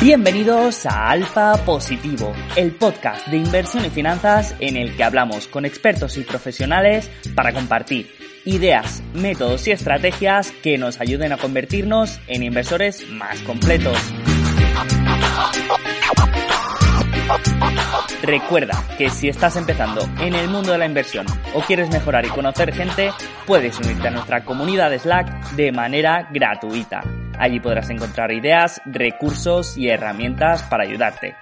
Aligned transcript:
Bienvenidos 0.00 0.86
a 0.86 1.10
Alfa 1.10 1.62
Positivo, 1.66 2.32
el 2.56 2.74
podcast 2.74 3.26
de 3.26 3.36
inversión 3.36 3.84
y 3.84 3.90
finanzas 3.90 4.56
en 4.58 4.78
el 4.78 4.96
que 4.96 5.04
hablamos 5.04 5.46
con 5.46 5.66
expertos 5.66 6.16
y 6.16 6.22
profesionales 6.22 7.10
para 7.34 7.52
compartir 7.52 8.10
ideas, 8.46 9.02
métodos 9.12 9.68
y 9.68 9.72
estrategias 9.72 10.52
que 10.62 10.78
nos 10.78 11.02
ayuden 11.02 11.34
a 11.34 11.36
convertirnos 11.36 12.18
en 12.28 12.42
inversores 12.42 13.06
más 13.10 13.42
completos. 13.42 13.98
Recuerda 18.22 18.84
que 18.98 19.08
si 19.08 19.28
estás 19.28 19.56
empezando 19.56 20.02
en 20.20 20.34
el 20.34 20.48
mundo 20.48 20.72
de 20.72 20.78
la 20.78 20.86
inversión 20.86 21.26
o 21.54 21.60
quieres 21.62 21.90
mejorar 21.90 22.26
y 22.26 22.28
conocer 22.28 22.72
gente, 22.74 23.10
puedes 23.46 23.78
unirte 23.78 24.08
a 24.08 24.10
nuestra 24.10 24.44
comunidad 24.44 24.90
de 24.90 24.98
Slack 24.98 25.52
de 25.52 25.72
manera 25.72 26.28
gratuita. 26.30 27.02
Allí 27.38 27.60
podrás 27.60 27.88
encontrar 27.88 28.30
ideas, 28.32 28.82
recursos 28.84 29.78
y 29.78 29.88
herramientas 29.88 30.62
para 30.64 30.84
ayudarte. 30.84 31.34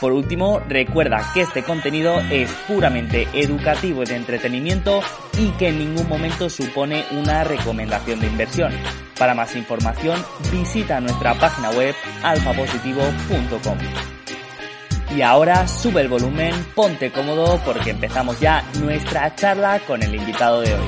Por 0.00 0.12
último, 0.12 0.60
recuerda 0.68 1.32
que 1.34 1.40
este 1.40 1.64
contenido 1.64 2.20
es 2.30 2.52
puramente 2.68 3.26
educativo 3.32 4.04
y 4.04 4.06
de 4.06 4.14
entretenimiento 4.14 5.00
y 5.36 5.50
que 5.52 5.68
en 5.68 5.80
ningún 5.80 6.08
momento 6.08 6.48
supone 6.48 7.04
una 7.10 7.42
recomendación 7.42 8.20
de 8.20 8.28
inversión. 8.28 8.72
Para 9.18 9.34
más 9.34 9.56
información, 9.56 10.24
visita 10.52 11.00
nuestra 11.00 11.34
página 11.34 11.70
web 11.70 11.94
alfapositivo.com. 12.22 13.78
Y 15.14 15.22
ahora 15.22 15.66
sube 15.66 16.02
el 16.02 16.08
volumen, 16.08 16.54
ponte 16.76 17.10
cómodo 17.10 17.58
porque 17.64 17.90
empezamos 17.90 18.38
ya 18.38 18.62
nuestra 18.80 19.34
charla 19.34 19.80
con 19.80 20.00
el 20.02 20.14
invitado 20.14 20.60
de 20.60 20.72
hoy. 20.72 20.86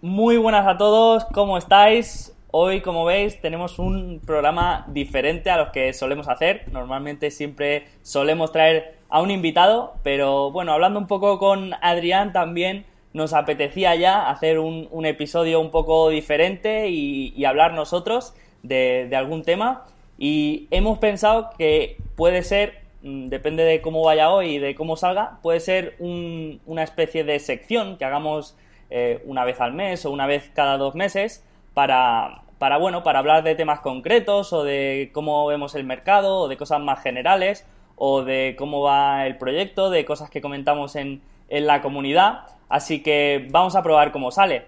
Muy 0.00 0.36
buenas 0.36 0.66
a 0.66 0.76
todos, 0.76 1.24
¿cómo 1.26 1.56
estáis? 1.56 2.36
Hoy, 2.50 2.80
como 2.80 3.04
veis, 3.04 3.40
tenemos 3.40 3.78
un 3.78 4.20
programa 4.26 4.84
diferente 4.88 5.48
a 5.48 5.58
los 5.58 5.68
que 5.70 5.92
solemos 5.92 6.28
hacer. 6.28 6.64
Normalmente 6.72 7.30
siempre 7.30 7.86
solemos 8.02 8.50
traer 8.50 8.98
a 9.08 9.22
un 9.22 9.30
invitado, 9.30 9.94
pero 10.02 10.50
bueno, 10.50 10.72
hablando 10.72 10.98
un 10.98 11.06
poco 11.06 11.38
con 11.38 11.72
Adrián 11.80 12.32
también 12.32 12.84
nos 13.12 13.34
apetecía 13.34 13.94
ya 13.94 14.28
hacer 14.28 14.58
un, 14.58 15.06
episodio 15.06 15.60
un 15.60 15.70
poco 15.70 16.08
diferente 16.08 16.88
y, 16.88 17.44
hablar 17.44 17.74
nosotros 17.74 18.34
de, 18.62 19.10
algún 19.14 19.42
tema. 19.42 19.84
Y 20.18 20.68
hemos 20.70 20.98
pensado 20.98 21.50
que 21.58 21.96
puede 22.16 22.42
ser, 22.42 22.80
mm, 23.02 23.28
depende 23.28 23.64
de 23.64 23.80
cómo 23.80 24.02
vaya 24.02 24.30
hoy 24.30 24.56
y 24.56 24.58
de 24.58 24.74
cómo 24.74 24.96
salga, 24.96 25.38
puede 25.42 25.60
ser 25.60 25.96
una 25.98 26.82
especie 26.82 27.24
de 27.24 27.38
sección 27.38 27.96
que 27.96 28.04
hagamos 28.04 28.56
eh, 28.90 29.22
una 29.26 29.44
vez 29.44 29.60
al 29.60 29.72
mes 29.72 30.04
o 30.04 30.10
una 30.10 30.26
vez 30.26 30.50
cada 30.54 30.76
dos 30.76 30.94
meses 30.94 31.44
para, 31.74 32.42
para, 32.58 32.76
bueno, 32.78 33.02
para 33.02 33.18
hablar 33.18 33.42
de 33.42 33.54
temas 33.54 33.80
concretos 33.80 34.52
o 34.52 34.64
de 34.64 35.10
cómo 35.12 35.46
vemos 35.46 35.74
el 35.74 35.84
mercado 35.84 36.40
o 36.40 36.48
de 36.48 36.56
cosas 36.56 36.80
más 36.80 37.02
generales 37.02 37.66
o 37.96 38.22
de 38.22 38.54
cómo 38.58 38.82
va 38.82 39.26
el 39.26 39.36
proyecto, 39.38 39.90
de 39.90 40.04
cosas 40.04 40.30
que 40.30 40.40
comentamos 40.40 40.94
en, 40.96 41.22
en 41.48 41.66
la 41.66 41.82
comunidad. 41.82 42.46
Así 42.72 43.02
que 43.02 43.48
vamos 43.50 43.76
a 43.76 43.82
probar 43.82 44.12
cómo 44.12 44.30
sale. 44.30 44.64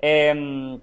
Em, 0.00 0.78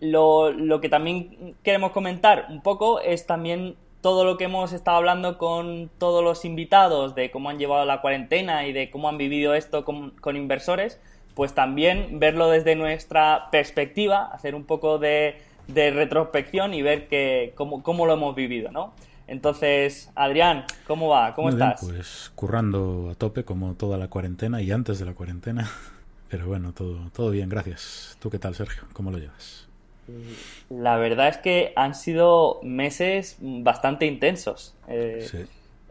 lo, 0.00 0.50
lo, 0.50 0.80
que 0.80 0.88
también 0.88 1.54
queremos 1.62 1.92
comentar 1.92 2.46
un 2.50 2.62
poco 2.62 2.98
es 2.98 3.26
también 3.26 3.76
todo 4.00 4.24
lo 4.24 4.36
que 4.36 4.46
hemos 4.46 4.72
estado 4.72 4.96
hablando 4.96 5.38
con 5.38 5.88
todos 5.98 6.24
los 6.24 6.44
invitados 6.44 7.14
de 7.14 7.30
cómo 7.30 7.48
han 7.48 7.60
llevado 7.60 7.84
la 7.84 8.00
cuarentena 8.00 8.66
y 8.66 8.72
de 8.72 8.90
cómo 8.90 9.08
han 9.08 9.18
vivido 9.18 9.54
esto 9.54 9.84
con, 9.84 10.36
inversores 10.36 11.00
pues 11.36 11.54
también 11.54 12.18
verlo 12.18 12.50
desde 12.50 12.74
nuestra 12.74 13.48
perspectiva, 13.52 14.26
hacer 14.32 14.56
un 14.56 14.64
poco 14.64 14.98
de, 14.98 15.36
retrospección 15.68 16.74
y 16.74 16.82
ver 16.82 17.06
que, 17.06 17.52
cómo, 17.54 17.84
cómo, 17.84 18.04
lo 18.04 18.14
hemos 18.14 18.34
vivido, 18.34 18.72
¿no? 18.72 18.94
Entonces, 19.26 20.10
Adrián, 20.14 20.64
¿cómo 20.86 21.08
va? 21.08 21.34
¿Cómo 21.34 21.48
estás? 21.48 21.80
pues 21.80 22.30
currando 22.34 23.10
a 23.10 23.14
tope 23.14 23.44
como 23.44 23.74
toda 23.74 23.96
la 23.96 24.08
cuarentena 24.08 24.60
y 24.60 24.70
antes 24.70 24.98
de 24.98 25.06
la 25.06 25.14
cuarentena. 25.14 25.70
Pero 26.28 26.46
bueno, 26.46 26.72
todo, 26.72 27.10
todo 27.12 27.30
bien, 27.30 27.48
gracias. 27.48 28.16
¿Tú 28.20 28.30
qué 28.30 28.38
tal, 28.38 28.54
Sergio? 28.54 28.84
¿Cómo 28.92 29.10
lo 29.10 29.18
llevas? 29.18 29.68
La 30.68 30.96
verdad 30.96 31.28
es 31.28 31.38
que 31.38 31.72
han 31.76 31.94
sido 31.94 32.60
meses 32.62 33.36
bastante 33.40 34.06
intensos. 34.06 34.74
Eh, 34.88 35.26
sí. 35.30 35.38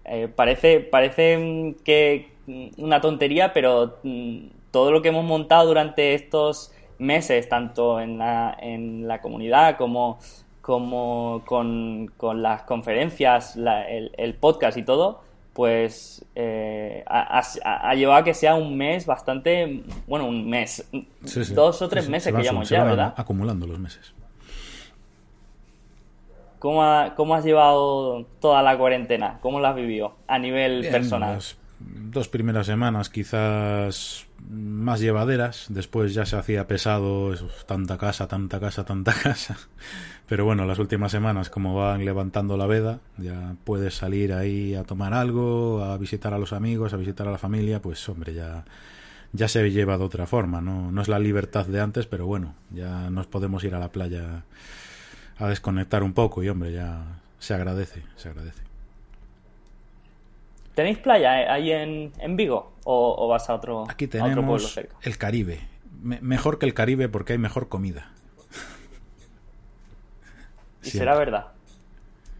Eh, 0.05 0.27
parece, 0.27 0.81
parece 0.81 1.75
que 1.83 2.33
una 2.77 2.99
tontería, 2.99 3.53
pero 3.53 3.99
mm, 4.03 4.47
todo 4.71 4.91
lo 4.91 5.01
que 5.01 5.09
hemos 5.09 5.23
montado 5.23 5.67
durante 5.67 6.13
estos 6.13 6.73
meses, 6.97 7.47
tanto 7.49 7.99
en 7.99 8.17
la, 8.17 8.55
en 8.59 9.07
la 9.07 9.21
comunidad 9.21 9.77
como, 9.77 10.19
como 10.63 11.43
con, 11.45 12.09
las 12.41 12.61
conferencias, 12.61 13.57
el, 13.57 14.33
podcast 14.35 14.77
y 14.77 14.83
todo, 14.83 15.21
pues 15.51 16.23
eh, 16.35 17.03
ha, 17.05 17.93
llevado 17.95 18.21
a 18.21 18.23
que 18.23 18.33
sea 18.33 18.55
un 18.55 18.77
mes 18.77 19.05
bastante, 19.05 19.83
bueno, 20.07 20.25
un 20.25 20.49
mes, 20.49 20.89
dos 21.53 21.81
o 21.81 21.89
tres 21.89 22.07
meses 22.07 22.33
que 22.33 22.41
llevamos 22.41 22.69
ya, 22.69 22.85
¿verdad? 22.85 23.13
Acumulando 23.17 23.67
los 23.67 23.77
meses. 23.77 24.13
¿Cómo, 26.59 27.11
¿Cómo, 27.17 27.35
has 27.35 27.43
llevado 27.43 28.25
toda 28.39 28.63
la 28.63 28.77
cuarentena? 28.77 29.39
¿Cómo 29.41 29.59
la 29.59 29.71
has 29.71 29.75
vivido 29.75 30.15
a 30.27 30.39
nivel 30.39 30.87
personal? 30.89 31.35
Las 31.35 31.57
dos 32.11 32.29
primeras 32.29 32.67
semanas 32.67 33.09
quizás 33.09 34.27
más 34.49 34.99
llevaderas. 34.99 35.65
Después 35.69 36.13
ya 36.13 36.25
se 36.25 36.35
hacía 36.35 36.67
pesado, 36.67 37.33
tanta 37.65 37.97
casa, 37.97 38.27
tanta 38.27 38.59
casa, 38.59 38.85
tanta 38.85 39.13
casa. 39.23 39.57
Pero 40.27 40.45
bueno, 40.45 40.65
las 40.65 40.79
últimas 40.79 41.11
semanas, 41.11 41.49
como 41.49 41.75
van 41.75 42.05
levantando 42.05 42.57
la 42.57 42.65
veda, 42.65 42.99
ya 43.17 43.55
puedes 43.63 43.95
salir 43.95 44.33
ahí 44.33 44.75
a 44.75 44.83
tomar 44.83 45.13
algo, 45.13 45.83
a 45.83 45.97
visitar 45.97 46.33
a 46.33 46.39
los 46.39 46.53
amigos, 46.53 46.93
a 46.93 46.97
visitar 46.97 47.27
a 47.27 47.31
la 47.31 47.37
familia, 47.37 47.81
pues 47.81 48.07
hombre, 48.09 48.33
ya, 48.33 48.63
ya 49.33 49.47
se 49.47 49.69
lleva 49.71 49.97
de 49.97 50.03
otra 50.03 50.25
forma. 50.25 50.61
¿no? 50.61 50.91
no 50.91 51.01
es 51.01 51.07
la 51.07 51.19
libertad 51.19 51.65
de 51.65 51.81
antes, 51.81 52.05
pero 52.05 52.25
bueno, 52.25 52.55
ya 52.71 53.09
nos 53.09 53.27
podemos 53.27 53.63
ir 53.63 53.75
a 53.75 53.79
la 53.79 53.91
playa 53.91 54.43
a 55.37 55.47
desconectar 55.47 56.03
un 56.03 56.13
poco 56.13 56.43
y 56.43 56.49
hombre, 56.49 56.71
ya 56.71 57.19
se 57.39 57.53
agradece, 57.53 58.03
se 58.15 58.29
agradece. 58.29 58.62
¿Tenéis 60.75 60.97
playa 60.97 61.53
ahí 61.53 61.71
en, 61.71 62.11
en 62.19 62.35
Vigo 62.35 62.73
o, 62.83 63.27
vas 63.27 63.49
a 63.49 63.55
otro, 63.55 63.85
Aquí 63.89 64.07
tenemos 64.07 64.79
el 65.03 65.17
Caribe. 65.17 65.59
mejor 66.01 66.59
que 66.59 66.65
el 66.65 66.73
Caribe 66.73 67.09
porque 67.09 67.33
hay 67.33 67.39
mejor 67.39 67.69
comida. 67.69 68.11
¿Y 70.83 70.89
será 70.89 71.15
verdad? 71.15 71.47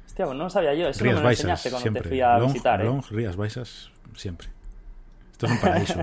Hostia, 0.05 0.25
pues 0.25 0.38
no 0.38 0.44
lo 0.44 0.49
sabía 0.49 0.73
yo. 0.73 0.89
Eso 0.89 1.05
no 1.05 1.13
me 1.13 1.21
lo 1.21 1.29
enseñaste 1.29 1.71
cuando 1.71 1.91
te 1.94 2.07
fui 2.07 2.21
a 2.21 2.38
visitar. 2.39 2.81
¿eh? 2.81 3.01
Rías 3.09 3.35
Baixas, 3.35 3.91
siempre. 4.16 4.50
Esto 5.31 5.45
es 5.45 5.51
un 5.53 5.59
paraíso. 5.59 6.00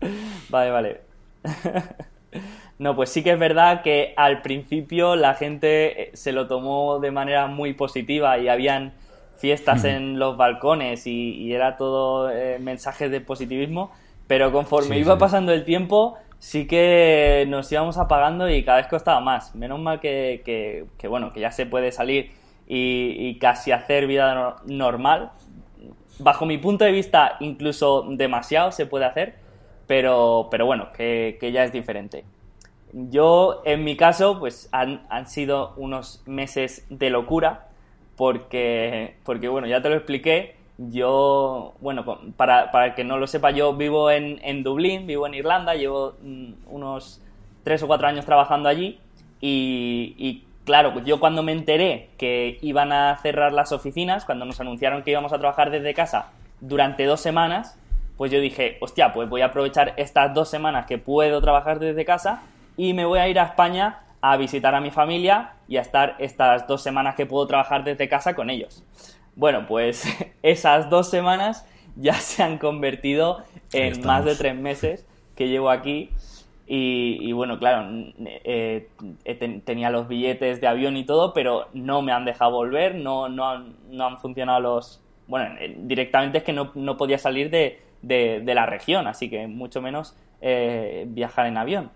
vale, 0.50 0.70
vale. 0.70 1.00
no, 2.78 2.96
pues 2.96 3.10
sí 3.10 3.22
que 3.22 3.32
es 3.32 3.38
verdad 3.38 3.82
que 3.82 4.12
al 4.16 4.42
principio 4.42 5.16
la 5.16 5.34
gente 5.34 6.10
se 6.14 6.32
lo 6.32 6.48
tomó 6.48 6.98
de 6.98 7.10
manera 7.10 7.46
muy 7.46 7.74
positiva 7.74 8.38
y 8.38 8.48
habían 8.48 8.92
fiestas 9.36 9.84
en 9.84 10.18
los 10.18 10.36
balcones 10.36 11.06
y, 11.06 11.52
era 11.52 11.76
todo 11.76 12.30
eh, 12.30 12.58
mensajes 12.58 13.10
de 13.10 13.20
positivismo, 13.20 13.90
pero 14.26 14.52
conforme 14.52 14.98
iba 14.98 15.18
pasando 15.18 15.52
el 15.52 15.64
tiempo 15.64 16.16
sí 16.44 16.66
que 16.66 17.46
nos 17.48 17.72
íbamos 17.72 17.96
apagando 17.96 18.50
y 18.50 18.62
cada 18.64 18.76
vez 18.76 18.86
costaba 18.86 19.18
más. 19.20 19.54
Menos 19.54 19.80
mal 19.80 19.98
que, 19.98 20.84
bueno, 21.08 21.32
que 21.32 21.40
ya 21.40 21.50
se 21.50 21.64
puede 21.64 21.90
salir 21.90 22.32
y, 22.66 23.38
casi 23.38 23.72
hacer 23.72 24.06
vida 24.06 24.56
normal. 24.66 25.30
Bajo 26.18 26.44
mi 26.44 26.58
punto 26.58 26.84
de 26.84 26.92
vista, 26.92 27.36
incluso 27.40 28.04
demasiado 28.10 28.72
se 28.72 28.84
puede 28.84 29.06
hacer, 29.06 29.36
pero, 29.86 30.48
pero 30.50 30.66
bueno, 30.66 30.92
que, 30.92 31.38
ya 31.50 31.64
es 31.64 31.72
diferente. 31.72 32.26
Yo, 32.92 33.62
en 33.64 33.82
mi 33.82 33.96
caso, 33.96 34.38
pues 34.38 34.68
han, 34.70 35.06
han 35.08 35.26
sido 35.26 35.72
unos 35.78 36.22
meses 36.26 36.86
de 36.90 37.08
locura, 37.08 37.68
porque, 38.16 39.16
porque 39.24 39.48
bueno, 39.48 39.66
ya 39.66 39.82
te 39.82 39.88
lo 39.88 39.96
expliqué. 39.96 40.56
Yo, 40.76 41.74
bueno, 41.80 42.04
para, 42.36 42.72
para 42.72 42.86
el 42.86 42.94
que 42.94 43.04
no 43.04 43.18
lo 43.18 43.26
sepa, 43.28 43.52
yo 43.52 43.74
vivo 43.74 44.10
en, 44.10 44.40
en 44.42 44.64
Dublín, 44.64 45.06
vivo 45.06 45.26
en 45.26 45.34
Irlanda, 45.34 45.74
llevo 45.74 46.14
mm, 46.20 46.52
unos 46.66 47.20
tres 47.62 47.82
o 47.82 47.86
cuatro 47.86 48.08
años 48.08 48.24
trabajando 48.24 48.68
allí 48.68 48.98
y, 49.40 50.14
y 50.18 50.44
claro, 50.64 50.92
pues 50.92 51.04
yo 51.04 51.20
cuando 51.20 51.42
me 51.42 51.52
enteré 51.52 52.10
que 52.18 52.58
iban 52.60 52.92
a 52.92 53.16
cerrar 53.18 53.52
las 53.52 53.70
oficinas, 53.70 54.24
cuando 54.24 54.44
nos 54.44 54.60
anunciaron 54.60 55.02
que 55.02 55.12
íbamos 55.12 55.32
a 55.32 55.38
trabajar 55.38 55.70
desde 55.70 55.94
casa 55.94 56.32
durante 56.60 57.04
dos 57.04 57.20
semanas, 57.20 57.78
pues 58.16 58.32
yo 58.32 58.40
dije, 58.40 58.78
hostia, 58.80 59.12
pues 59.12 59.28
voy 59.28 59.42
a 59.42 59.46
aprovechar 59.46 59.94
estas 59.96 60.34
dos 60.34 60.48
semanas 60.48 60.86
que 60.86 60.98
puedo 60.98 61.40
trabajar 61.40 61.78
desde 61.78 62.04
casa 62.04 62.42
y 62.76 62.94
me 62.94 63.04
voy 63.04 63.18
a 63.18 63.28
ir 63.28 63.38
a 63.38 63.44
España 63.44 64.00
a 64.26 64.38
visitar 64.38 64.74
a 64.74 64.80
mi 64.80 64.90
familia 64.90 65.52
y 65.68 65.76
a 65.76 65.82
estar 65.82 66.16
estas 66.18 66.66
dos 66.66 66.82
semanas 66.82 67.14
que 67.14 67.26
puedo 67.26 67.46
trabajar 67.46 67.84
desde 67.84 68.08
casa 68.08 68.34
con 68.34 68.48
ellos. 68.48 68.82
Bueno, 69.36 69.66
pues 69.68 70.02
esas 70.42 70.88
dos 70.88 71.10
semanas 71.10 71.66
ya 71.94 72.14
se 72.30 72.42
han 72.42 72.56
convertido 72.56 73.44
en 73.74 74.00
más 74.06 74.24
de 74.24 74.34
tres 74.34 74.56
meses 74.56 75.06
que 75.36 75.48
llevo 75.48 75.68
aquí 75.68 76.10
Y, 76.66 77.32
bueno, 77.32 77.58
claro, 77.58 77.86
eh, 78.24 78.88
tenía 79.66 79.90
los 79.90 80.08
billetes 80.08 80.58
de 80.62 80.68
avión 80.68 80.96
y 80.96 81.04
todo, 81.04 81.34
pero 81.34 81.68
no 81.74 82.00
me 82.00 82.12
han 82.12 82.24
dejado 82.24 82.52
volver, 82.52 82.94
no, 82.94 83.28
no, 83.28 83.50
han, 83.50 83.76
no 83.90 84.06
han 84.06 84.18
funcionado 84.18 84.60
los... 84.60 85.02
Bueno, 85.26 85.54
directamente 85.80 86.38
es 86.38 86.44
que 86.44 86.54
no, 86.54 86.70
no 86.74 86.96
podía 86.96 87.18
salir 87.18 87.50
de, 87.50 87.82
de, 88.00 88.54
la 88.54 88.64
región, 88.64 89.06
así 89.06 89.28
que 89.28 89.46
mucho 89.46 89.82
menos 89.82 90.16
eh, 90.40 91.04
viajar 91.08 91.44
en 91.46 91.58
avión. 91.58 91.90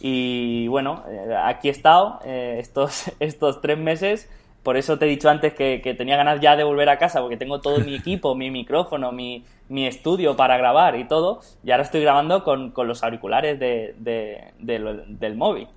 Y 0.00 0.68
bueno, 0.68 1.04
eh, 1.08 1.34
aquí 1.44 1.68
he 1.68 1.72
estado 1.72 2.20
estos, 2.24 3.10
estos 3.20 3.60
tres 3.60 3.78
meses 3.78 4.28
por 4.68 4.76
eso 4.76 4.98
te 4.98 5.06
he 5.06 5.08
dicho 5.08 5.30
antes 5.30 5.54
que, 5.54 5.94
tenía 5.96 6.18
ganas 6.18 6.40
ya 6.40 6.54
de 6.54 6.62
volver 6.62 6.90
a 6.90 6.98
casa, 6.98 7.22
porque 7.22 7.38
tengo 7.38 7.60
todo 7.60 7.78
mi 7.78 7.94
equipo, 7.94 8.34
mi 8.34 8.50
micrófono, 8.50 9.12
mi, 9.12 9.42
estudio 9.70 10.36
para 10.36 10.58
grabar 10.58 10.96
y 10.96 11.04
todo, 11.04 11.40
y 11.64 11.70
ahora 11.70 11.84
estoy 11.84 12.02
grabando 12.02 12.44
con, 12.44 12.74
los 12.76 13.02
auriculares 13.02 13.58
del 13.58 15.36
móvil. 15.36 15.68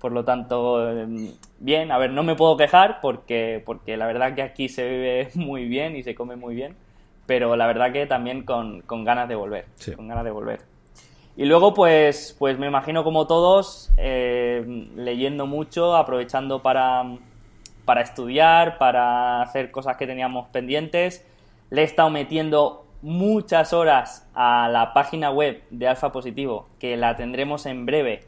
Por 0.00 0.10
lo 0.10 0.24
tanto, 0.24 0.90
em, 0.90 1.30
bien, 1.60 1.92
a 1.92 1.98
ver, 1.98 2.10
no 2.10 2.24
me 2.24 2.34
puedo 2.34 2.56
quejar 2.56 2.98
porque, 3.00 3.62
porque 3.64 3.96
la 3.96 4.06
verdad 4.06 4.34
que 4.34 4.42
aquí 4.42 4.68
se 4.68 4.88
vive 4.88 5.28
muy 5.36 5.66
bien 5.66 5.94
y 5.94 6.02
se 6.02 6.16
come 6.16 6.34
muy 6.34 6.56
bien, 6.56 6.74
pero 7.26 7.54
la 7.54 7.68
verdad 7.68 7.92
que 7.92 8.06
también 8.06 8.42
con, 8.42 8.82
ganas 9.04 9.28
de 9.28 9.36
volver, 9.36 9.66
con 9.94 10.08
ganas 10.08 10.24
de 10.24 10.30
volver. 10.32 10.71
Y 11.36 11.46
luego, 11.46 11.72
pues, 11.74 12.36
pues 12.38 12.58
me 12.58 12.66
imagino 12.66 13.04
como 13.04 13.26
todos, 13.26 13.90
eh, 13.96 14.64
leyendo 14.96 15.46
mucho, 15.46 15.96
aprovechando 15.96 16.62
para 16.62 17.04
para 17.84 18.02
estudiar, 18.02 18.78
para 18.78 19.42
hacer 19.42 19.70
cosas 19.70 19.96
que 19.96 20.06
teníamos 20.06 20.48
pendientes. 20.48 21.26
Le 21.70 21.82
he 21.82 21.84
estado 21.84 22.10
metiendo 22.10 22.86
muchas 23.02 23.72
horas 23.72 24.28
a 24.34 24.68
la 24.68 24.92
página 24.92 25.30
web 25.30 25.62
de 25.70 25.88
Alfa 25.88 26.12
Positivo, 26.12 26.68
que 26.78 26.96
la 26.96 27.16
tendremos 27.16 27.66
en 27.66 27.86
breve. 27.86 28.24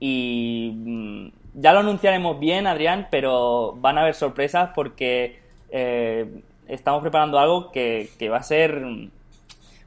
Y 0.00 0.72
mm, 0.74 1.28
ya 1.54 1.72
lo 1.72 1.80
anunciaremos 1.80 2.38
bien, 2.38 2.66
Adrián, 2.66 3.08
pero 3.10 3.74
van 3.76 3.98
a 3.98 4.02
haber 4.02 4.14
sorpresas 4.14 4.70
porque 4.74 5.40
eh, 5.70 6.42
estamos 6.66 7.00
preparando 7.00 7.38
algo 7.38 7.70
que, 7.72 8.10
va 8.30 8.38
a 8.38 8.42
ser... 8.42 8.82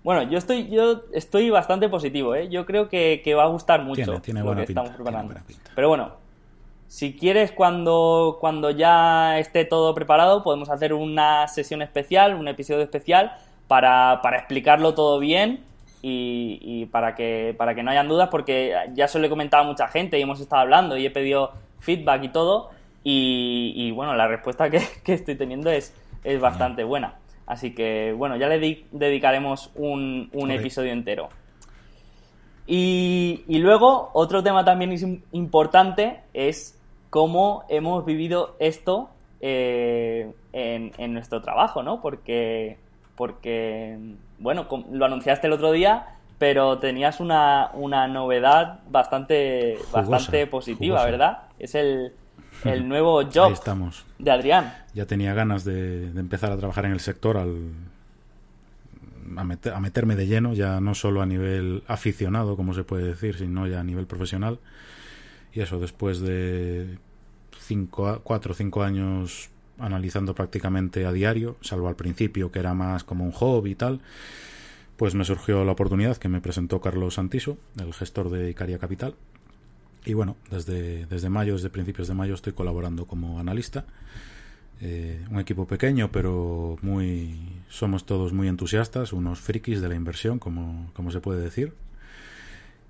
Bueno, 0.03 0.23
yo 0.23 0.37
estoy, 0.37 0.67
yo 0.69 1.03
estoy 1.13 1.49
bastante 1.49 1.87
positivo, 1.87 2.33
¿eh? 2.33 2.49
Yo 2.49 2.65
creo 2.65 2.89
que, 2.89 3.21
va 3.35 3.43
a 3.43 3.47
gustar 3.47 3.83
mucho 3.83 4.13
lo 4.13 4.55
que 4.55 4.63
estamos 4.63 4.91
preparando. 4.91 5.35
Pero 5.75 5.89
bueno, 5.89 6.13
si 6.87 7.13
quieres, 7.13 7.51
cuando, 7.51 8.37
cuando 8.41 8.71
ya 8.71 9.37
esté 9.39 9.63
todo 9.63 9.93
preparado, 9.93 10.43
podemos 10.43 10.69
hacer 10.69 10.93
una 10.93 11.47
sesión 11.47 11.81
especial, 11.81 12.33
un 12.35 12.47
episodio 12.47 12.81
especial, 12.81 13.33
para, 13.67 14.19
explicarlo 14.35 14.93
todo 14.93 15.19
bien 15.19 15.63
y, 16.01 16.87
para, 16.87 17.15
que, 17.15 17.55
para 17.57 17.75
que 17.75 17.83
no 17.83 17.91
hayan 17.91 18.07
dudas, 18.07 18.29
porque 18.29 18.75
ya 18.93 19.07
se 19.07 19.19
lo 19.19 19.27
he 19.27 19.29
comentado 19.29 19.63
a 19.63 19.67
mucha 19.67 19.87
gente 19.87 20.19
y 20.19 20.21
hemos 20.21 20.41
estado 20.41 20.63
hablando 20.63 20.97
y 20.97 21.05
he 21.05 21.11
pedido 21.11 21.53
feedback 21.79 22.23
y 22.23 22.29
todo. 22.29 22.71
Y, 23.03 23.91
bueno, 23.91 24.15
la 24.15 24.27
respuesta 24.27 24.69
que, 24.69 24.81
estoy 25.13 25.35
teniendo 25.35 25.69
es, 25.69 25.93
es 26.23 26.41
bastante 26.41 26.83
buena. 26.83 27.15
Así 27.45 27.73
que 27.73 28.13
bueno, 28.17 28.37
ya 28.37 28.47
le 28.47 28.85
dedicaremos 28.91 29.71
un, 29.75 30.29
un 30.33 30.51
episodio 30.51 30.91
entero. 30.91 31.29
Y, 32.67 33.43
y, 33.47 33.57
luego, 33.57 34.11
otro 34.13 34.43
tema 34.43 34.63
también 34.63 35.23
importante 35.31 36.21
es 36.33 36.79
cómo 37.09 37.65
hemos 37.67 38.05
vivido 38.05 38.55
esto 38.59 39.09
eh, 39.41 40.31
en, 40.53 41.13
nuestro 41.13 41.41
trabajo, 41.41 41.83
¿no? 41.83 42.01
Porque, 42.01 42.77
porque, 43.15 43.97
bueno, 44.39 44.67
lo 44.91 45.05
anunciaste 45.05 45.47
el 45.47 45.53
otro 45.53 45.71
día, 45.71 46.15
pero 46.37 46.79
tenías 46.79 47.19
una, 47.19 47.71
una 47.73 48.07
novedad 48.07 48.79
bastante, 48.89 49.77
bastante 49.91 50.47
positiva, 50.47 51.03
¿verdad? 51.03 51.43
Es 51.59 51.75
el, 51.75 52.13
el 52.63 52.87
nuevo 52.89 53.21
job 53.33 53.51
estamos. 53.51 54.05
de 54.17 54.31
Adrián. 54.31 54.73
Ya 54.93 55.05
tenía 55.05 55.33
ganas 55.33 55.63
de, 55.63 56.07
empezar 56.07 56.51
a 56.51 56.57
trabajar 56.57 56.85
en 56.85 56.91
el 56.91 56.99
sector 56.99 57.37
al, 57.37 57.71
a, 59.37 59.41
a, 59.41 59.79
meterme 59.79 60.15
de 60.15 60.27
lleno, 60.27 60.53
ya 60.53 60.81
no 60.81 60.95
solo 60.95 61.21
a 61.21 61.25
nivel 61.25 61.83
aficionado, 61.87 62.55
como 62.57 62.73
se 62.73 62.83
puede 62.83 63.05
decir, 63.05 63.37
sino 63.37 63.67
ya 63.67 63.79
a 63.79 63.83
nivel 63.83 64.05
profesional. 64.05 64.59
Y 65.53 65.61
eso, 65.61 65.79
después 65.79 66.19
de 66.19 66.97
cinco, 67.59 68.21
cuatro 68.23 68.51
o 68.51 68.55
cinco 68.55 68.83
años 68.83 69.49
analizando 69.79 70.35
prácticamente 70.35 71.05
a 71.05 71.11
diario, 71.11 71.57
salvo 71.61 71.87
al 71.87 71.95
principio 71.95 72.51
que 72.51 72.59
era 72.59 72.73
más 72.73 73.03
como 73.03 73.25
un 73.25 73.31
hobby 73.31 73.71
y 73.71 73.75
tal, 73.75 74.01
pues 74.95 75.15
me 75.15 75.25
surgió 75.25 75.65
la 75.65 75.71
oportunidad 75.71 76.17
que 76.17 76.29
me 76.29 76.41
presentó 76.41 76.79
Carlos 76.79 77.15
Santiso, 77.15 77.57
el 77.79 77.93
gestor 77.93 78.29
de 78.29 78.51
Icaria 78.51 78.77
Capital. 78.77 79.15
Y 80.05 80.13
bueno, 80.13 80.35
desde, 80.49 81.05
desde 81.07 81.29
mayo, 81.29 81.53
desde 81.53 81.69
principios 81.69 82.07
de 82.07 82.13
mayo, 82.13 82.33
estoy 82.33 82.53
colaborando 82.53 83.05
como 83.05 83.39
analista. 83.39 83.85
Eh, 84.83 85.23
un 85.29 85.39
equipo 85.39 85.67
pequeño, 85.67 86.11
pero 86.11 86.75
muy 86.81 87.37
somos 87.69 88.05
todos 88.05 88.33
muy 88.33 88.47
entusiastas, 88.47 89.13
unos 89.13 89.39
frikis 89.39 89.79
de 89.79 89.87
la 89.87 89.95
inversión, 89.95 90.39
como, 90.39 90.89
como 90.93 91.11
se 91.11 91.19
puede 91.19 91.41
decir. 91.41 91.73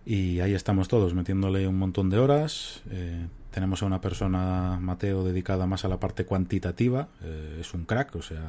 Y 0.05 0.39
ahí 0.39 0.53
estamos 0.53 0.87
todos, 0.87 1.13
metiéndole 1.13 1.67
un 1.67 1.77
montón 1.77 2.09
de 2.09 2.17
horas. 2.17 2.81
Eh, 2.89 3.27
tenemos 3.51 3.83
a 3.83 3.85
una 3.85 3.99
persona, 3.99 4.79
Mateo, 4.79 5.23
dedicada 5.23 5.67
más 5.67 5.83
a 5.83 5.89
la 5.89 5.99
parte 5.99 6.25
cuantitativa. 6.25 7.09
Eh, 7.23 7.57
es 7.59 7.73
un 7.73 7.83
crack, 7.83 8.15
o 8.15 8.21
sea, 8.21 8.47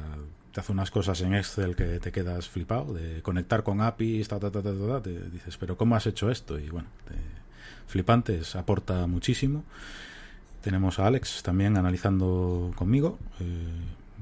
te 0.53 0.61
hace 0.61 0.71
unas 0.71 0.89
cosas 0.89 1.19
en 1.21 1.35
Excel 1.35 1.75
que 1.75 1.99
te 1.99 2.13
quedas 2.13 2.47
flipado, 2.47 2.93
de 2.93 3.21
conectar 3.21 3.63
con 3.63 3.81
APIs, 3.81 4.29
ta, 4.29 4.39
ta, 4.39 4.51
ta, 4.51 4.63
ta, 4.63 5.01
te 5.01 5.29
dices, 5.29 5.57
pero 5.57 5.75
¿cómo 5.75 5.97
has 5.97 6.07
hecho 6.07 6.31
esto? 6.31 6.57
Y 6.57 6.69
bueno, 6.69 6.87
flipantes, 7.87 8.55
aporta 8.55 9.05
muchísimo. 9.05 9.65
Tenemos 10.63 10.97
a 10.97 11.07
Alex 11.07 11.43
también 11.43 11.77
analizando 11.77 12.71
conmigo. 12.75 13.19
Eh, 13.41 13.67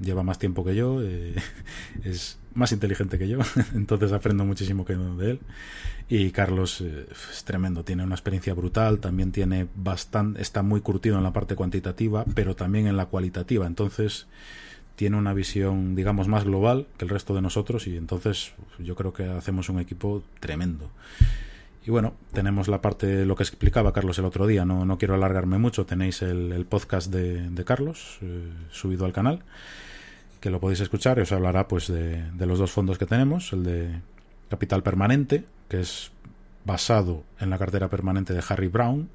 lleva 0.01 0.23
más 0.23 0.39
tiempo 0.39 0.65
que 0.65 0.75
yo, 0.75 1.01
eh, 1.01 1.35
es 2.03 2.39
más 2.53 2.71
inteligente 2.71 3.17
que 3.17 3.27
yo, 3.27 3.39
entonces 3.75 4.11
aprendo 4.11 4.43
muchísimo 4.43 4.83
de 4.83 5.31
él. 5.31 5.39
Y 6.09 6.31
Carlos 6.31 6.81
eh, 6.81 7.05
es 7.31 7.43
tremendo, 7.43 7.83
tiene 7.85 8.03
una 8.03 8.15
experiencia 8.15 8.53
brutal, 8.53 8.99
también 8.99 9.31
tiene 9.31 9.67
bastante, 9.75 10.41
está 10.41 10.63
muy 10.63 10.81
curtido 10.81 11.17
en 11.17 11.23
la 11.23 11.31
parte 11.31 11.55
cuantitativa, 11.55 12.25
pero 12.35 12.55
también 12.55 12.87
en 12.87 12.97
la 12.97 13.05
cualitativa, 13.05 13.65
entonces 13.67 14.27
tiene 14.95 15.17
una 15.17 15.33
visión, 15.33 15.95
digamos, 15.95 16.27
más 16.27 16.43
global 16.43 16.87
que 16.97 17.05
el 17.05 17.09
resto 17.09 17.33
de 17.33 17.41
nosotros 17.41 17.87
y 17.87 17.95
entonces 17.95 18.53
yo 18.79 18.95
creo 18.95 19.13
que 19.13 19.23
hacemos 19.25 19.69
un 19.69 19.79
equipo 19.79 20.23
tremendo. 20.39 20.89
Y 21.83 21.89
bueno, 21.89 22.13
tenemos 22.31 22.67
la 22.67 22.81
parte, 22.81 23.25
lo 23.25 23.35
que 23.35 23.43
explicaba 23.43 23.91
Carlos 23.91 24.19
el 24.19 24.25
otro 24.25 24.45
día, 24.45 24.65
no, 24.65 24.85
no 24.85 24.97
quiero 24.97 25.15
alargarme 25.15 25.57
mucho, 25.57 25.85
tenéis 25.85 26.21
el, 26.21 26.65
podcast 26.69 27.11
de, 27.11 27.63
Carlos 27.65 28.19
eh, 28.21 28.51
subido 28.69 29.05
al 29.05 29.13
canal 29.13 29.43
que 30.41 30.49
lo 30.49 30.59
podéis 30.59 30.81
escuchar 30.81 31.19
y 31.19 31.21
os 31.21 31.31
hablará 31.31 31.67
pues 31.67 31.87
de, 31.87 32.25
los 32.39 32.59
dos 32.59 32.71
fondos 32.71 32.97
que 32.97 33.05
tenemos, 33.05 33.53
el 33.53 33.63
de 33.63 34.01
capital 34.49 34.83
permanente, 34.83 35.45
que 35.69 35.79
es 35.79 36.11
basado 36.65 37.23
en 37.39 37.51
la 37.51 37.59
cartera 37.59 37.87
permanente 37.89 38.33
de 38.33 38.43
Harry 38.49 38.67
Brown, 38.67 39.07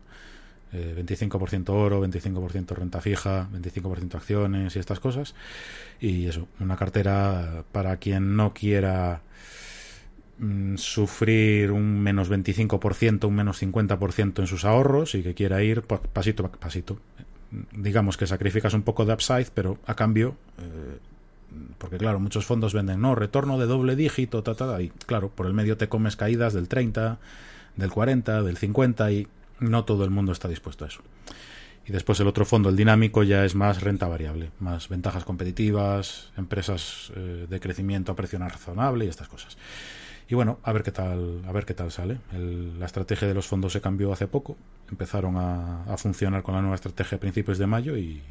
25% 0.73 1.69
eh, 1.69 1.73
oro, 1.73 2.07
25% 2.07 2.69
renta 2.75 3.01
fija, 3.01 3.49
25% 3.53 4.15
acciones 4.15 4.77
y 4.77 4.79
estas 4.79 5.01
cosas. 5.01 5.35
Y 6.01 6.27
eso, 6.27 6.47
una 6.61 6.77
cartera 6.77 7.65
para 7.73 7.97
quien 7.97 8.37
no 8.37 8.55
quiera 8.55 9.23
mm, 10.39 10.77
sufrir 10.77 11.71
un 11.73 12.01
menos 12.01 12.31
25%, 12.31 13.27
un 13.27 13.35
menos 13.35 13.63
50% 13.63 14.41
en 14.41 14.47
sus 14.47 14.65
ahorros 14.65 15.15
y 15.15 15.23
que 15.23 15.35
quiera 15.35 15.63
ir 15.63 15.83
pasito 15.83 16.47
a 16.47 16.53
pasito. 16.53 16.99
Digamos 17.73 18.17
que 18.17 18.27
sacrificas 18.27 18.75
un 18.75 18.83
poco 18.83 19.05
de 19.05 19.15
upside, 19.15 19.49
pero 19.55 19.79
a 19.87 19.95
cambio 19.95 20.37
eh, 20.59 20.99
porque 21.79 21.99
claro, 21.99 22.21
muchos 22.21 22.45
fondos 22.45 22.75
venden, 22.75 23.01
no, 23.01 23.15
retorno 23.15 23.59
de 23.59 23.67
doble 23.67 23.97
dígito, 23.97 24.43
ta, 24.43 24.55
ta, 24.55 24.81
y 24.81 24.91
claro, 24.91 25.31
por 25.31 25.47
el 25.47 25.55
medio 25.55 25.77
te 25.77 25.89
comes 25.89 26.17
caídas 26.17 26.53
del 26.53 26.69
30, 26.69 27.19
del 27.77 27.91
40, 27.91 28.43
del 28.43 28.57
50 28.57 29.13
y 29.13 29.29
no 29.61 29.85
todo 29.85 30.05
el 30.05 30.11
mundo 30.11 30.33
está 30.33 30.49
dispuesto 30.49 30.85
a 30.85 30.89
eso. 30.89 31.03
Y 31.87 31.93
después 31.93 32.19
el 32.19 32.27
otro 32.27 32.45
fondo, 32.45 32.69
el 32.69 32.77
dinámico, 32.77 33.23
ya 33.23 33.45
es 33.45 33.55
más 33.55 33.81
renta 33.81 34.09
variable, 34.09 34.51
más 34.59 34.89
ventajas 34.89 35.25
competitivas, 35.25 36.33
empresas 36.37 37.13
eh, 37.15 37.47
de 37.49 37.61
crecimiento 37.61 38.11
a 38.11 38.17
precio 38.17 38.39
razonable 38.41 39.05
y 39.05 39.09
estas 39.09 39.29
cosas. 39.29 39.57
Y 40.29 40.35
bueno, 40.35 40.59
a 40.65 40.73
ver 40.73 40.83
qué 40.83 40.91
tal, 40.91 41.43
a 41.47 41.53
ver 41.53 41.65
qué 41.65 41.75
tal 41.75 41.93
sale. 41.93 42.19
la 42.33 42.87
estrategia 42.87 43.29
de 43.29 43.35
los 43.35 43.47
fondos 43.47 43.73
se 43.73 43.81
cambió 43.81 44.13
hace 44.13 44.27
poco, 44.27 44.57
empezaron 44.91 45.37
a, 45.37 45.97
funcionar 45.99 46.43
con 46.43 46.55
la 46.55 46.61
nueva 46.61 46.75
estrategia 46.75 47.17
a 47.17 47.21
principios 47.21 47.59
de 47.59 47.67
mayo 47.67 47.97
y, 47.97 48.23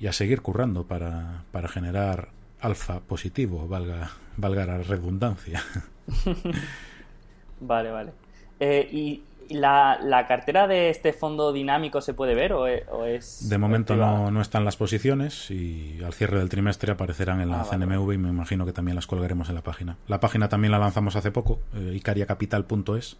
y 0.00 0.06
a 0.06 0.12
seguir 0.12 0.42
currando 0.42 0.84
para, 0.84 1.44
para 1.52 1.68
generar 1.68 2.30
alfa 2.60 3.00
positivo, 3.00 3.68
valga, 3.68 4.10
valga 4.36 4.66
la 4.66 4.78
redundancia. 4.78 5.62
vale, 7.60 7.90
vale. 7.90 8.12
Eh, 8.60 8.88
¿Y 8.90 9.22
la, 9.50 9.98
la, 10.02 10.26
cartera 10.26 10.66
de 10.66 10.90
este 10.90 11.12
fondo 11.12 11.52
dinámico 11.52 12.00
se 12.00 12.14
puede 12.14 12.34
ver 12.34 12.52
o 12.52 12.66
e, 12.66 12.84
es...? 13.06 13.48
de 13.48 13.58
momento 13.58 13.96
no, 13.96 14.30
no, 14.30 14.40
están 14.40 14.64
las 14.64 14.76
posiciones 14.76 15.50
y 15.50 16.00
al 16.04 16.12
cierre 16.12 16.38
del 16.38 16.48
trimestre 16.48 16.92
aparecerán 16.92 17.40
en 17.40 17.50
la 17.50 17.62
ah, 17.62 17.66
CNMV 17.70 18.12
y 18.12 18.18
me 18.18 18.28
imagino 18.28 18.66
que 18.66 18.72
también 18.72 18.94
las 18.94 19.06
colgaremos 19.06 19.48
en 19.48 19.54
la 19.54 19.62
página. 19.62 19.96
La 20.06 20.20
página 20.20 20.48
también 20.48 20.72
la 20.72 20.78
lanzamos 20.78 21.16
hace 21.16 21.30
poco, 21.30 21.60
eh, 21.74 21.92
icariacapital.es 21.94 23.16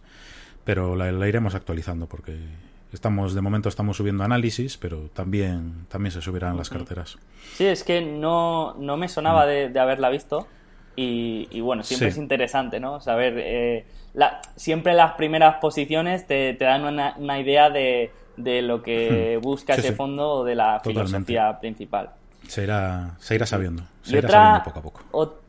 pero 0.63 0.95
la, 0.95 1.27
iremos 1.27 1.55
actualizando 1.55 2.07
porque 2.07 2.37
estamos 2.93 3.33
de 3.33 3.41
momento 3.41 3.69
estamos 3.69 3.97
subiendo 3.97 4.23
análisis, 4.23 4.77
pero 4.77 5.09
también 5.13 5.85
también 5.89 6.11
se 6.11 6.21
subirán 6.21 6.57
las 6.57 6.69
carteras. 6.69 7.17
Sí, 7.53 7.65
es 7.65 7.83
que 7.83 8.01
no, 8.01 8.75
no 8.75 8.97
me 8.97 9.07
sonaba 9.07 9.45
mm. 9.45 9.73
de, 9.73 9.79
haberla 9.79 10.09
visto 10.09 10.47
y, 11.01 11.61
bueno, 11.61 11.83
siempre 11.83 12.09
es 12.09 12.17
interesante, 12.17 12.79
¿no? 12.79 12.99
Saber, 12.99 13.35
eh, 13.37 13.85
la, 14.13 14.41
siempre 14.55 14.93
las 14.93 15.13
primeras 15.13 15.55
posiciones 15.55 16.27
te, 16.27 16.53
te 16.53 16.65
dan 16.65 16.83
una, 16.83 17.15
una 17.17 17.39
idea 17.39 17.69
de, 17.69 18.11
de, 18.37 18.61
lo 18.61 18.81
que 18.81 19.37
busca 19.41 19.75
ese 19.75 19.93
fondo 19.93 20.29
o 20.29 20.43
de 20.43 20.55
la 20.55 20.79
filosofía 20.81 21.59
principal. 21.59 22.11
Se 22.47 22.63
irá, 22.63 23.15
se 23.19 23.35
irá 23.35 23.45
sabiendo, 23.45 23.83
se 24.01 24.17
irá 24.17 24.29
sabiendo 24.29 24.63
poco 24.63 24.79
a 24.79 24.81
poco. 24.81 25.39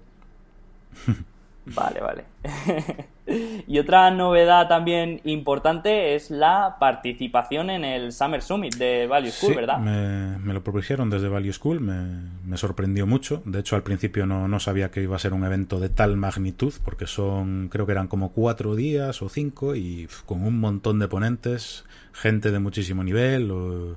Vale, 1.75 2.01
vale. 2.01 2.25
y 3.67 3.79
otra 3.79 4.11
novedad 4.11 4.69
también 4.69 5.21
importante 5.25 6.15
es 6.15 6.31
la 6.31 6.77
participación 6.81 7.71
en 7.71 7.85
el 7.85 8.13
Summer 8.13 8.43
Summit 8.43 8.75
de 8.77 9.07
Value 9.07 9.31
School, 9.31 9.55
¿verdad? 9.55 9.79
Me, 9.79 10.39
me, 10.39 10.53
lo 10.53 10.63
propusieron 10.63 11.11
desde 11.11 11.29
Value 11.29 11.53
School, 11.53 11.81
me, 11.81 12.31
me, 12.45 12.57
sorprendió 12.57 13.07
mucho. 13.07 13.43
De 13.45 13.61
hecho, 13.61 13.77
al 13.77 13.83
principio 13.83 14.27
no, 14.27 14.49
no 14.49 14.61
sabía 14.61 14.91
que 14.91 15.03
iba 15.03 15.17
a 15.17 15.19
ser 15.21 15.33
un 15.33 15.45
evento 15.45 15.81
de 15.81 15.89
tal 15.89 16.17
magnitud, 16.17 16.73
porque 16.85 17.07
son, 17.07 17.69
creo 17.69 17.87
que 17.87 17.93
eran 17.93 18.09
como 18.09 18.33
cuatro 18.33 18.75
días 18.75 19.23
o 19.23 19.29
cinco, 19.29 19.75
y 19.75 20.09
con 20.27 20.45
un 20.45 20.59
montón 20.59 20.99
de 20.99 21.09
ponentes, 21.09 21.85
gente 22.13 22.51
de 22.51 22.59
muchísimo 22.59 23.05
nivel. 23.05 23.51
O, 23.51 23.97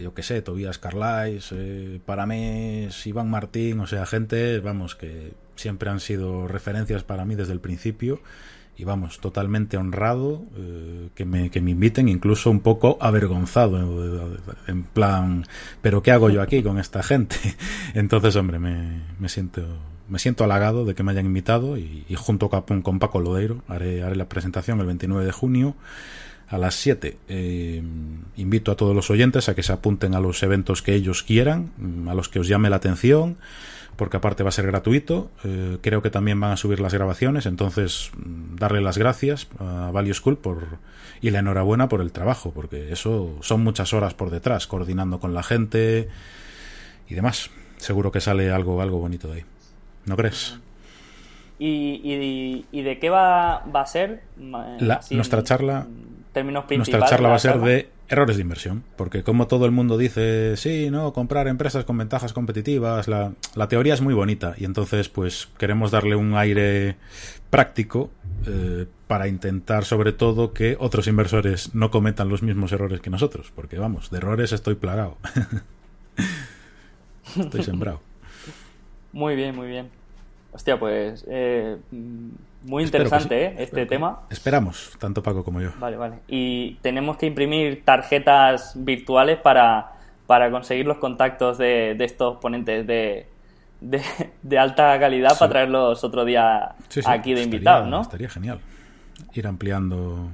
yo 0.00 0.14
qué 0.14 0.22
sé, 0.22 0.42
Tobias 0.42 0.78
Carlais, 0.78 1.50
eh, 1.52 2.00
Paramés, 2.04 3.06
Iván 3.06 3.30
Martín, 3.30 3.80
o 3.80 3.86
sea, 3.86 4.06
gente, 4.06 4.60
vamos, 4.60 4.94
que 4.94 5.32
siempre 5.56 5.90
han 5.90 6.00
sido 6.00 6.48
referencias 6.48 7.02
para 7.02 7.24
mí 7.24 7.34
desde 7.34 7.52
el 7.52 7.60
principio 7.60 8.20
y 8.76 8.84
vamos, 8.84 9.20
totalmente 9.20 9.76
honrado 9.76 10.42
eh, 10.56 11.08
que, 11.14 11.24
me, 11.24 11.50
que 11.50 11.60
me 11.60 11.72
inviten, 11.72 12.08
incluso 12.08 12.50
un 12.50 12.60
poco 12.60 12.96
avergonzado, 13.00 14.34
eh, 14.34 14.36
en 14.66 14.84
plan, 14.84 15.44
pero 15.82 16.02
¿qué 16.02 16.10
hago 16.10 16.30
yo 16.30 16.40
aquí 16.40 16.62
con 16.62 16.78
esta 16.78 17.02
gente? 17.02 17.36
Entonces, 17.94 18.34
hombre, 18.36 18.58
me, 18.58 19.02
me 19.18 19.28
siento 19.28 19.62
me 20.08 20.18
siento 20.18 20.44
halagado 20.44 20.84
de 20.84 20.94
que 20.94 21.02
me 21.02 21.12
hayan 21.12 21.24
invitado 21.24 21.78
y, 21.78 22.04
junto 22.16 22.50
con, 22.50 22.82
con, 22.82 22.98
Paco 22.98 23.18
Lodeiro 23.18 23.62
haré, 23.66 24.02
haré 24.02 24.14
la 24.14 24.28
presentación 24.28 24.78
el 24.80 24.86
29 24.86 25.24
de 25.24 25.32
junio 25.32 25.74
a 26.52 26.58
las 26.58 26.74
7. 26.74 27.16
Eh, 27.28 27.82
invito 28.36 28.70
a 28.72 28.76
todos 28.76 28.94
los 28.94 29.10
oyentes 29.10 29.48
a 29.48 29.54
que 29.54 29.62
se 29.62 29.72
apunten 29.72 30.14
a 30.14 30.20
los 30.20 30.42
eventos 30.42 30.82
que 30.82 30.94
ellos 30.94 31.22
quieran, 31.22 31.72
a 32.08 32.14
los 32.14 32.28
que 32.28 32.38
os 32.38 32.46
llame 32.46 32.68
la 32.68 32.76
atención 32.76 33.38
porque 33.96 34.16
aparte 34.16 34.42
va 34.42 34.50
a 34.50 34.52
ser 34.52 34.66
gratuito. 34.66 35.30
Eh, 35.44 35.78
creo 35.80 36.02
que 36.02 36.10
también 36.10 36.38
van 36.40 36.52
a 36.52 36.56
subir 36.56 36.80
las 36.80 36.92
grabaciones, 36.92 37.46
entonces 37.46 38.10
mm, 38.16 38.56
darle 38.56 38.80
las 38.80 38.98
gracias 38.98 39.48
a 39.58 39.90
Value 39.92 40.14
School 40.14 40.38
por, 40.38 40.78
y 41.20 41.30
la 41.30 41.38
enhorabuena 41.38 41.88
por 41.88 42.00
el 42.00 42.12
trabajo, 42.12 42.52
porque 42.52 42.92
eso 42.92 43.38
son 43.40 43.62
muchas 43.62 43.92
horas 43.92 44.12
por 44.12 44.30
detrás, 44.30 44.66
coordinando 44.66 45.20
con 45.20 45.34
la 45.34 45.42
gente 45.42 46.08
y 47.08 47.14
demás. 47.14 47.50
Seguro 47.78 48.12
que 48.12 48.20
sale 48.20 48.50
algo, 48.50 48.80
algo 48.82 48.98
bonito 48.98 49.28
de 49.28 49.34
ahí. 49.34 49.44
¿No 50.04 50.16
crees? 50.16 50.58
¿Y, 51.58 52.64
y, 52.72 52.82
de 52.82 52.98
qué 52.98 53.08
va, 53.08 53.64
va 53.64 53.82
a 53.82 53.86
ser? 53.86 54.22
nuestra 54.36 55.44
charla. 55.44 55.86
Nuestra 56.34 57.04
charla 57.04 57.28
va 57.28 57.34
a 57.36 57.38
ser 57.38 57.58
de 57.60 57.90
errores 58.08 58.36
de 58.36 58.42
inversión, 58.42 58.84
porque 58.96 59.22
como 59.22 59.46
todo 59.46 59.66
el 59.66 59.72
mundo 59.72 59.96
dice, 59.96 60.56
sí, 60.56 60.90
no, 60.90 61.12
comprar 61.12 61.48
empresas 61.48 61.84
con 61.84 61.98
ventajas 61.98 62.32
competitivas, 62.32 63.08
la, 63.08 63.32
la 63.54 63.68
teoría 63.68 63.94
es 63.94 64.00
muy 64.00 64.14
bonita 64.14 64.54
y 64.56 64.64
entonces 64.64 65.08
pues 65.08 65.48
queremos 65.58 65.90
darle 65.90 66.16
un 66.16 66.34
aire 66.34 66.96
práctico 67.50 68.10
eh, 68.46 68.86
para 69.06 69.28
intentar 69.28 69.84
sobre 69.84 70.12
todo 70.12 70.52
que 70.52 70.76
otros 70.78 71.06
inversores 71.06 71.74
no 71.74 71.90
cometan 71.90 72.28
los 72.28 72.42
mismos 72.42 72.72
errores 72.72 73.00
que 73.00 73.10
nosotros, 73.10 73.52
porque 73.54 73.78
vamos, 73.78 74.10
de 74.10 74.18
errores 74.18 74.52
estoy 74.52 74.74
plagado. 74.74 75.18
estoy 77.38 77.62
sembrado. 77.62 78.00
Muy 79.12 79.36
bien, 79.36 79.54
muy 79.54 79.68
bien. 79.68 79.90
Hostia, 80.52 80.78
pues 80.78 81.24
eh, 81.28 81.76
muy 82.64 82.84
interesante 82.84 83.44
¿eh? 83.44 83.54
este 83.58 83.86
tema. 83.86 84.20
Esperamos, 84.30 84.92
tanto 84.98 85.22
Paco 85.22 85.44
como 85.44 85.60
yo. 85.60 85.70
Vale, 85.78 85.96
vale. 85.96 86.16
Y 86.28 86.74
tenemos 86.82 87.16
que 87.16 87.26
imprimir 87.26 87.84
tarjetas 87.84 88.72
virtuales 88.76 89.38
para, 89.38 89.92
para 90.26 90.50
conseguir 90.50 90.86
los 90.86 90.98
contactos 90.98 91.58
de, 91.58 91.96
estos 92.00 92.38
ponentes 92.38 92.86
de, 92.86 93.26
de, 93.80 94.58
alta 94.58 94.98
calidad 94.98 95.38
para 95.38 95.50
traerlos 95.50 96.04
otro 96.04 96.24
día 96.24 96.74
aquí 97.04 97.34
de 97.34 97.42
invitados, 97.42 97.88
¿no? 97.88 98.02
Estaría 98.02 98.28
genial. 98.28 98.60
Ir 99.34 99.46
ampliando. 99.46 100.28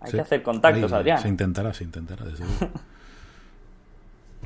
Hay 0.00 0.12
que 0.12 0.20
hacer 0.20 0.42
contactos, 0.42 0.92
Adrián. 0.92 1.18
Se 1.18 1.28
intentará, 1.28 1.72
se 1.72 1.84
intentará, 1.84 2.24
desde 2.24 2.44
luego. 2.44 2.74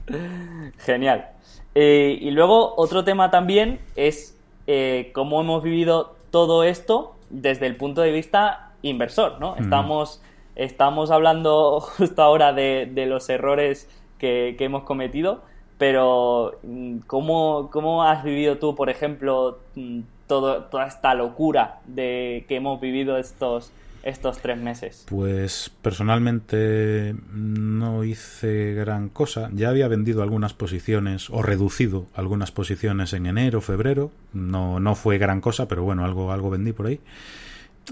Genial. 0.79 1.31
Eh, 1.75 2.17
y 2.21 2.31
luego 2.31 2.75
otro 2.77 3.05
tema 3.05 3.31
también 3.31 3.81
es 3.97 4.39
eh, 4.67 5.11
cómo 5.15 5.41
hemos 5.41 5.63
vivido 5.63 6.17
todo 6.31 6.63
esto 6.65 7.16
desde 7.31 7.67
el 7.67 7.77
punto 7.77 8.01
de 8.03 8.13
vista 8.13 8.73
inversor, 8.83 9.41
¿no? 9.41 9.57
Estamos, 9.57 10.23
estamos 10.55 11.11
hablando 11.11 11.81
justo 11.99 12.23
ahora 12.23 12.53
de, 12.53 13.07
los 13.09 13.29
errores 13.29 13.89
que, 14.19 14.57
hemos 14.59 14.85
cometido, 14.85 15.43
pero 15.79 16.55
mm, 16.63 16.99
¿cómo, 17.07 17.69
¿cómo, 17.71 18.05
has 18.05 18.25
vivido 18.25 18.59
tú, 18.59 18.75
por 18.75 18.91
ejemplo, 18.91 19.59
mm, 19.75 20.01
todo, 20.27 20.65
toda 20.65 20.87
esta 20.87 21.15
locura 21.15 21.81
de 21.87 22.45
que 22.49 22.57
hemos 22.57 22.81
vivido 22.81 23.17
estos, 23.19 23.73
estos 24.07 24.39
tres 24.39 24.57
meses? 24.59 25.05
Pues 25.09 25.71
personalmente 25.83 27.15
no 27.33 28.05
hice 28.05 28.73
gran 28.75 29.09
cosa. 29.09 29.51
Ya 29.53 29.69
había 29.69 29.89
vendido 29.89 30.23
algunas 30.23 30.55
posiciones 30.55 31.29
o 31.29 31.43
reducido 31.43 32.07
algunas 32.15 32.53
posiciones 32.53 33.13
en 33.13 33.27
enero, 33.27 33.61
febrero. 33.61 34.13
No, 34.33 34.79
no 34.79 34.95
fue 34.95 35.19
gran 35.19 35.41
cosa, 35.41 35.67
pero 35.67 35.83
bueno, 35.83 36.05
algo, 36.05 36.31
algo 36.31 36.51
vendí 36.51 36.73
por 36.73 36.87
ahí. 36.87 37.01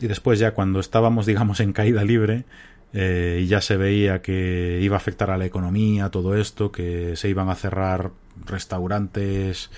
Y 0.01 0.07
después 0.07 0.39
ya 0.39 0.53
cuando 0.53 0.79
estábamos, 0.79 1.27
digamos, 1.27 1.59
en 1.59 1.73
caída 1.73 2.05
libre, 2.05 2.45
eh, 2.93 3.41
y 3.43 3.47
ya 3.49 3.61
se 3.61 3.77
veía 3.77 4.23
que 4.23 4.79
iba 4.81 4.95
a 4.95 4.99
afectar 4.99 5.31
a 5.31 5.37
la 5.37 5.47
economía 5.47 6.11
todo 6.11 6.37
esto, 6.37 6.71
que 6.71 7.17
se 7.17 7.29
iban 7.29 7.49
a 7.49 7.57
cerrar 7.57 8.13
restaurantes, 8.47 9.71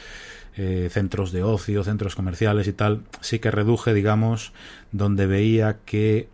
eh, 0.56 0.88
centros 0.90 1.32
de 1.32 1.42
ocio, 1.42 1.84
centros 1.84 2.14
comerciales 2.14 2.66
y 2.66 2.72
tal, 2.72 3.02
sí 3.20 3.38
que 3.38 3.50
reduje, 3.50 3.92
digamos, 3.92 4.52
donde 4.90 5.26
veía 5.26 5.78
que 5.84 6.28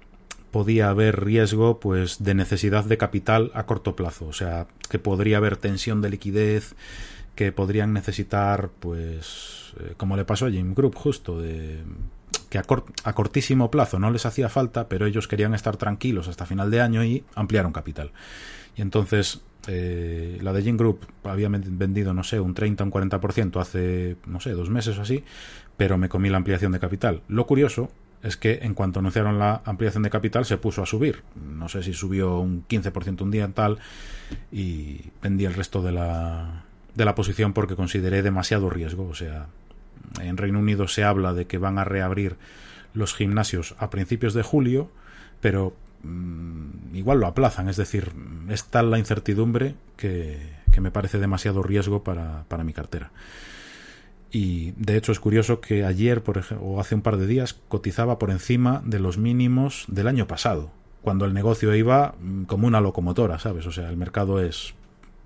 podía 0.53 0.91
haber 0.91 1.25
riesgo 1.25 1.81
pues 1.81 2.23
de 2.23 2.35
necesidad 2.35 2.85
de 2.85 2.99
capital 2.99 3.51
a 3.55 3.65
corto 3.65 3.97
plazo, 3.97 4.27
o 4.27 4.33
sea, 4.33 4.69
que 4.89 5.01
podría 5.01 5.39
haber 5.39 5.57
tensión 5.57 6.03
de 6.03 6.11
liquidez, 6.11 6.75
que 7.35 7.51
podrían 7.51 7.93
necesitar 7.93 8.71
pues 8.79 9.75
eh, 9.81 9.95
como 9.97 10.17
le 10.17 10.25
pasó 10.25 10.47
a 10.47 10.51
Jim 10.51 10.75
Group 10.75 10.95
justo 10.95 11.41
de 11.41 11.81
que 12.49 12.59
a, 12.59 12.65
a, 13.05 13.13
cortísimo 13.15 13.71
plazo 13.71 13.99
no 13.99 14.11
les 14.11 14.27
hacía 14.27 14.49
falta, 14.49 14.89
pero 14.89 15.07
ellos 15.07 15.27
querían 15.27 15.55
estar 15.55 15.77
tranquilos 15.79 16.29
hasta 16.29 16.47
final 16.47 16.71
de 16.71 16.81
año 16.81 17.03
y 17.03 17.25
ampliaron 17.35 17.73
capital. 17.73 18.13
Y 18.77 18.83
entonces 18.83 19.41
eh, 19.69 20.39
la 20.43 20.53
de 20.53 20.63
Gin 20.63 20.77
Group 20.77 21.07
había 21.25 21.49
vendido, 21.49 22.15
no 22.15 22.25
sé, 22.25 22.41
un 22.41 22.55
30 22.55 22.83
o 22.83 22.87
un 22.87 22.93
40% 22.93 23.61
hace, 23.61 24.17
no 24.27 24.41
sé, 24.41 24.51
dos 24.51 24.71
meses 24.71 24.99
o 24.99 25.03
así, 25.03 25.25
pero 25.77 25.99
me 25.99 26.09
comí 26.09 26.29
la 26.29 26.39
ampliación 26.39 26.73
de 26.73 26.81
capital. 26.81 27.23
Lo 27.29 27.47
curioso 27.47 27.91
es 28.23 28.37
que 28.37 28.61
en 28.63 28.75
cuanto 28.75 29.01
anunciaron 29.01 29.39
la 29.39 29.63
ampliación 29.65 30.03
de 30.03 30.11
capital 30.11 30.45
se 30.45 30.57
puso 30.57 30.83
a 30.83 30.87
subir. 30.87 31.23
No 31.35 31.69
sé 31.69 31.83
si 31.83 31.93
subió 31.93 32.39
un 32.39 32.67
15% 32.67 33.23
un 33.23 33.31
día 33.31 33.49
tal 33.49 33.79
y 34.51 35.11
vendí 35.23 35.45
el 35.45 35.55
resto 35.55 35.83
de 35.83 35.93
la, 35.93 36.65
de 36.95 37.05
la 37.05 37.15
posición 37.15 37.53
porque 37.53 37.77
consideré 37.77 38.23
demasiado 38.23 38.71
riesgo. 38.71 39.09
O 39.09 39.15
sea, 39.15 39.47
en 40.21 40.37
Reino 40.37 40.61
Unido 40.61 40.89
se 40.89 41.05
habla 41.05 41.35
de 41.35 41.47
que 41.47 41.59
van 41.59 41.79
a 41.79 41.85
reabrir 41.85 42.37
los 42.95 43.15
gimnasios 43.15 43.75
a 43.79 43.91
principios 43.91 44.35
de 44.35 44.43
julio, 44.43 44.91
pero 45.41 45.75
igual 46.93 47.21
lo 47.21 47.27
aplazan. 47.27 47.69
Es 47.69 47.77
decir, 47.77 48.13
es 48.49 48.65
tal 48.65 48.91
la 48.91 48.99
incertidumbre 48.99 49.75
que, 49.97 50.39
me 50.81 50.91
parece 50.91 51.19
demasiado 51.19 51.63
riesgo 51.63 52.03
para, 52.03 52.45
para, 52.49 52.65
mi 52.65 52.73
cartera. 52.73 53.11
Y 54.31 54.73
de 54.73 54.97
hecho 54.97 55.13
es 55.13 55.21
curioso 55.21 55.61
que 55.61 55.85
ayer, 55.85 56.23
por 56.23 56.39
ejemplo, 56.39 56.67
o 56.67 56.81
hace 56.81 56.95
un 56.95 57.03
par 57.03 57.19
de 57.19 57.27
días, 57.27 57.55
cotizaba 57.69 58.19
por 58.19 58.31
encima 58.31 58.83
de 58.85 58.99
los 58.99 59.19
mínimos 59.19 59.85
del 59.89 60.09
año 60.09 60.27
pasado, 60.27 60.71
cuando 61.03 61.27
el 61.27 61.35
negocio 61.35 61.75
iba 61.75 62.15
mm, 62.19 62.45
como 62.45 62.67
una 62.67 62.81
locomotora, 62.81 63.39
¿sabes? 63.39 63.67
O 63.67 63.73
sea, 63.73 63.91
el 63.91 63.97
mercado 63.97 64.41
es 64.41 64.75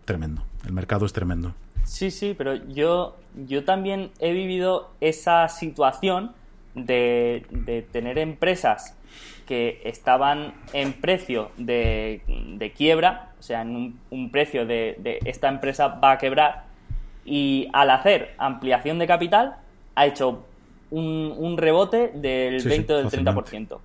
tremendo. 0.05 0.43
El 0.65 0.73
mercado 0.73 1.07
es 1.07 1.13
tremendo. 1.13 1.55
Sí, 1.85 2.11
sí, 2.11 2.35
pero 2.37 2.55
yo, 2.67 3.17
yo 3.47 3.65
también 3.65 4.11
he 4.19 4.33
vivido 4.33 4.91
esa 5.01 5.49
situación 5.49 6.33
de, 6.75 7.47
de 7.51 7.83
tener 7.83 8.19
empresas 8.19 8.96
que 9.47 9.81
estaban 9.85 10.55
en 10.73 10.93
precio 10.93 11.51
de, 11.57 12.21
quiebra, 12.77 13.31
o 13.39 13.43
sea, 13.43 13.63
en 13.63 13.99
un, 14.11 14.31
precio 14.31 14.67
de, 14.67 15.21
esta 15.25 15.49
empresa 15.49 15.89
va 15.89 16.13
a 16.13 16.19
quebrar, 16.19 16.65
y 17.25 17.69
al 17.73 17.91
hacer 17.91 18.35
ampliación 18.39 18.99
de 18.99 19.07
capital 19.07 19.57
ha 19.95 20.07
hecho 20.07 20.45
un, 20.91 21.57
rebote 21.57 22.13
del 22.15 22.63
20 22.63 22.93
o 22.93 22.97
del 22.99 23.09
30%. 23.09 23.79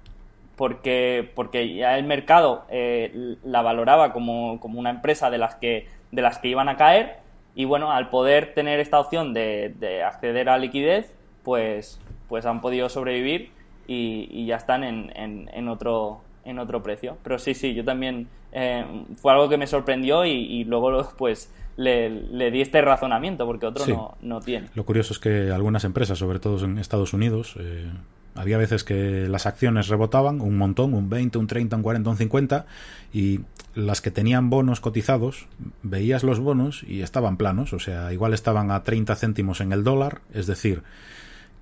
porque, 0.56 1.32
porque 1.34 1.74
ya 1.74 1.98
el 1.98 2.06
mercado 2.06 2.65
eh, 2.70 3.38
la 3.44 3.62
valoraba 3.62 4.13
como, 4.13 4.60
como, 4.60 4.80
una 4.80 4.89
empresa 4.89 5.30
de 5.30 5.38
las, 5.38 5.56
que, 5.56 5.88
de 6.12 6.22
las 6.22 6.39
que 6.39 6.50
iban 6.50 6.70
a 6.70 6.77
caer 6.77 7.18
y 7.56 7.65
bueno, 7.65 7.91
al 7.91 8.10
poder 8.10 8.53
tener 8.53 8.80
esta 8.80 9.00
opción 9.00 9.34
de, 9.34 9.74
de 9.80 10.03
acceder 10.03 10.50
a 10.50 10.58
liquidez, 10.58 11.13
pues, 11.44 12.00
pues 12.30 12.46
han 12.46 12.62
podido 12.62 12.89
sobrevivir 12.89 13.51
y, 13.88 14.46
ya 14.46 14.56
están 14.56 14.84
en, 14.84 15.12
en, 15.16 15.68
otro, 15.68 16.22
en 16.46 16.60
otro 16.60 16.82
precio. 16.82 17.18
Pero 17.24 17.40
sí, 17.40 17.54
sí, 17.54 17.74
yo 17.74 17.84
también 17.84 18.28
eh, 18.52 18.86
fue 19.16 19.32
algo 19.34 19.50
que 19.50 19.58
me 19.58 19.68
sorprendió 19.68 20.26
y, 20.26 20.64
luego 20.66 21.10
pues 21.18 21.52
le, 21.78 22.52
di 22.52 22.62
este 22.62 22.82
razonamiento 22.82 23.46
porque 23.46 23.66
otro 23.66 23.86
no, 23.88 24.18
no, 24.22 24.40
tiene. 24.40 24.70
Lo 24.76 24.86
curioso 24.86 25.14
es 25.14 25.20
que 25.20 25.52
algunas 25.52 25.84
empresas, 25.84 26.18
sobre 26.18 26.40
todo 26.40 26.64
en 26.66 26.78
Estados 26.78 27.14
Unidos, 27.14 27.56
eh, 27.60 27.90
había 28.36 28.58
veces 28.58 28.84
que 28.84 29.28
las 29.28 29.46
acciones 29.46 29.88
rebotaban 29.88 30.42
un 30.42 30.58
montón, 30.58 30.94
un 30.94 31.10
20, 31.10 31.38
un 31.38 31.48
30, 31.48 31.76
un 31.76 31.84
40, 31.84 32.10
un 32.10 32.18
50 32.18 32.66
y 33.14 33.42
las 33.76 34.02
que 34.02 34.12
tenían 34.12 34.50
bonos 34.50 34.80
cotizados, 34.80 35.48
veías 35.84 36.24
los 36.24 36.40
bonos 36.40 36.84
y 36.84 37.02
estaban 37.02 37.38
planos, 37.38 37.74
o 37.74 37.80
sea, 37.80 38.12
igual 38.14 38.34
estaban 38.34 38.72
a 38.72 38.84
30 38.84 39.16
céntimos 39.16 39.62
en 39.62 39.72
el 39.72 39.84
dólar, 39.84 40.22
es 40.34 40.48
decir, 40.48 40.84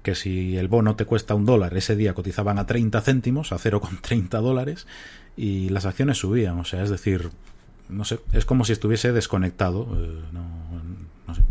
que 0.04 0.16
si 0.16 0.58
el 0.58 0.68
bono 0.68 0.96
te 0.96 1.06
cuesta 1.06 1.36
un 1.36 1.46
dólar, 1.46 1.76
ese 1.76 1.96
día 1.96 2.14
cotizaban 2.14 2.58
a 2.58 2.66
30 2.66 3.02
céntimos, 3.02 3.52
a 3.52 3.58
0,30 3.58 4.42
dólares, 4.42 4.88
y 5.36 5.70
las 5.70 5.86
acciones 5.86 6.18
subían. 6.18 6.60
O 6.60 6.66
sea, 6.66 6.84
es 6.84 6.90
decir, 6.90 7.30
no 7.90 8.06
sé, 8.06 8.20
es 8.34 8.46
como 8.46 8.64
si 8.66 8.74
estuviese 8.74 9.12
desconectado. 9.12 9.88
Eh, 9.98 10.22
no, 10.32 11.36
sé. 11.36 11.42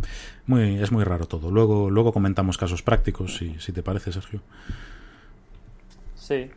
Muy, 0.46 0.78
es 0.80 0.90
muy 0.90 1.04
raro 1.04 1.26
todo. 1.26 1.50
Luego, 1.50 1.90
luego 1.90 2.12
comentamos 2.12 2.56
casos 2.56 2.82
prácticos, 2.82 3.36
si, 3.36 3.54
si 3.58 3.72
te 3.72 3.82
parece, 3.82 4.12
Sergio. 4.12 4.40
Sí. 6.14 6.50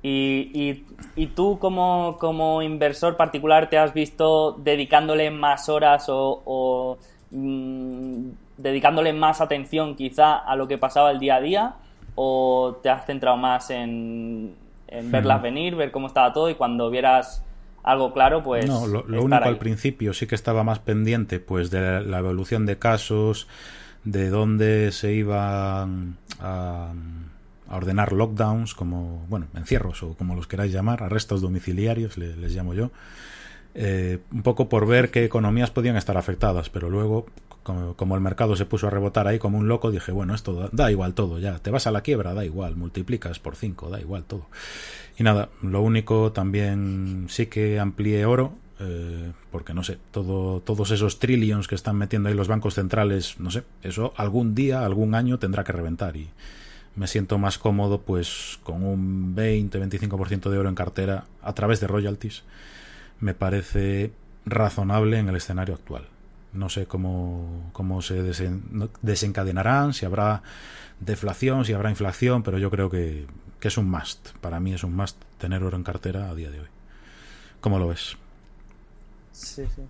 Y, 0.00 0.84
y, 1.16 1.26
tú 1.26 1.58
como, 1.58 2.16
como, 2.20 2.62
inversor 2.62 3.16
particular 3.16 3.68
te 3.68 3.78
has 3.78 3.92
visto 3.92 4.52
dedicándole 4.52 5.32
más 5.32 5.68
horas 5.68 6.04
o, 6.08 6.96
mm, 7.32 8.28
dedicándole 8.58 9.12
más 9.12 9.40
atención 9.40 9.94
quizá 9.94 10.36
a 10.36 10.56
lo 10.56 10.68
que 10.68 10.76
pasaba 10.76 11.10
el 11.10 11.18
día 11.18 11.36
a 11.36 11.40
día 11.40 11.74
o 12.14 12.80
te 12.82 12.90
has 12.90 13.06
centrado 13.06 13.36
más 13.36 13.70
en, 13.70 14.54
verlas 15.04 15.40
venir, 15.40 15.76
ver 15.76 15.90
cómo 15.92 16.08
estaba 16.08 16.32
todo 16.32 16.50
y 16.50 16.56
cuando 16.56 16.90
vieras 16.90 17.44
algo 17.84 18.12
claro, 18.12 18.42
pues... 18.42 18.66
No, 18.66 18.86
lo, 18.86 19.04
único 19.22 19.36
al 19.36 19.58
principio 19.58 20.12
sí 20.12 20.26
que 20.26 20.34
estaba 20.34 20.64
más 20.64 20.80
pendiente 20.80 21.38
pues 21.38 21.70
de 21.70 22.00
la 22.00 22.18
evolución 22.18 22.66
de 22.66 22.76
casos, 22.76 23.46
de 24.04 24.30
dónde 24.30 24.90
se 24.90 25.12
iban 25.12 26.16
a, 26.40 26.92
ordenar 27.70 28.12
lockdowns, 28.12 28.74
como, 28.74 29.24
bueno, 29.28 29.46
encierros 29.54 30.02
o 30.02 30.14
como 30.14 30.34
los 30.34 30.46
queráis 30.46 30.72
llamar, 30.72 31.02
arrestos 31.02 31.40
domiciliarios, 31.40 32.18
les, 32.18 32.54
llamo 32.54 32.74
yo. 32.74 32.90
Eh, 33.74 34.18
un 34.32 34.42
poco 34.42 34.68
por 34.68 34.86
ver 34.86 35.10
qué 35.10 35.24
economías 35.24 35.70
podían 35.70 35.96
estar 35.96 36.16
afectadas, 36.16 36.68
pero 36.70 36.90
luego 36.90 37.26
como, 37.96 38.14
el 38.14 38.20
mercado 38.20 38.56
se 38.56 38.64
puso 38.64 38.86
a 38.86 38.90
rebotar 38.90 39.28
ahí 39.28 39.38
como 39.38 39.58
un 39.58 39.68
loco, 39.68 39.90
dije, 39.90 40.12
bueno, 40.12 40.34
esto 40.34 40.70
da, 40.72 40.90
igual 40.90 41.14
todo, 41.14 41.38
ya, 41.38 41.58
te 41.58 41.70
vas 41.70 41.86
a 41.86 41.90
la 41.90 42.00
quiebra, 42.00 42.34
da 42.34 42.44
igual, 42.44 42.76
multiplicas 42.76 43.38
por 43.38 43.56
5, 43.56 43.90
da 43.90 44.00
igual 44.00 44.24
todo. 44.24 44.46
Y 45.18 45.22
nada, 45.22 45.50
lo 45.62 45.82
único 45.82 46.32
también 46.32 47.26
sí 47.28 47.46
que 47.46 47.78
amplié 47.78 48.24
oro, 48.24 48.54
eh, 48.80 49.32
porque 49.50 49.74
no 49.74 49.84
sé, 49.84 49.98
todo, 50.10 50.60
todos 50.60 50.90
esos 50.90 51.18
trillions 51.18 51.68
que 51.68 51.74
están 51.74 51.96
metiendo 51.96 52.28
ahí 52.28 52.34
los 52.34 52.48
bancos 52.48 52.74
centrales, 52.74 53.38
no 53.38 53.50
sé, 53.50 53.64
eso 53.82 54.12
algún 54.16 54.54
día, 54.54 54.84
algún 54.84 55.14
año 55.14 55.38
tendrá 55.38 55.64
que 55.64 55.72
reventar 55.72 56.16
y 56.16 56.28
me 56.98 57.06
siento 57.06 57.38
más 57.38 57.58
cómodo 57.58 58.00
pues 58.00 58.58
con 58.64 58.84
un 58.84 59.36
20-25% 59.36 60.50
de 60.50 60.58
oro 60.58 60.68
en 60.68 60.74
cartera 60.74 61.24
a 61.42 61.54
través 61.54 61.80
de 61.80 61.86
royalties. 61.86 62.42
Me 63.20 63.34
parece 63.34 64.12
razonable 64.44 65.18
en 65.18 65.28
el 65.28 65.36
escenario 65.36 65.74
actual. 65.74 66.08
No 66.52 66.68
sé 66.68 66.86
cómo, 66.86 67.70
cómo 67.72 68.00
se 68.00 68.22
desencadenarán, 69.02 69.92
si 69.92 70.06
habrá 70.06 70.42
deflación, 71.00 71.64
si 71.64 71.72
habrá 71.72 71.90
inflación, 71.90 72.42
pero 72.42 72.58
yo 72.58 72.70
creo 72.70 72.90
que, 72.90 73.26
es 73.60 73.76
un 73.76 73.90
must. 73.90 74.30
Para 74.40 74.60
mí 74.60 74.72
es 74.72 74.82
un 74.82 74.96
must 74.96 75.20
tener 75.38 75.62
oro 75.62 75.76
en 75.76 75.84
cartera 75.84 76.30
a 76.30 76.34
día 76.34 76.50
de 76.50 76.60
hoy. 76.60 76.68
¿Cómo 77.60 77.78
lo 77.78 77.88
ves? 77.88 78.16
Sí, 79.32 79.64
sí. 79.74 79.82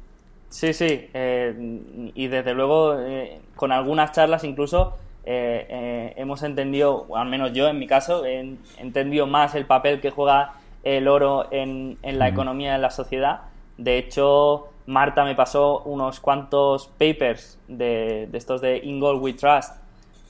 Sí, 0.49 0.73
sí. 0.73 1.11
Eh, 1.13 2.11
y 2.15 2.27
desde 2.29 2.55
luego, 2.55 2.99
eh, 2.99 3.41
con 3.55 3.71
algunas 3.71 4.13
charlas 4.13 4.45
incluso 4.45 4.97
eh, 5.25 6.15
hemos 6.17 6.43
entendido, 6.43 7.07
al 7.15 7.29
menos 7.29 7.53
yo 7.53 7.69
en 7.69 7.79
mi 7.79 7.87
caso, 7.87 8.25
he 8.25 8.57
entendido 8.79 9.27
más 9.27 9.55
el 9.55 9.67
papel 9.67 10.01
que 10.01 10.11
juega 10.11 10.55
el 10.83 11.07
oro 11.07 11.49
en, 11.51 11.99
en 12.03 12.19
la 12.19 12.27
mm. 12.27 12.33
economía 12.33 12.73
de 12.73 12.79
la 12.79 12.91
sociedad. 12.91 13.43
De 13.77 13.99
hecho, 13.99 14.69
Marta 14.89 15.23
me 15.23 15.35
pasó 15.35 15.83
unos 15.83 16.19
cuantos 16.19 16.87
papers 16.87 17.59
de, 17.69 18.27
estos 18.33 18.63
de 18.63 18.79
In 18.79 18.99
Gold 19.01 19.23
We 19.23 19.35
Trust 19.35 19.75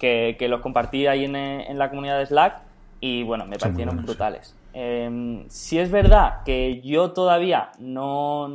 que, 0.01 0.37
los 0.49 0.61
compartí 0.61 1.07
ahí 1.07 1.25
en, 1.25 1.79
la 1.79 1.89
comunidad 1.89 2.19
de 2.19 2.27
Slack 2.27 2.61
y 3.01 3.23
bueno, 3.23 3.47
me 3.47 3.57
parecieron 3.57 4.03
brutales. 4.03 4.57
Eh, 4.75 5.45
si 5.49 5.79
es 5.79 5.93
verdad 5.93 6.43
que 6.45 6.81
yo 6.81 7.13
todavía 7.13 7.71
no, 7.79 8.49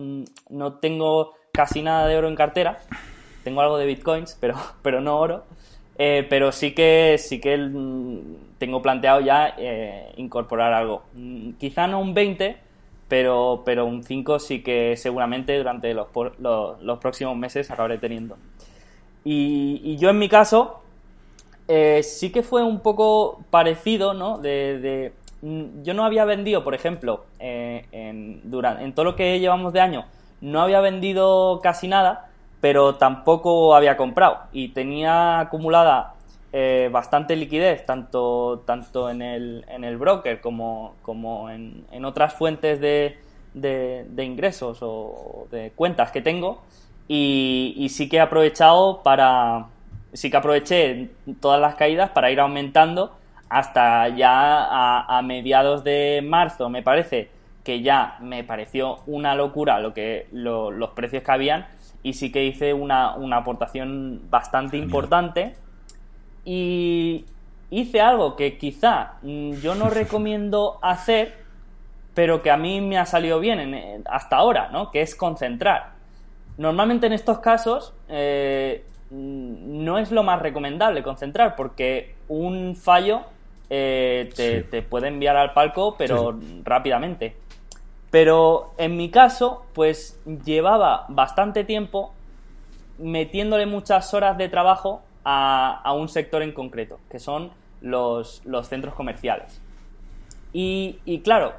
no, 0.50 0.74
tengo 0.74 1.36
casi 1.54 1.82
nada 1.82 2.06
de 2.08 2.18
oro 2.18 2.28
en 2.28 2.36
cartera, 2.36 2.80
tengo 3.46 3.62
algo 3.62 3.78
de 3.78 3.86
bitcoins, 3.86 4.38
pero, 4.42 4.56
pero 4.82 5.00
no 5.00 5.18
oro. 5.18 5.46
Eh, 5.98 6.26
pero 6.28 6.52
sí 6.52 6.74
que 6.74 7.18
sí 7.20 7.40
que 7.40 7.56
tengo 8.58 8.82
planteado 8.82 9.22
ya 9.22 9.54
eh, 9.58 10.12
incorporar 10.18 10.74
algo. 10.74 11.04
Mm, 11.14 11.52
quizá 11.52 11.88
no 11.88 12.02
un 12.02 12.14
20, 12.14 12.58
pero, 13.14 13.62
pero 13.64 13.86
un 13.86 14.04
5 14.04 14.40
sí 14.40 14.64
que 14.64 14.98
seguramente 14.98 15.56
durante 15.56 15.94
los, 15.94 16.08
los, 16.40 16.98
próximos 16.98 17.38
meses 17.38 17.70
acabaré 17.70 18.00
teniendo. 18.00 18.38
Y, 19.24 19.98
yo 19.98 20.10
en 20.10 20.18
mi 20.18 20.28
caso, 20.28 20.82
eh, 21.68 22.02
sí 22.02 22.32
que 22.32 22.42
fue 22.42 22.64
un 22.64 22.80
poco 22.80 23.44
parecido, 23.52 24.16
¿no? 24.16 24.40
De, 24.40 25.14
mm, 25.44 25.84
yo 25.84 25.94
no 25.94 26.06
había 26.06 26.26
vendido, 26.26 26.64
por 26.64 26.74
ejemplo, 26.74 27.26
eh, 27.38 27.86
durante, 28.46 28.84
en 28.84 28.96
todo 28.96 29.06
lo 29.06 29.16
que 29.16 29.40
llevamos 29.40 29.74
de 29.74 29.82
año, 29.82 30.06
no 30.42 30.64
había 30.64 30.82
vendido 30.82 31.60
casi 31.62 31.88
nada, 31.88 32.32
pero 32.62 32.96
tampoco 32.96 33.76
había 33.76 33.96
comprado. 33.96 34.40
Y 34.54 34.70
tenía 34.70 35.40
acumulada 35.42 36.16
eh, 36.56 36.90
bastante 36.92 37.36
liquidez, 37.36 37.84
tanto, 37.84 38.62
tanto 38.68 39.10
en, 39.10 39.24
el, 39.24 39.66
en 39.68 39.84
el 39.84 39.98
broker 39.98 40.40
como, 40.40 40.94
como 41.02 41.50
en, 41.50 41.84
en 41.92 42.06
otras 42.06 42.36
fuentes 42.36 42.80
de, 42.80 43.18
de, 43.56 44.24
ingresos 44.24 44.78
o 44.82 45.48
de 45.50 45.72
cuentas 45.72 46.12
que 46.12 46.22
tengo. 46.22 46.62
Y, 47.08 47.88
sí 47.90 48.08
que 48.08 48.18
he 48.18 48.20
aprovechado 48.20 49.02
para. 49.02 49.66
Sí 50.14 50.30
que 50.30 50.38
aproveché 50.38 51.10
todas 51.40 51.60
las 51.60 51.74
caídas 51.74 52.12
para 52.12 52.30
ir 52.30 52.40
aumentando 52.40 53.18
hasta 53.50 54.10
ya 54.10 55.08
a, 55.08 55.22
mediados 55.24 55.84
de 55.84 56.22
marzo, 56.24 56.70
me 56.70 56.84
parece 56.84 57.30
que 57.64 57.82
ya 57.82 58.18
me 58.20 58.44
pareció 58.44 59.00
una 59.08 59.34
locura 59.34 59.80
lo 59.80 59.94
que 59.94 60.28
los 60.32 60.90
precios 60.92 61.24
que 61.24 61.32
habían 61.32 61.68
y 62.04 62.14
sí 62.14 62.32
que 62.32 62.44
hice 62.46 62.74
una, 62.74 63.16
una 63.16 63.38
aportación 63.38 64.22
bastante 64.30 64.78
importante 64.78 65.56
y 66.46 67.26
hice 67.70 68.02
algo 68.02 68.36
que 68.36 68.58
quizá 68.58 69.14
mm, 69.22 69.54
yo 69.56 69.76
no 69.76 69.90
recomiendo 69.90 70.80
hacer, 70.82 71.36
pero 72.14 72.42
que 72.42 72.52
a 72.52 72.58
mí 72.58 72.82
me 72.82 72.98
ha 72.98 73.06
salido 73.06 73.40
bien 73.40 74.04
hasta 74.06 74.38
ahora, 74.38 74.70
¿no? 74.70 74.92
Que 74.92 75.02
es 75.02 75.16
concentrar. 75.16 75.94
Normalmente 76.58 77.08
en 77.08 77.14
estos 77.14 77.40
casos 77.40 77.94
eh, 78.10 78.86
mm, 79.10 79.84
no 79.84 79.98
es 79.98 80.12
lo 80.12 80.24
más 80.24 80.42
recomendable 80.42 81.02
concentrar, 81.02 81.56
porque 81.56 82.16
un 82.28 82.76
fallo 82.76 83.22
eh, 83.70 84.30
te, 84.70 84.82
puede 84.84 85.08
enviar 85.08 85.36
al 85.36 85.54
palco, 85.54 85.96
pero 85.98 86.38
rápidamente. 86.64 87.36
Pero 88.12 88.76
en 88.78 88.96
mi 88.96 89.10
caso, 89.10 89.66
pues 89.74 90.22
llevaba 90.46 91.06
bastante 91.10 91.64
tiempo 91.64 92.14
metiéndole 93.00 93.66
muchas 93.66 94.14
horas 94.14 94.38
de 94.38 94.50
trabajo 94.50 95.02
a, 95.24 95.94
un 95.96 96.10
sector 96.10 96.42
en 96.42 96.52
concreto, 96.52 97.00
que 97.10 97.20
son 97.20 97.52
los, 97.82 98.42
centros 98.64 98.94
comerciales. 98.94 99.62
Y, 100.54 101.22
claro, 101.24 101.54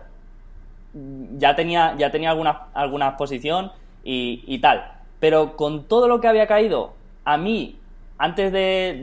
ya 1.39 1.57
tenía, 1.57 1.97
ya 1.99 2.11
tenía 2.11 2.31
alguna, 2.31 2.69
alguna 2.75 3.09
exposición 3.09 3.73
y, 4.05 4.59
tal, 4.59 4.93
pero 5.21 5.57
con 5.57 5.85
todo 5.85 6.09
lo 6.09 6.21
que 6.21 6.29
había 6.29 6.47
caído, 6.47 6.93
a 7.25 7.37
mí, 7.37 7.79
antes 8.19 8.53
de, 8.53 9.01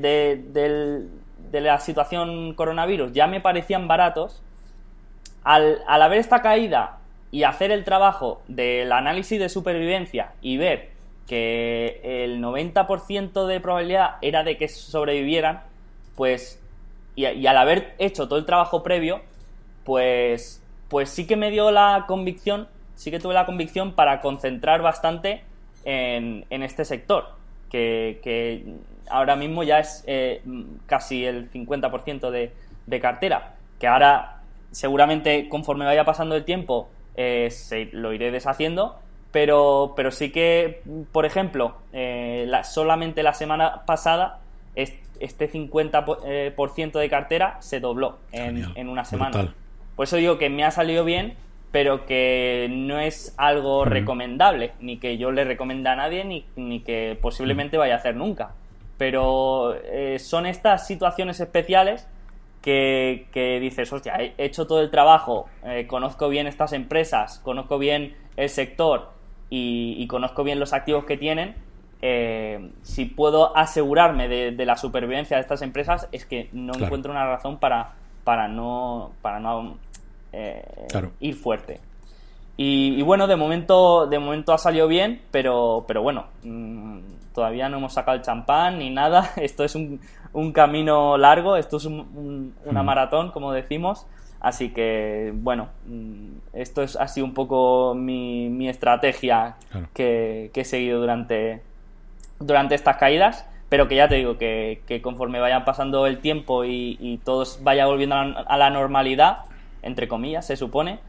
de, 0.52 1.62
la 1.62 1.80
situación 1.80 2.54
coronavirus, 2.54 3.12
ya 3.12 3.28
me 3.28 3.42
parecían 3.42 3.88
baratos. 3.88 4.42
Al, 5.44 5.82
al 5.88 6.04
haber 6.04 6.20
esta 6.20 6.44
caída 6.44 7.00
y 7.32 7.44
hacer 7.44 7.72
el 7.72 7.84
trabajo 7.84 8.44
del 8.48 8.92
análisis 8.92 9.40
de 9.40 9.50
supervivencia 9.50 10.34
y 10.40 10.58
ver 10.58 10.91
que 11.32 12.02
el 12.04 12.44
90% 12.44 13.46
de 13.46 13.62
probabilidad 13.62 14.16
era 14.22 14.44
de 14.44 14.58
que 14.58 14.68
sobrevivieran, 14.68 15.62
pues, 16.18 16.62
y, 17.16 17.24
al 17.26 17.56
haber 17.56 17.96
hecho 18.00 18.28
todo 18.28 18.38
el 18.38 18.44
trabajo 18.44 18.84
previo, 18.84 19.22
pues, 19.86 20.62
pues 20.90 21.10
sí 21.10 21.26
que 21.28 21.38
me 21.38 21.50
dio 21.50 21.72
la 21.72 22.04
convicción, 22.06 22.68
sí 22.96 23.12
que 23.12 23.20
tuve 23.20 23.34
la 23.34 23.46
convicción 23.46 23.94
para 23.94 24.20
concentrar 24.20 24.82
bastante 24.82 25.42
en, 25.86 26.44
este 26.50 26.84
sector, 26.84 27.30
que, 27.70 28.76
ahora 29.10 29.38
mismo 29.38 29.64
ya 29.64 29.80
es 29.80 30.04
eh, 30.08 30.42
casi 30.86 31.24
el 31.24 31.50
50% 31.50 32.30
de, 32.30 32.52
de 32.88 33.00
cartera, 33.00 33.56
que 33.80 33.88
ahora 33.88 34.42
seguramente 34.72 35.48
conforme 35.48 35.86
vaya 35.86 36.04
pasando 36.04 36.36
el 36.36 36.44
tiempo 36.44 36.90
eh, 37.16 37.48
se, 37.52 37.86
lo 37.94 38.12
iré 38.12 38.32
deshaciendo, 38.32 39.00
pero, 39.32 39.94
pero 39.96 40.12
sí 40.12 40.32
que, 40.32 40.82
por 41.12 41.26
ejemplo, 41.26 41.76
eh, 41.94 42.50
solamente 42.64 43.24
la 43.24 43.34
semana 43.34 43.86
pasada 43.86 44.40
este 44.76 45.52
50% 45.52 46.26
eh, 46.26 47.00
de 47.00 47.10
cartera 47.10 47.58
se 47.60 47.80
dobló 47.80 48.18
en, 48.32 48.88
una 48.88 49.06
semana. 49.06 49.54
Por 49.96 50.06
eso 50.06 50.18
digo 50.18 50.38
que 50.38 50.50
me 50.50 50.64
ha 50.64 50.72
salido 50.72 51.06
bien, 51.06 51.36
pero 51.72 52.06
que 52.06 52.68
no 52.70 53.00
es 53.00 53.34
algo 53.38 53.86
recomendable, 53.86 54.72
ni 54.80 54.98
que 54.98 55.18
yo 55.18 55.32
le 55.32 55.44
recomiende 55.44 55.90
a 55.90 55.96
nadie, 55.96 56.26
ni, 56.26 56.46
ni 56.56 56.80
que 56.82 57.18
posiblemente 57.22 57.78
vaya 57.78 57.96
a 57.96 57.98
hacer 57.98 58.16
nunca. 58.16 58.52
Pero 58.98 59.76
son 60.18 60.46
estas 60.46 60.88
situaciones 60.88 61.40
especiales 61.40 62.08
que, 62.62 63.60
dices, 63.62 63.92
hostia, 63.92 64.16
he 64.16 64.34
hecho 64.38 64.68
todo 64.68 64.82
el 64.82 64.92
trabajo, 64.92 65.48
eh, 65.64 65.88
conozco 65.88 66.30
bien 66.30 66.48
estas 66.48 66.74
empresas, 66.74 67.40
conozco 67.40 67.80
bien 67.80 68.16
el 68.38 68.50
sector 68.50 69.10
y, 69.54 70.08
conozco 70.08 70.44
bien 70.46 70.60
los 70.60 70.72
activos 70.72 71.04
que 71.04 71.18
tienen, 71.18 71.56
eh, 72.02 72.72
si 72.82 73.06
puedo 73.06 73.56
asegurarme 73.56 74.28
de, 74.30 74.66
la 74.66 74.78
supervivencia 74.78 75.36
de 75.38 75.42
estas 75.42 75.62
empresas, 75.62 76.08
es 76.14 76.26
que 76.26 76.50
no 76.54 76.74
encuentro 76.74 77.12
una 77.12 77.26
razón 77.26 77.58
para, 77.58 77.94
para 78.24 78.48
no, 78.48 79.12
para 79.22 79.40
no 79.40 79.78
eh, 80.32 80.64
ir 81.20 81.36
fuerte. 81.36 81.82
Y, 82.56 83.02
bueno, 83.02 83.28
de 83.28 83.36
momento, 83.36 84.08
de 84.08 84.20
momento 84.20 84.54
ha 84.54 84.58
salido 84.58 84.88
bien, 84.88 85.22
pero, 85.32 85.84
pero 85.88 86.02
bueno, 86.02 86.28
mm, 86.44 87.00
todavía 87.34 87.68
no 87.68 87.78
hemos 87.78 87.94
sacado 87.94 88.18
el 88.18 88.24
champán 88.24 88.80
ni 88.80 88.90
nada. 88.90 89.32
Esto 89.38 89.64
es 89.64 89.76
un, 89.76 90.00
un 90.32 90.54
camino 90.54 91.18
largo, 91.18 91.58
esto 91.58 91.78
es 91.78 91.86
una 91.86 92.84
maratón, 92.84 93.32
como 93.32 93.52
decimos. 93.52 94.06
Así 94.42 94.70
que, 94.70 95.32
bueno, 95.36 95.70
mm, 95.86 96.30
esto 96.54 96.82
es 96.82 96.96
así 96.96 97.22
un 97.22 97.36
poco 97.36 97.94
mi, 97.96 98.50
mi 98.50 98.68
estrategia 98.68 99.56
que, 99.94 100.50
he 100.54 100.66
seguido 100.66 101.00
durante, 101.00 101.62
durante 102.40 102.74
estas 102.74 102.98
caídas, 102.98 103.46
pero 103.70 103.88
que 103.88 103.96
ya 103.96 104.08
te 104.08 104.16
digo 104.16 104.40
que, 104.40 105.00
conforme 105.04 105.40
vaya 105.40 105.64
pasando 105.64 106.08
el 106.08 106.18
tiempo 106.18 106.66
y, 106.66 106.98
y 107.00 107.18
todo 107.20 107.46
vaya 107.62 107.86
volviendo 107.86 108.16
a 108.16 108.58
la, 108.58 108.70
normalidad, 108.72 109.44
entre 109.84 110.08
comillas, 110.08 110.48
se 110.48 110.58
supone, 110.58 111.00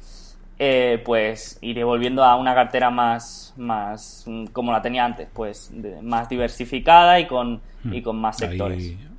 eh, 0.58 1.00
pues 1.02 1.58
iré 1.62 1.84
volviendo 1.84 2.22
a 2.24 2.36
una 2.36 2.54
cartera 2.54 2.90
más, 2.90 3.54
más 3.56 4.24
mm, 4.26 4.46
como 4.48 4.72
la 4.72 4.82
tenía 4.82 5.06
antes, 5.06 5.26
pues 5.32 5.72
más 6.02 6.28
diversificada 6.28 7.18
y 7.18 7.26
con, 7.26 7.62
y 7.84 8.00
hmm. 8.00 8.02
con 8.02 8.16
más 8.16 8.36
sectores. 8.36 8.78
Ahí 8.78 9.11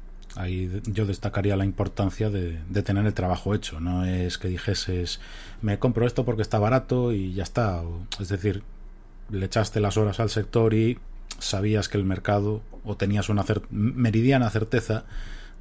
yo 0.85 1.05
destacaría 1.05 1.55
la 1.55 1.65
importancia 1.65 2.29
de, 2.29 2.57
tener 2.83 3.05
el 3.05 3.13
trabajo 3.13 3.53
hecho. 3.53 3.79
No 3.79 4.05
es 4.05 4.37
que 4.37 4.47
dijeses, 4.47 5.19
me 5.61 5.79
compro 5.79 6.07
esto 6.07 6.25
porque 6.25 6.41
está 6.41 6.59
barato 6.59 7.11
y 7.11 7.33
ya 7.33 7.43
está. 7.43 7.81
es 8.19 8.29
decir, 8.29 8.63
le 9.29 9.45
echaste 9.45 9.79
las 9.79 9.97
horas 9.97 10.19
al 10.19 10.29
sector 10.29 10.73
y 10.73 10.97
sabías 11.39 11.87
que 11.87 11.97
el 11.97 12.03
mercado, 12.03 12.61
o 12.83 12.95
tenías 12.95 13.29
una 13.29 13.43
meridiana 13.69 14.49
certeza 14.49 15.03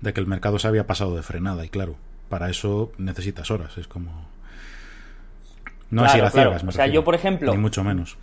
de 0.00 0.12
que 0.12 0.20
el 0.20 0.26
mercado 0.26 0.58
se 0.58 0.68
había 0.68 0.86
pasado 0.86 1.14
de 1.16 1.22
frenada. 1.22 1.64
Y 1.64 1.68
claro, 1.68 1.96
para 2.28 2.48
eso 2.48 2.92
necesitas 2.98 3.50
horas. 3.50 3.76
Es 3.76 3.86
como. 3.86 4.10
No 5.90 6.06
es 6.06 6.14
ir 6.14 6.24
a 6.24 6.30
ciegas, 6.30 6.64
O 6.64 6.72
sea, 6.72 6.86
yo, 6.86 7.04
por 7.04 7.14
ejemplo. 7.14 7.52
Ni 7.52 7.58
mucho 7.58 7.84
menos. 7.84 8.16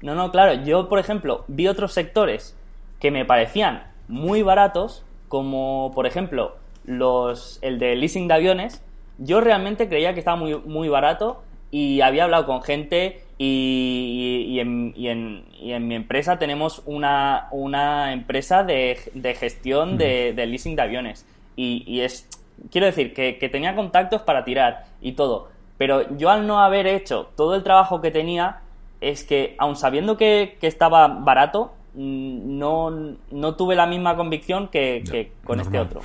No, 0.00 0.14
no, 0.14 0.30
claro. 0.30 0.64
Yo, 0.64 0.88
por 0.88 1.00
ejemplo, 1.00 1.44
vi 1.48 1.66
otros 1.66 1.92
sectores 1.92 2.54
que 3.00 3.10
me 3.10 3.24
parecían 3.24 3.88
muy 4.06 4.42
baratos 4.42 5.04
como 5.28 5.92
por 5.94 6.06
ejemplo 6.06 6.56
los, 6.84 7.58
el 7.62 7.78
de 7.78 7.96
leasing 7.96 8.28
de 8.28 8.34
aviones, 8.34 8.82
yo 9.18 9.40
realmente 9.40 9.88
creía 9.88 10.14
que 10.14 10.20
estaba 10.20 10.36
muy, 10.36 10.56
muy 10.56 10.88
barato 10.88 11.42
y 11.70 12.00
había 12.00 12.24
hablado 12.24 12.46
con 12.46 12.62
gente 12.62 13.22
y, 13.36 14.46
y, 14.48 14.60
en, 14.60 14.92
y, 14.96 15.08
en, 15.08 15.44
y, 15.60 15.72
en, 15.72 15.86
mi 15.86 15.94
empresa 15.94 16.38
tenemos 16.38 16.82
una, 16.86 17.48
una 17.50 18.12
empresa 18.12 18.64
de, 18.64 18.98
de 19.14 19.34
gestión 19.34 19.98
de, 19.98 20.32
de, 20.32 20.46
leasing 20.46 20.76
de 20.76 20.82
aviones. 20.82 21.26
Y, 21.56 22.00
es, 22.00 22.28
quiero 22.70 22.86
decir, 22.86 23.12
que, 23.12 23.38
que, 23.38 23.48
tenía 23.48 23.74
contactos 23.74 24.22
para 24.22 24.44
tirar 24.44 24.86
y 25.00 25.12
todo. 25.12 25.48
Pero 25.76 26.16
yo 26.16 26.30
al 26.30 26.46
no 26.46 26.60
haber 26.60 26.86
hecho 26.86 27.30
todo 27.36 27.54
el 27.54 27.62
trabajo 27.62 28.00
que 28.00 28.10
tenía, 28.10 28.60
es 29.00 29.24
que, 29.24 29.54
aun 29.58 29.76
sabiendo 29.76 30.16
que, 30.16 30.56
que 30.60 30.66
estaba 30.66 31.06
barato, 31.08 31.72
no, 31.94 32.90
no 33.30 33.54
tuve 33.56 33.74
la 33.74 33.86
misma 33.86 34.16
convicción 34.16 34.68
que, 34.68 35.32
con 35.44 35.60
este 35.60 35.78
otro. 35.78 36.02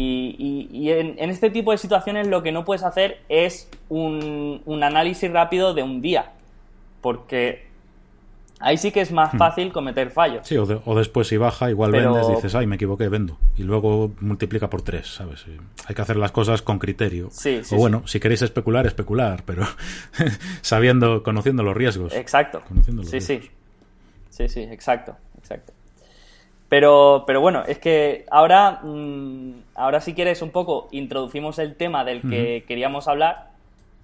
Y, 0.00 0.90
en, 0.90 1.30
este 1.30 1.50
tipo 1.50 1.72
de 1.72 1.78
situaciones 1.78 2.28
lo 2.28 2.42
que 2.42 2.52
no 2.52 2.64
puedes 2.64 2.84
hacer 2.84 3.22
es 3.28 3.68
un, 3.88 4.62
análisis 4.82 5.30
rápido 5.30 5.74
de 5.74 5.82
un 5.82 6.00
día, 6.00 6.32
porque 7.00 7.66
ahí 8.60 8.76
sí 8.76 8.92
que 8.92 9.00
es 9.00 9.10
más 9.10 9.34
hmm. 9.34 9.38
fácil 9.38 9.72
cometer 9.72 10.10
fallos. 10.10 10.46
Sí, 10.46 10.56
o, 10.56 10.94
después 10.94 11.26
si 11.26 11.36
baja, 11.36 11.70
igual 11.70 11.90
vendes, 11.90 12.28
dices, 12.28 12.54
ay, 12.54 12.66
me 12.68 12.76
equivoqué, 12.76 13.08
vendo. 13.08 13.38
Y 13.56 13.64
luego 13.64 14.12
multiplica 14.20 14.70
por 14.70 14.82
tres, 14.82 15.08
¿sabes? 15.08 15.44
Hay 15.86 15.94
que 15.96 16.02
hacer 16.02 16.16
las 16.16 16.30
cosas 16.30 16.62
con 16.62 16.78
criterio. 16.78 17.30
o 17.72 17.76
bueno, 17.76 18.02
si 18.06 18.20
queréis 18.20 18.42
especular, 18.42 18.86
especular, 18.86 19.42
pero 19.44 19.64
sabiendo, 20.60 21.24
conociendo 21.24 21.64
los 21.64 21.76
riesgos. 21.76 22.14
Exacto. 22.14 22.62
sí, 23.04 23.20
sí. 23.20 23.50
Sí, 24.38 24.48
sí, 24.48 24.60
exacto, 24.60 25.16
exacto. 25.36 25.72
Pero, 26.68 27.24
pero 27.26 27.40
bueno, 27.40 27.64
es 27.66 27.80
que 27.80 28.24
ahora, 28.30 28.78
mm, 28.84 29.62
ahora 29.74 30.00
si 30.00 30.14
quieres 30.14 30.42
un 30.42 30.50
poco 30.50 30.86
introducimos 30.92 31.58
el 31.58 31.74
tema 31.74 32.04
del 32.04 32.22
que 32.22 32.64
queríamos 32.68 33.08
hablar, 33.08 33.50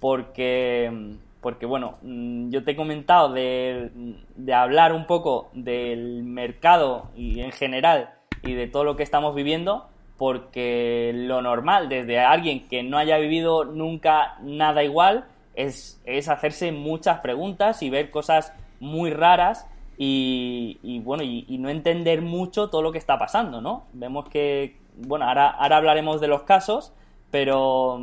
porque, 0.01 0.91
porque 1.39 1.65
bueno, 1.65 1.99
mm, 2.01 2.49
yo 2.49 2.65
te 2.65 2.71
he 2.71 2.75
comentado 2.75 3.31
de, 3.31 3.91
de, 4.35 4.53
hablar 4.53 4.91
un 4.91 5.05
poco 5.07 5.51
del 5.53 6.23
mercado 6.23 7.11
y 7.15 7.39
en 7.39 7.53
general 7.53 8.09
y 8.43 8.55
de 8.55 8.67
todo 8.67 8.83
lo 8.83 8.97
que 8.97 9.03
estamos 9.03 9.35
viviendo, 9.35 9.87
porque 10.17 11.13
lo 11.15 11.41
normal 11.41 11.87
desde 11.87 12.19
alguien 12.19 12.67
que 12.67 12.83
no 12.83 12.97
haya 12.97 13.17
vivido 13.19 13.63
nunca 13.63 14.35
nada 14.41 14.83
igual 14.83 15.27
es, 15.53 16.01
es 16.03 16.27
hacerse 16.27 16.73
muchas 16.73 17.19
preguntas 17.21 17.81
y 17.81 17.89
ver 17.89 18.11
cosas 18.11 18.51
muy 18.81 19.11
raras 19.11 19.65
y, 19.97 20.99
bueno, 21.03 21.23
y, 21.23 21.57
no 21.57 21.69
entender 21.69 22.21
mucho 22.21 22.69
todo 22.69 22.81
lo 22.81 22.91
que 22.91 22.97
está 22.97 23.17
pasando, 23.17 23.61
¿no? 23.61 23.85
Vemos 23.93 24.27
que, 24.29 24.77
bueno, 24.97 25.25
ahora, 25.27 25.49
ahora 25.49 25.77
hablaremos 25.77 26.21
de 26.21 26.27
los 26.27 26.43
casos, 26.43 26.93
pero, 27.31 27.99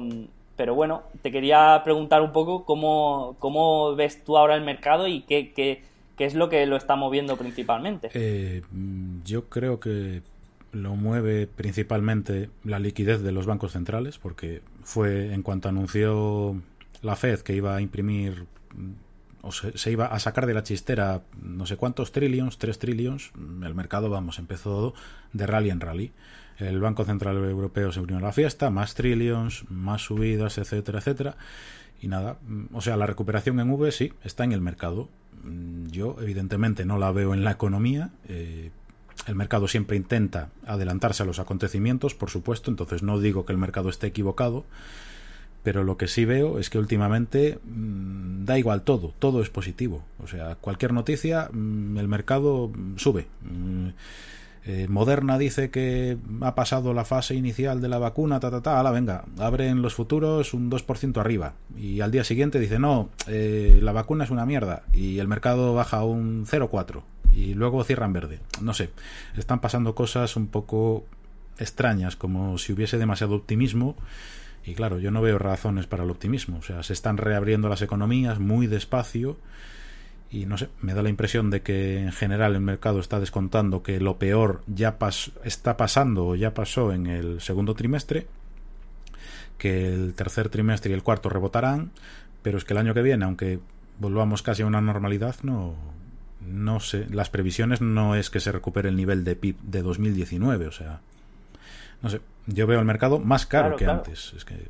pero 0.57 0.75
bueno, 0.75 1.03
te 1.23 1.31
quería 1.31 1.81
preguntar 1.85 2.23
un 2.23 2.33
poco 2.33 2.65
cómo, 2.65 3.37
cómo 3.39 3.95
ves 3.95 4.25
tú 4.25 4.39
ahora 4.39 4.55
el 4.55 4.63
mercado 4.63 5.07
y 5.07 5.23
qué, 5.23 5.53
qué, 5.53 5.83
qué 6.17 6.25
es 6.25 6.35
lo 6.35 6.49
que 6.49 6.65
lo 6.67 6.77
está 6.77 6.97
moviendo 6.97 7.37
principalmente. 7.37 8.11
Eh, 8.15 8.63
yo 9.25 9.49
creo 9.49 9.81
que 9.81 10.23
lo 10.73 10.97
mueve 10.97 11.47
principalmente 11.47 12.49
la 12.65 12.79
liquidez 12.79 13.23
de 13.23 13.33
los 13.33 13.47
bancos 13.47 13.73
centrales, 13.73 14.19
porque 14.19 14.63
fue 14.83 15.35
en 15.35 15.43
cuanto 15.43 15.69
anunció 15.69 16.57
la 17.03 17.17
Fed 17.17 17.41
que 17.41 17.55
iba 17.55 17.77
a 17.77 17.81
imprimir 17.81 18.47
o 19.43 19.53
se, 19.53 19.91
iba 19.91 20.07
a 20.07 20.19
sacar 20.19 20.47
de 20.47 20.55
la 20.55 20.63
chistera 20.63 21.23
no 21.43 21.67
sé 21.67 21.77
cuántos 21.77 22.13
trillions, 22.13 22.59
tres 22.59 22.79
trillions, 22.79 23.33
el 23.37 23.75
mercado, 23.75 24.09
vamos, 24.09 24.39
empezó 24.39 24.95
de 25.33 25.47
rally 25.47 25.71
en 25.71 25.81
rally. 25.81 26.13
El 26.59 26.81
Banco 26.81 27.05
Central 27.05 27.37
Europeo 27.37 27.91
se 27.93 28.01
unió 28.01 28.19
a 28.19 28.21
la 28.21 28.33
fiesta, 28.33 28.71
más 28.71 28.95
trillions, 28.95 29.65
más 29.69 30.03
subidas, 30.03 30.59
etcétera, 30.59 31.01
etcétera. 31.01 31.37
Y 32.01 32.09
nada, 32.09 32.39
o 32.73 32.81
sea, 32.81 32.97
la 32.97 33.07
recuperación 33.07 33.59
en 33.61 33.71
V 33.71 33.91
sí, 33.91 34.13
está 34.23 34.45
en 34.45 34.53
el 34.53 34.61
mercado. 34.61 35.09
Yo, 35.91 36.17
evidentemente, 36.21 36.85
no 36.85 36.99
la 36.99 37.11
veo 37.11 37.35
en 37.35 37.43
la 37.43 37.53
economía. 37.53 38.11
Eh, 38.29 38.71
el 39.27 39.35
mercado 39.35 39.69
siempre 39.69 39.97
intenta 39.97 40.51
adelantarse 40.67 41.23
a 41.23 41.27
los 41.27 41.39
acontecimientos, 41.39 42.15
por 42.15 42.31
supuesto, 42.31 42.71
entonces 42.71 43.03
no 43.03 43.21
digo 43.21 43.45
que 43.45 43.53
el 43.53 43.59
mercado 43.59 43.89
esté 43.89 44.09
equivocado, 44.09 44.65
pero 45.63 45.85
lo 45.85 45.97
que 45.97 46.09
sí 46.09 46.25
veo 46.25 46.59
es 46.59 46.71
que 46.71 46.79
últimamente 46.79 47.59
mm, 47.65 48.45
da 48.45 48.59
igual 48.59 48.83
todo, 48.83 49.15
todo 49.19 49.43
es 49.43 49.51
positivo. 49.51 50.03
O 50.23 50.27
sea, 50.27 50.57
cualquier 50.57 50.93
noticia, 50.93 51.49
mm, 51.53 51.99
el 51.99 52.09
mercado 52.09 52.69
mm, 52.69 52.97
sube. 52.97 53.27
Eh, 54.65 54.87
Moderna 54.89 55.39
dice 55.39 55.71
que 55.71 56.17
ha 56.41 56.55
pasado 56.55 56.95
la 56.95 57.05
fase 57.05 57.35
inicial 57.35 57.81
de 57.81 57.89
la 57.89 57.99
vacuna, 57.99 58.39
ta, 58.39 58.51
ta, 58.51 58.61
ta, 58.61 58.79
ala, 58.79 58.93
venga, 58.93 59.25
abren 59.39 59.83
los 59.83 59.95
futuros 59.95 60.55
un 60.55 60.71
2% 60.71 61.19
arriba. 61.19 61.55
Y 61.77 62.01
al 62.01 62.11
día 62.11 62.25
siguiente 62.25 62.61
dice, 62.61 62.79
no, 62.79 63.11
eh, 63.27 63.79
la 63.83 63.93
vacuna 63.93 64.25
es 64.25 64.31
una 64.31 64.47
mierda. 64.47 64.83
Y 64.93 65.19
el 65.19 65.29
mercado 65.29 65.75
baja 65.75 66.05
un 66.05 66.47
0,4. 66.47 67.03
Y 67.35 67.55
luego 67.55 67.83
cierran 67.85 68.13
verde. 68.13 68.41
No 68.61 68.75
sé, 68.75 68.91
están 69.37 69.61
pasando 69.61 69.95
cosas 69.95 70.37
un 70.37 70.49
poco 70.49 71.05
extrañas, 71.59 72.17
como 72.17 72.59
si 72.59 72.73
hubiese 72.73 72.99
demasiado 72.99 73.37
optimismo 73.37 73.97
Y 74.65 74.75
claro, 74.75 74.99
yo 74.99 75.11
no 75.11 75.23
veo 75.23 75.39
razones 75.39 75.87
para 75.87 76.05
el 76.05 76.11
optimismo. 76.11 76.59
O 76.59 76.63
sea, 76.63 76.83
se 76.83 76.93
están 76.93 77.17
reabriendo 77.17 77.69
las 77.69 77.83
economías 77.83 78.39
muy 78.39 78.67
despacio 78.67 79.37
y 80.33 80.47
no 80.47 80.57
sé, 80.57 80.71
me 80.81 80.95
da 80.95 81.03
la 81.03 81.11
impresión 81.11 81.51
de 81.51 81.61
que 81.61 81.99
en 81.99 82.11
general 82.11 82.55
el 82.55 82.63
mercado 82.63 83.01
está 83.01 83.21
descontando 83.21 83.83
que 83.83 84.01
lo 84.01 84.17
peor 84.17 84.63
ya 84.67 84.97
está 85.45 85.77
pasando 85.77 86.27
o 86.27 86.35
ya 86.35 86.55
pasó 86.55 86.93
en 86.93 87.07
el 87.07 87.43
segundo 87.43 87.75
trimestre, 87.75 88.27
que 89.59 89.93
el 89.93 90.15
tercer 90.15 90.49
trimestre 90.49 90.91
y 90.91 90.95
el 90.95 91.03
cuarto 91.03 91.29
rebotarán, 91.29 91.91
pero 92.43 92.57
es 92.57 92.65
que 92.65 92.73
el 92.73 92.79
año 92.79 92.95
que 92.95 93.03
viene, 93.03 93.27
aunque 93.27 93.61
volvamos 93.99 94.41
casi 94.41 94.63
a 94.63 94.67
una 94.67 94.81
normalidad, 94.81 95.37
no, 95.43 95.75
no 96.41 96.81
sé, 96.81 97.07
las 97.11 97.29
previsiones 97.29 97.83
no 97.83 98.17
es 98.17 98.31
que 98.31 98.41
se 98.41 98.53
recupere 98.53 98.89
el 98.89 98.97
nivel 98.97 99.25
de 99.25 99.37
PIB 99.37 99.59
de 99.61 99.83
2019, 99.83 100.67
o 100.67 100.73
sea, 100.73 101.01
no 102.03 102.11
sé, 102.11 102.21
yo 102.47 102.67
veo 102.67 102.79
el 102.79 102.85
mercado 102.85 103.19
más 103.19 103.47
caro 103.47 103.77
que 103.77 103.87
antes, 103.87 104.33
es 104.37 104.45
que 104.45 104.69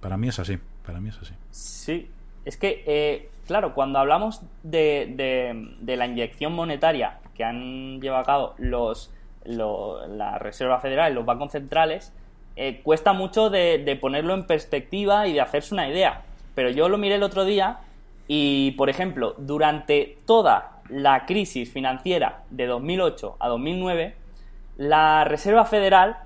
para 0.00 0.16
mí 0.16 0.28
es 0.28 0.38
así, 0.38 0.58
para 0.84 1.00
mí 1.00 1.08
es 1.08 1.18
así. 1.18 1.34
Sí, 1.50 2.10
es 2.44 2.56
que, 2.56 2.84
eh, 2.86 3.30
claro, 3.46 3.74
cuando 3.74 3.98
hablamos 3.98 4.42
de, 4.62 5.66
de, 5.80 5.96
la 5.96 6.06
inyección 6.06 6.52
monetaria 6.52 7.18
que 7.34 7.44
han 7.44 8.00
llevado 8.00 8.22
a 8.22 8.24
cabo 8.24 8.54
los, 8.58 9.10
la 9.44 10.38
Reserva 10.38 10.78
Federal 10.80 11.12
y 11.12 11.14
los 11.14 11.24
bancos 11.24 11.52
centrales, 11.52 12.12
eh, 12.54 12.80
cuesta 12.82 13.12
mucho 13.12 13.50
de, 13.50 13.82
de 13.84 13.96
ponerlo 13.96 14.34
en 14.34 14.46
perspectiva 14.46 15.26
y 15.26 15.32
de 15.32 15.40
hacerse 15.40 15.74
una 15.74 15.88
idea. 15.88 16.22
Pero 16.54 16.70
yo 16.70 16.88
lo 16.88 16.98
miré 16.98 17.16
el 17.16 17.22
otro 17.22 17.44
día 17.44 17.80
y, 18.28 18.72
por 18.72 18.88
ejemplo, 18.88 19.34
durante 19.38 20.18
toda 20.26 20.80
la 20.88 21.26
crisis 21.26 21.70
financiera 21.70 22.44
de 22.50 22.66
2008 22.66 23.36
a 23.38 23.48
2009, 23.48 24.14
la 24.76 25.24
Reserva 25.24 25.64
Federal 25.64 26.18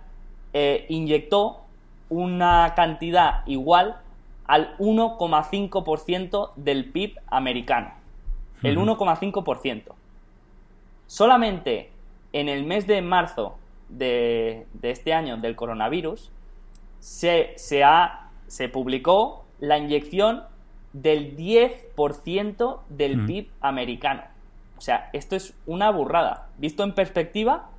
eh, 0.52 0.86
inyectó 0.88 1.60
una 2.08 2.74
cantidad 2.74 3.46
igual 3.46 4.00
al 4.46 4.76
1,5% 4.78 6.52
del 6.56 6.90
PIB 6.90 7.18
americano. 7.28 7.92
El 8.62 8.78
1,5%. 8.78 9.84
Solamente 11.06 11.90
en 12.32 12.48
el 12.48 12.64
mes 12.64 12.86
de 12.86 13.00
marzo 13.00 13.56
de, 13.88 14.66
este 14.82 15.14
año 15.14 15.36
del 15.36 15.56
coronavirus 15.56 16.30
se, 16.98 17.54
se, 17.56 17.84
ha, 17.84 18.30
se 18.48 18.68
publicó 18.68 19.44
la 19.60 19.78
inyección 19.78 20.44
del 20.92 21.36
10% 21.36 22.80
del 22.88 23.24
PIB 23.24 23.50
americano. 23.60 24.22
O 24.76 24.80
sea, 24.80 25.10
esto 25.12 25.36
es 25.36 25.54
una 25.66 25.90
burrada. 25.90 26.48
Visto 26.58 26.82
en 26.82 26.94
perspectiva, 26.94 27.70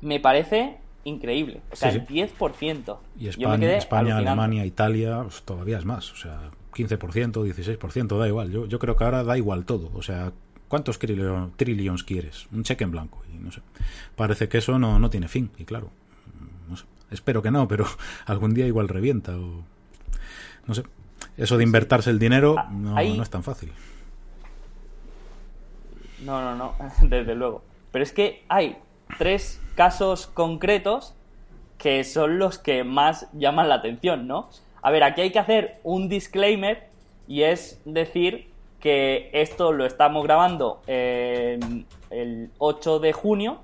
me 0.00 0.18
parece 0.18 0.78
increíble. 1.04 1.60
O 1.70 1.76
sea, 1.76 1.90
el 1.90 2.06
10%. 2.06 2.98
Y 3.18 3.28
España, 3.28 3.76
España 3.76 4.16
Alemania, 4.16 4.64
Italia, 4.64 5.22
pues, 5.22 5.42
todavía 5.42 5.78
es 5.78 5.84
más. 5.84 6.12
O 6.12 6.16
sea, 6.16 6.50
15%, 6.74 7.32
16%, 7.32 8.18
da 8.18 8.28
igual. 8.28 8.50
Yo, 8.50 8.66
yo 8.66 8.78
creo 8.78 8.96
que 8.96 9.04
ahora 9.04 9.24
da 9.24 9.36
igual 9.36 9.64
todo. 9.64 9.90
O 9.94 10.02
sea, 10.02 10.32
¿cuántos 10.68 10.98
trillions 10.98 12.04
quieres? 12.04 12.46
Un 12.52 12.62
cheque 12.62 12.84
en 12.84 12.90
blanco. 12.90 13.22
Y 13.32 13.38
no 13.38 13.50
sé. 13.50 13.60
Parece 14.16 14.48
que 14.48 14.58
eso 14.58 14.78
no, 14.78 14.98
no 14.98 15.10
tiene 15.10 15.28
fin. 15.28 15.50
Y 15.58 15.64
claro, 15.64 15.90
no 16.68 16.76
sé. 16.76 16.84
espero 17.10 17.42
que 17.42 17.50
no, 17.50 17.66
pero 17.68 17.86
algún 18.26 18.54
día 18.54 18.66
igual 18.66 18.88
revienta. 18.88 19.36
O... 19.36 19.64
No 20.66 20.74
sé. 20.74 20.84
Eso 21.36 21.56
de 21.56 21.64
invertirse 21.64 22.10
el 22.10 22.18
dinero 22.18 22.56
ah, 22.58 22.68
no, 22.70 22.94
no 22.94 23.22
es 23.22 23.30
tan 23.30 23.42
fácil. 23.42 23.72
No, 26.24 26.40
no, 26.42 26.54
no, 26.54 26.74
desde 27.08 27.34
luego. 27.34 27.62
Pero 27.92 28.02
es 28.02 28.12
que 28.12 28.44
hay 28.48 28.76
tres 29.18 29.60
casos 29.74 30.26
concretos 30.26 31.14
que 31.78 32.04
son 32.04 32.38
los 32.38 32.58
que 32.58 32.84
más 32.84 33.28
llaman 33.32 33.68
la 33.68 33.76
atención, 33.76 34.26
¿no? 34.26 34.50
A 34.82 34.90
ver, 34.90 35.02
aquí 35.02 35.22
hay 35.22 35.32
que 35.32 35.38
hacer 35.38 35.80
un 35.82 36.08
disclaimer 36.08 36.88
y 37.26 37.42
es 37.42 37.80
decir 37.84 38.50
que 38.80 39.30
esto 39.32 39.72
lo 39.72 39.86
estamos 39.86 40.24
grabando 40.24 40.82
el 40.86 42.50
8 42.58 42.98
de 42.98 43.12
junio 43.12 43.60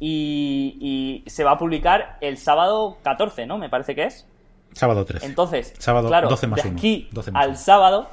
y, 0.00 1.22
se 1.26 1.44
va 1.44 1.52
a 1.52 1.58
publicar 1.58 2.16
el 2.20 2.38
sábado 2.38 2.96
14, 3.02 3.46
¿no? 3.46 3.58
Me 3.58 3.68
parece 3.68 3.94
que 3.94 4.04
es. 4.04 4.26
Sábado 4.72 5.04
13. 5.04 5.26
Entonces, 5.26 5.74
sábado 5.78 6.08
claro, 6.08 6.28
de 6.28 6.62
aquí 6.62 7.08
al 7.34 7.56
sábado 7.56 8.08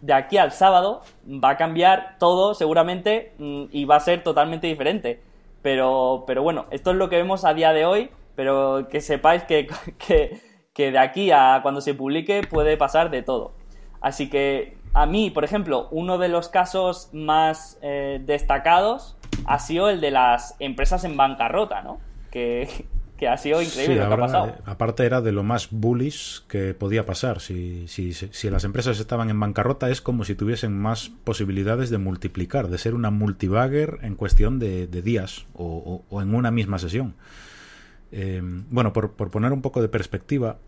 de 0.00 0.12
aquí 0.12 0.38
al 0.38 0.52
sábado 0.52 1.02
va 1.26 1.50
a 1.50 1.56
cambiar 1.56 2.16
todo 2.18 2.54
seguramente 2.54 3.32
mm, 3.38 3.64
y 3.70 3.84
va 3.84 3.96
a 3.96 4.00
ser 4.00 4.22
totalmente 4.22 4.66
diferente. 4.66 5.22
Pero, 5.62 6.24
pero 6.26 6.42
bueno, 6.42 6.66
esto 6.70 6.90
es 6.92 6.96
lo 6.96 7.08
que 7.08 7.16
vemos 7.16 7.44
a 7.44 7.54
día 7.54 7.72
de 7.72 7.84
hoy, 7.84 8.10
pero 8.34 8.88
que 8.88 9.00
sepáis 9.00 9.42
que, 9.48 9.68
que, 9.98 10.90
de 10.90 10.98
aquí 10.98 11.30
a 11.32 11.60
cuando 11.62 11.80
se 11.80 11.94
publique 11.94 12.42
puede 12.48 12.76
pasar 12.76 13.10
de 13.10 13.22
todo. 13.22 13.52
Así 14.00 14.30
que 14.30 14.76
a 14.94 15.06
mí, 15.06 15.30
por 15.30 15.44
ejemplo, 15.44 15.88
uno 15.90 16.18
de 16.18 16.28
los 16.28 16.48
casos 16.48 17.10
más 17.12 17.78
eh, 17.82 18.20
destacados 18.24 19.16
ha 19.44 19.58
sido 19.58 19.90
el 19.90 20.00
de 20.00 20.12
las 20.12 20.54
empresas 20.60 21.04
en 21.04 21.16
bancarrota, 21.16 21.82
¿no? 21.82 21.98
Que, 22.30 22.86
que 23.18 23.26
ha 23.26 23.36
sido 23.36 23.60
increíble 23.60 23.96
lo 23.96 24.08
que 24.08 24.14
ha 24.14 24.16
pasado. 24.16 24.46
Eh, 24.46 24.54
aparte 24.64 25.04
era 25.04 25.20
de 25.20 25.32
lo 25.32 25.42
más 25.42 25.68
bullish 25.70 26.46
que 26.46 26.72
podía 26.72 27.04
pasar. 27.04 27.40
Si, 27.40 27.88
si, 27.88 28.12
si, 28.12 28.48
las 28.48 28.62
empresas 28.64 29.00
estaban 29.00 29.28
en 29.28 29.38
bancarrota 29.38 29.90
es 29.90 30.00
como 30.00 30.24
si 30.24 30.36
tuviesen 30.36 30.78
más 30.78 31.10
posibilidades 31.24 31.90
de 31.90 31.98
multiplicar, 31.98 32.68
de 32.68 32.78
ser 32.78 32.94
una 32.94 33.10
multibagger 33.10 33.98
en 34.02 34.14
cuestión 34.14 34.60
de, 34.60 34.86
días 34.86 35.46
o, 35.52 36.04
en 36.12 36.34
una 36.34 36.52
misma 36.52 36.78
sesión. 36.78 37.14
Eh, 38.12 38.40
bueno, 38.70 38.92
por, 38.92 39.12
por, 39.12 39.30
poner 39.30 39.52
un 39.52 39.62
poco 39.62 39.82
de 39.82 39.88
perspectiva, 39.88 40.58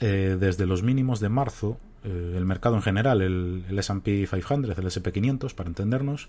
eh, 0.00 0.36
desde 0.38 0.64
los 0.64 0.82
mínimos 0.82 1.20
de 1.20 1.28
marzo, 1.28 1.78
el 2.04 2.44
mercado 2.44 2.76
en 2.76 2.82
general, 2.82 3.20
el, 3.20 3.64
el 3.68 3.78
S&P 3.80 4.28
500, 4.30 4.78
el 4.78 4.86
S&P 4.86 5.10
500, 5.10 5.54
para 5.54 5.68
entendernos, 5.68 6.28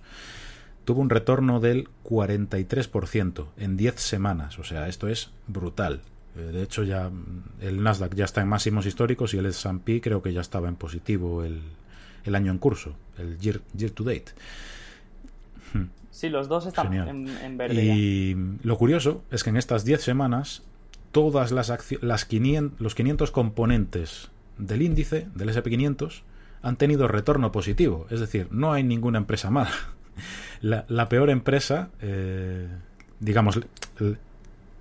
tuvo 0.88 1.02
un 1.02 1.10
retorno 1.10 1.60
del 1.60 1.90
43% 2.06 3.48
en 3.58 3.76
10 3.76 4.00
semanas. 4.00 4.58
O 4.58 4.64
sea, 4.64 4.88
esto 4.88 5.10
es 5.10 5.32
brutal. 5.46 6.00
Eh, 6.38 6.40
de 6.40 6.64
hecho, 6.64 6.84
ya 6.84 7.10
mm, 7.10 7.44
el 7.60 7.84
Nasdaq 7.84 8.16
ya 8.16 8.24
está 8.24 8.40
en 8.40 8.48
máximos 8.48 8.86
históricos 8.86 9.34
y 9.34 9.38
el 9.38 9.48
S&P 9.48 10.00
creo 10.00 10.22
que 10.22 10.32
ya 10.32 10.40
estaba 10.40 10.70
en 10.70 10.78
positivo 10.78 11.44
el, 11.44 11.60
el 12.24 12.36
año 12.36 12.54
en 12.54 12.58
curso, 12.58 12.96
el 13.18 13.38
year, 13.38 13.60
year 13.76 13.92
to 13.92 14.06
date. 14.06 14.28
Hmm. 15.74 15.88
Sí, 16.10 16.30
los 16.30 16.48
dos 16.48 16.66
están 16.66 16.94
en, 16.94 17.58
verde. 17.58 17.84
Y 17.84 18.38
lo 18.64 18.78
curioso 18.78 19.26
es 19.30 19.44
que 19.44 19.50
en 19.50 19.58
estas 19.58 19.84
10 19.84 20.02
semanas, 20.02 20.64
todas 21.12 21.52
las, 21.52 21.70
las 22.00 22.24
500, 22.24 22.80
los 22.80 22.96
500 22.96 23.32
componentes 23.32 24.30
del 24.58 24.82
índice, 24.82 25.28
del 25.36 25.50
SP500, 25.50 26.22
han 26.62 26.78
tenido 26.78 27.10
retorno 27.10 27.52
positivo. 27.52 28.08
Es 28.10 28.22
decir, 28.22 28.48
no 28.52 28.72
hay 28.72 28.84
ninguna 28.84 29.18
empresa 29.18 29.52
mala 29.52 29.72
la, 30.62 31.10
peor 31.10 31.30
empresa, 31.30 31.90
eh, 32.02 32.68
digamos, 33.20 33.60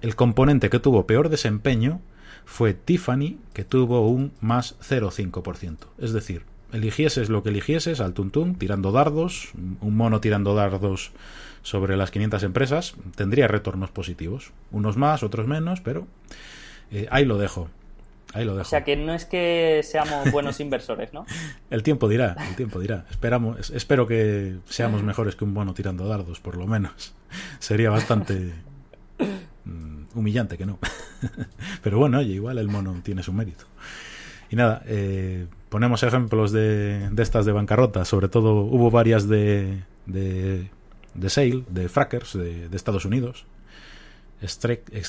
el, 0.01 0.17
componente 0.17 0.71
que 0.71 0.79
tuvo 0.79 1.07
peor 1.07 1.29
desempeño 1.29 2.01
fue 2.45 2.75
Tiffany, 2.75 3.39
que 3.53 3.65
tuvo 3.65 4.09
un 4.09 4.33
más 4.41 4.77
0,5%. 4.81 5.79
Es 5.99 6.13
decir, 6.13 6.43
eligieses 6.73 7.29
lo 7.29 7.43
que 7.43 7.49
eligieses 7.49 8.01
al 8.01 8.15
tuntún, 8.15 8.55
tirando 8.55 8.93
dardos, 8.93 9.51
un 9.81 9.97
mono 9.97 10.21
tirando 10.21 10.55
dardos 10.55 11.13
sobre 11.63 11.97
las 11.97 12.11
500 12.11 12.43
empresas, 12.45 12.95
tendría 13.17 13.49
retornos 13.49 13.91
positivos. 13.91 14.53
Unos 14.71 14.97
más, 14.97 15.23
otros 15.23 15.47
menos, 15.49 15.81
pero 15.81 16.07
eh, 16.93 17.09
ahí 17.11 17.25
lo 17.25 17.39
dejo. 17.39 17.69
Ahí 18.37 18.45
lo 18.45 18.53
dejo. 18.53 18.67
O 18.67 18.69
sea 18.69 18.85
que 18.85 18.97
no 18.97 19.15
es 19.15 19.25
que 19.25 19.81
seamos 19.83 20.31
buenos 20.31 20.61
inversores, 20.61 21.15
¿no? 21.15 21.25
el 21.71 21.83
tiempo 21.83 22.07
dirá, 22.07 22.37
el 22.47 22.55
tiempo 22.55 22.79
dirá. 22.79 23.07
Esperamos, 23.11 23.71
espero 23.71 24.07
que 24.07 24.57
seamos 24.69 25.03
mejores 25.03 25.37
que 25.37 25.45
un 25.45 25.55
mono 25.55 25.73
tirando 25.73 26.07
dardos, 26.07 26.39
por 26.41 26.59
lo 26.59 26.67
menos. 26.67 27.15
Sería 27.59 27.89
bastante 27.89 28.53
mm, 29.65 30.19
humillante 30.19 30.59
que 30.59 30.67
no. 30.67 30.79
Pero 31.83 31.99
bueno, 31.99 32.19
oye, 32.19 32.35
igual 32.35 32.59
el 32.59 32.69
mono 32.69 33.01
tiene 33.03 33.23
su 33.23 33.33
mérito. 33.33 33.65
Y 34.51 34.57
nada, 34.57 34.83
eh, 34.87 35.47
ponemos 35.71 36.03
ejemplos 36.03 36.53
de, 36.53 37.09
de, 37.11 37.23
estas 37.23 37.47
de 37.47 37.53
bancarrota. 37.53 38.05
Sobre 38.05 38.29
todo 38.29 38.57
hubo 38.61 38.91
varias 38.91 39.29
de, 39.29 39.83
de, 40.05 40.69
de 41.15 41.31
sale, 41.31 41.65
de 41.71 41.89
frackers 41.89 42.35
de, 42.35 42.69
de 42.69 42.77
Estados 42.77 43.07
Unidos. 43.07 43.47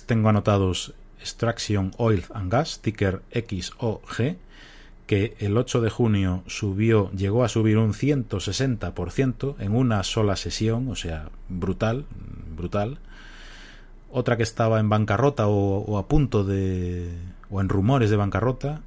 tengo 0.05 0.29
anotados 0.29 0.93
Extraction 1.19 1.91
Oil 1.97 2.23
and 2.33 2.51
Gas, 2.51 2.79
ticker 2.79 3.21
XOG, 3.31 4.37
que 5.07 5.35
el 5.39 5.57
8 5.57 5.81
de 5.81 5.89
junio 5.89 6.43
subió, 6.47 7.09
llegó 7.11 7.43
a 7.43 7.49
subir 7.49 7.77
un 7.77 7.93
160% 7.93 9.55
en 9.59 9.75
una 9.75 10.03
sola 10.03 10.35
sesión, 10.35 10.89
o 10.89 10.95
sea, 10.95 11.29
brutal, 11.47 12.05
brutal. 12.55 12.99
Otra 14.11 14.35
que 14.37 14.43
estaba 14.43 14.79
en 14.79 14.89
bancarrota 14.89 15.47
o, 15.47 15.97
a 15.97 16.07
punto 16.07 16.43
de, 16.43 17.09
o 17.49 17.61
en 17.61 17.69
rumores 17.69 18.09
de 18.09 18.17
bancarrota, 18.17 18.81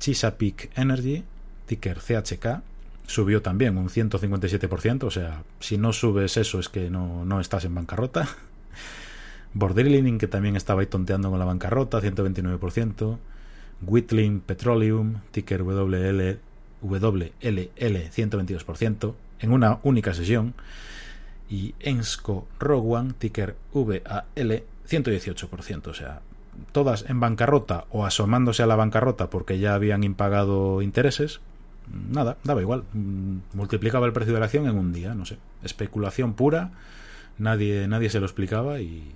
Chesapeake 0.00 0.70
Energy, 0.74 1.24
ticker 1.66 1.98
CHK, 1.98 2.62
subió 3.06 3.42
también 3.42 3.76
un 3.76 3.88
157%, 3.88 5.04
o 5.04 5.10
sea, 5.10 5.42
si 5.60 5.76
no 5.76 5.92
subes 5.92 6.36
eso 6.38 6.60
es 6.60 6.68
que 6.68 6.90
no, 6.90 7.24
no 7.24 7.40
estás 7.40 7.64
en 7.64 7.74
bancarrota. 7.74 8.28
Borderlining, 9.54 10.18
que 10.18 10.28
también 10.28 10.56
estaba 10.56 10.80
ahí 10.80 10.86
tonteando 10.86 11.30
con 11.30 11.38
la 11.38 11.44
bancarrota, 11.44 12.00
129%. 12.00 13.18
Whitling 13.86 14.40
Petroleum, 14.40 15.20
ticker 15.30 15.62
WL, 15.62 16.38
WLL 16.82 17.70
122% 17.78 19.14
en 19.40 19.52
una 19.52 19.78
única 19.82 20.14
sesión. 20.14 20.54
Y 21.48 21.74
Ensco 21.80 22.46
Rowan, 22.58 23.14
ticker 23.14 23.56
VAL 23.72 24.62
118%, 24.88 25.86
o 25.86 25.94
sea, 25.94 26.20
todas 26.72 27.04
en 27.08 27.20
bancarrota 27.20 27.84
o 27.90 28.04
asomándose 28.04 28.62
a 28.62 28.66
la 28.66 28.76
bancarrota 28.76 29.30
porque 29.30 29.58
ya 29.58 29.74
habían 29.74 30.04
impagado 30.04 30.82
intereses, 30.82 31.40
nada, 32.10 32.36
daba 32.44 32.60
igual, 32.60 32.84
multiplicaba 33.54 34.06
el 34.06 34.12
precio 34.12 34.34
de 34.34 34.40
la 34.40 34.46
acción 34.46 34.66
en 34.66 34.76
un 34.76 34.92
día, 34.92 35.14
no 35.14 35.24
sé, 35.24 35.38
especulación 35.62 36.34
pura, 36.34 36.72
nadie, 37.38 37.86
nadie 37.88 38.10
se 38.10 38.20
lo 38.20 38.26
explicaba 38.26 38.80
y, 38.80 39.14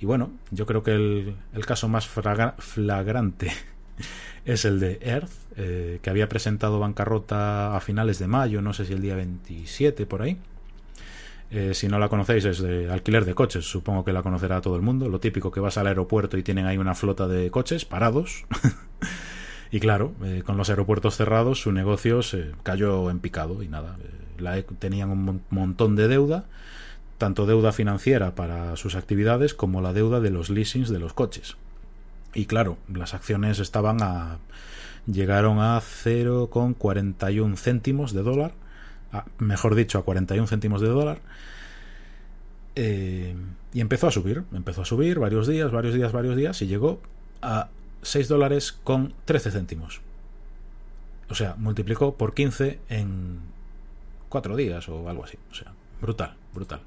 y 0.00 0.06
bueno, 0.06 0.30
yo 0.50 0.66
creo 0.66 0.82
que 0.82 0.92
el, 0.92 1.34
el 1.54 1.66
caso 1.66 1.88
más 1.88 2.08
flagrante 2.08 3.52
es 4.44 4.64
el 4.64 4.80
de 4.80 4.98
Earth, 5.02 5.30
eh, 5.56 5.98
que 6.02 6.10
había 6.10 6.28
presentado 6.28 6.78
bancarrota 6.78 7.76
a 7.76 7.80
finales 7.80 8.18
de 8.18 8.28
mayo, 8.28 8.62
no 8.62 8.72
sé 8.72 8.84
si 8.84 8.92
el 8.92 9.02
día 9.02 9.16
27 9.16 10.06
por 10.06 10.22
ahí. 10.22 10.38
Eh, 11.50 11.72
si 11.72 11.88
no 11.88 11.98
la 11.98 12.08
conocéis 12.08 12.44
es 12.44 12.58
de 12.58 12.90
alquiler 12.90 13.24
de 13.24 13.34
coches, 13.34 13.64
supongo 13.64 14.04
que 14.04 14.12
la 14.12 14.22
conocerá 14.22 14.60
todo 14.60 14.76
el 14.76 14.82
mundo. 14.82 15.08
Lo 15.08 15.18
típico 15.18 15.50
que 15.50 15.60
vas 15.60 15.78
al 15.78 15.86
aeropuerto 15.86 16.36
y 16.36 16.42
tienen 16.42 16.66
ahí 16.66 16.78
una 16.78 16.94
flota 16.94 17.26
de 17.26 17.50
coches 17.50 17.84
parados. 17.84 18.44
y 19.72 19.80
claro, 19.80 20.12
eh, 20.22 20.42
con 20.44 20.56
los 20.56 20.70
aeropuertos 20.70 21.16
cerrados 21.16 21.60
su 21.60 21.72
negocio 21.72 22.22
se 22.22 22.52
cayó 22.62 23.10
en 23.10 23.18
picado 23.20 23.62
y 23.62 23.68
nada. 23.68 23.96
La, 24.38 24.62
tenían 24.62 25.10
un 25.10 25.42
montón 25.50 25.96
de 25.96 26.06
deuda, 26.06 26.44
tanto 27.18 27.46
deuda 27.46 27.72
financiera 27.72 28.34
para 28.34 28.76
sus 28.76 28.94
actividades 28.94 29.54
como 29.54 29.80
la 29.80 29.92
deuda 29.92 30.20
de 30.20 30.30
los 30.30 30.50
leasings 30.50 30.88
de 30.88 30.98
los 30.98 31.12
coches. 31.12 31.56
Y 32.34 32.46
claro, 32.46 32.78
las 32.92 33.14
acciones 33.14 33.58
estaban 33.58 34.02
a 34.02 34.38
llegaron 35.06 35.58
a 35.58 35.80
0,41 35.80 37.56
céntimos 37.56 38.12
de 38.12 38.22
dólar 38.22 38.52
mejor 39.38 39.74
dicho, 39.74 39.98
a 39.98 40.04
41 40.04 40.46
céntimos 40.46 40.80
de 40.80 40.88
dólar. 40.88 41.20
Eh, 42.74 43.34
y 43.72 43.80
empezó 43.80 44.06
a 44.06 44.10
subir, 44.10 44.44
empezó 44.52 44.82
a 44.82 44.84
subir 44.84 45.18
varios 45.18 45.46
días, 45.46 45.70
varios 45.70 45.94
días, 45.94 46.12
varios 46.12 46.36
días, 46.36 46.62
y 46.62 46.66
llegó 46.66 47.00
a 47.42 47.68
6 48.02 48.28
dólares 48.28 48.72
con 48.72 49.14
13 49.24 49.50
céntimos. 49.50 50.00
O 51.28 51.34
sea, 51.34 51.54
multiplicó 51.58 52.14
por 52.14 52.34
15 52.34 52.78
en 52.88 53.40
4 54.28 54.56
días 54.56 54.88
o 54.88 55.08
algo 55.08 55.24
así. 55.24 55.38
O 55.50 55.54
sea, 55.54 55.72
brutal, 56.00 56.34
brutal. 56.54 56.80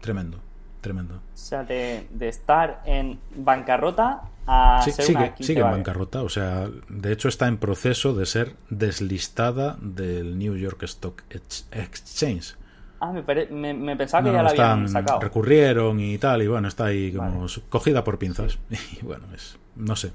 Tremendo 0.00 0.38
tremendo. 0.86 1.16
O 1.16 1.36
sea, 1.36 1.64
de, 1.64 2.06
estar 2.20 2.82
en 2.86 3.18
bancarrota 3.34 4.22
a 4.46 4.80
ser 4.82 5.04
sigue, 5.04 5.32
sigue 5.40 5.60
en 5.60 5.70
bancarrota. 5.70 6.22
O 6.22 6.28
sea, 6.28 6.68
de 6.88 7.12
hecho 7.12 7.28
está 7.28 7.48
en 7.48 7.58
proceso 7.58 8.14
de 8.14 8.24
ser 8.24 8.54
deslistada 8.70 9.76
del 9.80 10.38
New 10.38 10.54
York 10.56 10.84
Stock 10.84 11.24
Exchange. 11.72 12.54
Ah, 13.00 13.12
me, 13.12 13.96
pensaba 13.96 14.22
que 14.22 14.32
ya 14.32 14.42
la 14.42 14.50
habían 14.50 14.88
sacado. 14.88 15.20
Recurrieron 15.20 15.98
y 15.98 16.16
tal, 16.18 16.42
y 16.42 16.46
bueno, 16.46 16.68
está 16.68 16.86
ahí 16.86 17.12
como 17.12 17.46
cogida 17.68 18.04
por 18.04 18.18
pinzas. 18.18 18.58
Y 18.70 19.04
bueno, 19.04 19.26
es, 19.34 19.58
no 19.74 19.96
sé. 19.96 20.12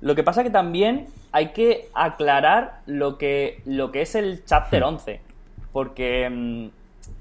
Lo 0.00 0.14
que 0.14 0.22
pasa 0.22 0.44
que 0.44 0.50
también 0.50 1.08
hay 1.32 1.48
que 1.48 1.88
aclarar 1.94 2.80
lo 2.86 3.18
que, 3.18 3.60
lo 3.66 3.90
que 3.90 4.02
es 4.02 4.14
el 4.14 4.44
Chapter 4.44 4.84
11. 4.84 5.14
Hmm. 5.14 5.62
Porque 5.72 6.30
mm, 6.30 6.79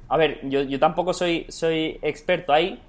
a 0.10 0.18
ver, 0.18 0.40
yo, 0.44 0.64
yo 0.64 0.80
tampoco 0.80 1.14
soy, 1.14 1.46
soy 1.50 2.00
experto 2.02 2.52
ahí, 2.52 2.82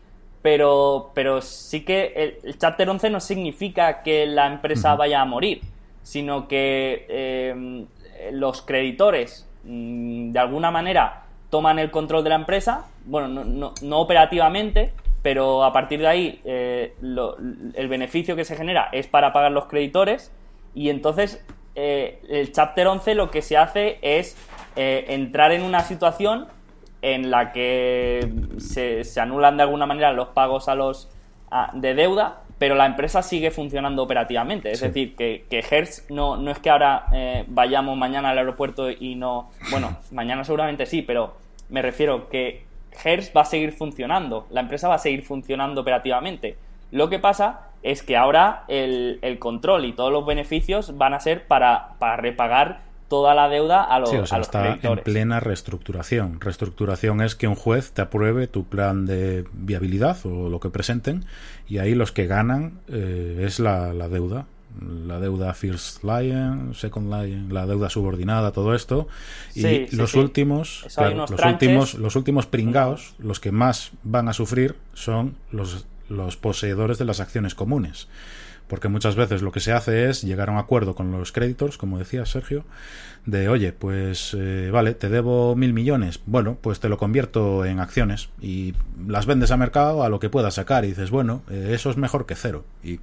pero, 0.42 1.10
pero 1.14 1.42
sí 1.42 1.84
que 1.84 2.38
el, 2.42 2.58
Chapter 2.58 2.88
11 2.88 3.10
no 3.10 3.20
significa 3.20 4.02
que 4.02 4.26
la 4.26 4.46
empresa 4.46 4.94
vaya 4.96 5.20
a 5.20 5.26
morir, 5.26 5.60
sino 6.02 6.48
que 6.48 7.06
eh, 7.10 7.84
los 8.32 8.62
creditores 8.62 9.46
mm, 9.64 10.32
de 10.32 10.38
alguna 10.38 10.70
manera 10.70 11.24
toman 11.50 11.78
el 11.78 11.90
control 11.90 12.24
de 12.24 12.30
la 12.30 12.36
empresa, 12.36 12.86
bueno, 13.04 13.28
no, 13.44 13.74
no, 13.82 14.00
operativamente, 14.00 14.94
pero 15.20 15.62
a 15.62 15.74
partir 15.74 16.00
de 16.00 16.06
ahí 16.06 16.40
eh, 16.44 16.94
el 17.74 17.88
beneficio 17.88 18.34
que 18.34 18.46
se 18.46 18.56
genera 18.56 18.88
es 18.92 19.08
para 19.08 19.34
pagar 19.34 19.52
los 19.52 19.66
creditores 19.66 20.32
y 20.74 20.88
entonces 20.88 21.44
eh, 21.74 22.22
el 22.30 22.52
Chapter 22.52 22.86
11 22.86 23.14
lo 23.14 23.30
que 23.30 23.42
se 23.42 23.58
hace 23.58 23.98
es 24.00 24.38
entrar 24.76 25.52
en 25.52 25.62
una 25.62 25.80
situación 25.80 26.46
en 27.02 27.30
la 27.30 27.52
que 27.52 28.32
se, 28.58 29.02
anulan 29.20 29.56
de 29.56 29.62
alguna 29.62 29.86
manera 29.86 30.12
los 30.12 30.28
pagos 30.28 30.68
a 30.68 30.74
los 30.74 31.10
de 31.72 31.94
deuda, 31.94 32.42
pero 32.58 32.74
la 32.74 32.86
empresa 32.86 33.22
sigue 33.22 33.50
funcionando 33.50 34.02
operativamente. 34.02 34.70
Es 34.70 34.80
decir, 34.80 35.16
que, 35.16 35.46
que 35.50 35.64
Hertz 35.68 36.06
no, 36.10 36.36
no 36.36 36.50
es 36.50 36.58
que 36.58 36.70
ahora 36.70 37.06
eh, 37.12 37.44
vayamos 37.48 37.96
mañana 37.96 38.30
al 38.30 38.38
aeropuerto 38.38 38.90
y 38.90 39.14
no. 39.14 39.50
Bueno, 39.70 39.96
mañana 40.12 40.44
seguramente 40.44 40.86
sí, 40.86 41.02
pero 41.02 41.34
me 41.68 41.82
refiero 41.82 42.28
que 42.28 42.64
Hertz 43.04 43.32
va 43.36 43.42
a 43.42 43.46
seguir 43.46 43.72
funcionando, 43.72 44.46
la 44.50 44.60
empresa 44.60 44.88
va 44.88 44.96
a 44.96 44.98
seguir 44.98 45.22
funcionando 45.22 45.80
operativamente. 45.80 46.56
Lo 46.90 47.08
que 47.08 47.18
pasa 47.18 47.68
es 47.82 48.02
que 48.02 48.16
ahora 48.16 48.64
el, 48.68 49.18
el 49.22 49.38
control 49.38 49.86
y 49.86 49.92
todos 49.92 50.12
los 50.12 50.26
beneficios 50.26 50.98
van 50.98 51.14
a 51.14 51.20
ser 51.20 51.46
para, 51.46 51.94
para 51.98 52.16
repagar 52.16 52.89
toda 53.10 53.34
la 53.34 53.48
deuda 53.48 53.82
a, 53.82 53.98
los, 53.98 54.08
sí, 54.08 54.16
o 54.16 54.24
sea, 54.24 54.38
está 54.38 54.78
en 54.80 54.98
plena 54.98 55.40
reestructuración. 55.40 56.40
Reestructuración 56.40 57.20
es 57.20 57.34
que 57.34 57.48
un 57.48 57.56
juez 57.56 57.90
te 57.90 58.02
apruebe 58.02 58.46
tu 58.46 58.66
plan 58.66 59.04
de 59.04 59.44
viabilidad 59.52 60.16
o 60.24 60.48
lo 60.48 60.60
que 60.60 60.70
presenten 60.70 61.24
y 61.68 61.78
ahí 61.78 61.96
los 61.96 62.12
que 62.12 62.28
ganan 62.28 62.78
eh, 62.86 63.42
es 63.44 63.58
la, 63.58 63.92
deuda. 64.08 64.46
La 64.80 65.18
deuda 65.18 65.52
First 65.54 66.04
Lion, 66.04 66.72
Second 66.72 67.12
Lion, 67.12 67.52
la 67.52 67.66
deuda 67.66 67.90
subordinada, 67.90 68.52
todo 68.52 68.76
esto. 68.76 69.08
Y 69.56 69.94
los 69.96 70.14
últimos, 70.14 70.86
los 70.96 71.44
últimos, 71.44 71.94
los 71.94 72.14
últimos 72.14 72.46
pringaos, 72.46 73.16
los 73.18 73.40
que 73.40 73.50
más 73.50 73.90
van 74.04 74.28
a 74.28 74.32
sufrir 74.32 74.76
son 74.94 75.34
los, 75.50 75.84
los 76.08 76.36
poseedores 76.36 76.98
de 76.98 77.06
las 77.06 77.18
acciones 77.18 77.56
comunes 77.56 78.06
porque 78.70 78.88
muchas 78.88 79.16
veces 79.16 79.42
lo 79.42 79.50
que 79.50 79.58
se 79.58 79.72
hace 79.72 80.08
es 80.08 80.22
llegar 80.22 80.48
a 80.48 80.52
un 80.52 80.58
acuerdo 80.58 80.94
con 80.94 81.10
los 81.10 81.32
créditos, 81.32 81.76
como 81.76 81.98
decía 81.98 82.24
Sergio, 82.24 82.64
de 83.26 83.48
oye, 83.48 83.72
pues 83.72 84.34
eh, 84.38 84.70
vale, 84.72 84.94
te 84.94 85.08
debo 85.08 85.56
mil 85.56 85.72
millones, 85.72 86.20
bueno, 86.24 86.56
pues 86.60 86.78
te 86.78 86.88
lo 86.88 86.96
convierto 86.96 87.64
en 87.64 87.80
acciones 87.80 88.30
y 88.40 88.74
las 89.08 89.26
vendes 89.26 89.50
a 89.50 89.56
mercado 89.56 90.04
a 90.04 90.08
lo 90.08 90.20
que 90.20 90.30
puedas 90.30 90.54
sacar 90.54 90.84
y 90.84 90.88
dices, 90.90 91.10
bueno, 91.10 91.42
eh, 91.50 91.72
eso 91.74 91.90
es 91.90 91.96
mejor 91.96 92.26
que 92.26 92.36
cero 92.36 92.64
y 92.84 93.00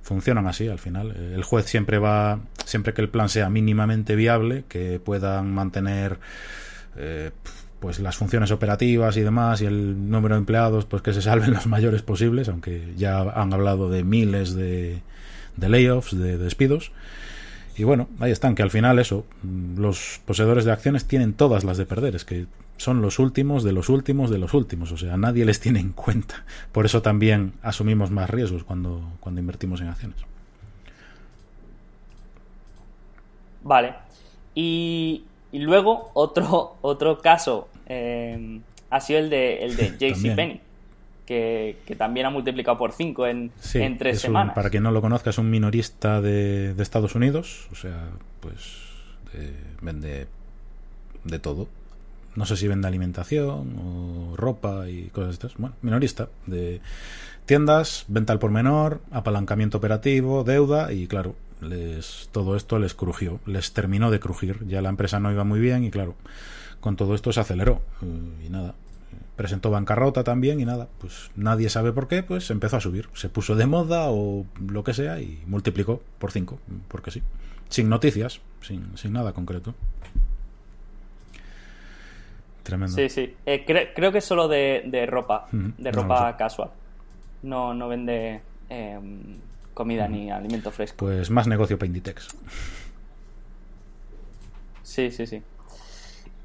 funcionan 0.00 0.46
así 0.46 0.68
al 0.68 0.78
final. 0.78 1.12
Eh, 1.16 1.32
el 1.34 1.42
juez 1.42 1.66
siempre 1.66 1.98
va, 1.98 2.38
siempre 2.64 2.94
que 2.94 3.02
el 3.02 3.08
plan 3.08 3.28
sea 3.28 3.50
mínimamente 3.50 4.14
viable, 4.14 4.64
que 4.68 5.00
puedan 5.00 5.52
mantener 5.52 6.20
pues 7.84 8.00
las 8.00 8.16
funciones 8.16 8.50
operativas 8.50 9.14
y 9.18 9.20
demás 9.20 9.60
y 9.60 9.66
el 9.66 10.08
número 10.08 10.36
de 10.36 10.38
empleados 10.38 10.86
pues 10.86 11.02
que 11.02 11.12
se 11.12 11.20
salven 11.20 11.52
los 11.52 11.66
mayores 11.66 12.00
posibles 12.00 12.48
aunque 12.48 12.94
ya 12.96 13.20
han 13.20 13.52
hablado 13.52 13.90
de 13.90 14.02
miles 14.02 14.54
de, 14.54 15.02
layoffs 15.58 16.18
de, 16.18 16.38
despidos. 16.38 16.92
Y 17.76 17.84
bueno 17.84 18.08
ahí 18.20 18.32
están 18.32 18.54
que 18.54 18.62
al 18.62 18.70
final 18.70 18.98
eso 18.98 19.26
los 19.76 20.22
poseedores 20.24 20.64
de 20.64 20.72
acciones 20.72 21.04
tienen 21.04 21.34
todas 21.34 21.62
las 21.62 21.76
de 21.76 21.84
perder 21.84 22.16
es 22.16 22.24
que 22.24 22.46
son 22.78 23.02
los 23.02 23.18
últimos 23.18 23.64
de 23.64 23.72
los 23.72 23.90
últimos 23.90 24.30
de 24.30 24.38
los 24.38 24.54
últimos 24.54 24.90
o 24.90 24.96
sea 24.96 25.18
nadie 25.18 25.44
les 25.44 25.60
tiene 25.60 25.80
en 25.80 25.92
cuenta. 25.92 26.46
Por 26.72 26.86
eso 26.86 27.02
también 27.02 27.52
asumimos 27.60 28.10
más 28.10 28.30
riesgos 28.30 28.64
cuando 28.64 29.02
cuando 29.20 29.42
invertimos 29.42 29.82
en 29.82 29.88
acciones. 29.88 30.20
Vale. 33.62 33.92
Y, 34.54 35.24
y 35.52 35.58
luego 35.58 36.10
otro 36.14 36.78
otro 36.80 37.18
caso 37.18 37.68
eh, 37.86 38.60
ha 38.90 39.00
sido 39.00 39.20
el 39.20 39.30
de, 39.30 39.64
el 39.64 39.76
de 39.76 39.90
JCPenney. 39.98 40.60
Que, 41.26 41.78
que, 41.86 41.96
también 41.96 42.26
ha 42.26 42.30
multiplicado 42.30 42.76
por 42.76 42.92
5 42.92 43.26
en, 43.28 43.50
en 43.72 43.96
tres 43.96 44.20
semanas. 44.20 44.54
para 44.54 44.68
quien 44.68 44.82
no 44.82 44.90
lo 44.90 45.00
conozca, 45.00 45.30
es 45.30 45.38
un 45.38 45.48
minorista 45.48 46.20
de, 46.20 46.74
de 46.74 46.82
Estados 46.82 47.14
Unidos, 47.14 47.66
o 47.72 47.74
sea, 47.74 48.10
pues 48.40 48.84
vende 49.80 50.26
de 51.24 51.38
todo. 51.38 51.68
No 52.36 52.46
sé 52.46 52.56
si 52.56 52.66
vende 52.66 52.88
alimentación 52.88 53.76
o 53.78 54.36
ropa 54.36 54.88
y 54.88 55.04
cosas 55.08 55.28
de 55.28 55.32
estas. 55.34 55.54
Bueno, 55.56 55.76
minorista 55.82 56.28
de 56.46 56.80
tiendas, 57.46 58.04
venta 58.08 58.32
al 58.32 58.38
por 58.38 58.50
menor, 58.50 59.00
apalancamiento 59.12 59.78
operativo, 59.78 60.42
deuda 60.42 60.92
y 60.92 61.06
claro, 61.06 61.36
les, 61.60 62.28
todo 62.32 62.56
esto 62.56 62.78
les 62.78 62.94
crujió, 62.94 63.38
les 63.46 63.72
terminó 63.72 64.10
de 64.10 64.18
crujir. 64.18 64.66
Ya 64.66 64.82
la 64.82 64.88
empresa 64.88 65.20
no 65.20 65.30
iba 65.30 65.44
muy 65.44 65.60
bien 65.60 65.84
y 65.84 65.90
claro, 65.90 66.16
con 66.84 66.96
todo 66.96 67.14
esto 67.14 67.32
se 67.32 67.40
aceleró 67.40 67.80
y 68.44 68.50
nada. 68.50 68.74
Presentó 69.36 69.70
bancarrota 69.70 70.22
también 70.22 70.60
y 70.60 70.66
nada 70.66 70.86
pues 70.98 71.30
nadie 71.34 71.70
sabe 71.70 71.92
por 71.92 72.08
qué 72.08 72.22
pues 72.22 72.50
empezó 72.50 72.76
a 72.76 72.80
subir. 72.82 73.08
Se 73.14 73.30
puso 73.30 73.54
de 73.54 73.64
moda 73.64 74.10
o 74.10 74.44
lo 74.68 74.84
que 74.84 74.92
sea 74.92 75.18
y 75.18 75.42
multiplicó 75.46 76.02
por 76.18 76.30
cinco 76.30 76.58
porque 76.88 77.10
sí. 77.10 77.22
Sin 77.70 77.88
noticias 77.88 78.42
sin, 78.60 78.92
nada 79.14 79.32
concreto. 79.32 79.74
Tremendo. 82.64 82.94
Sí 82.94 83.08
sí. 83.08 83.34
Eh, 83.46 83.64
creo 83.64 84.12
que 84.12 84.18
es 84.18 84.24
solo 84.26 84.46
de, 84.46 85.06
ropa 85.08 85.48
de 85.52 85.90
ropa 85.90 86.36
casual. 86.36 86.68
No 87.44 87.72
no 87.72 87.88
vende 87.88 88.42
em, 88.68 89.38
comida 89.72 90.06
ni 90.06 90.30
alimento 90.30 90.70
fresco. 90.70 90.98
Pues 90.98 91.30
más 91.30 91.46
negocio 91.46 91.78
para 91.78 91.86
Inditex. 91.86 92.28
Sí, 94.82 95.10
sí, 95.10 95.26
sí. 95.26 95.42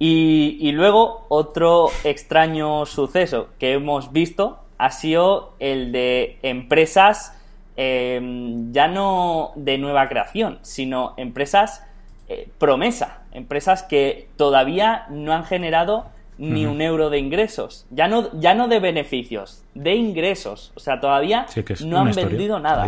Y, 0.01 0.71
luego 0.71 1.25
otro 1.27 1.89
extraño 2.05 2.85
suceso 2.85 3.49
que 3.59 3.73
hemos 3.73 4.13
visto 4.13 4.59
ha 4.77 4.91
sido 4.91 5.53
el 5.59 5.91
de 5.91 6.39
empresas 6.41 7.37
em, 7.75 8.71
ya 8.71 8.87
no 8.87 9.51
de 9.55 9.77
nueva 9.77 10.07
creación, 10.07 10.59
sino 10.61 11.15
empresas 11.17 11.83
eh, 12.29 12.49
promesa, 12.57 13.23
empresas 13.33 13.83
que 13.83 14.29
todavía 14.37 15.05
no 15.09 15.33
han 15.33 15.43
generado 15.43 16.05
ni 16.37 16.65
un 16.65 16.81
euro 16.81 17.09
de 17.09 17.19
ingresos, 17.19 17.85
ya 17.91 18.07
no, 18.07 18.31
ya 18.39 18.55
no 18.55 18.69
de 18.69 18.79
beneficios, 18.79 19.65
de 19.73 19.95
ingresos, 19.95 20.71
o 20.75 20.79
sea, 20.79 21.01
todavía 21.01 21.45
no 21.83 21.99
han 21.99 22.13
vendido 22.13 22.59
nada. 22.61 22.87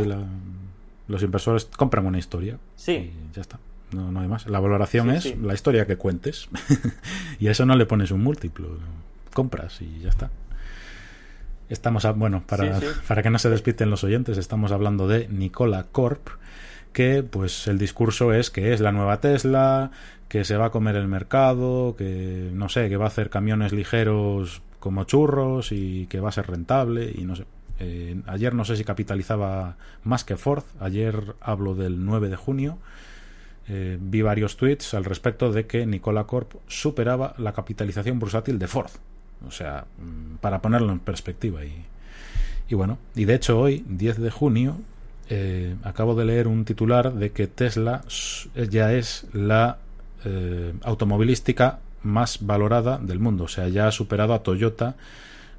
los 1.07 1.22
inversores 1.22 1.66
compran 1.66 2.05
una 2.05 2.18
historia 2.18 2.57
sí. 2.78 3.12
y 3.14 3.36
ya 3.36 3.41
está. 3.41 3.59
No, 3.93 4.11
no 4.11 4.19
hay 4.21 4.27
más. 4.27 4.47
La 4.47 4.59
valoración 4.59 5.09
es 5.09 5.37
la 5.37 5.53
historia 5.53 5.85
que 5.85 5.97
cuentes. 5.97 6.49
y 7.39 7.47
a 7.47 7.51
eso 7.51 7.65
no 7.65 7.75
le 7.75 7.85
pones 7.85 8.11
un 8.11 8.23
múltiplo. 8.23 8.77
Compras 9.33 9.81
y 9.81 9.99
ya 9.99 10.09
está. 10.09 10.29
Estamos, 11.69 12.05
a, 12.05 12.11
bueno, 12.11 12.43
para, 12.45 12.79
para 13.07 13.23
que 13.23 13.29
no 13.29 13.39
se 13.39 13.49
despiten 13.49 13.89
los 13.89 14.03
oyentes, 14.03 14.37
estamos 14.37 14.71
hablando 14.71 15.07
de 15.07 15.27
Nicola 15.29 15.85
Corp, 15.91 16.27
que 16.91 17.23
pues 17.23 17.67
el 17.67 17.77
discurso 17.77 18.33
es 18.33 18.49
que 18.49 18.73
es 18.73 18.81
la 18.81 18.91
nueva 18.91 19.21
Tesla, 19.21 19.91
que 20.27 20.43
se 20.43 20.57
va 20.57 20.67
a 20.67 20.69
comer 20.71 20.95
el 20.95 21.07
mercado, 21.07 21.95
que 21.97 22.49
no 22.53 22.69
sé, 22.69 22.89
que 22.89 22.97
va 22.97 23.05
a 23.05 23.07
hacer 23.07 23.29
camiones 23.29 23.71
ligeros 23.71 24.61
como 24.79 25.03
churros 25.05 25.71
y 25.71 26.07
que 26.07 26.19
va 26.19 26.29
a 26.29 26.33
ser 26.33 26.47
rentable 26.47 27.11
y 27.13 27.23
no 27.23 27.35
sé. 27.35 27.45
Eh, 27.79 28.21
ayer 28.27 28.53
no 28.53 28.63
sé 28.63 28.75
si 28.75 28.83
capitalizaba 28.83 29.75
más 30.03 30.23
que 30.23 30.37
Ford, 30.37 30.63
ayer 30.79 31.35
hablo 31.41 31.73
del 31.73 32.05
9 32.05 32.29
de 32.29 32.35
junio 32.35 32.77
eh, 33.74 33.97
vi 34.01 34.22
varios 34.22 34.57
tweets 34.57 34.93
al 34.95 35.05
respecto 35.05 35.49
de 35.53 35.65
que 35.65 35.86
Nicola 35.86 36.26
Corp 36.26 36.55
superaba 36.67 37.34
la 37.38 37.53
capitalización 37.53 38.19
bursátil 38.19 38.59
de 38.59 38.67
Ford. 38.67 38.91
O 39.47 39.51
sea, 39.51 39.86
mm, 39.97 40.39
para 40.41 40.61
ponerlo 40.61 40.91
en 40.91 40.99
perspectiva. 40.99 41.61
Y, 41.63 42.76
bueno, 42.76 42.97
y 43.15 43.24
de 43.24 43.36
hecho 43.36 43.57
hoy, 43.57 43.86
10 43.88 44.19
de 44.19 44.30
junio, 44.30 44.76
eh, 45.30 45.76
acabo 45.84 46.15
de 46.15 46.26
leer 46.26 46.49
un 46.49 46.65
titular 46.65 47.13
de 47.13 47.32
que 47.32 47.47
Tesla 47.47 48.01
ya 48.69 48.93
es 48.93 49.26
la 49.32 49.78
eh, 50.26 50.74
automovilística 50.84 51.80
más 52.03 52.45
valorada 52.45 52.97
del 52.97 53.19
mundo. 53.19 53.45
O 53.45 53.47
sea, 53.47 53.69
ya 53.69 53.88
ha 53.88 53.91
superado 53.93 54.34
a 54.34 54.43
Toyota 54.43 54.95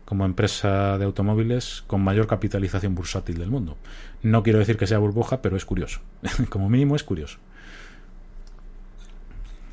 como 0.04 0.26
empresa 0.26 0.98
de 0.98 1.06
automóviles 1.06 1.82
con 1.86 2.02
mayor 2.02 2.26
capitalización 2.26 2.94
bursátil 2.94 3.38
del 3.38 3.48
mundo. 3.48 3.78
No 4.22 4.42
quiero 4.42 4.58
decir 4.58 4.76
que 4.76 4.86
sea 4.86 4.98
burbuja, 4.98 5.40
pero 5.40 5.56
es 5.56 5.64
curioso. 5.64 6.00
como 6.50 6.68
mínimo 6.68 6.94
es 6.94 7.04
curioso. 7.04 7.38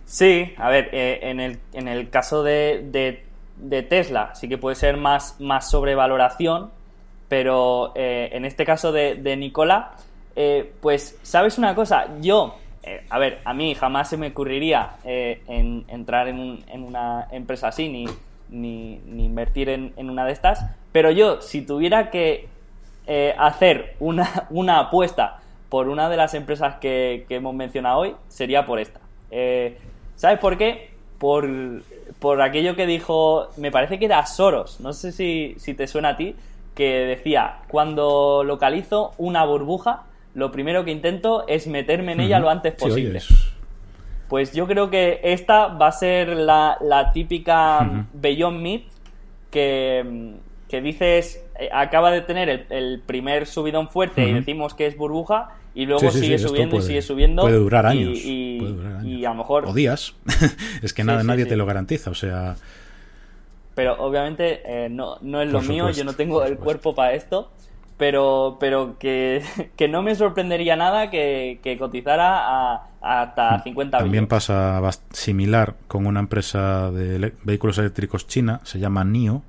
Sí, 0.09 0.55
a 0.57 0.71
ver, 0.71 0.89
eh, 0.91 1.19
en, 1.21 1.39
el, 1.39 1.59
en 1.71 1.87
el 1.87 2.09
caso 2.09 2.41
de, 2.41 2.83
de, 3.59 3.83
Tesla 3.83 4.33
sí 4.33 4.49
que 4.49 4.57
puede 4.57 4.75
ser 4.75 4.97
más, 4.97 5.39
más 5.39 5.69
sobrevaloración, 5.69 6.71
pero 7.27 7.91
eh, 7.93 8.29
en 8.31 8.43
este 8.43 8.65
caso 8.65 8.91
de, 8.91 9.13
de 9.13 9.37
Nicola, 9.37 9.91
eh, 10.35 10.73
pues, 10.81 11.19
¿sabes 11.21 11.59
una 11.59 11.75
cosa? 11.75 12.07
Yo, 12.21 12.55
a 13.07 13.19
ver, 13.19 13.39
a 13.45 13.53
mí 13.53 13.75
jamás 13.75 14.09
se 14.09 14.17
me 14.17 14.29
ocurriría 14.29 14.95
en, 15.03 15.85
entrar 15.87 16.27
en, 16.27 16.39
un, 16.39 16.63
en, 16.69 16.83
una 16.85 17.27
empresa 17.31 17.67
así 17.67 17.87
ni, 17.87 18.07
ni, 18.49 18.99
ni 19.05 19.25
invertir 19.25 19.69
en, 19.69 20.09
una 20.09 20.25
de 20.25 20.31
estas, 20.31 20.65
pero 20.91 21.11
yo, 21.11 21.39
si 21.39 21.61
tuviera 21.61 22.09
que 22.09 22.47
hacer 23.37 23.95
una, 23.99 24.47
una 24.49 24.79
apuesta 24.79 25.39
por 25.69 25.87
una 25.87 26.09
de 26.09 26.17
las 26.17 26.33
empresas 26.33 26.77
que, 26.77 27.25
que 27.29 27.35
hemos 27.35 27.53
mencionado 27.53 27.99
hoy, 27.99 28.15
sería 28.27 28.65
por 28.65 28.79
esta. 28.79 29.01
Eh, 29.31 29.77
¿Sabes 30.19 30.39
por 30.39 30.57
qué? 30.57 30.89
Por, 31.17 31.47
por 32.19 32.41
aquello 32.41 32.75
que 32.75 32.85
dijo, 32.85 33.47
me 33.55 33.71
parece 33.71 33.99
que 33.99 34.03
era 34.03 34.25
Soros, 34.25 34.81
no 34.81 34.91
sé 34.91 35.13
si, 35.13 35.55
si 35.59 35.73
te 35.73 35.87
suena 35.87 36.09
a 36.09 36.17
ti, 36.17 36.35
que 36.75 37.05
decía, 37.05 37.59
cuando 37.69 38.43
localizo 38.43 39.13
una 39.17 39.45
burbuja, 39.45 40.03
lo 40.33 40.51
primero 40.51 40.83
que 40.83 40.91
intento 40.91 41.47
es 41.47 41.67
meterme 41.67 42.11
en 42.11 42.19
ella 42.19 42.39
lo 42.39 42.49
antes 42.49 42.73
posible. 42.73 43.21
pues 44.27 44.51
yo 44.51 44.67
creo 44.67 44.89
que 44.89 45.21
esta 45.23 45.67
va 45.67 45.87
a 45.87 45.93
ser 45.93 46.35
la, 46.35 46.77
la 46.81 47.13
típica 47.13 48.05
Beyond 48.11 48.59
Meat 48.59 48.81
que, 49.51 50.33
que 50.67 50.81
dices, 50.81 51.45
eh, 51.57 51.69
acaba 51.71 52.11
de 52.11 52.19
tener 52.23 52.49
el, 52.49 52.65
el 52.71 53.01
primer 53.05 53.47
subidón 53.47 53.87
fuerte 53.87 54.27
y 54.27 54.33
decimos 54.33 54.73
que 54.73 54.85
es 54.85 54.97
burbuja 54.97 55.55
y 55.79 55.85
luego 55.85 56.11
sigue 56.11 56.37
subiendo 56.37 56.75
y 56.75 56.81
sigue 56.81 57.01
subiendo. 57.01 57.41
Puede 57.43 57.55
durar 57.55 57.85
años. 57.85 58.17
Y, 58.17 59.23
a 59.25 59.29
lo 59.29 59.35
mejor. 59.35 59.65
O 59.65 59.73
días. 59.73 60.13
es 60.81 60.93
que 60.93 61.05
nada, 61.05 61.23
nadie 61.23 61.45
te 61.45 61.55
lo 61.55 61.65
garantiza, 61.65 62.11
o 62.11 62.13
sea. 62.13 62.55
Pero 63.75 63.95
obviamente 64.03 64.61
eh, 64.65 64.89
no, 64.89 65.17
no 65.21 65.41
es 65.41 65.49
lo 65.49 65.61
mío, 65.61 65.89
yo 65.91 66.03
no 66.03 66.13
tengo 66.13 66.43
el 66.43 66.57
cuerpo 66.57 66.93
para 66.93 67.13
esto. 67.13 67.51
Pero, 67.95 68.57
pero 68.59 68.97
que, 68.99 69.41
que 69.77 69.87
no 69.87 70.01
me 70.01 70.15
sorprendería 70.15 70.75
nada 70.75 71.09
que, 71.09 71.59
que 71.63 71.77
cotizara 71.77 72.73
a, 72.73 72.89
hasta 73.01 73.63
50 73.63 73.97
mm, 73.97 74.01
También 74.01 74.27
pasa 74.27 74.81
similar 75.11 75.75
con 75.87 76.07
una 76.07 76.19
empresa 76.19 76.91
de 76.91 77.33
vehículos 77.43 77.77
eléctricos 77.77 78.27
china, 78.27 78.59
se 78.63 78.79
llama 78.79 79.05
NIO. 79.05 79.43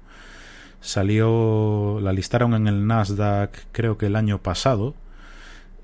Salió, 0.81 1.99
la 2.01 2.12
listaron 2.12 2.55
en 2.55 2.68
el 2.68 2.87
Nasdaq 2.87 3.51
creo 3.72 3.99
que 3.99 4.07
el 4.07 4.14
año 4.14 4.39
pasado 4.39 4.95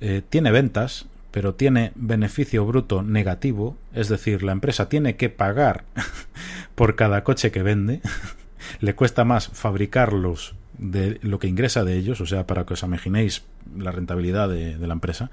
eh, 0.01 0.23
tiene 0.29 0.51
ventas, 0.51 1.07
pero 1.31 1.55
tiene 1.55 1.93
beneficio 1.97 2.65
bruto 2.65 3.03
negativo, 3.03 3.77
es 3.93 4.09
decir, 4.09 4.43
la 4.43 4.53
empresa 4.53 4.89
tiene 4.89 5.17
que 5.17 5.29
pagar 5.29 5.85
por 6.75 6.97
cada 6.97 7.25
coche 7.25 7.51
que 7.51 7.63
vende, 7.63 8.01
le 8.81 8.95
cuesta 8.95 9.25
más 9.25 9.49
fabricarlos 9.49 10.55
de 10.79 11.19
lo 11.23 11.39
que 11.39 11.49
ingresa 11.49 11.85
de 11.85 11.97
ellos, 11.97 12.21
o 12.23 12.27
sea, 12.27 12.47
para 12.47 12.65
que 12.65 12.75
os 12.75 12.83
imaginéis 12.83 13.43
la 13.77 13.93
rentabilidad 13.93 14.49
de, 14.49 14.79
la 14.79 14.95
empresa. 14.95 15.31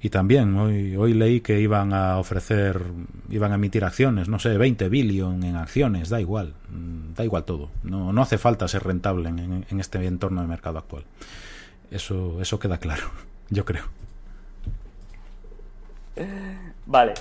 Y 0.00 0.10
también 0.10 0.56
hoy, 0.56 0.96
hoy 0.96 1.12
leí 1.12 1.40
que 1.40 1.60
iban 1.60 1.92
a 1.92 2.18
ofrecer, 2.18 2.80
iban 3.28 3.50
a 3.50 3.56
emitir 3.56 3.84
acciones, 3.84 4.28
no 4.28 4.38
sé, 4.38 4.56
20 4.56 4.88
billion 4.88 5.42
en 5.42 5.56
acciones, 5.56 6.08
da 6.08 6.20
igual, 6.20 6.54
mm, 6.70 7.14
da 7.14 7.24
igual 7.24 7.44
todo. 7.44 7.70
No, 7.82 8.12
no 8.12 8.22
hace 8.22 8.38
falta 8.38 8.66
ser 8.66 8.84
rentable 8.84 9.28
en, 9.28 9.64
en 9.68 9.80
este 9.80 10.04
entorno 10.06 10.40
de 10.40 10.46
mercado 10.46 10.78
actual. 10.78 11.02
Eso, 11.90 12.40
eso 12.40 12.60
queda 12.60 12.78
claro 12.78 13.10
yo 13.52 13.64
creo. 13.64 13.84
Vale. 16.86 17.14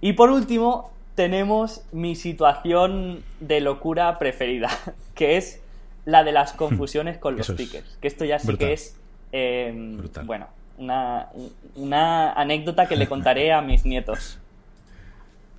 Y 0.00 0.14
por 0.14 0.30
último, 0.30 0.92
tenemos 1.14 1.82
mi 1.92 2.16
situación 2.16 3.22
de 3.40 3.60
locura 3.60 4.18
preferida, 4.18 4.70
que 5.14 5.36
es 5.36 5.60
la 6.04 6.24
de 6.24 6.32
las 6.32 6.52
confusiones 6.52 7.18
con 7.18 7.36
los 7.36 7.46
stickers. 7.46 7.98
Que 8.00 8.08
esto 8.08 8.24
ya 8.24 8.38
sí 8.38 8.56
que 8.56 8.72
es, 8.72 8.96
em, 9.30 10.00
bueno, 10.24 10.48
una, 10.78 11.28
una 11.76 12.32
anécdota 12.32 12.88
que 12.88 12.96
le 12.96 13.06
contaré 13.08 13.52
a 13.52 13.60
mis 13.62 13.84
nietos. 13.84 14.38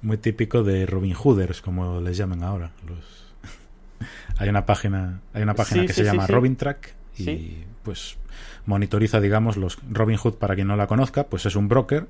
Muy 0.01 0.17
típico 0.17 0.63
de 0.63 0.85
Robin 0.85 1.15
Hooders, 1.15 1.61
como 1.61 2.01
les 2.01 2.17
llaman 2.17 2.43
ahora. 2.43 2.71
Los... 2.85 3.33
hay 4.37 4.49
una 4.49 4.65
página, 4.65 5.21
hay 5.33 5.43
una 5.43 5.53
página 5.53 5.85
que 5.85 5.93
se 5.93 6.03
llama 6.03 6.27
Robin 6.27 6.57
Track 6.57 6.93
y 7.17 7.63
pues 7.83 8.17
monitoriza, 8.65 9.19
digamos, 9.19 9.57
los 9.57 9.77
Robin 9.89 10.17
Hood, 10.17 10.35
para 10.35 10.55
quien 10.55 10.67
no 10.67 10.75
la 10.75 10.87
conozca, 10.87 11.25
pues 11.25 11.45
es 11.45 11.55
un 11.55 11.67
broker 11.67 12.07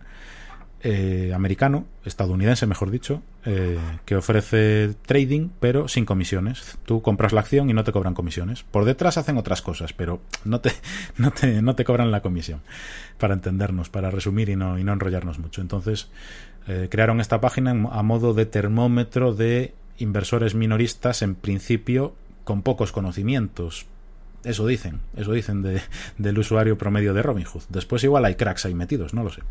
eh, 0.85 1.31
americano, 1.33 1.85
estadounidense, 2.03 2.67
mejor 2.67 2.91
dicho, 2.91 3.21
eh, 3.45 3.79
que 4.03 4.17
ofrece 4.17 4.93
trading, 5.05 5.47
pero 5.61 5.87
sin 5.87 6.03
comisiones. 6.03 6.77
Tú 6.85 7.01
compras 7.01 7.31
la 7.31 7.39
acción 7.39 7.69
y 7.69 7.73
no 7.73 7.85
te 7.85 7.93
cobran 7.93 8.13
comisiones. 8.13 8.63
Por 8.63 8.83
detrás 8.83 9.17
hacen 9.17 9.37
otras 9.37 9.61
cosas, 9.61 9.93
pero 9.93 10.19
no 10.43 10.59
te, 10.59 10.73
no 11.17 11.31
te, 11.31 11.61
no 11.61 11.75
te 11.75 11.85
cobran 11.85 12.11
la 12.11 12.21
comisión. 12.21 12.59
Para 13.17 13.33
entendernos, 13.33 13.89
para 13.89 14.11
resumir 14.11 14.49
y 14.49 14.57
no, 14.57 14.77
y 14.77 14.83
no 14.83 14.91
enrollarnos 14.91 15.39
mucho. 15.39 15.61
Entonces, 15.61 16.09
eh, 16.67 16.89
crearon 16.91 17.21
esta 17.21 17.39
página 17.39 17.71
a 17.71 18.03
modo 18.03 18.33
de 18.33 18.45
termómetro 18.45 19.33
de 19.33 19.73
inversores 19.99 20.53
minoristas, 20.53 21.21
en 21.21 21.35
principio 21.35 22.13
con 22.43 22.61
pocos 22.61 22.91
conocimientos, 22.91 23.85
eso 24.43 24.67
dicen, 24.67 24.99
eso 25.15 25.31
dicen 25.31 25.61
de, 25.61 25.81
del 26.17 26.37
usuario 26.37 26.77
promedio 26.77 27.13
de 27.13 27.23
Robinhood. 27.23 27.63
Después 27.69 28.03
igual 28.03 28.25
hay 28.25 28.35
cracks 28.35 28.65
ahí 28.65 28.73
metidos, 28.73 29.13
no 29.13 29.23
lo 29.23 29.31
sé. 29.31 29.41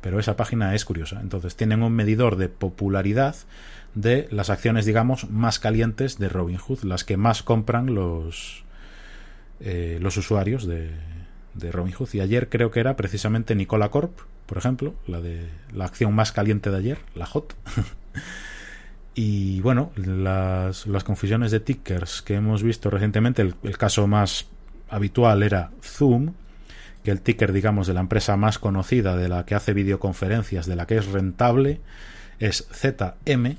Pero 0.00 0.18
esa 0.18 0.36
página 0.36 0.74
es 0.74 0.84
curiosa. 0.84 1.20
Entonces 1.20 1.56
tienen 1.56 1.82
un 1.82 1.92
medidor 1.92 2.36
de 2.36 2.48
popularidad 2.48 3.36
de 3.94 4.28
las 4.30 4.50
acciones, 4.50 4.86
digamos, 4.86 5.30
más 5.30 5.58
calientes 5.58 6.18
de 6.18 6.28
Robinhood, 6.28 6.82
las 6.84 7.04
que 7.04 7.16
más 7.16 7.42
compran 7.42 7.94
los, 7.94 8.64
eh, 9.60 9.98
los 10.00 10.16
usuarios 10.16 10.66
de, 10.66 10.90
de 11.54 11.72
Robinhood. 11.72 12.08
Y 12.12 12.20
ayer 12.20 12.48
creo 12.48 12.70
que 12.70 12.80
era 12.80 12.96
precisamente 12.96 13.54
Nicola 13.54 13.90
Corp, 13.90 14.18
por 14.46 14.58
ejemplo, 14.58 14.94
la 15.06 15.20
de 15.20 15.48
la 15.72 15.84
acción 15.84 16.14
más 16.14 16.32
caliente 16.32 16.70
de 16.70 16.76
ayer, 16.76 16.98
la 17.14 17.28
HOT. 17.30 17.54
Y 19.14 19.60
bueno, 19.60 19.92
las, 19.96 20.86
las, 20.86 21.04
confusiones 21.04 21.50
de 21.50 21.60
tickers 21.60 22.22
que 22.22 22.34
hemos 22.34 22.62
visto 22.62 22.88
recientemente, 22.88 23.42
el, 23.42 23.76
caso 23.76 24.06
más 24.06 24.46
habitual 24.88 25.42
era 25.42 25.70
Zoom, 25.82 26.32
que 27.04 27.10
el 27.10 27.20
ticker, 27.20 27.52
digamos, 27.52 27.86
de 27.86 27.94
la 27.94 28.00
empresa 28.00 28.36
más 28.36 28.58
conocida, 28.58 29.16
de 29.16 29.28
la 29.28 29.44
que 29.44 29.54
hace 29.54 29.74
videoconferencias, 29.74 30.66
de 30.66 30.76
la 30.76 30.86
que 30.86 30.96
es 30.96 31.06
rentable, 31.06 31.80
es 32.38 32.66
ZM, 32.72 33.56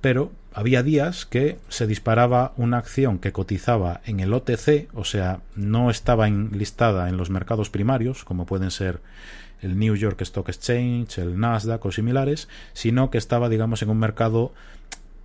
pero 0.00 0.32
había 0.52 0.82
días 0.82 1.26
que 1.26 1.58
se 1.68 1.86
disparaba 1.86 2.52
una 2.56 2.78
acción 2.78 3.18
que 3.18 3.32
cotizaba 3.32 4.02
en 4.04 4.20
el 4.20 4.32
OTC, 4.32 4.88
o 4.94 5.04
sea, 5.04 5.40
no 5.56 5.90
estaba 5.90 6.28
listada 6.28 7.08
en 7.08 7.16
los 7.16 7.30
mercados 7.30 7.70
primarios, 7.70 8.24
como 8.24 8.46
pueden 8.46 8.70
ser 8.70 9.00
el 9.62 9.78
New 9.78 9.94
York 9.94 10.20
Stock 10.22 10.48
Exchange, 10.48 11.18
el 11.18 11.40
Nasdaq 11.40 11.84
o 11.86 11.92
similares, 11.92 12.48
sino 12.72 13.10
que 13.10 13.18
estaba, 13.18 13.48
digamos, 13.48 13.82
en 13.82 13.90
un 13.90 13.98
mercado 13.98 14.52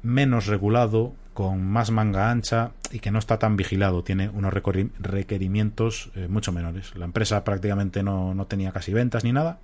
menos 0.03 0.45
regulado, 0.45 1.13
con 1.38 1.63
más 1.63 1.91
manga 1.91 2.31
ancha 2.31 2.71
y 2.91 2.97
que 2.97 3.11
no 3.11 3.19
está 3.19 3.38
tan 3.38 3.57
vigilado, 3.57 4.03
tiene 4.03 4.27
unos 4.29 4.51
requerimientos 4.51 6.09
eh, 6.15 6.27
mucho 6.27 6.51
menores. 6.51 6.95
La 6.95 7.05
empresa 7.05 7.43
prácticamente 7.43 8.01
no, 8.01 8.33
no 8.33 8.47
tenía 8.47 8.71
casi 8.71 8.91
ventas 8.91 9.23
ni 9.23 9.33
nada, 9.33 9.59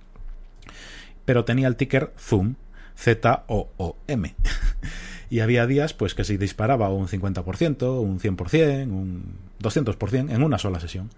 pero 1.24 1.44
tenía 1.44 1.66
el 1.66 1.74
ticker 1.74 2.12
ZOOM, 2.16 2.54
Z-O-O-M. 2.96 4.34
y 5.30 5.40
había 5.40 5.66
días 5.66 5.94
pues 5.94 6.14
que 6.14 6.22
se 6.22 6.38
disparaba 6.38 6.90
un 6.90 7.08
50%, 7.08 8.00
un 8.00 8.20
100%, 8.20 8.86
un 8.88 9.34
200% 9.60 10.32
en 10.32 10.42
una 10.44 10.58
sola 10.58 10.78
sesión. 10.78 11.10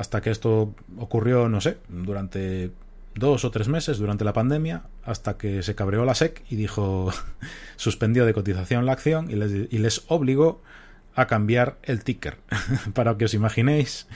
Hasta 0.00 0.22
que 0.22 0.30
esto 0.30 0.74
ocurrió, 0.96 1.50
no 1.50 1.60
sé, 1.60 1.76
durante 1.90 2.70
dos 3.14 3.44
o 3.44 3.50
tres 3.50 3.68
meses 3.68 3.98
durante 3.98 4.24
la 4.24 4.32
pandemia 4.32 4.84
hasta 5.04 5.36
que 5.36 5.62
se 5.62 5.74
cabreó 5.74 6.06
la 6.06 6.14
SEC 6.14 6.42
y 6.48 6.56
dijo 6.56 7.12
suspendió 7.76 8.24
de 8.24 8.32
cotización 8.32 8.86
la 8.86 8.92
acción 8.92 9.30
y 9.30 9.34
les, 9.36 10.04
obligó 10.08 10.62
a 11.14 11.26
cambiar 11.26 11.76
el 11.82 12.02
ticker 12.02 12.38
para 12.94 13.18
que 13.18 13.26
os 13.26 13.34
imaginéis 13.34 14.06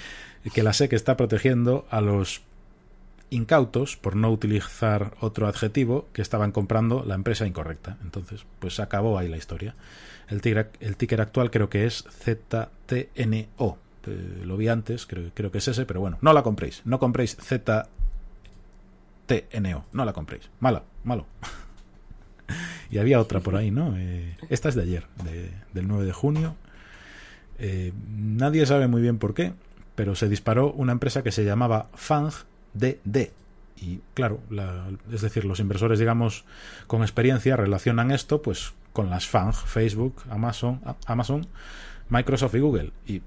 que 0.54 0.62
la 0.62 0.72
SEC 0.72 0.94
está 0.94 1.18
protegiendo 1.18 1.86
a 1.90 2.00
los 2.00 2.40
incautos, 3.28 3.98
por 3.98 4.16
no 4.16 4.30
utilizar 4.30 5.12
otro 5.20 5.48
adjetivo, 5.48 6.08
que 6.14 6.22
estaban 6.22 6.50
comprando 6.50 7.04
la 7.06 7.14
empresa 7.14 7.46
incorrecta. 7.46 7.98
Entonces, 8.02 8.46
pues 8.58 8.80
acabó 8.80 9.18
ahí 9.18 9.28
la 9.28 9.36
historia. 9.36 9.74
El 10.28 10.40
ticker 10.40 11.20
actual 11.20 11.50
creo 11.50 11.68
que 11.68 11.84
es 11.84 12.04
ZTNO. 12.24 13.83
Lo 14.06 14.56
vi 14.56 14.68
antes, 14.68 15.06
creo, 15.06 15.30
creo 15.34 15.50
que 15.50 15.58
es 15.58 15.68
ese, 15.68 15.86
pero 15.86 16.00
bueno, 16.00 16.18
no 16.20 16.32
la 16.32 16.42
compréis. 16.42 16.82
No 16.84 16.98
compréis 16.98 17.36
Z 17.36 17.88
TNO. 19.26 19.84
No 19.92 20.04
la 20.04 20.12
compréis. 20.12 20.50
Mala, 20.60 20.84
malo. 21.02 21.26
y 22.90 22.98
había 22.98 23.20
otra 23.20 23.40
por 23.40 23.56
ahí, 23.56 23.70
¿no? 23.70 23.96
Eh, 23.96 24.36
esta 24.50 24.68
es 24.68 24.74
de 24.74 24.82
ayer, 24.82 25.06
del 25.72 25.88
9 25.88 26.04
de 26.04 26.12
junio. 26.12 26.56
Eh, 27.58 27.92
nadie 28.16 28.66
sabe 28.66 28.88
muy 28.88 29.00
bien 29.00 29.18
por 29.18 29.34
qué, 29.34 29.52
pero 29.94 30.14
se 30.14 30.28
disparó 30.28 30.72
una 30.72 30.92
empresa 30.92 31.22
que 31.22 31.32
se 31.32 31.44
llamaba 31.44 31.88
Fang 31.94 32.32
DD. 32.74 33.32
Y 33.80 34.00
claro, 34.14 34.40
es 35.12 35.20
decir, 35.20 35.44
los 35.44 35.60
inversores, 35.60 35.98
digamos, 35.98 36.44
con 36.86 37.02
experiencia 37.02 37.56
relacionan 37.56 38.12
esto 38.12 38.40
pues 38.40 38.72
con 38.92 39.10
las 39.10 39.26
FANG, 39.26 39.54
Facebook, 39.54 40.22
Amazon, 40.30 40.80
Amazon, 41.06 41.46
Microsoft 42.08 42.54
y 42.54 42.60
Google. 42.60 42.92
Y 43.06 43.22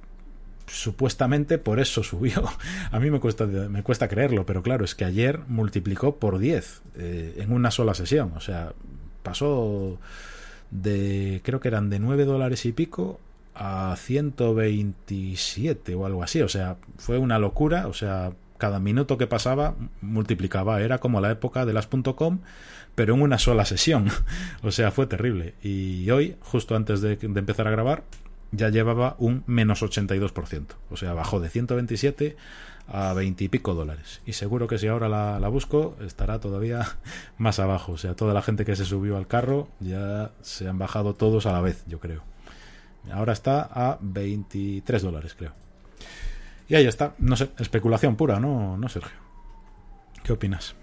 supuestamente 0.68 1.58
por 1.58 1.80
eso 1.80 2.04
subió. 2.04 2.44
A 2.92 3.00
mí 3.00 3.10
me 3.10 3.20
cuesta, 3.20 3.46
me 3.46 3.84
cuesta 3.84 4.08
creerlo, 4.08 4.46
pero 4.46 4.62
claro, 4.62 4.86
es 4.86 4.96
que 4.96 5.06
ayer 5.06 5.40
multiplicó 5.48 6.18
por 6.18 6.38
10 6.40 6.82
eh, 6.96 7.36
en 7.38 7.52
una 7.52 7.72
sola 7.72 7.94
sesión. 7.94 8.34
O 8.36 8.42
sea, 8.42 8.74
pasó 9.24 9.98
de, 10.72 11.42
creo 11.44 11.60
que 11.60 11.70
eran 11.70 11.90
de 11.90 12.00
9 12.00 12.26
dólares 12.26 12.66
y 12.66 12.72
pico 12.72 13.20
a 13.56 13.96
127 13.98 15.96
o 15.96 16.06
algo 16.06 16.24
así. 16.24 16.42
O 16.42 16.50
sea, 16.50 16.78
fue 16.98 17.18
una 17.18 17.40
locura. 17.40 17.88
O 17.88 17.94
sea, 17.94 18.34
cada 18.58 18.80
minuto 18.80 19.18
que 19.18 19.28
pasaba 19.28 19.76
multiplicaba. 20.02 20.82
Era 20.82 21.00
como 21.00 21.22
la 21.22 21.32
época 21.32 21.66
de 21.66 21.74
las 21.74 21.88
.com, 21.88 22.40
pero 22.96 23.16
en 23.16 23.22
una 23.22 23.40
sola 23.40 23.66
sesión. 23.66 24.10
o 24.64 24.72
sea, 24.72 24.92
fue 24.92 25.08
terrible. 25.08 25.56
Y 25.62 26.10
hoy, 26.10 26.36
justo 26.42 26.76
antes 26.76 27.02
de, 27.02 27.16
de 27.16 27.40
empezar 27.40 27.68
a 27.68 27.72
grabar, 27.72 28.04
ya 28.52 28.70
llevaba 28.70 29.16
un 29.20 29.44
menos 29.48 29.82
82%. 29.82 30.66
O 30.90 30.98
sea, 30.98 31.14
bajó 31.14 31.40
de 31.40 31.50
127 31.50 32.38
a 32.88 33.14
20 33.14 33.44
y 33.44 33.50
pico 33.50 33.74
dólares. 33.74 34.22
Y 34.26 34.34
seguro 34.34 34.68
que 34.68 34.78
si 34.78 34.88
ahora 34.88 35.10
la, 35.10 35.40
la, 35.40 35.48
busco, 35.50 35.96
estará 36.06 36.40
todavía 36.40 36.98
más 37.38 37.60
abajo. 37.60 37.94
O 37.94 37.98
sea, 37.98 38.16
toda 38.16 38.34
la 38.34 38.42
gente 38.42 38.66
que 38.66 38.76
se 38.76 38.86
subió 38.86 39.18
al 39.18 39.28
carro 39.28 39.68
ya 39.80 40.32
se 40.42 40.68
han 40.68 40.78
bajado 40.78 41.14
todos 41.14 41.46
a 41.46 41.52
la 41.52 41.62
vez, 41.62 41.84
yo 41.88 42.00
creo. 42.00 42.24
Ahora 43.12 43.34
está 43.34 43.62
a 43.62 43.98
23 44.02 45.02
dólares, 45.02 45.36
creo. 45.38 45.54
Y 46.68 46.76
ahí 46.76 46.86
está. 46.86 47.14
No 47.20 47.36
sé, 47.36 47.50
especulación 47.60 48.16
pura, 48.16 48.40
¿no, 48.40 48.78
no 48.78 48.90
Sergio? 48.90 49.18
¿Qué 50.24 50.34
opinas? 50.34 50.76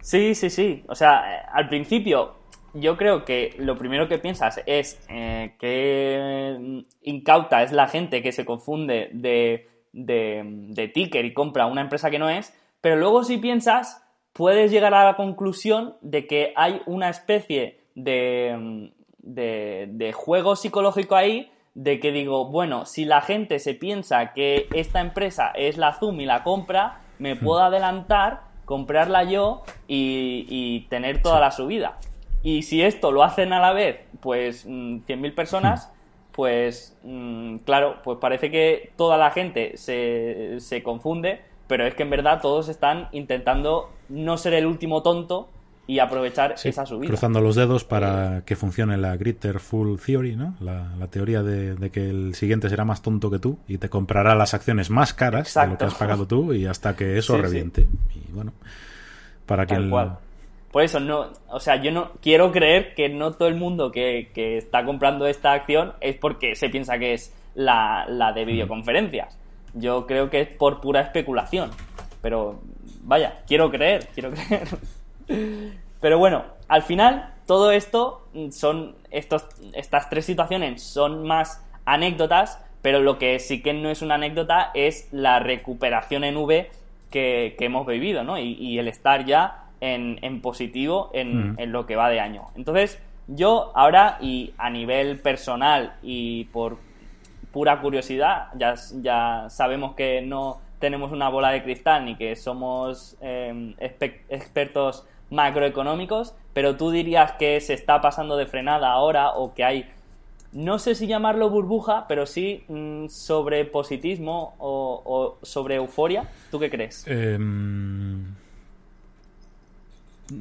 Sí, 0.00 0.34
sí, 0.34 0.50
sí. 0.50 0.84
O 0.88 0.94
sea, 0.94 1.46
al 1.52 1.68
principio 1.68 2.41
yo 2.74 2.96
creo 2.96 3.24
que 3.24 3.54
lo 3.58 3.76
primero 3.76 4.08
que 4.08 4.18
piensas 4.18 4.60
es 4.66 4.98
eh, 5.08 5.54
que 5.58 6.84
incauta 7.02 7.62
es 7.62 7.72
la 7.72 7.88
gente 7.88 8.22
que 8.22 8.32
se 8.32 8.44
confunde 8.44 9.10
de, 9.12 9.68
de, 9.92 10.90
ticker 10.92 11.24
y 11.24 11.34
compra 11.34 11.66
una 11.66 11.82
empresa 11.82 12.10
que 12.10 12.18
no 12.18 12.30
es, 12.30 12.56
pero 12.80 12.96
luego 12.96 13.24
si 13.24 13.38
piensas, 13.38 14.02
puedes 14.32 14.70
llegar 14.70 14.94
a 14.94 15.04
la 15.04 15.16
conclusión 15.16 15.96
de 16.00 16.26
que 16.26 16.52
hay 16.56 16.80
una 16.86 17.10
especie 17.10 17.80
de, 17.94 18.90
de, 19.18 19.88
de 19.90 20.12
juego 20.12 20.56
psicológico 20.56 21.14
ahí 21.14 21.50
de 21.74 22.00
que 22.00 22.12
digo, 22.12 22.46
bueno, 22.46 22.84
si 22.84 23.04
la 23.04 23.22
gente 23.22 23.58
se 23.58 23.74
piensa 23.74 24.32
que 24.32 24.68
esta 24.74 25.00
empresa 25.00 25.52
es 25.54 25.78
la 25.78 25.94
Zoom 25.94 26.20
y 26.20 26.26
la 26.26 26.42
compra, 26.42 27.00
me 27.18 27.34
hmm. 27.34 27.38
puedo 27.38 27.60
adelantar, 27.60 28.42
comprarla 28.64 29.24
yo 29.24 29.62
y, 29.88 30.46
y 30.48 30.80
tener 30.88 31.22
toda 31.22 31.40
la 31.40 31.50
subida. 31.50 31.98
Y 32.42 32.62
si 32.62 32.82
esto 32.82 33.12
lo 33.12 33.22
hacen 33.22 33.52
a 33.52 33.60
la 33.60 33.72
vez, 33.72 34.00
pues 34.20 34.66
100.000 34.66 35.32
mm, 35.32 35.34
personas, 35.34 35.86
hmm. 35.88 36.32
pues 36.32 36.96
mm, 37.02 37.56
claro, 37.58 37.96
pues 38.02 38.18
parece 38.18 38.50
que 38.50 38.92
toda 38.96 39.16
la 39.16 39.30
gente 39.30 39.76
se, 39.76 40.56
se 40.58 40.82
confunde, 40.82 41.40
pero 41.66 41.86
es 41.86 41.94
que 41.94 42.02
en 42.02 42.10
verdad 42.10 42.40
todos 42.40 42.68
están 42.68 43.08
intentando 43.12 43.90
no 44.08 44.36
ser 44.36 44.54
el 44.54 44.66
último 44.66 45.02
tonto 45.02 45.48
y 45.86 45.98
aprovechar 45.98 46.54
esa 46.62 46.86
subida. 46.86 47.08
Cruzando 47.08 47.40
los 47.40 47.56
dedos 47.56 47.84
para 47.84 48.42
que 48.46 48.56
funcione 48.56 48.96
la 48.96 49.16
Gritter 49.16 49.58
Full 49.58 49.98
Theory, 49.98 50.36
¿no? 50.36 50.54
La, 50.60 51.06
teoría 51.10 51.42
de, 51.42 51.90
que 51.90 52.08
el 52.08 52.34
siguiente 52.34 52.68
será 52.68 52.84
más 52.84 53.02
tonto 53.02 53.30
que 53.30 53.38
tú 53.38 53.58
y 53.66 53.78
te 53.78 53.88
comprará 53.88 54.34
las 54.34 54.54
acciones 54.54 54.90
más 54.90 55.12
caras 55.12 55.52
de 55.52 55.66
lo 55.66 55.78
que 55.78 55.84
has 55.84 55.94
pagado 55.94 56.26
tú 56.26 56.52
y 56.52 56.66
hasta 56.66 56.94
que 56.94 57.18
eso 57.18 57.36
reviente. 57.36 57.88
Y 58.14 58.32
bueno, 58.32 58.52
para 59.46 59.66
que 59.66 59.74
el, 59.74 59.90
por 60.72 60.82
eso 60.82 61.00
no, 61.00 61.30
o 61.48 61.60
sea, 61.60 61.76
yo 61.76 61.92
no 61.92 62.12
quiero 62.22 62.50
creer 62.50 62.94
que 62.94 63.10
no 63.10 63.32
todo 63.32 63.46
el 63.46 63.56
mundo 63.56 63.92
que, 63.92 64.30
que 64.34 64.56
está 64.56 64.84
comprando 64.86 65.26
esta 65.26 65.52
acción 65.52 65.92
es 66.00 66.16
porque 66.16 66.56
se 66.56 66.70
piensa 66.70 66.98
que 66.98 67.12
es 67.12 67.36
la, 67.54 68.06
la 68.08 68.32
de 68.32 68.46
videoconferencias. 68.46 69.38
Yo 69.74 70.06
creo 70.06 70.30
que 70.30 70.40
es 70.40 70.48
por 70.48 70.80
pura 70.80 71.02
especulación. 71.02 71.70
Pero 72.22 72.60
vaya, 73.02 73.42
quiero 73.46 73.70
creer, 73.70 74.08
quiero 74.14 74.30
creer. 75.28 75.68
Pero 76.00 76.18
bueno, 76.18 76.44
al 76.68 76.82
final 76.82 77.34
todo 77.46 77.70
esto 77.70 78.26
son 78.50 78.96
estos, 79.10 79.46
estas 79.74 80.08
tres 80.08 80.24
situaciones 80.24 80.82
son 80.82 81.26
más 81.26 81.62
anécdotas, 81.84 82.58
pero 82.80 83.00
lo 83.00 83.18
que 83.18 83.38
sí 83.40 83.60
que 83.60 83.74
no 83.74 83.90
es 83.90 84.00
una 84.00 84.14
anécdota 84.14 84.70
es 84.72 85.08
la 85.12 85.38
recuperación 85.38 86.24
en 86.24 86.38
V 86.38 86.70
que, 87.10 87.56
que 87.58 87.64
hemos 87.66 87.86
vivido, 87.86 88.24
¿no? 88.24 88.38
Y, 88.38 88.54
y 88.54 88.78
el 88.78 88.88
estar 88.88 89.26
ya 89.26 89.61
en, 89.82 90.40
positivo 90.40 91.10
mm. 91.12 91.58
en, 91.58 91.72
lo 91.72 91.86
que 91.86 91.96
va 91.96 92.08
de 92.08 92.20
año. 92.20 92.48
Entonces, 92.54 93.00
yo 93.26 93.72
ahora, 93.74 94.18
y 94.20 94.54
a 94.56 94.70
nivel 94.70 95.18
personal 95.20 95.94
y 96.02 96.44
por 96.44 96.78
pura 97.50 97.80
curiosidad, 97.80 98.48
ya, 98.56 98.74
ya 99.02 99.46
sabemos 99.50 99.94
que 99.94 100.22
no 100.22 100.60
tenemos 100.78 101.12
una 101.12 101.28
bola 101.28 101.50
de 101.50 101.62
cristal 101.62 102.04
ni 102.04 102.16
que 102.16 102.34
somos 102.36 103.16
em, 103.20 103.74
expertos 103.78 105.04
macroeconómicos, 105.30 106.34
pero 106.52 106.76
tú 106.76 106.90
dirías 106.90 107.32
que 107.32 107.60
se 107.60 107.74
está 107.74 108.00
pasando 108.00 108.36
de 108.36 108.46
frenada 108.46 108.90
ahora 108.90 109.30
o 109.30 109.54
que 109.54 109.64
hay, 109.64 109.90
no 110.52 110.78
sé 110.78 110.94
si 110.94 111.06
llamarlo 111.06 111.50
burbuja, 111.50 112.06
pero 112.08 112.26
sí 112.26 112.64
mm, 112.68 113.08
sobre 113.08 113.64
positismo 113.64 114.54
o, 114.58 115.38
sobre 115.42 115.76
euforia. 115.76 116.28
¿Tú 116.50 116.58
qué 116.58 116.68
crees? 116.68 117.06
Em, 117.06 118.34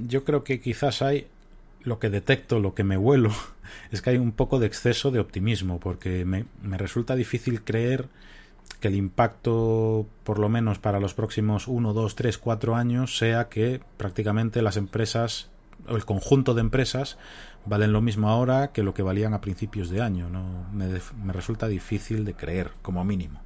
yo 0.08 0.24
creo 0.24 0.44
que 0.44 0.60
quizás 0.60 1.02
hay 1.02 1.28
lo 1.84 2.00
que 2.00 2.10
detecto, 2.10 2.60
lo 2.60 2.74
que 2.76 2.84
me 2.84 2.98
huelo, 2.98 3.32
es 3.92 4.02
que 4.02 4.12
hay 4.12 4.18
un 4.18 4.32
poco 4.32 4.60
de 4.60 4.68
exceso 4.68 5.12
de 5.12 5.20
optimismo, 5.20 5.80
porque 5.80 6.26
me, 6.26 6.46
me 6.62 6.78
resulta 6.78 7.16
difícil 7.16 7.64
creer 7.64 8.08
que 8.80 8.88
el 8.88 8.96
impacto, 8.96 10.08
por 10.24 10.40
lo 10.40 10.50
menos 10.50 10.80
para 10.80 11.00
los 11.00 11.14
próximos 11.14 11.68
1, 11.68 11.94
2, 11.94 12.16
3, 12.16 12.38
4 12.38 12.76
años, 12.76 13.18
sea 13.18 13.50
que 13.50 13.82
prácticamente 13.98 14.62
las 14.62 14.78
empresas, 14.78 15.50
o 15.88 15.96
el 15.96 16.06
conjunto 16.06 16.54
de 16.54 16.62
empresas, 16.62 17.18
valen 17.66 17.94
lo 17.94 18.02
mismo 18.02 18.30
ahora 18.30 18.72
que 18.72 18.84
lo 18.84 18.94
que 18.94 19.04
valían 19.04 19.34
a 19.34 19.42
principios 19.42 19.90
de 19.90 20.02
año. 20.02 20.30
¿no? 20.30 20.66
Me, 20.74 20.88
me 21.24 21.34
resulta 21.34 21.68
difícil 21.68 22.26
de 22.26 22.34
creer, 22.34 22.72
como 22.82 23.04
mínimo. 23.04 23.42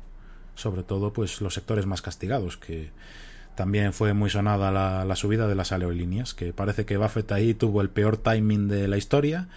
sobre 0.56 0.84
todo 0.84 1.12
pues 1.12 1.42
los 1.42 1.54
sectores 1.54 1.86
más 1.86 2.02
castigados, 2.02 2.56
que 2.56 2.92
también 3.56 3.94
fue 3.94 4.14
muy 4.14 4.30
sonada 4.30 4.72
la, 4.72 5.06
la 5.06 5.16
subida 5.16 5.48
de 5.48 5.56
las 5.56 5.72
aerolíneas, 5.72 6.34
que 6.34 6.54
parece 6.54 6.86
que 6.86 6.98
Buffett 6.98 7.32
ahí 7.32 7.54
tuvo 7.54 7.82
el 7.82 7.90
peor 7.90 8.18
timing 8.18 8.68
de 8.68 8.88
la 8.88 8.98
historia 8.98 9.48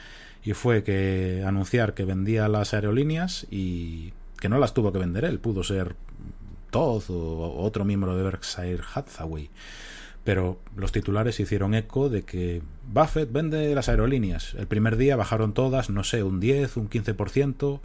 y 0.44 0.53
fue 0.53 0.82
que 0.82 1.44
anunciar 1.46 1.94
que 1.94 2.05
vendía 2.05 2.49
las 2.49 2.74
aerolíneas 2.74 3.46
y 3.51 4.12
que 4.40 4.49
no 4.49 4.59
las 4.59 4.74
tuvo 4.74 4.92
que 4.92 4.99
vender 4.99 5.24
él, 5.24 5.38
pudo 5.40 5.64
ser 5.64 5.96
Todd 6.70 7.03
o 7.11 7.62
otro 7.62 7.84
miembro 7.84 8.16
de 8.16 8.22
Berkshire 8.22 8.82
Hathaway. 8.94 9.51
Pero 10.24 10.59
los 10.76 10.92
titulares 10.92 11.40
hicieron 11.40 11.74
eco 11.74 12.09
de 12.09 12.22
que 12.22 12.61
Buffett 12.92 13.32
vende 13.32 13.74
las 13.74 13.88
aerolíneas. 13.88 14.55
El 14.55 14.66
primer 14.66 14.96
día 14.96 15.16
bajaron 15.16 15.55
todas, 15.55 15.88
no 15.88 16.05
sé, 16.05 16.22
un 16.22 16.38
10, 16.40 16.76
un 16.76 16.90
15%. 16.90 17.80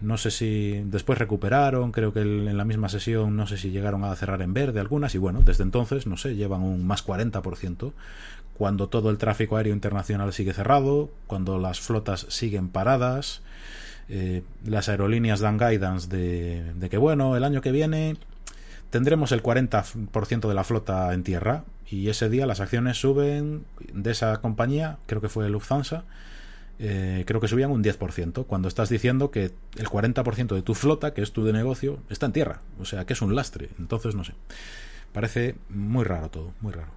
No 0.00 0.16
sé 0.16 0.30
si 0.30 0.82
después 0.86 1.18
recuperaron, 1.18 1.92
creo 1.92 2.12
que 2.12 2.20
en 2.20 2.56
la 2.56 2.64
misma 2.64 2.88
sesión 2.88 3.36
no 3.36 3.46
sé 3.46 3.58
si 3.58 3.70
llegaron 3.70 4.04
a 4.04 4.16
cerrar 4.16 4.40
en 4.40 4.54
verde 4.54 4.80
algunas 4.80 5.14
y 5.14 5.18
bueno, 5.18 5.42
desde 5.44 5.62
entonces, 5.62 6.06
no 6.06 6.16
sé, 6.16 6.36
llevan 6.36 6.62
un 6.62 6.86
más 6.86 7.06
40%, 7.06 7.92
cuando 8.54 8.88
todo 8.88 9.10
el 9.10 9.18
tráfico 9.18 9.56
aéreo 9.56 9.74
internacional 9.74 10.32
sigue 10.32 10.52
cerrado, 10.52 11.10
cuando 11.26 11.58
las 11.58 11.80
flotas 11.80 12.26
siguen 12.28 12.68
paradas, 12.68 13.42
eh, 14.08 14.42
las 14.64 14.88
aerolíneas 14.88 15.40
dan 15.40 15.58
guidance 15.58 16.08
de, 16.08 16.72
de 16.74 16.88
que 16.88 16.98
bueno, 16.98 17.36
el 17.36 17.44
año 17.44 17.60
que 17.60 17.70
viene 17.70 18.16
tendremos 18.90 19.32
el 19.32 19.42
40% 19.42 20.48
de 20.48 20.54
la 20.54 20.64
flota 20.64 21.12
en 21.14 21.22
tierra 21.22 21.64
y 21.88 22.08
ese 22.08 22.28
día 22.28 22.46
las 22.46 22.60
acciones 22.60 23.00
suben 23.00 23.64
de 23.92 24.10
esa 24.10 24.36
compañía, 24.40 24.98
creo 25.06 25.20
que 25.20 25.28
fue 25.28 25.48
Lufthansa, 25.48 26.04
eh, 26.82 27.24
creo 27.26 27.42
que 27.42 27.48
subían 27.48 27.70
un 27.70 27.84
10%, 27.84 28.46
cuando 28.46 28.66
estás 28.66 28.88
diciendo 28.88 29.30
que 29.30 29.50
el 29.76 29.86
40% 29.86 30.54
de 30.54 30.62
tu 30.62 30.74
flota, 30.74 31.12
que 31.12 31.20
es 31.20 31.30
tu 31.30 31.44
de 31.44 31.52
negocio, 31.52 31.98
está 32.08 32.24
en 32.24 32.32
tierra. 32.32 32.60
O 32.80 32.86
sea, 32.86 33.04
que 33.04 33.12
es 33.12 33.20
un 33.20 33.34
lastre. 33.34 33.68
Entonces, 33.78 34.14
no 34.14 34.24
sé. 34.24 34.32
Parece 35.12 35.56
muy 35.68 36.04
raro 36.04 36.30
todo, 36.30 36.52
muy 36.62 36.72
raro. 36.72 36.88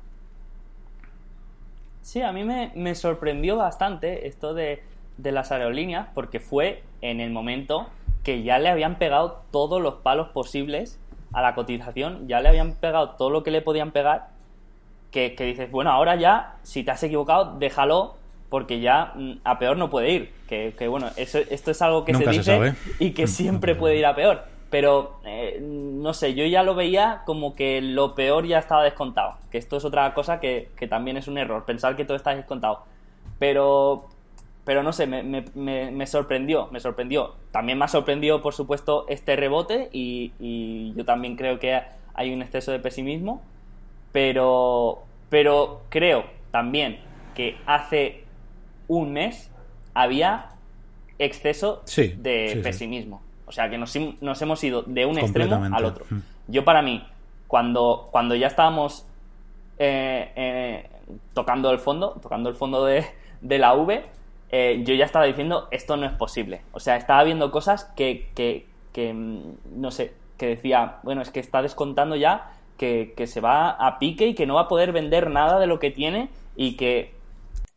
Sí, 2.01 2.21
a 2.21 2.31
mí 2.31 2.45
me, 2.45 2.95
sorprendió 2.95 3.57
bastante 3.57 4.27
esto 4.27 4.53
de, 4.53 4.83
las 5.17 5.51
aerolíneas, 5.51 6.07
porque 6.13 6.39
fue 6.39 6.83
en 7.01 7.19
el 7.19 7.31
momento 7.31 7.89
que 8.23 8.41
ya 8.41 8.59
le 8.59 8.69
habían 8.69 8.97
pegado 8.97 9.43
todos 9.51 9.81
los 9.81 9.95
palos 9.95 10.29
posibles 10.29 10.97
a 11.33 11.41
la 11.41 11.55
cotización, 11.55 12.27
ya 12.29 12.39
le 12.39 12.47
habían 12.47 12.75
pegado 12.75 13.11
todo 13.11 13.29
lo 13.29 13.43
que 13.43 13.51
le 13.51 13.61
podían 13.61 13.91
pegar, 13.91 14.29
que, 15.11 15.35
que 15.35 15.43
dices, 15.43 15.69
bueno, 15.71 15.91
ahora 15.91 16.15
ya, 16.15 16.55
si 16.63 16.83
te 16.83 16.91
has 16.91 17.03
equivocado, 17.03 17.57
déjalo 17.59 18.22
porque 18.53 18.79
ya 18.81 19.13
mm, 19.15 19.39
a 19.45 19.57
peor 19.57 19.77
no 19.77 19.89
puede 19.89 20.11
ir. 20.11 20.31
Que, 20.47 20.87
bueno, 20.87 21.07
eso, 21.15 21.39
esto 21.39 21.71
es 21.71 21.81
algo 21.81 22.05
que 22.05 22.13
se 22.13 22.27
dice 22.27 22.75
y 22.99 23.13
que 23.13 23.25
siempre 23.39 23.73
puede 23.73 23.97
ir 23.97 24.05
a 24.05 24.13
peor. 24.13 24.43
Pero, 24.69 25.19
eh, 25.25 25.57
no 25.59 26.13
sé, 26.13 26.35
yo 26.35 26.45
ya 26.45 26.61
lo 26.61 26.75
veía 26.75 27.23
como 27.25 27.55
que 27.55 27.81
lo 27.81 28.13
peor 28.13 28.45
ya 28.45 28.59
estaba 28.59 28.83
descontado. 28.83 29.37
Que 29.49 29.57
esto 29.57 29.77
es 29.77 29.85
otra 29.85 30.13
cosa 30.13 30.39
que, 30.39 30.69
también 30.87 31.17
es 31.17 31.27
un 31.27 31.39
error, 31.39 31.65
pensar 31.65 31.95
que 31.95 32.05
todo 32.05 32.15
está 32.15 32.35
descontado. 32.35 32.83
Pero, 33.39 34.05
pero 34.65 34.83
no 34.83 34.93
sé, 34.93 35.07
me, 35.07 35.23
me, 35.55 36.05
sorprendió, 36.05 36.67
me 36.71 36.79
sorprendió. 36.79 37.33
También 37.51 37.79
me 37.79 37.85
ha 37.85 37.87
sorprendido, 37.87 38.43
por 38.43 38.53
supuesto, 38.53 39.07
este 39.09 39.35
rebote 39.35 39.89
y, 39.91 40.31
y 40.39 40.93
yo 40.95 41.05
también 41.05 41.37
creo 41.37 41.57
que 41.57 41.81
hay 42.13 42.31
un 42.31 42.43
exceso 42.43 42.71
de 42.71 42.77
pesimismo. 42.77 43.41
Pero, 44.11 45.01
pero 45.31 45.81
creo 45.89 46.25
también 46.51 46.99
que 47.33 47.57
hace 47.65 48.22
un 48.87 49.13
mes 49.13 49.49
había 49.93 50.49
exceso 51.19 51.83
de 51.95 52.59
pesimismo. 52.63 53.21
O 53.45 53.51
sea, 53.51 53.69
que 53.69 53.77
nos, 53.77 53.95
hemos 53.95 54.63
ido 54.63 54.83
de 54.83 55.05
un 55.05 55.17
extremo 55.17 55.63
al 55.75 55.85
otro. 55.85 56.05
Mm. 56.09 56.19
Yo 56.47 56.65
para 56.65 56.81
mí, 56.81 57.05
cuando, 57.47 58.09
cuando 58.11 58.35
ya 58.35 58.47
estábamos 58.47 59.05
eh, 59.77 60.31
eh, 60.35 60.89
tocando 61.33 61.71
el 61.71 61.79
fondo, 61.79 62.19
tocando 62.21 62.49
el 62.49 62.55
fondo 62.55 62.85
de, 62.85 63.05
la 63.41 63.73
V, 63.75 64.05
eh, 64.49 64.81
yo 64.85 64.93
ya 64.95 65.05
estaba 65.05 65.25
diciendo, 65.25 65.67
esto 65.71 65.97
no 65.97 66.05
es 66.05 66.13
posible. 66.13 66.61
O 66.71 66.79
sea, 66.79 66.95
estaba 66.95 67.23
viendo 67.23 67.51
cosas 67.51 67.85
que, 67.95 68.29
que, 68.33 69.13
mm, 69.13 69.79
no 69.79 69.91
sé, 69.91 70.13
que 70.37 70.47
decía, 70.47 70.97
bueno, 71.03 71.21
es 71.21 71.29
que 71.29 71.39
está 71.39 71.61
descontando 71.61 72.15
ya 72.15 72.51
que, 72.77 73.13
que 73.15 73.27
se 73.27 73.39
va 73.39 73.69
a 73.71 73.99
pique 73.99 74.27
y 74.27 74.35
que 74.35 74.45
no 74.45 74.55
va 74.55 74.61
a 74.61 74.67
poder 74.67 74.91
vender 74.91 75.29
nada 75.29 75.59
de 75.59 75.67
lo 75.67 75.79
que 75.79 75.91
tiene 75.91 76.29
y 76.55 76.75
que 76.75 77.13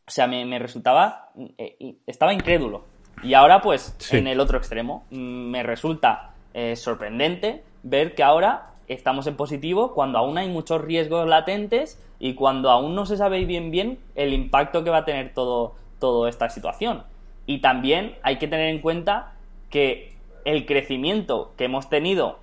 o 0.06 0.10
sea, 0.10 0.26
me, 0.26 0.58
resultaba, 0.58 1.30
eh, 1.58 1.96
estaba 2.06 2.32
incrédulo. 2.32 2.84
Y 3.22 3.34
ahora, 3.34 3.60
pues, 3.60 3.96
en 4.12 4.26
el 4.28 4.40
otro 4.40 4.58
extremo, 4.58 5.04
mm, 5.10 5.16
me 5.16 5.62
resulta 5.62 6.34
eh, 6.54 6.76
sorprendente 6.76 7.64
ver 7.82 8.14
que 8.14 8.22
ahora 8.22 8.70
estamos 8.88 9.26
en 9.26 9.36
positivo 9.36 9.94
cuando 9.94 10.18
aún 10.18 10.38
hay 10.38 10.48
muchos 10.48 10.80
riesgos 10.80 11.28
latentes 11.28 12.00
y 12.18 12.34
cuando 12.34 12.70
aún 12.70 12.94
no 12.94 13.04
se 13.04 13.16
sabe 13.16 13.44
bien 13.44 13.70
bien 13.70 13.98
el 14.14 14.32
impacto 14.32 14.84
que 14.84 14.90
va 14.90 14.98
a 14.98 15.04
tener 15.04 15.34
todo, 15.34 15.74
toda 15.98 16.30
esta 16.30 16.48
situación. 16.48 17.02
Y 17.46 17.60
también 17.60 18.16
hay 18.22 18.38
que 18.38 18.48
tener 18.48 18.68
en 18.68 18.80
cuenta 18.80 19.32
que 19.70 20.14
el 20.44 20.66
crecimiento 20.66 21.52
que 21.56 21.64
hemos 21.64 21.88
tenido 21.88 22.38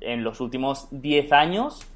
en 0.00 0.22
los 0.22 0.40
últimos 0.40 0.88
10 0.90 1.32
años 1.32 1.86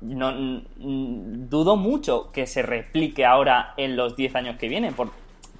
no, 0.00 0.62
dudo 0.76 1.76
mucho 1.76 2.30
que 2.32 2.46
se 2.46 2.62
replique 2.62 3.24
ahora 3.24 3.74
en 3.76 3.96
los 3.96 4.16
10 4.16 4.34
años 4.36 4.56
que 4.56 4.68
vienen, 4.68 4.94
por, 4.94 5.10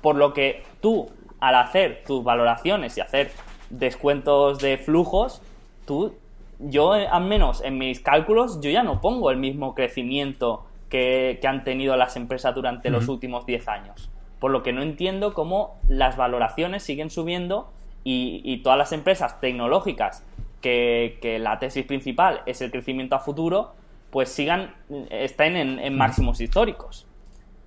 por 0.01 0.16
lo 0.16 0.32
que 0.32 0.62
tú, 0.80 1.11
al 1.41 1.57
hacer 1.57 2.03
tus 2.07 2.22
valoraciones 2.22 2.97
y 2.97 3.01
hacer 3.01 3.30
descuentos 3.70 4.59
de 4.59 4.78
flujos, 4.78 5.43
tú, 5.86 6.14
yo 6.59 6.93
al 6.93 7.24
menos 7.24 7.62
en 7.62 7.78
mis 7.78 8.01
cálculos, 8.01 8.61
yo 8.61 8.70
ya 8.70 8.82
no 8.82 9.01
pongo 9.01 9.30
el 9.30 9.36
mismo 9.36 9.74
crecimiento 9.74 10.64
que, 10.89 11.41
han 11.45 11.64
tenido 11.64 11.97
las 11.97 12.16
empresas 12.16 12.55
durante 12.55 12.91
los 12.91 13.09
últimos 13.09 13.47
10 13.47 13.68
años. 13.68 14.11
Por 14.39 14.51
lo 14.51 14.62
que 14.62 14.72
no 14.72 14.82
entiendo 14.82 15.34
cómo 15.34 15.78
las 15.89 16.16
valoraciones 16.16 16.82
siguen 16.82 17.11
subiendo 17.11 17.70
y, 18.05 18.59
todas 18.62 18.78
las 18.78 18.93
empresas 18.93 19.41
tecnológicas 19.41 20.24
que, 20.61 21.18
que, 21.20 21.39
la 21.39 21.59
tesis 21.59 21.84
principal 21.84 22.43
es 22.47 22.61
el 22.62 22.70
crecimiento 22.70 23.16
a 23.16 23.20
futuro, 23.20 23.74
pues 24.11 24.29
sigan, 24.31 24.75
estén 25.11 25.57
en, 25.57 25.97
máximos 25.97 26.41
históricos. 26.41 27.07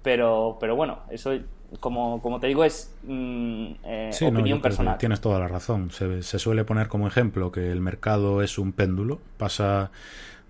Pero, 0.02 0.58
pero 0.60 0.76
bueno, 0.76 1.00
eso, 1.12 1.32
como, 1.80 2.22
como 2.22 2.40
te 2.40 2.48
digo, 2.48 2.64
es 2.64 2.94
mm, 3.04 3.72
eh, 3.84 4.12
opinión 4.24 4.62
personal. 4.62 4.98
Tienes 4.98 5.22
toda 5.22 5.40
la 5.40 5.48
razón. 5.48 5.92
Se, 5.92 6.24
se 6.24 6.40
suele 6.40 6.64
poner 6.64 6.88
como 6.88 7.08
ejemplo 7.08 7.52
que 7.52 7.72
el 7.72 7.82
mercado 7.82 8.42
es 8.42 8.58
un 8.58 8.74
péndulo, 8.74 9.20
pasa 9.38 9.92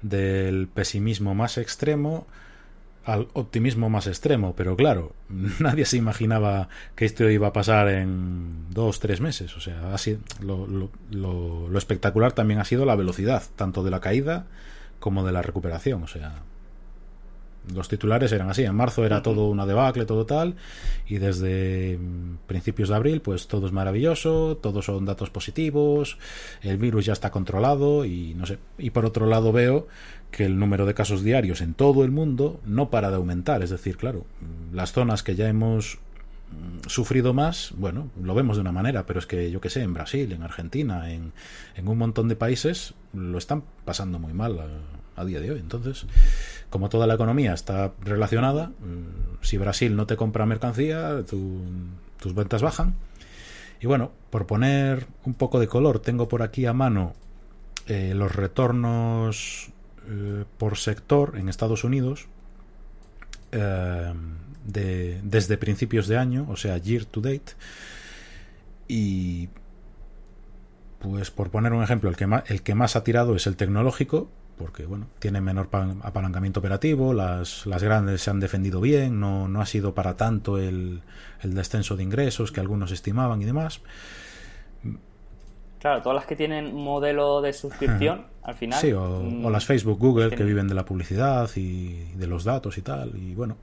del 0.02 0.68
pesimismo 0.68 1.36
más 1.36 1.58
extremo 1.58 2.26
al 3.04 3.28
optimismo 3.34 3.90
más 3.90 4.06
extremo, 4.06 4.54
pero 4.56 4.76
claro, 4.76 5.14
nadie 5.60 5.86
se 5.86 5.98
imaginaba 5.98 6.70
que 6.96 7.06
esto 7.06 7.30
iba 7.30 7.48
a 7.48 7.54
pasar 7.54 7.90
en 7.90 8.70
dos, 8.70 9.00
tres 9.00 9.22
meses. 9.22 9.58
O 9.58 9.60
sea, 9.60 9.94
así, 9.94 10.20
lo, 10.40 10.68
lo, 10.68 10.90
lo 11.68 11.78
espectacular 11.78 12.32
también 12.32 12.60
ha 12.60 12.66
sido 12.66 12.86
la 12.86 12.96
velocidad, 12.96 13.44
tanto 13.56 13.84
de 13.84 13.92
la 13.92 14.00
caída 14.00 14.46
como 15.02 15.26
de 15.26 15.34
la 15.34 15.42
recuperación. 15.42 16.04
O 16.04 16.08
sea, 16.08 16.44
los 17.74 17.90
titulares 17.90 18.32
eran 18.32 18.50
así. 18.50 18.64
En 18.64 18.76
marzo 18.76 19.06
era 19.06 19.22
todo 19.22 19.50
una 19.50 19.66
debacle, 19.66 20.06
todo 20.06 20.26
tal. 20.26 20.56
Y 21.08 21.18
desde 21.18 22.00
principios 22.48 22.88
de 22.90 22.96
abril, 22.96 23.22
pues 23.22 23.48
todo 23.48 23.68
es 23.68 23.74
maravilloso, 23.74 24.58
todos 24.58 24.86
son 24.86 25.06
datos 25.06 25.30
positivos, 25.30 26.18
el 26.62 26.78
virus 26.78 27.06
ya 27.06 27.14
está 27.14 27.32
controlado 27.32 28.06
y 28.06 28.34
no 28.36 28.46
sé. 28.46 28.60
Y 28.78 28.92
por 28.92 29.06
otro 29.06 29.26
lado 29.26 29.52
veo 29.52 29.88
que 30.32 30.46
el 30.46 30.58
número 30.58 30.86
de 30.86 30.94
casos 30.94 31.24
diarios 31.24 31.60
en 31.60 31.74
todo 31.74 32.06
el 32.06 32.12
mundo 32.12 32.62
no 32.66 32.90
para 32.90 33.10
de 33.10 33.18
aumentar. 33.18 33.62
Es 33.64 33.72
decir, 33.72 33.98
claro, 33.98 34.26
las 34.72 34.94
zonas 34.94 35.24
que 35.24 35.36
ya 35.36 35.50
hemos 35.50 36.00
sufrido 36.88 37.34
más, 37.34 37.74
bueno, 37.78 38.10
lo 38.22 38.34
vemos 38.34 38.58
de 38.58 38.62
una 38.62 38.72
manera, 38.72 39.06
pero 39.06 39.20
es 39.20 39.26
que 39.26 39.52
yo 39.52 39.62
que 39.62 39.70
sé, 39.70 39.82
en 39.82 39.94
Brasil, 39.94 40.32
en 40.32 40.44
Argentina, 40.44 41.12
en, 41.12 41.32
en 41.76 41.88
un 41.88 41.98
montón 41.98 42.28
de 42.28 42.36
países 42.36 42.94
lo 43.14 43.38
están 43.38 43.64
pasando 43.86 44.20
muy 44.20 44.34
mal 44.34 44.60
a, 45.16 45.26
día 45.26 45.40
de 45.40 45.52
hoy. 45.52 45.60
Entonces, 45.60 46.08
como 46.72 46.90
toda 46.90 47.06
la 47.06 47.14
economía 47.14 47.54
está 47.54 47.94
relacionada, 48.02 48.68
mm, 48.68 49.42
si 49.42 49.58
Brasil 49.58 49.96
no 49.96 50.08
te 50.08 50.16
compra 50.16 50.48
mercancía, 50.48 51.24
tus 51.24 52.34
ventas 52.34 52.64
bajan. 52.64 52.96
Y 53.80 53.88
bueno, 53.88 54.12
por 54.30 54.48
poner 54.48 55.06
un 55.26 55.36
poco 55.36 55.60
de 55.60 55.68
color, 55.68 56.00
tengo 56.00 56.28
por 56.28 56.42
aquí 56.42 56.66
a 56.66 56.74
mano 56.74 57.14
eh, 57.88 58.14
los 58.16 58.36
retornos 58.36 59.70
eh, 60.08 60.46
por 60.58 60.78
sector 60.78 61.38
en 61.38 61.50
Estados 61.50 61.84
Unidos 61.84 62.28
eh, 63.52 64.14
de, 64.66 65.20
desde 65.24 65.58
principios 65.58 66.08
de 66.08 66.18
año, 66.18 66.46
o 66.50 66.56
sea, 66.56 66.78
year 66.78 67.06
to 67.06 67.22
date. 67.22 67.54
Y 68.88 69.50
pues 71.00 71.32
por 71.32 71.50
poner 71.50 71.74
un 71.74 71.84
ejemplo, 71.84 72.10
el 72.10 72.16
que 72.16 72.28
más, 72.28 72.50
el 72.50 72.62
que 72.62 72.76
más 72.76 72.96
ha 72.96 73.04
tirado 73.04 73.36
es 73.36 73.48
el 73.48 73.56
tecnológico, 73.56 74.30
porque 74.58 74.86
bueno, 74.86 75.08
tiene 75.20 75.42
menor 75.42 75.70
apalancamiento 76.04 76.60
operativo, 76.60 77.14
las, 77.14 77.66
las 77.66 77.82
grandes 77.82 78.22
se 78.22 78.30
han 78.30 78.40
defendido 78.40 78.80
bien, 78.80 79.20
no, 79.20 79.48
no 79.48 79.62
ha 79.62 79.66
sido 79.66 79.96
para 79.96 80.16
tanto 80.16 80.58
el, 80.60 81.02
el, 81.42 81.54
descenso 81.56 81.96
de 81.96 82.04
ingresos 82.04 82.52
que 82.52 82.60
algunos 82.60 82.92
estimaban 82.92 83.42
y 83.42 83.46
demás. 83.46 83.82
Claro, 85.80 86.04
todas 86.04 86.18
las 86.18 86.26
que 86.28 86.36
tienen 86.36 86.76
modelo 86.76 87.42
de 87.42 87.54
suscripción, 87.54 88.28
al 88.44 88.54
final. 88.54 88.80
Sí, 88.80 88.92
o, 88.92 89.24
mm, 89.24 89.48
las 89.50 89.66
Facebook, 89.66 89.98
Google, 89.98 90.30
que 90.30 90.44
viven 90.44 90.68
de 90.68 90.76
la 90.76 90.86
publicidad 90.86 91.50
y 91.56 92.14
de 92.14 92.28
los 92.28 92.44
datos 92.44 92.78
y 92.78 92.84
tal. 92.84 93.18
Y 93.18 93.34
bueno, 93.34 93.58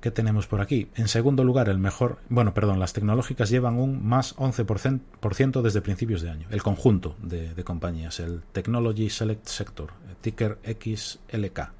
¿qué 0.00 0.10
tenemos 0.10 0.46
por 0.46 0.60
aquí? 0.60 0.88
En 0.94 1.08
segundo 1.08 1.44
lugar, 1.44 1.68
el 1.68 1.78
mejor. 1.78 2.18
Bueno, 2.28 2.54
perdón, 2.54 2.80
las 2.80 2.92
tecnológicas 2.92 3.50
llevan 3.50 3.78
un 3.78 4.06
más 4.06 4.36
11% 4.36 5.62
desde 5.62 5.80
principios 5.82 6.22
de 6.22 6.30
año. 6.30 6.46
El 6.50 6.62
conjunto 6.62 7.16
de, 7.22 7.54
de 7.54 7.64
compañías, 7.64 8.20
el 8.20 8.42
Technology 8.52 9.10
Select 9.10 9.46
Sector, 9.46 9.92
ticker 10.20 10.58
XLK. 10.64 11.72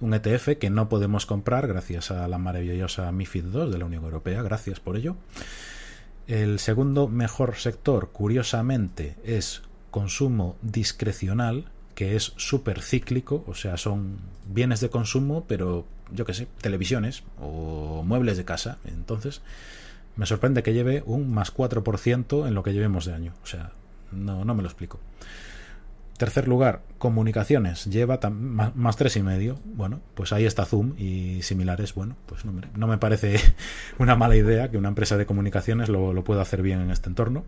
Un 0.00 0.14
ETF 0.14 0.58
que 0.58 0.70
no 0.70 0.88
podemos 0.88 1.26
comprar 1.26 1.68
gracias 1.68 2.10
a 2.10 2.26
la 2.26 2.38
maravillosa 2.38 3.10
MIFID 3.12 3.44
II 3.54 3.70
de 3.70 3.78
la 3.78 3.84
Unión 3.84 4.04
Europea. 4.04 4.42
Gracias 4.42 4.80
por 4.80 4.96
ello. 4.96 5.16
El 6.26 6.58
segundo 6.58 7.08
mejor 7.08 7.56
sector, 7.56 8.10
curiosamente, 8.12 9.16
es 9.24 9.62
consumo 9.90 10.56
discrecional, 10.62 11.66
que 11.94 12.16
es 12.16 12.32
súper 12.36 12.80
cíclico, 12.80 13.44
o 13.46 13.54
sea, 13.54 13.76
son 13.76 14.18
bienes 14.46 14.80
de 14.80 14.88
consumo, 14.88 15.44
pero 15.46 15.86
yo 16.14 16.24
qué 16.24 16.34
sé, 16.34 16.48
televisiones 16.60 17.22
o 17.40 18.02
muebles 18.04 18.36
de 18.36 18.44
casa. 18.44 18.78
Entonces, 18.84 19.42
me 20.16 20.26
sorprende 20.26 20.62
que 20.62 20.72
lleve 20.72 21.02
un 21.06 21.32
más 21.32 21.54
4% 21.54 22.46
en 22.46 22.54
lo 22.54 22.62
que 22.62 22.72
llevemos 22.72 23.04
de 23.06 23.14
año. 23.14 23.32
O 23.42 23.46
sea, 23.46 23.72
no, 24.10 24.44
no 24.44 24.54
me 24.54 24.62
lo 24.62 24.68
explico. 24.68 25.00
Tercer 26.18 26.46
lugar, 26.46 26.82
comunicaciones. 26.98 27.86
Lleva 27.86 28.20
más, 28.30 28.96
tres 28.96 29.16
y 29.16 29.22
medio. 29.22 29.58
Bueno, 29.64 30.00
pues 30.14 30.32
ahí 30.32 30.44
está 30.44 30.64
Zoom 30.64 30.94
y 30.98 31.42
similares. 31.42 31.94
Bueno, 31.94 32.16
pues 32.26 32.44
no, 32.44 32.52
no 32.76 32.86
me 32.86 32.98
parece 32.98 33.40
una 33.98 34.14
mala 34.14 34.36
idea 34.36 34.70
que 34.70 34.78
una 34.78 34.88
empresa 34.88 35.16
de 35.16 35.26
comunicaciones 35.26 35.88
lo, 35.88 36.12
lo, 36.12 36.22
pueda 36.22 36.42
hacer 36.42 36.62
bien 36.62 36.80
en 36.80 36.90
este 36.90 37.08
entorno. 37.08 37.44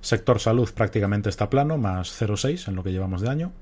Sector 0.00 0.40
salud 0.40 0.68
prácticamente 0.74 1.28
está 1.28 1.48
plano, 1.48 1.78
más 1.78 2.20
0,6 2.20 2.68
en 2.68 2.74
lo 2.74 2.82
que 2.82 2.90
llevamos 2.90 3.20
de 3.22 3.30
año. 3.30 3.52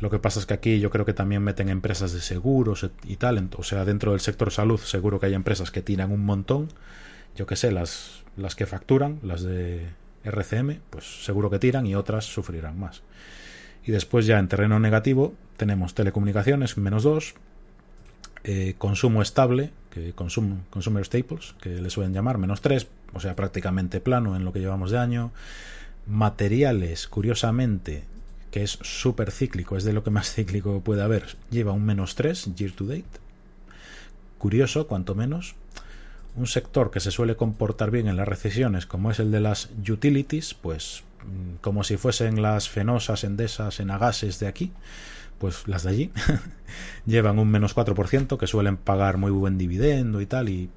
Lo 0.00 0.10
que 0.10 0.18
pasa 0.18 0.40
es 0.40 0.46
que 0.46 0.54
aquí 0.54 0.78
yo 0.78 0.90
creo 0.90 1.04
que 1.06 1.14
también 1.14 1.42
meten 1.42 1.68
empresas 1.68 2.12
de 2.12 2.20
seguros 2.20 2.88
y 3.06 3.16
tal. 3.16 3.48
O 3.56 3.62
sea, 3.62 3.84
dentro 3.84 4.12
del 4.12 4.20
sector 4.20 4.50
salud 4.50 4.78
seguro 4.78 5.18
que 5.18 5.26
hay 5.26 5.34
empresas 5.34 5.70
que 5.70 5.82
tiran 5.82 6.12
un 6.12 6.24
montón. 6.24 6.68
Yo 7.34 7.46
que 7.46 7.56
sé, 7.56 7.72
las, 7.72 8.22
las 8.36 8.54
que 8.54 8.66
facturan, 8.66 9.18
las 9.22 9.42
de 9.42 9.86
RCM, 10.24 10.80
pues 10.90 11.24
seguro 11.24 11.50
que 11.50 11.58
tiran 11.58 11.86
y 11.86 11.94
otras 11.94 12.24
sufrirán 12.24 12.78
más. 12.78 13.02
Y 13.84 13.92
después 13.92 14.26
ya 14.26 14.38
en 14.38 14.48
terreno 14.48 14.80
negativo 14.80 15.34
tenemos 15.56 15.94
telecomunicaciones, 15.94 16.76
menos 16.76 17.02
2, 17.04 17.34
eh, 18.44 18.74
consumo 18.78 19.22
estable, 19.22 19.70
que 19.90 20.12
consumer 20.12 21.04
staples, 21.04 21.54
que 21.60 21.80
le 21.80 21.90
suelen 21.90 22.12
llamar, 22.12 22.38
menos 22.38 22.60
3, 22.60 22.86
o 23.14 23.20
sea, 23.20 23.34
prácticamente 23.36 24.00
plano 24.00 24.36
en 24.36 24.44
lo 24.44 24.52
que 24.52 24.60
llevamos 24.60 24.90
de 24.90 24.98
año. 24.98 25.30
Materiales, 26.06 27.08
curiosamente, 27.08 28.04
que 28.50 28.62
es 28.62 28.78
súper 28.82 29.30
cíclico, 29.30 29.76
es 29.76 29.84
de 29.84 29.92
lo 29.92 30.04
que 30.04 30.10
más 30.10 30.32
cíclico 30.32 30.80
puede 30.80 31.02
haber, 31.02 31.36
lleva 31.50 31.72
un 31.72 31.84
menos 31.84 32.14
3 32.14 32.54
year 32.54 32.72
to 32.72 32.84
date. 32.84 33.04
Curioso, 34.38 34.86
cuanto 34.86 35.14
menos. 35.14 35.54
Un 36.36 36.46
sector 36.46 36.90
que 36.90 37.00
se 37.00 37.10
suele 37.10 37.36
comportar 37.36 37.90
bien 37.90 38.08
en 38.08 38.16
las 38.16 38.28
recesiones, 38.28 38.86
como 38.86 39.10
es 39.10 39.18
el 39.18 39.30
de 39.30 39.40
las 39.40 39.70
utilities, 39.88 40.52
pues 40.54 41.02
Mm, 41.26 41.56
como 41.60 41.82
si 41.84 41.96
fuesen 41.96 42.42
las 42.42 42.68
fenosas, 42.68 43.24
endesas, 43.24 43.80
enagases 43.80 44.38
de 44.38 44.46
aquí, 44.46 44.72
pues 45.38 45.66
las 45.68 45.82
de 45.82 45.90
allí 45.90 46.12
llevan 47.06 47.38
un 47.38 47.50
menos 47.50 47.74
4%, 47.74 48.38
que 48.38 48.46
suelen 48.46 48.76
pagar 48.76 49.18
muy 49.18 49.30
buen 49.30 49.58
dividendo 49.58 50.20
y 50.20 50.26
tal, 50.26 50.48
y 50.48 50.70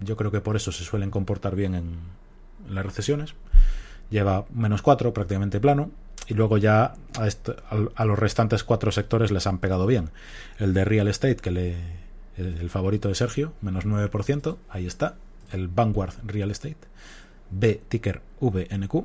yo 0.00 0.16
creo 0.16 0.30
que 0.30 0.40
por 0.40 0.56
eso 0.56 0.72
se 0.72 0.84
suelen 0.84 1.10
comportar 1.10 1.56
bien 1.56 1.74
en, 1.74 2.22
las 2.68 2.84
recesiones. 2.86 3.34
Lleva 4.10 4.44
menos 4.52 4.82
4, 4.82 5.12
prácticamente 5.12 5.60
plano, 5.60 5.90
y 6.28 6.34
luego 6.34 6.58
ya 6.58 6.94
a, 7.18 7.28
a, 7.94 8.04
los 8.04 8.18
restantes 8.18 8.64
cuatro 8.64 8.92
sectores 8.92 9.30
les 9.30 9.46
han 9.46 9.58
pegado 9.58 9.86
bien. 9.86 10.10
El 10.58 10.74
de 10.74 10.84
real 10.84 11.08
estate, 11.08 11.36
que 11.36 11.50
le, 11.50 11.76
el 12.36 12.70
favorito 12.70 13.08
de 13.08 13.14
Sergio, 13.14 13.52
menos 13.60 13.86
9%, 13.86 14.56
ahí 14.68 14.86
está. 14.86 15.16
El 15.52 15.68
Vanguard 15.68 16.14
Real 16.24 16.50
Estate, 16.50 16.78
B 17.50 17.80
ticker 17.88 18.22
VNQ, 18.40 19.04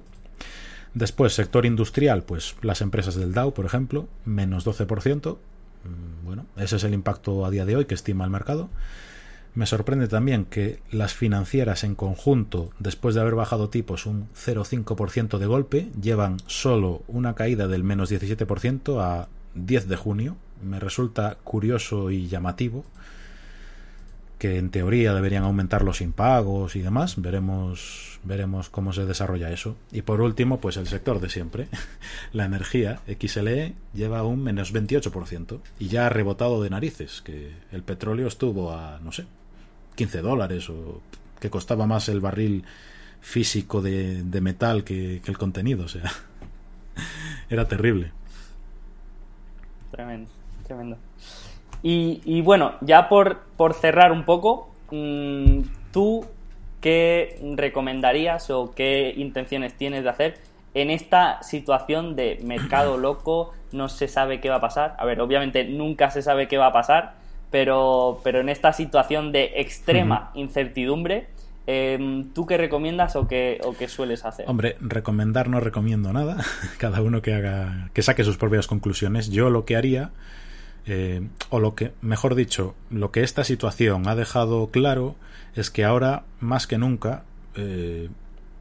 Después, 0.98 1.34
sector 1.34 1.68
industrial, 1.68 2.24
pues 2.24 2.56
las 2.64 2.82
empresas 2.82 3.14
del 3.14 3.32
Dow, 3.32 3.54
por 3.54 3.66
ejemplo, 3.66 4.08
menos 4.26 4.66
12%. 4.66 5.38
Mm, 5.84 6.26
bueno, 6.26 6.48
ese 6.56 6.78
es 6.78 6.84
el 6.84 6.96
impacto 6.96 7.46
a 7.46 7.52
día 7.52 7.66
de 7.66 7.76
hoy 7.76 7.86
que 7.86 7.94
estima 7.94 8.24
el 8.24 8.32
mercado. 8.32 8.70
Me 9.58 9.66
sorprende 9.66 10.08
también 10.08 10.46
que 10.46 10.82
las 10.92 11.16
financieras 11.16 11.84
en 11.84 11.96
conjunto, 11.96 12.70
después 12.78 13.16
de 13.16 13.22
haber 13.22 13.34
bajado 13.34 13.70
tipos 13.70 14.06
un 14.06 14.28
0,5% 14.36 15.40
de 15.40 15.48
golpe, 15.48 15.90
llevan 16.00 16.38
solo 16.46 17.02
una 17.08 17.34
caída 17.34 17.68
del 17.68 17.84
menos 17.84 18.12
17% 18.12 19.02
a 19.02 19.30
10 19.56 19.88
de 19.88 19.96
junio. 19.96 20.38
Me 20.62 20.80
resulta 20.80 21.40
curioso 21.44 22.12
y 22.12 22.28
llamativo 22.28 22.86
que 24.38 24.60
en 24.60 24.70
teoría 24.70 25.16
deberían 25.16 25.44
aumentar 25.44 25.84
los 25.84 26.02
impagos 26.02 26.76
y 26.76 26.82
demás. 26.82 27.20
Veremos, 27.20 28.20
veremos 28.24 28.70
cómo 28.70 28.94
se 28.94 29.06
desarrolla 29.06 29.52
eso. 29.52 29.76
Y 29.92 30.04
por 30.04 30.22
último, 30.22 30.60
pues 30.60 30.78
el 30.78 30.86
sector 30.86 31.20
de 31.20 31.30
siempre. 31.30 31.68
La 32.32 32.46
energía, 32.46 33.00
XLE, 33.08 33.74
lleva 33.96 34.22
un 34.22 34.44
menos 34.44 34.72
28% 34.72 35.60
y 35.80 35.88
ya 35.88 36.06
ha 36.06 36.10
rebotado 36.10 36.62
de 36.62 36.70
narices, 36.70 37.24
que 37.24 37.54
el 37.72 37.82
petróleo 37.82 38.28
estuvo 38.28 38.72
a, 38.72 39.00
no 39.04 39.12
sé, 39.12 39.26
15 39.98 40.22
dólares 40.22 40.70
o 40.70 41.02
que 41.42 41.50
costaba 41.50 41.86
más 41.86 42.08
el 42.08 42.22
barril 42.22 42.64
físico 43.20 43.82
de, 43.82 44.24
metal 44.42 44.84
que, 44.84 45.22
el 45.26 45.38
contenido. 45.38 45.86
O 45.86 45.88
sea, 45.90 46.04
era 47.50 47.68
terrible. 47.68 48.12
Tremendo, 49.92 50.30
tremendo. 50.66 50.98
Y, 51.84 52.42
bueno, 52.42 52.76
ya 52.82 53.08
por, 53.08 53.40
por 53.56 53.74
cerrar 53.74 54.12
un 54.12 54.26
poco, 54.26 54.70
mm, 54.92 55.62
¿tú 55.92 56.26
qué 56.82 57.40
recomendarías 57.56 58.50
o 58.50 58.74
qué 58.74 59.14
intenciones 59.16 59.74
tienes 59.74 60.04
de 60.04 60.10
hacer 60.10 60.38
en 60.74 60.90
esta 60.90 61.42
situación 61.44 62.16
de 62.16 62.40
mercado 62.44 62.98
loco? 62.98 63.54
No 63.72 63.90
se 63.90 64.08
sabe 64.08 64.42
qué 64.42 64.50
va 64.50 64.56
a 64.56 64.62
pasar. 64.62 64.96
A 64.98 65.06
ver, 65.06 65.22
obviamente 65.22 65.64
nunca 65.66 66.10
se 66.10 66.22
sabe 66.22 66.48
qué 66.48 66.58
va 66.58 66.68
a 66.68 66.74
pasar, 66.74 67.16
pero, 67.52 68.20
pero 68.24 68.40
en 68.40 68.50
esta 68.50 68.74
situación 68.74 69.32
de 69.32 69.54
extrema 69.56 70.32
incertidumbre, 70.34 71.28
em, 71.66 72.32
¿tú 72.34 72.46
qué 72.46 72.58
recomiendas 72.58 73.16
o 73.16 73.28
qué, 73.28 73.60
o 73.64 73.74
qué 73.74 73.88
sueles 73.88 74.26
hacer? 74.26 74.46
Hombre, 74.48 74.78
recomendar 74.80 75.50
no 75.50 75.60
recomiendo 75.60 76.14
nada. 76.14 76.38
Cada 76.78 77.02
uno 77.02 77.22
que 77.22 77.34
haga, 77.34 77.90
que 77.94 78.02
saque 78.02 78.24
sus 78.24 78.38
propias 78.38 78.68
conclusiones. 78.68 79.30
Yo 79.30 79.50
lo 79.50 79.66
que 79.66 79.76
haría 79.76 80.12
eh, 80.88 81.28
o 81.50 81.60
lo 81.60 81.76
que, 81.76 81.92
mejor 82.02 82.34
dicho, 82.34 82.74
lo 82.90 83.12
que 83.12 83.22
esta 83.24 83.44
situación 83.44 84.08
ha 84.08 84.16
dejado 84.16 84.68
claro 84.68 85.16
es 85.54 85.70
que 85.70 85.84
ahora, 85.84 86.24
más 86.40 86.66
que 86.66 86.78
nunca, 86.78 87.24
eh, 87.56 88.10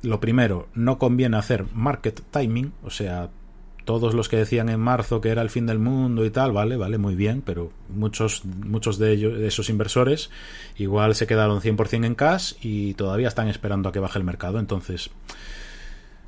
lo 0.03 0.19
primero, 0.19 0.69
no 0.75 0.99
conviene 0.99 1.37
hacer 1.37 1.67
market 1.73 2.21
timing, 2.33 2.73
o 2.83 2.91
sea, 2.91 3.31
todos 3.87 4.13
los 4.13 4.29
que 4.29 4.37
decían 4.37 4.69
en 4.69 4.81
marzo 4.81 5.23
que 5.23 5.31
era 5.31 5.41
el 5.41 5.49
fin 5.49 5.65
del 5.65 5.79
mundo 5.79 6.27
y 6.27 6.31
tal, 6.31 6.53
vale, 6.53 6.77
vale, 6.77 6.99
muy 6.99 7.15
bien, 7.15 7.41
pero 7.41 7.73
muchos, 7.89 8.45
muchos 8.45 8.99
de 8.99 9.13
ellos, 9.13 9.39
de 9.39 9.47
esos 9.47 9.71
inversores, 9.71 10.29
igual 10.77 11.15
se 11.15 11.27
quedaron 11.27 11.63
100% 11.63 12.05
en 12.05 12.15
cash 12.15 12.55
y 12.61 12.93
todavía 12.95 13.29
están 13.29 13.49
esperando 13.49 13.89
a 13.89 13.93
que 13.93 14.01
baje 14.01 14.19
el 14.19 14.25
mercado. 14.25 14.59
Entonces, 14.59 15.11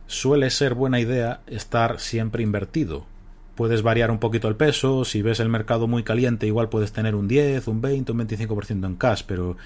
suele 0.06 0.48
ser 0.50 0.74
buena 0.74 1.00
idea 1.00 1.40
estar 1.46 2.00
siempre 2.00 2.42
invertido 2.42 3.04
puedes 3.58 3.82
variar 3.82 4.12
un 4.12 4.20
poquito 4.20 4.46
el 4.46 4.54
peso, 4.54 5.04
si 5.04 5.20
ves 5.20 5.40
el 5.40 5.48
mercado 5.48 5.88
muy 5.88 6.04
caliente 6.04 6.46
igual 6.46 6.68
puedes 6.68 6.92
tener 6.92 7.16
un 7.16 7.26
10, 7.26 7.66
un 7.66 7.80
20, 7.80 8.12
un 8.12 8.18
25% 8.20 8.86
en 8.86 8.94
cash, 8.94 9.24
pero 9.26 9.56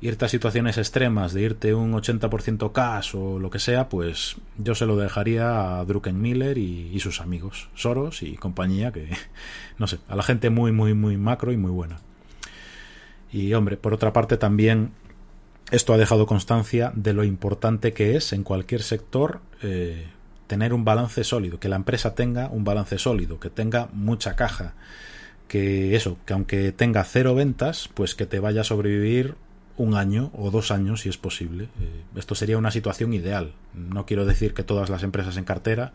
irte 0.00 0.24
a 0.24 0.28
situaciones 0.28 0.78
extremas 0.78 1.32
de 1.32 1.42
irte 1.42 1.74
un 1.74 1.92
80% 1.92 2.72
cash 2.72 3.14
o 3.14 3.38
lo 3.38 3.50
que 3.50 3.58
sea, 3.58 3.88
pues 3.88 4.36
yo 4.56 4.74
se 4.74 4.86
lo 4.86 4.96
dejaría 4.96 5.78
a 5.78 5.84
Druckenmiller 5.84 6.58
y, 6.58 6.90
y 6.92 7.00
sus 7.00 7.20
amigos, 7.20 7.68
Soros 7.74 8.22
y 8.22 8.36
compañía, 8.36 8.92
que 8.92 9.10
no 9.78 9.86
sé, 9.86 9.98
a 10.08 10.16
la 10.16 10.22
gente 10.22 10.50
muy, 10.50 10.72
muy, 10.72 10.94
muy 10.94 11.16
macro 11.16 11.52
y 11.52 11.56
muy 11.56 11.70
buena. 11.70 11.98
Y 13.32 13.52
hombre, 13.54 13.76
por 13.76 13.94
otra 13.94 14.12
parte 14.12 14.36
también 14.36 14.92
esto 15.70 15.92
ha 15.92 15.98
dejado 15.98 16.26
constancia 16.26 16.92
de 16.94 17.12
lo 17.12 17.24
importante 17.24 17.92
que 17.92 18.16
es 18.16 18.32
en 18.32 18.42
cualquier 18.42 18.82
sector 18.82 19.40
eh, 19.62 20.08
tener 20.46 20.74
un 20.74 20.84
balance 20.84 21.22
sólido, 21.22 21.60
que 21.60 21.68
la 21.68 21.76
empresa 21.76 22.14
tenga 22.14 22.48
un 22.48 22.64
balance 22.64 22.98
sólido, 22.98 23.38
que 23.38 23.50
tenga 23.50 23.88
mucha 23.92 24.34
caja, 24.34 24.74
que 25.46 25.94
eso, 25.94 26.18
que 26.26 26.32
aunque 26.32 26.72
tenga 26.72 27.04
cero 27.04 27.36
ventas, 27.36 27.88
pues 27.94 28.16
que 28.16 28.26
te 28.26 28.40
vaya 28.40 28.62
a 28.62 28.64
sobrevivir 28.64 29.36
un 29.80 29.94
año 29.94 30.30
o 30.36 30.50
dos 30.50 30.70
años 30.70 31.00
si 31.00 31.08
es 31.08 31.16
posible. 31.16 31.64
Eh, 31.80 32.02
esto 32.16 32.34
sería 32.34 32.58
una 32.58 32.70
situación 32.70 33.14
ideal. 33.14 33.54
No 33.74 34.04
quiero 34.04 34.26
decir 34.26 34.52
que 34.52 34.62
todas 34.62 34.90
las 34.90 35.02
empresas 35.02 35.38
en 35.38 35.44
cartera 35.44 35.92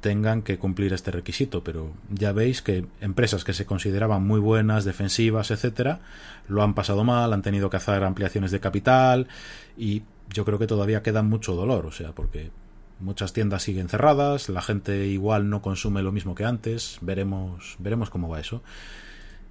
tengan 0.00 0.42
que 0.42 0.58
cumplir 0.58 0.92
este 0.92 1.10
requisito, 1.10 1.62
pero 1.62 1.92
ya 2.10 2.32
veis 2.32 2.62
que 2.62 2.86
empresas 3.00 3.44
que 3.44 3.52
se 3.52 3.66
consideraban 3.66 4.26
muy 4.26 4.40
buenas, 4.40 4.84
defensivas, 4.84 5.50
etcétera, 5.50 6.00
lo 6.48 6.62
han 6.62 6.74
pasado 6.74 7.04
mal, 7.04 7.32
han 7.32 7.42
tenido 7.42 7.70
que 7.70 7.76
hacer 7.76 8.02
ampliaciones 8.02 8.50
de 8.50 8.60
capital 8.60 9.28
y 9.76 10.02
yo 10.30 10.44
creo 10.44 10.58
que 10.58 10.66
todavía 10.66 11.02
queda 11.02 11.22
mucho 11.22 11.54
dolor, 11.54 11.86
o 11.86 11.92
sea, 11.92 12.12
porque 12.12 12.50
muchas 12.98 13.32
tiendas 13.32 13.62
siguen 13.62 13.88
cerradas, 13.88 14.48
la 14.48 14.62
gente 14.62 15.06
igual 15.06 15.48
no 15.48 15.62
consume 15.62 16.02
lo 16.02 16.12
mismo 16.12 16.34
que 16.34 16.44
antes, 16.44 16.98
veremos, 17.02 17.76
veremos 17.78 18.10
cómo 18.10 18.28
va 18.28 18.40
eso. 18.40 18.62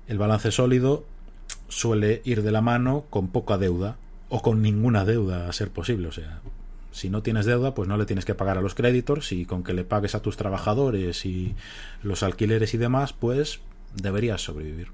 El 0.07 0.17
balance 0.17 0.51
sólido 0.51 1.05
suele 1.69 2.21
ir 2.25 2.43
de 2.43 2.51
la 2.51 2.61
mano 2.61 3.05
con 3.09 3.29
poca 3.29 3.57
deuda 3.57 3.97
o 4.27 4.41
con 4.41 4.61
ninguna 4.61 5.05
deuda 5.05 5.47
a 5.47 5.53
ser 5.53 5.69
posible, 5.71 6.07
o 6.07 6.11
sea, 6.11 6.41
si 6.91 7.09
no 7.09 7.21
tienes 7.21 7.45
deuda, 7.45 7.73
pues 7.73 7.87
no 7.87 7.97
le 7.97 8.05
tienes 8.05 8.25
que 8.25 8.35
pagar 8.35 8.57
a 8.57 8.61
los 8.61 8.75
créditos 8.75 9.31
y 9.31 9.45
con 9.45 9.63
que 9.63 9.73
le 9.73 9.83
pagues 9.83 10.15
a 10.15 10.21
tus 10.21 10.37
trabajadores 10.37 11.25
y 11.25 11.55
los 12.03 12.23
alquileres 12.23 12.73
y 12.73 12.77
demás, 12.77 13.13
pues 13.13 13.59
deberías 13.95 14.41
sobrevivir. 14.41 14.87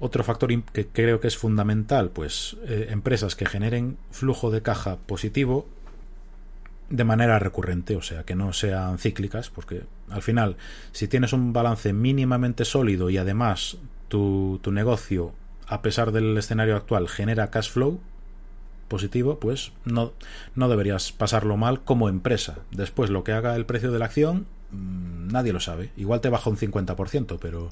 Otro 0.00 0.22
factor 0.22 0.62
que 0.62 0.86
creo 0.86 1.20
que 1.20 1.26
es 1.26 1.36
fundamental, 1.36 2.10
pues 2.10 2.56
eh, 2.66 2.88
empresas 2.90 3.34
que 3.34 3.46
generen 3.46 3.98
flujo 4.12 4.50
de 4.50 4.62
caja 4.62 4.96
positivo 4.96 5.66
de 6.88 7.04
manera 7.04 7.38
recurrente, 7.38 7.96
o 7.96 8.02
sea, 8.02 8.22
que 8.22 8.34
no 8.34 8.52
sean 8.52 8.98
cíclicas, 8.98 9.50
porque 9.50 9.82
al 10.08 10.22
final, 10.22 10.56
si 10.92 11.08
tienes 11.08 11.32
un 11.32 11.52
balance 11.52 11.92
mínimamente 11.92 12.64
sólido 12.64 13.10
y 13.10 13.18
además 13.18 13.76
tu, 14.08 14.58
tu 14.62 14.72
negocio, 14.72 15.32
a 15.66 15.82
pesar 15.82 16.12
del 16.12 16.36
escenario 16.36 16.76
actual, 16.76 17.08
genera 17.08 17.50
cash 17.50 17.70
flow 17.70 18.00
positivo, 18.88 19.38
pues 19.38 19.72
no, 19.84 20.12
no 20.54 20.68
deberías 20.68 21.12
pasarlo 21.12 21.56
mal 21.56 21.82
como 21.82 22.08
empresa. 22.08 22.56
Después, 22.70 23.10
lo 23.10 23.22
que 23.22 23.32
haga 23.32 23.54
el 23.54 23.66
precio 23.66 23.92
de 23.92 23.98
la 23.98 24.06
acción, 24.06 24.46
mm, 24.72 25.28
nadie 25.28 25.52
lo 25.52 25.60
sabe. 25.60 25.90
Igual 25.96 26.20
te 26.20 26.30
baja 26.30 26.50
un 26.50 26.56
50%, 26.56 27.38
pero 27.40 27.70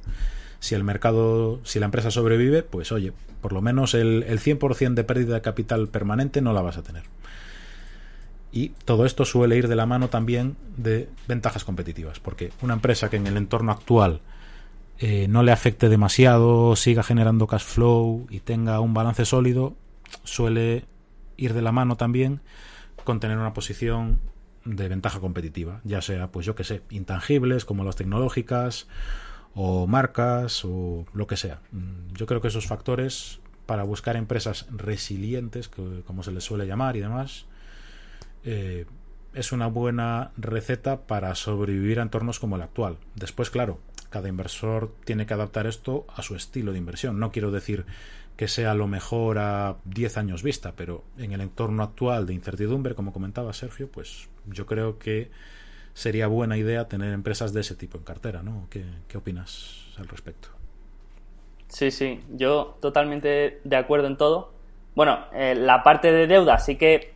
si 0.60 0.74
el 0.74 0.84
mercado, 0.84 1.60
si 1.64 1.80
la 1.80 1.86
empresa 1.86 2.10
sobrevive, 2.10 2.62
pues 2.62 2.92
oye, 2.92 3.12
por 3.40 3.52
lo 3.52 3.62
menos 3.62 3.94
el, 3.94 4.24
el 4.28 4.38
100% 4.38 4.94
de 4.94 5.04
pérdida 5.04 5.34
de 5.34 5.40
capital 5.40 5.88
permanente 5.88 6.40
no 6.40 6.52
la 6.52 6.62
vas 6.62 6.76
a 6.76 6.82
tener. 6.82 7.04
Y 8.52 8.70
todo 8.84 9.04
esto 9.04 9.24
suele 9.24 9.56
ir 9.56 9.68
de 9.68 9.76
la 9.76 9.86
mano 9.86 10.08
también 10.08 10.56
de 10.76 11.08
ventajas 11.28 11.64
competitivas, 11.64 12.20
porque 12.20 12.52
una 12.62 12.74
empresa 12.74 13.10
que 13.10 13.16
en 13.16 13.26
el 13.26 13.36
entorno 13.36 13.72
actual 13.72 14.20
eh, 14.98 15.26
no 15.28 15.42
le 15.42 15.52
afecte 15.52 15.88
demasiado, 15.88 16.74
siga 16.76 17.02
generando 17.02 17.46
cash 17.46 17.64
flow 17.64 18.26
y 18.30 18.40
tenga 18.40 18.80
un 18.80 18.94
balance 18.94 19.24
sólido, 19.24 19.76
suele 20.24 20.84
ir 21.36 21.52
de 21.52 21.62
la 21.62 21.72
mano 21.72 21.96
también 21.96 22.40
con 23.04 23.20
tener 23.20 23.38
una 23.38 23.52
posición 23.52 24.20
de 24.64 24.88
ventaja 24.88 25.20
competitiva, 25.20 25.80
ya 25.84 26.02
sea, 26.02 26.32
pues 26.32 26.44
yo 26.44 26.54
que 26.54 26.64
sé, 26.64 26.82
intangibles 26.90 27.64
como 27.64 27.84
las 27.84 27.96
tecnológicas 27.96 28.88
o 29.54 29.86
marcas 29.86 30.64
o 30.64 31.06
lo 31.14 31.26
que 31.26 31.36
sea. 31.36 31.60
Mm, 31.72 32.14
yo 32.14 32.26
creo 32.26 32.40
que 32.40 32.48
esos 32.48 32.66
factores 32.66 33.40
para 33.66 33.82
buscar 33.82 34.16
empresas 34.16 34.66
resilientes, 34.70 35.68
como 36.06 36.22
se 36.22 36.32
les 36.32 36.44
suele 36.44 36.66
llamar 36.66 36.96
y 36.96 37.00
demás, 37.00 37.46
eh, 38.44 38.86
es 39.34 39.52
una 39.52 39.66
buena 39.66 40.30
receta 40.36 41.06
para 41.06 41.34
sobrevivir 41.34 41.98
a 41.98 42.02
entornos 42.02 42.38
como 42.38 42.56
el 42.56 42.62
actual. 42.62 42.98
Después, 43.16 43.50
claro, 43.50 43.78
cada 44.10 44.28
inversor 44.28 44.92
tiene 45.04 45.26
que 45.26 45.34
adaptar 45.34 45.66
esto 45.66 46.06
a 46.14 46.22
su 46.22 46.36
estilo 46.36 46.72
de 46.72 46.78
inversión. 46.78 47.18
No 47.18 47.32
quiero 47.32 47.50
decir 47.50 47.86
que 48.36 48.48
sea 48.48 48.74
lo 48.74 48.86
mejor 48.86 49.38
a 49.38 49.76
10 49.84 50.18
años 50.18 50.42
vista, 50.42 50.72
pero 50.76 51.04
en 51.18 51.32
el 51.32 51.40
entorno 51.40 51.82
actual 51.82 52.26
de 52.26 52.34
incertidumbre, 52.34 52.94
como 52.94 53.12
comentaba 53.12 53.52
Sergio, 53.52 53.90
pues 53.90 54.28
yo 54.46 54.66
creo 54.66 54.98
que 54.98 55.30
sería 55.94 56.26
buena 56.26 56.58
idea 56.58 56.86
tener 56.88 57.12
empresas 57.14 57.54
de 57.54 57.62
ese 57.62 57.74
tipo 57.74 57.96
en 57.96 58.04
cartera, 58.04 58.42
¿no? 58.42 58.68
¿Qué, 58.68 58.84
opinas 59.16 59.86
al 59.96 60.06
respecto? 60.08 60.48
Sí, 61.68 61.90
sí, 61.90 62.20
yo 62.30 62.76
totalmente 62.80 63.60
de 63.64 63.76
acuerdo 63.76 64.06
en 64.06 64.18
todo. 64.18 64.52
Bueno, 64.94 65.18
eh, 65.32 65.54
la 65.54 65.82
parte 65.82 66.12
de 66.12 66.26
deuda 66.26 66.58
sí 66.58 66.76
que 66.76 67.12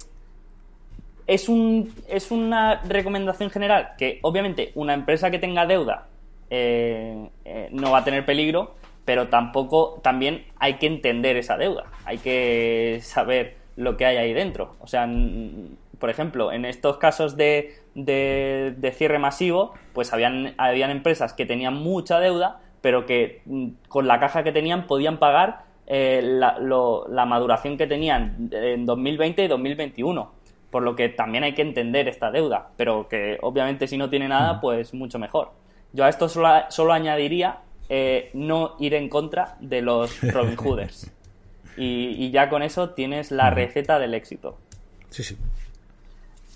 es, 1.26 1.48
un, 1.48 1.94
es 2.08 2.30
una 2.30 2.82
recomendación 2.82 3.50
general 3.50 3.90
que 3.98 4.18
obviamente 4.22 4.72
una 4.74 4.94
empresa 4.94 5.30
que 5.30 5.38
tenga 5.38 5.66
deuda 5.66 6.08
eh, 6.50 7.30
eh, 7.44 7.68
no 7.72 7.92
va 7.92 7.98
a 7.98 8.04
tener 8.04 8.26
peligro, 8.26 8.74
pero 9.04 9.28
tampoco, 9.28 10.00
también 10.02 10.44
hay 10.58 10.74
que 10.74 10.86
entender 10.86 11.36
esa 11.36 11.56
deuda, 11.56 11.84
hay 12.04 12.18
que 12.18 12.98
saber 13.02 13.56
lo 13.76 13.96
que 13.96 14.04
hay 14.04 14.16
ahí 14.18 14.32
dentro. 14.32 14.76
O 14.80 14.86
sea, 14.86 15.08
por 15.98 16.10
ejemplo, 16.10 16.52
en 16.52 16.64
estos 16.64 16.98
casos 16.98 17.36
de, 17.36 17.74
de, 17.94 18.92
cierre 18.94 19.18
masivo, 19.18 19.74
pues 19.92 20.12
habían, 20.12 20.54
habían 20.58 20.90
empresas 20.90 21.32
que 21.32 21.46
tenían 21.46 21.74
mucha 21.74 22.20
deuda, 22.20 22.60
pero 22.80 23.06
que 23.06 23.42
mm, 23.46 23.68
con 23.88 24.06
la 24.06 24.18
caja 24.18 24.42
que 24.42 24.52
tenían 24.52 24.86
podían 24.86 25.18
pagar 25.18 25.64
eh, 25.86 26.20
la, 26.22 26.58
la, 26.58 27.24
maduración 27.26 27.76
que 27.76 27.86
tenían 27.86 28.48
en 28.52 28.86
2020 28.86 29.44
y 29.44 29.48
2021. 29.48 30.32
Por 30.70 30.84
lo 30.84 30.94
que 30.94 31.08
también 31.08 31.42
hay 31.42 31.54
que 31.54 31.62
entender 31.62 32.06
esta 32.06 32.30
deuda, 32.30 32.70
pero 32.76 33.08
que 33.08 33.38
obviamente 33.42 33.88
si 33.88 33.96
no 33.96 34.08
tiene 34.08 34.28
nada, 34.28 34.60
pues 34.60 34.94
mucho 34.94 35.18
mejor. 35.18 35.50
Yo 35.92 36.04
a 36.04 36.08
esto 36.08 36.28
solo, 36.28 36.48
solo 36.68 36.92
añadiría 36.92 37.58
eh, 37.88 38.30
no 38.34 38.76
ir 38.78 38.94
en 38.94 39.08
contra 39.08 39.56
de 39.60 39.82
los 39.82 40.20
Robin 40.32 40.56
Hooders. 40.56 41.10
Y, 41.76 42.16
y, 42.18 42.30
ya 42.30 42.48
con 42.50 42.62
eso 42.62 42.90
tienes 42.90 43.30
la 43.30 43.50
receta 43.50 43.98
del 43.98 44.14
éxito. 44.14 44.58
Sí, 45.08 45.22
sí. 45.22 45.36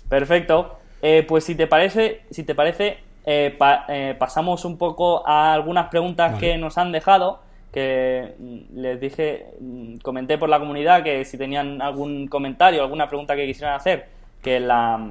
Perfecto. 0.09 0.77
Eh, 1.01 1.23
pues 1.27 1.43
si 1.43 1.55
te 1.55 1.67
parece, 1.67 2.23
si 2.31 2.43
te 2.43 2.55
parece 2.55 2.99
eh, 3.25 3.57
eh, 3.89 4.15
pasamos 4.17 4.65
un 4.65 4.77
poco 4.77 5.27
a 5.27 5.53
algunas 5.53 5.89
preguntas 5.89 6.39
que 6.39 6.57
nos 6.57 6.77
han 6.77 6.91
dejado. 6.91 7.41
Que 7.71 8.35
mm, 8.39 8.79
les 8.79 8.99
dije, 8.99 9.47
mm, 9.59 9.97
comenté 9.97 10.37
por 10.37 10.47
la 10.47 10.59
comunidad 10.59 11.03
que 11.03 11.25
si 11.25 11.37
tenían 11.37 11.81
algún 11.81 12.27
comentario, 12.27 12.81
alguna 12.81 13.07
pregunta 13.07 13.35
que 13.35 13.45
quisieran 13.45 13.75
hacer, 13.75 14.07
que 14.41 14.59
la, 14.59 15.09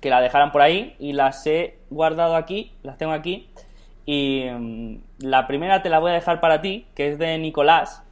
que 0.00 0.10
la 0.10 0.20
dejaran 0.20 0.52
por 0.52 0.62
ahí. 0.62 0.96
Y 0.98 1.12
las 1.12 1.46
he 1.46 1.78
guardado 1.90 2.36
aquí, 2.36 2.72
las 2.82 2.98
tengo 2.98 3.12
aquí. 3.12 3.48
Y 4.06 4.44
mm, 4.50 4.96
la 5.20 5.46
primera 5.46 5.82
te 5.82 5.90
la 5.90 5.98
voy 5.98 6.10
a 6.10 6.14
dejar 6.14 6.40
para 6.40 6.60
ti, 6.60 6.86
que 6.94 7.08
es 7.08 7.18
de 7.18 7.36
Nicolás, 7.38 8.02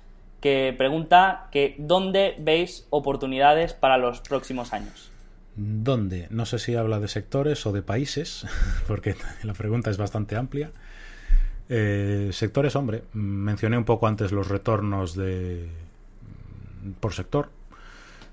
que 0.40 0.74
pregunta 0.76 1.48
que 1.50 1.74
dónde 1.78 2.36
veis 2.38 2.86
oportunidades 2.90 3.72
para 3.72 3.98
los 3.98 4.20
próximos 4.20 4.72
años. 4.72 5.10
¿Dónde? 5.56 6.26
No 6.28 6.44
sé 6.44 6.58
si 6.58 6.74
habla 6.74 7.00
de 7.00 7.08
sectores 7.08 7.64
o 7.64 7.72
de 7.72 7.82
países, 7.82 8.46
porque 8.86 9.16
la 9.42 9.54
pregunta 9.54 9.90
es 9.90 9.96
bastante 9.96 10.36
amplia. 10.36 10.70
Eh, 11.68 12.28
sectores, 12.32 12.76
hombre, 12.76 13.04
mencioné 13.12 13.78
un 13.78 13.84
poco 13.84 14.06
antes 14.06 14.32
los 14.32 14.48
retornos 14.48 15.16
de 15.16 15.68
por 17.00 17.14
sector. 17.14 17.48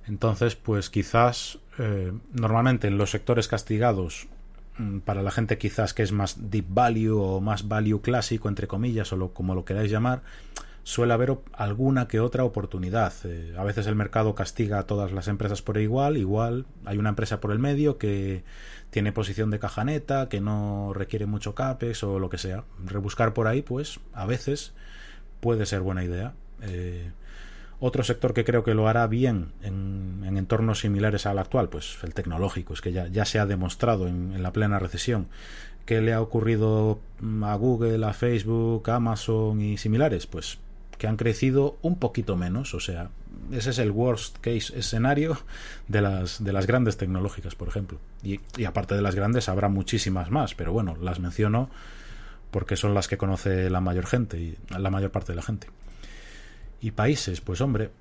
Entonces, 0.05 0.55
pues 0.55 0.89
quizás 0.89 1.59
eh, 1.79 2.11
normalmente 2.33 2.87
en 2.87 2.97
los 2.97 3.11
sectores 3.11 3.47
castigados 3.47 4.27
mm, 4.77 4.99
para 4.99 5.21
la 5.21 5.31
gente 5.31 5.57
quizás 5.57 5.93
que 5.93 6.03
es 6.03 6.11
más 6.11 6.49
deep 6.51 6.65
value 6.69 7.13
o 7.13 7.41
más 7.41 7.67
value 7.67 8.01
clásico 8.01 8.49
entre 8.49 8.67
comillas 8.67 9.11
o 9.13 9.17
lo, 9.17 9.33
como 9.33 9.55
lo 9.55 9.65
queráis 9.65 9.91
llamar 9.91 10.21
suele 10.83 11.13
haber 11.13 11.37
alguna 11.53 12.07
que 12.07 12.19
otra 12.19 12.43
oportunidad. 12.43 13.13
Eh, 13.23 13.55
a 13.57 13.63
veces 13.63 13.87
el 13.87 13.95
mercado 13.95 14.35
castiga 14.35 14.79
a 14.79 14.83
todas 14.83 15.11
las 15.11 15.27
empresas 15.27 15.61
por 15.61 15.77
igual, 15.77 16.17
igual 16.17 16.65
hay 16.85 16.97
una 16.97 17.09
empresa 17.09 17.39
por 17.39 17.51
el 17.51 17.59
medio 17.59 17.97
que 17.97 18.43
tiene 18.89 19.11
posición 19.11 19.49
de 19.49 19.59
caja 19.59 19.83
neta, 19.83 20.29
que 20.29 20.41
no 20.41 20.91
requiere 20.93 21.25
mucho 21.25 21.55
CAPEX 21.55 22.03
o 22.03 22.19
lo 22.19 22.29
que 22.29 22.37
sea. 22.37 22.63
Rebuscar 22.85 23.33
por 23.33 23.47
ahí, 23.47 23.61
pues 23.61 23.99
a 24.13 24.25
veces 24.25 24.73
puede 25.39 25.65
ser 25.65 25.81
buena 25.81 26.03
idea. 26.03 26.33
Eh, 26.61 27.11
otro 27.85 28.03
sector 28.03 28.33
que 28.33 28.45
creo 28.45 28.63
que 28.63 28.73
lo 28.73 28.87
hará 28.87 29.05
bien 29.07 29.51
en, 29.61 30.23
entornos 30.37 30.79
similares 30.79 31.25
al 31.25 31.37
actual, 31.37 31.67
pues 31.69 31.97
el 32.03 32.13
tecnológico, 32.13 32.73
es 32.73 32.81
que 32.81 32.93
ya, 32.93 33.25
se 33.25 33.39
ha 33.39 33.45
demostrado 33.45 34.07
en, 34.07 34.41
la 34.41 34.51
plena 34.51 34.79
recesión 34.79 35.27
que 35.85 36.01
le 36.01 36.13
ha 36.13 36.21
ocurrido 36.21 36.99
a 37.43 37.55
Google, 37.55 38.05
a 38.05 38.13
Facebook, 38.13 38.89
a 38.89 38.95
Amazon 38.95 39.61
y 39.61 39.77
similares, 39.77 40.27
pues 40.27 40.59
que 40.97 41.07
han 41.07 41.17
crecido 41.17 41.77
un 41.81 41.99
poquito 41.99 42.37
menos, 42.37 42.73
o 42.73 42.79
sea, 42.79 43.09
ese 43.51 43.71
es 43.71 43.79
el 43.79 43.91
worst 43.91 44.37
case 44.37 44.79
escenario 44.79 45.37
de 45.89 46.01
las, 46.01 46.41
de 46.41 46.53
las 46.53 46.65
grandes 46.65 46.95
tecnológicas, 46.95 47.55
por 47.55 47.67
ejemplo. 47.67 47.99
Y, 48.23 48.39
aparte 48.63 48.95
de 48.95 49.01
las 49.01 49.13
grandes 49.13 49.49
habrá 49.49 49.67
muchísimas 49.67 50.31
más, 50.31 50.55
pero 50.55 50.71
bueno, 50.71 50.95
las 51.01 51.19
menciono 51.19 51.69
porque 52.49 52.77
son 52.77 52.93
las 52.93 53.09
que 53.09 53.17
conoce 53.17 53.69
la 53.69 53.81
mayor 53.81 54.05
gente 54.05 54.39
y 54.39 54.57
la 54.69 54.89
mayor 54.89 55.11
parte 55.11 55.33
de 55.33 55.35
la 55.35 55.41
gente. 55.41 55.67
Y 56.83 56.91
países, 56.91 57.39
pues 57.39 57.61
hombre, 57.61 57.91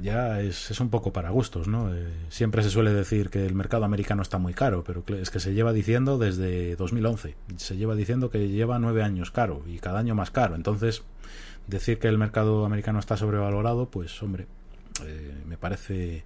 ya 0.00 0.40
es, 0.40 0.70
es 0.70 0.78
un 0.78 0.88
poco 0.88 1.12
para 1.12 1.30
gustos, 1.30 1.66
¿no? 1.66 1.92
Eh, 1.92 2.12
siempre 2.28 2.62
se 2.62 2.70
suele 2.70 2.92
decir 2.92 3.28
que 3.28 3.44
el 3.44 3.56
mercado 3.56 3.84
americano 3.84 4.22
está 4.22 4.38
muy 4.38 4.54
caro, 4.54 4.84
pero 4.84 5.02
es 5.20 5.30
que 5.30 5.40
se 5.40 5.52
lleva 5.52 5.72
diciendo 5.72 6.16
desde 6.16 6.76
2011. 6.76 7.34
Se 7.56 7.76
lleva 7.76 7.96
diciendo 7.96 8.30
que 8.30 8.48
lleva 8.48 8.78
nueve 8.78 9.02
años 9.02 9.32
caro 9.32 9.64
y 9.66 9.80
cada 9.80 9.98
año 9.98 10.14
más 10.14 10.30
caro. 10.30 10.54
Entonces, 10.54 11.02
decir 11.66 11.98
que 11.98 12.06
el 12.06 12.18
mercado 12.18 12.64
americano 12.64 13.00
está 13.00 13.16
sobrevalorado, 13.16 13.86
pues 13.86 14.22
hombre, 14.22 14.46
eh, 15.04 15.34
me 15.48 15.56
parece 15.56 16.22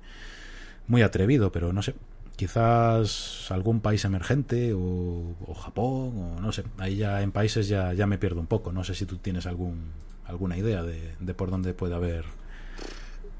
muy 0.89 1.01
atrevido, 1.01 1.53
pero 1.53 1.73
no 1.73 1.81
sé. 1.81 1.95
Quizás 2.37 3.51
algún 3.51 3.81
país 3.81 4.05
emergente 4.05 4.75
o, 4.75 5.35
Japón 5.59 6.37
o 6.37 6.39
no 6.39 6.53
sé. 6.53 6.65
Ahí 6.77 6.97
ya 6.97 7.23
en 7.23 7.33
países 7.33 7.67
ya, 7.67 7.95
ya 7.95 8.07
me 8.07 8.19
pierdo 8.19 8.41
un 8.41 8.47
poco. 8.47 8.73
No 8.73 8.85
sé 8.85 8.95
si 8.95 9.07
tú 9.07 9.17
tienes 9.17 9.47
algún 9.47 9.85
alguna 10.29 10.57
idea 10.57 10.83
de, 10.83 11.35
por 11.35 11.51
dónde 11.51 11.75
puede 11.75 11.95
haber 11.95 12.25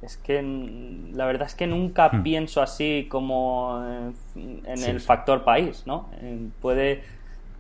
es 0.03 0.17
que 0.19 0.43
la 1.13 1.27
verdad 1.27 1.47
es 1.49 1.55
que 1.55 1.67
nunca 1.67 2.11
Hmm. 2.11 2.23
pienso 2.23 2.63
así 2.63 3.07
como 3.11 3.83
en, 4.37 4.63
en 4.67 4.85
el 4.85 5.01
factor 5.01 5.45
país, 5.45 5.85
¿no? 5.87 6.11
Eh, 6.21 6.49
Puede. 6.61 7.03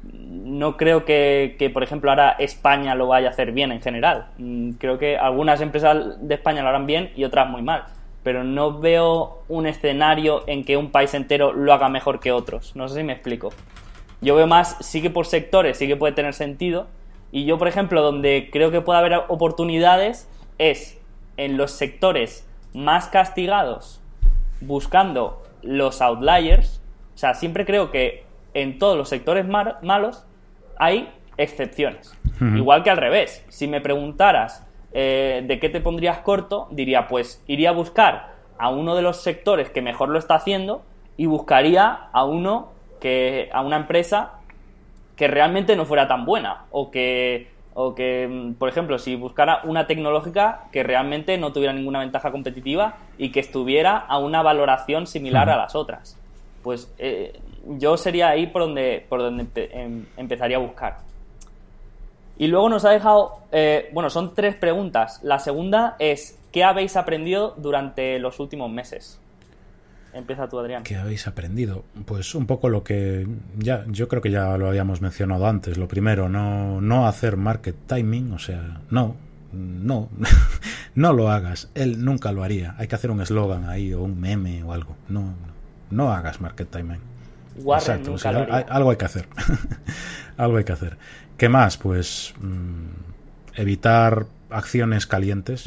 No 0.03 0.77
creo 0.77 1.05
que, 1.05 1.57
que, 1.59 1.71
por 1.71 1.83
ejemplo, 1.83 2.11
ahora 2.11 2.37
España 2.39 2.95
lo 2.95 3.09
vaya 3.09 3.29
a 3.29 3.31
hacer 3.33 3.53
bien 3.53 3.73
en 3.73 3.83
general. 3.83 4.29
Mm, 4.39 4.73
Creo 4.73 4.99
que 4.99 5.17
algunas 5.19 5.61
empresas 5.61 6.17
de 6.21 6.35
España 6.35 6.63
lo 6.63 6.69
harán 6.69 6.87
bien 6.87 7.11
y 7.17 7.25
otras 7.25 7.49
muy 7.49 7.63
mal. 7.63 7.85
Pero 8.23 8.45
no 8.45 8.79
veo 8.81 9.45
un 9.49 9.67
escenario 9.67 10.45
en 10.47 10.65
que 10.65 10.77
un 10.77 10.91
país 10.93 11.15
entero 11.15 11.53
lo 11.53 11.73
haga 11.73 11.89
mejor 11.89 12.21
que 12.21 12.33
otros. 12.33 12.77
No 12.77 12.89
sé 12.89 12.97
si 12.97 13.05
me 13.05 13.15
explico. 13.15 13.51
Yo 14.21 14.35
veo 14.37 14.47
más, 14.47 14.77
sí 14.81 15.03
que 15.03 15.11
por 15.11 15.27
sectores, 15.27 15.79
sí 15.79 15.87
que 15.89 15.97
puede 15.97 16.13
tener 16.15 16.35
sentido. 16.35 16.89
Y 17.33 17.45
yo, 17.45 17.59
por 17.59 17.69
ejemplo, 17.69 18.03
donde 18.03 18.49
creo 18.53 18.71
que 18.71 18.81
puede 18.81 18.99
haber 18.99 19.15
oportunidades 19.29 20.29
es 20.59 20.99
en 21.37 21.57
los 21.57 21.73
sectores 21.73 22.49
más 22.73 23.09
castigados, 23.09 24.01
buscando 24.61 25.43
los 25.63 26.01
outliers. 26.01 26.81
O 27.15 27.19
sea, 27.19 27.35
siempre 27.35 27.65
creo 27.67 27.91
que 27.91 28.25
en 28.55 28.79
todos 28.79 28.97
los 28.97 29.09
sectores 29.09 29.47
mar- 29.47 29.79
malos 29.83 30.25
hay 30.79 31.11
excepciones. 31.37 32.17
Igual 32.57 32.83
que 32.83 32.91
al 32.91 32.97
revés. 32.99 33.45
Si 33.49 33.67
me 33.67 33.81
preguntaras 33.81 34.67
eh, 34.93 35.43
de 35.47 35.59
qué 35.59 35.69
te 35.69 35.81
pondrías 35.81 36.19
corto, 36.19 36.69
diría, 36.71 37.07
pues 37.09 37.43
iría 37.47 37.71
a 37.71 37.73
buscar 37.73 38.35
a 38.59 38.69
uno 38.71 38.95
de 38.95 39.03
los 39.03 39.23
sectores 39.23 39.69
que 39.71 39.83
mejor 39.83 40.09
lo 40.11 40.19
está 40.19 40.35
haciendo 40.37 40.83
y 41.19 41.27
buscaría 41.27 42.09
a 42.13 42.25
uno 42.25 42.73
que 43.01 43.51
a 43.53 43.61
una 43.63 43.77
empresa 43.77 44.36
que 45.17 45.29
realmente 45.29 45.75
no 45.77 45.85
fuera 45.87 46.07
tan 46.09 46.25
buena 46.25 46.65
o 46.71 46.91
que 46.91 47.49
o 47.79 47.95
que 47.95 48.27
mm, 48.31 48.55
por 48.55 48.69
ejemplo 48.69 48.99
si 48.99 49.17
buscara 49.17 49.61
una 49.65 49.87
tecnológica 49.87 50.65
que 50.73 50.83
realmente 50.83 51.37
no 51.39 51.53
tuviera 51.53 51.73
ninguna 51.75 52.01
ventaja 52.01 52.31
competitiva 52.31 52.97
y 53.19 53.33
que 53.33 53.41
estuviera 53.41 53.97
a 53.99 54.19
una 54.19 54.43
valoración 54.43 55.07
similar 55.07 55.51
a 55.51 55.57
las 55.57 55.75
otras. 55.75 56.17
Pues 56.63 56.91
eh, 56.99 57.39
yo 57.79 57.97
sería 57.97 58.29
ahí 58.29 58.47
por 58.47 58.63
donde 58.63 59.05
por 59.09 59.21
donde 59.21 59.45
empe- 59.45 59.69
em- 59.73 60.07
empezaría 60.17 60.57
a 60.57 60.61
buscar. 60.61 60.99
Y 62.39 62.49
luego 62.49 62.69
nos 62.69 62.85
ha 62.85 62.91
dejado 62.91 63.33
eh, 63.53 63.89
bueno 63.93 64.11
son 64.11 64.35
tres 64.35 64.55
preguntas. 64.55 65.21
La 65.23 65.39
segunda 65.39 65.97
es 65.99 66.39
qué 66.53 66.65
habéis 66.65 66.97
aprendido 66.97 67.55
durante 67.57 68.19
los 68.19 68.41
últimos 68.41 68.71
meses 68.71 69.21
empieza 70.17 70.49
tú 70.49 70.59
Adrián 70.59 70.83
¿Qué 70.83 70.97
habéis 70.97 71.27
aprendido? 71.27 71.85
Pues 72.05 72.35
un 72.35 72.47
poco 72.47 72.69
lo 72.69 72.83
que 72.83 73.27
ya 73.59 73.85
yo 73.89 74.09
creo 74.09 74.23
que 74.23 74.31
ya 74.31 74.57
lo 74.57 74.69
habíamos 74.69 75.01
mencionado 75.01 75.47
antes. 75.47 75.77
Lo 75.79 75.89
primero, 75.89 76.29
no, 76.29 76.81
no 76.81 77.07
hacer 77.07 77.37
market 77.37 77.77
timing, 77.87 78.33
o 78.33 78.39
sea, 78.39 78.81
no, 78.91 79.17
no, 79.53 80.09
no 80.95 81.13
lo 81.13 81.31
hagas. 81.31 81.71
Él 81.75 82.05
nunca 82.05 82.33
lo 82.33 82.43
haría. 82.43 82.75
Hay 82.79 82.89
que 82.89 82.95
hacer 82.95 83.11
un 83.11 83.21
eslogan 83.21 83.69
ahí 83.69 83.93
o 83.95 84.03
un 84.03 84.21
meme 84.21 84.63
o 84.65 84.73
algo. 84.73 84.97
No, 85.09 85.35
no 85.91 86.13
hagas 86.13 86.41
market 86.41 86.69
timing. 86.71 87.01
Warren 87.59 87.81
Exacto, 87.83 88.11
nunca 88.11 88.15
o 88.15 88.19
sea, 88.19 88.33
lo 88.33 88.39
haría. 88.41 88.57
hay- 88.57 88.65
algo 88.69 88.91
hay 88.91 88.97
que 88.97 89.05
hacer. 89.05 89.29
algo 90.37 90.57
hay 90.59 90.65
que 90.65 90.73
hacer. 90.73 90.97
¿Qué 91.37 91.49
más? 91.49 91.77
Pues 91.77 92.35
mm, 92.41 93.61
evitar 93.61 94.27
acciones 94.51 95.07
calientes. 95.07 95.65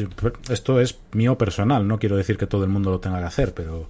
Esto 0.49 0.79
es 0.79 0.99
mío 1.11 1.37
personal, 1.37 1.87
no 1.87 1.99
quiero 1.99 2.15
decir 2.17 2.37
que 2.37 2.47
todo 2.47 2.63
el 2.63 2.69
mundo 2.69 2.91
lo 2.91 2.99
tenga 2.99 3.19
que 3.19 3.25
hacer, 3.25 3.53
pero 3.53 3.89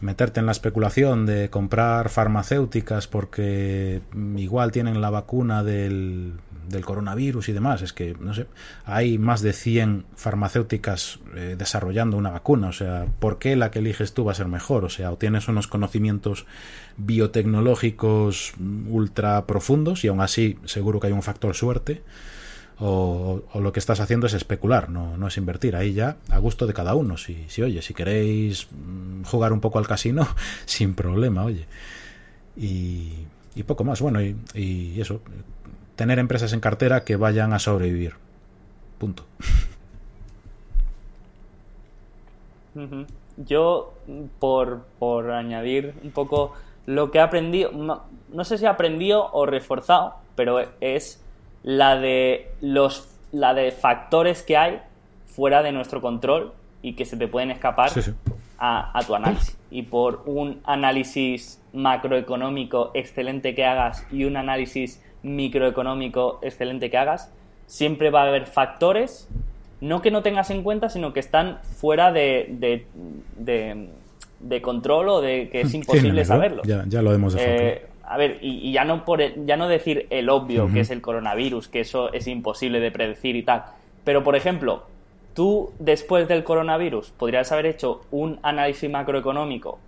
meterte 0.00 0.40
en 0.40 0.46
la 0.46 0.52
especulación 0.52 1.26
de 1.26 1.50
comprar 1.50 2.08
farmacéuticas 2.08 3.06
porque 3.06 4.02
igual 4.36 4.72
tienen 4.72 5.00
la 5.00 5.10
vacuna 5.10 5.62
del, 5.62 6.34
del 6.68 6.84
coronavirus 6.84 7.48
y 7.48 7.52
demás. 7.52 7.82
Es 7.82 7.92
que, 7.92 8.16
no 8.18 8.34
sé, 8.34 8.46
hay 8.84 9.18
más 9.18 9.42
de 9.42 9.52
100 9.52 10.04
farmacéuticas 10.14 11.18
eh, 11.34 11.56
desarrollando 11.58 12.16
una 12.16 12.30
vacuna. 12.30 12.68
O 12.68 12.72
sea, 12.72 13.06
¿por 13.18 13.38
qué 13.38 13.56
la 13.56 13.70
que 13.70 13.80
eliges 13.80 14.14
tú 14.14 14.24
va 14.24 14.32
a 14.32 14.34
ser 14.34 14.48
mejor? 14.48 14.84
O 14.84 14.88
sea, 14.88 15.12
o 15.12 15.18
tienes 15.18 15.48
unos 15.48 15.66
conocimientos 15.66 16.46
biotecnológicos 16.96 18.54
ultra 18.88 19.46
profundos 19.46 20.04
y 20.04 20.08
aún 20.08 20.20
así 20.20 20.58
seguro 20.64 21.00
que 21.00 21.08
hay 21.08 21.12
un 21.12 21.22
factor 21.22 21.54
suerte. 21.54 22.02
O, 22.80 23.42
lo 23.54 23.72
que 23.72 23.78
estás 23.78 24.00
haciendo 24.00 24.26
es 24.26 24.34
especular, 24.34 24.90
no, 24.90 25.16
no 25.16 25.28
es 25.28 25.36
invertir. 25.36 25.76
Ahí 25.76 25.92
ya 25.92 26.16
a 26.28 26.38
gusto 26.38 26.66
de 26.66 26.74
cada 26.74 26.94
uno. 26.94 27.16
Si, 27.16 27.44
si 27.48 27.62
oye, 27.62 27.82
si 27.82 27.94
queréis 27.94 28.66
mm, 28.70 29.22
jugar 29.24 29.52
un 29.52 29.60
poco 29.60 29.78
al 29.78 29.86
casino, 29.86 30.26
sin 30.64 30.94
problema, 30.94 31.44
oye. 31.44 31.66
Y, 32.56 33.26
y 33.54 33.62
poco 33.62 33.84
más. 33.84 34.00
Bueno, 34.00 34.20
y, 34.20 35.00
eso, 35.00 35.20
tener 35.96 36.18
empresas 36.18 36.52
en 36.52 36.60
cartera 36.60 37.04
que 37.04 37.16
vayan 37.16 37.52
a 37.52 37.58
sobrevivir. 37.58 38.14
Punto. 38.98 39.24
Yo, 43.36 43.94
por, 44.40 44.84
por 44.98 45.30
añadir 45.30 45.94
un 46.02 46.10
poco 46.10 46.54
lo 46.86 47.12
que 47.12 47.18
he 47.18 47.20
aprendido, 47.20 47.70
no, 47.70 48.02
no 48.32 48.44
sé 48.44 48.58
si 48.58 48.64
he 48.64 48.68
aprendido 48.68 49.30
o 49.32 49.46
reforzado, 49.46 50.16
pero 50.34 50.58
es 50.80 51.23
la 51.64 51.96
de 51.96 52.52
los 52.60 53.08
la 53.32 53.52
de 53.54 53.72
factores 53.72 54.42
que 54.42 54.56
hay 54.56 54.80
fuera 55.26 55.62
de 55.64 55.72
nuestro 55.72 56.00
control 56.00 56.52
y 56.82 56.92
que 56.92 57.04
se 57.04 57.16
te 57.16 57.26
pueden 57.26 57.50
escapar 57.50 57.90
Sí, 57.90 58.00
sí. 58.02 58.12
A, 58.58 58.96
a 58.96 59.02
tu 59.02 59.16
análisis. 59.16 59.58
Y 59.72 59.82
por 59.82 60.22
un 60.26 60.60
análisis 60.64 61.60
macroeconómico 61.72 62.92
excelente 62.94 63.54
que 63.56 63.64
hagas 63.64 64.06
y 64.12 64.24
un 64.24 64.36
análisis 64.36 65.02
microeconómico 65.24 66.38
excelente 66.42 66.90
que 66.90 66.96
hagas, 66.98 67.32
siempre 67.66 68.10
va 68.10 68.22
a 68.22 68.28
haber 68.28 68.46
factores, 68.46 69.28
no 69.80 70.02
que 70.02 70.10
no 70.10 70.22
tengas 70.22 70.50
en 70.50 70.62
cuenta, 70.62 70.88
sino 70.88 71.12
que 71.12 71.20
están 71.20 71.58
fuera 71.62 72.12
de, 72.12 72.46
de, 72.50 72.86
de- 73.36 73.88
de 74.40 74.60
control 74.60 75.08
o 75.08 75.20
de 75.22 75.48
que 75.48 75.62
es 75.62 75.72
imposible 75.80 76.24
saberlo. 76.24 76.62
Ya, 76.64 76.84
ya 76.86 77.00
lo 77.02 77.12
hemos. 77.14 77.34
Eh, 77.38 77.86
a 78.06 78.16
ver, 78.16 78.38
y, 78.42 78.68
y 78.68 78.72
ya 78.72 78.84
no 78.84 79.04
por 79.04 79.20
el- 79.22 79.46
ya 79.46 79.56
no 79.56 79.68
decir 79.68 80.06
el 80.10 80.28
obvio 80.28 80.68
que 80.72 80.80
es 80.80 80.90
el 80.90 81.00
coronavirus, 81.00 81.68
que 81.68 81.80
eso 81.80 82.12
es 82.12 82.26
imposible 82.26 82.80
de 82.80 82.90
predecir 82.90 83.36
y 83.36 83.42
tal. 83.42 83.64
Pero 84.04 84.22
por 84.22 84.36
ejemplo, 84.36 84.84
tú 85.34 85.72
después 85.78 86.28
del 86.28 86.44
coronavirus 86.44 87.10
podrías 87.10 87.50
haber 87.52 87.66
hecho 87.66 88.02
un 88.10 88.38
análisis 88.42 88.90
macroeconómico 88.90 89.78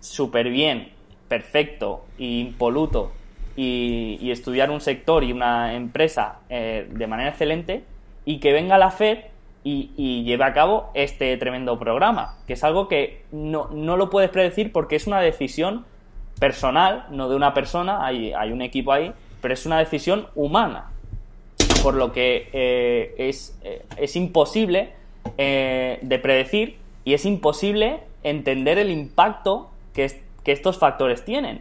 súper 0.00 0.50
bien, 0.50 0.88
perfecto, 1.28 2.04
impoluto 2.18 3.12
y, 3.56 4.18
y 4.20 4.30
estudiar 4.30 4.70
un 4.70 4.80
sector 4.80 5.24
y 5.24 5.32
una 5.32 5.74
empresa 5.74 6.40
eh, 6.48 6.86
de 6.90 7.06
manera 7.06 7.30
excelente 7.30 7.84
y 8.24 8.38
que 8.38 8.52
venga 8.52 8.78
la 8.78 8.90
Fed 8.90 9.18
y, 9.64 9.90
y 9.96 10.22
lleve 10.24 10.44
a 10.44 10.52
cabo 10.52 10.90
este 10.94 11.36
tremendo 11.38 11.78
programa, 11.78 12.36
que 12.46 12.52
es 12.52 12.62
algo 12.62 12.86
que 12.86 13.22
no, 13.32 13.68
no 13.72 13.96
lo 13.96 14.10
puedes 14.10 14.30
predecir 14.30 14.72
porque 14.72 14.96
es 14.96 15.06
una 15.06 15.20
decisión 15.20 15.84
personal, 16.38 17.06
no 17.10 17.28
de 17.28 17.36
una 17.36 17.54
persona, 17.54 18.04
hay, 18.04 18.32
hay 18.32 18.52
un 18.52 18.62
equipo 18.62 18.92
ahí, 18.92 19.12
pero 19.40 19.54
es 19.54 19.66
una 19.66 19.78
decisión 19.78 20.26
humana. 20.34 20.90
Por 21.82 21.94
lo 21.94 22.12
que 22.12 22.48
eh, 22.52 23.14
es, 23.18 23.56
eh, 23.62 23.84
es 23.96 24.16
imposible 24.16 24.92
eh, 25.38 25.98
de 26.02 26.18
predecir 26.18 26.78
y 27.04 27.14
es 27.14 27.24
imposible 27.24 28.00
entender 28.22 28.78
el 28.78 28.90
impacto 28.90 29.70
que, 29.92 30.22
que 30.42 30.52
estos 30.52 30.78
factores 30.78 31.24
tienen. 31.24 31.60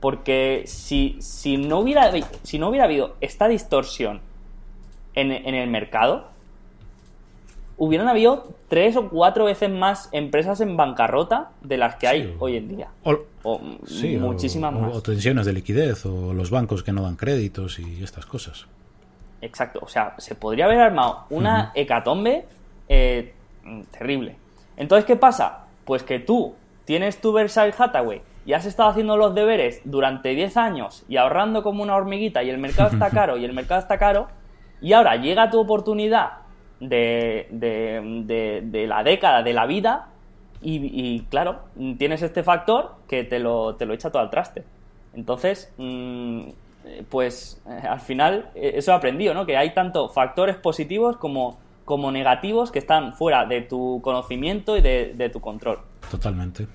Porque 0.00 0.62
si, 0.66 1.16
si, 1.20 1.58
no 1.58 1.80
hubiera, 1.80 2.10
si 2.42 2.58
no 2.58 2.68
hubiera 2.68 2.86
habido 2.86 3.16
esta 3.20 3.48
distorsión 3.48 4.22
en, 5.14 5.30
en 5.30 5.54
el 5.54 5.68
mercado, 5.68 6.28
hubieran 7.82 8.08
habido 8.08 8.48
tres 8.68 8.94
o 8.96 9.08
cuatro 9.08 9.46
veces 9.46 9.70
más 9.70 10.10
empresas 10.12 10.60
en 10.60 10.76
bancarrota 10.76 11.48
de 11.62 11.78
las 11.78 11.96
que 11.96 12.06
hay 12.08 12.22
Sí, 12.24 12.34
hoy 12.38 12.56
en 12.58 12.68
día. 12.68 12.88
O- 13.04 13.18
O 13.42 13.58
sí, 13.86 14.16
o- 14.16 14.20
muchísimas 14.20 14.74
o- 14.74 14.78
más. 14.78 14.94
o 14.96 15.00
tensiones 15.02 15.46
de 15.46 15.54
liquidez, 15.54 16.04
o 16.04 16.34
los 16.34 16.50
bancos 16.50 16.82
que 16.82 16.92
no 16.92 17.02
dan 17.02 17.16
créditos 17.16 17.78
y 17.78 18.04
estas 18.04 18.26
cosas. 18.26 18.66
Exacto, 19.40 19.78
o 19.82 19.88
sea, 19.88 20.14
se 20.18 20.34
podría 20.34 20.66
haber 20.66 20.78
armado 20.80 21.24
una 21.30 21.72
hecatombe 21.74 22.44
eh, 22.88 23.32
terrible. 23.90 24.36
Entonces, 24.76 25.06
¿qué 25.06 25.16
pasa? 25.16 25.64
Pues 25.86 26.02
que 26.02 26.18
tú 26.18 26.54
tienes 26.84 27.20
tu 27.22 27.32
Berkshire 27.32 27.72
Hathaway 27.78 28.20
y 28.44 28.52
has 28.52 28.66
estado 28.66 28.90
haciendo 28.90 29.16
los 29.16 29.34
deberes 29.34 29.80
durante 29.84 30.34
10 30.34 30.56
años 30.58 31.04
y 31.08 31.16
ahorrando 31.16 31.62
como 31.62 31.82
una 31.82 31.96
hormiguita 31.96 32.42
y 32.42 32.50
el 32.50 32.58
mercado 32.58 32.90
está 32.90 33.08
caro 33.10 33.38
y 33.38 33.44
el 33.46 33.54
mercado 33.54 33.80
está 33.80 33.96
caro 33.98 34.28
y 34.82 34.92
ahora 34.92 35.16
llega 35.16 35.48
tu 35.50 35.60
oportunidad 35.60 36.39
de, 36.80 37.46
de- 37.50 38.22
de- 38.26 38.60
de 38.64 38.86
la 38.86 39.02
década, 39.04 39.42
de 39.42 39.52
la 39.52 39.66
vida 39.66 40.08
y, 40.62 40.76
y, 40.76 41.20
claro, 41.30 41.60
tienes 41.98 42.22
este 42.22 42.42
factor 42.42 42.96
que 43.08 43.24
te 43.24 43.38
lo, 43.38 43.76
te 43.76 43.86
lo 43.86 43.94
echa 43.94 44.10
todo 44.10 44.22
al 44.22 44.30
traste. 44.30 44.64
Entonces, 45.14 45.72
mm, 45.78 46.42
pues 47.08 47.60
eh, 47.66 47.86
al 47.88 48.00
final 48.00 48.50
eh, 48.54 48.72
eso 48.76 48.92
he 48.92 48.94
aprendido, 48.94 49.34
¿no? 49.34 49.46
Que 49.46 49.56
hay 49.56 49.72
tanto 49.74 50.08
factores 50.08 50.56
positivos 50.56 51.16
como, 51.16 51.58
como 51.84 52.10
negativos 52.12 52.70
que 52.70 52.78
están 52.78 53.14
fuera 53.14 53.44
de 53.46 53.62
tu 53.62 54.00
conocimiento 54.02 54.76
y 54.76 54.80
de, 54.80 55.12
de 55.14 55.28
tu 55.30 55.40
control. 55.40 55.78
Totalmente. 56.10 56.66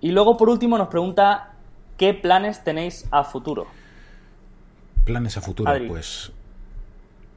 Y 0.00 0.10
luego, 0.12 0.36
por 0.36 0.48
último, 0.50 0.76
nos 0.78 0.88
pregunta 0.88 1.52
qué 1.96 2.14
planes 2.14 2.62
tenéis 2.62 3.06
a 3.10 3.24
futuro. 3.24 3.66
Planes 5.04 5.36
a 5.36 5.40
futuro, 5.40 5.70
Adri. 5.70 5.88
pues 5.88 6.32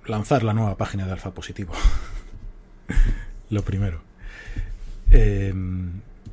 lanzar 0.10 0.44
la 0.44 0.54
nueva 0.54 0.76
página 0.76 1.06
de 1.06 1.14
Alfa 1.14 1.32
Positivo. 1.32 1.74
Lo 3.50 3.62
primero. 3.64 4.02
Eh, 5.12 5.54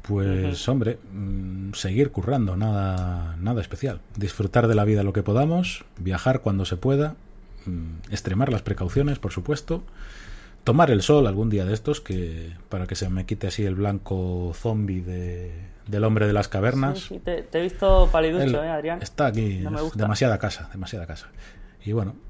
pues 0.03 0.69
hombre, 0.69 0.99
mm, 1.13 1.73
seguir 1.73 2.11
currando, 2.11 2.57
nada, 2.57 3.37
nada 3.41 3.61
especial. 3.61 4.01
Disfrutar 4.17 4.69
de 4.69 4.75
la 4.75 4.85
vida 4.85 5.03
lo 5.03 5.13
que 5.13 5.23
podamos, 5.23 5.85
viajar 5.99 6.43
cuando 6.43 6.65
se 6.65 6.77
pueda, 6.77 7.17
mm, 7.65 8.13
extremar 8.13 8.53
las 8.53 8.63
precauciones, 8.63 9.19
por 9.19 9.33
supuesto, 9.33 9.83
tomar 10.63 10.91
el 10.91 11.03
sol 11.03 11.27
algún 11.27 11.51
día 11.51 11.65
de 11.65 11.75
estos, 11.75 12.01
que 12.01 12.53
para 12.69 12.87
que 12.87 12.95
se 12.95 13.09
me 13.09 13.27
quite 13.27 13.49
así 13.49 13.65
el 13.65 13.75
blanco 13.75 14.53
zombie 14.55 15.01
de, 15.01 15.53
del 15.89 16.05
hombre 16.05 16.27
de 16.27 16.33
las 16.33 16.49
cavernas. 16.49 17.09
te, 17.25 17.47
he 17.53 17.63
visto 17.63 18.09
paliducho, 18.13 18.63
¿eh, 18.63 18.69
Adrián? 18.69 19.03
Está 19.03 19.27
aquí, 19.27 19.65
demasiada 19.95 20.39
casa, 20.39 20.69
demasiada 20.73 21.07
casa. 21.07 21.29
Y 21.85 21.93
bueno. 21.93 22.26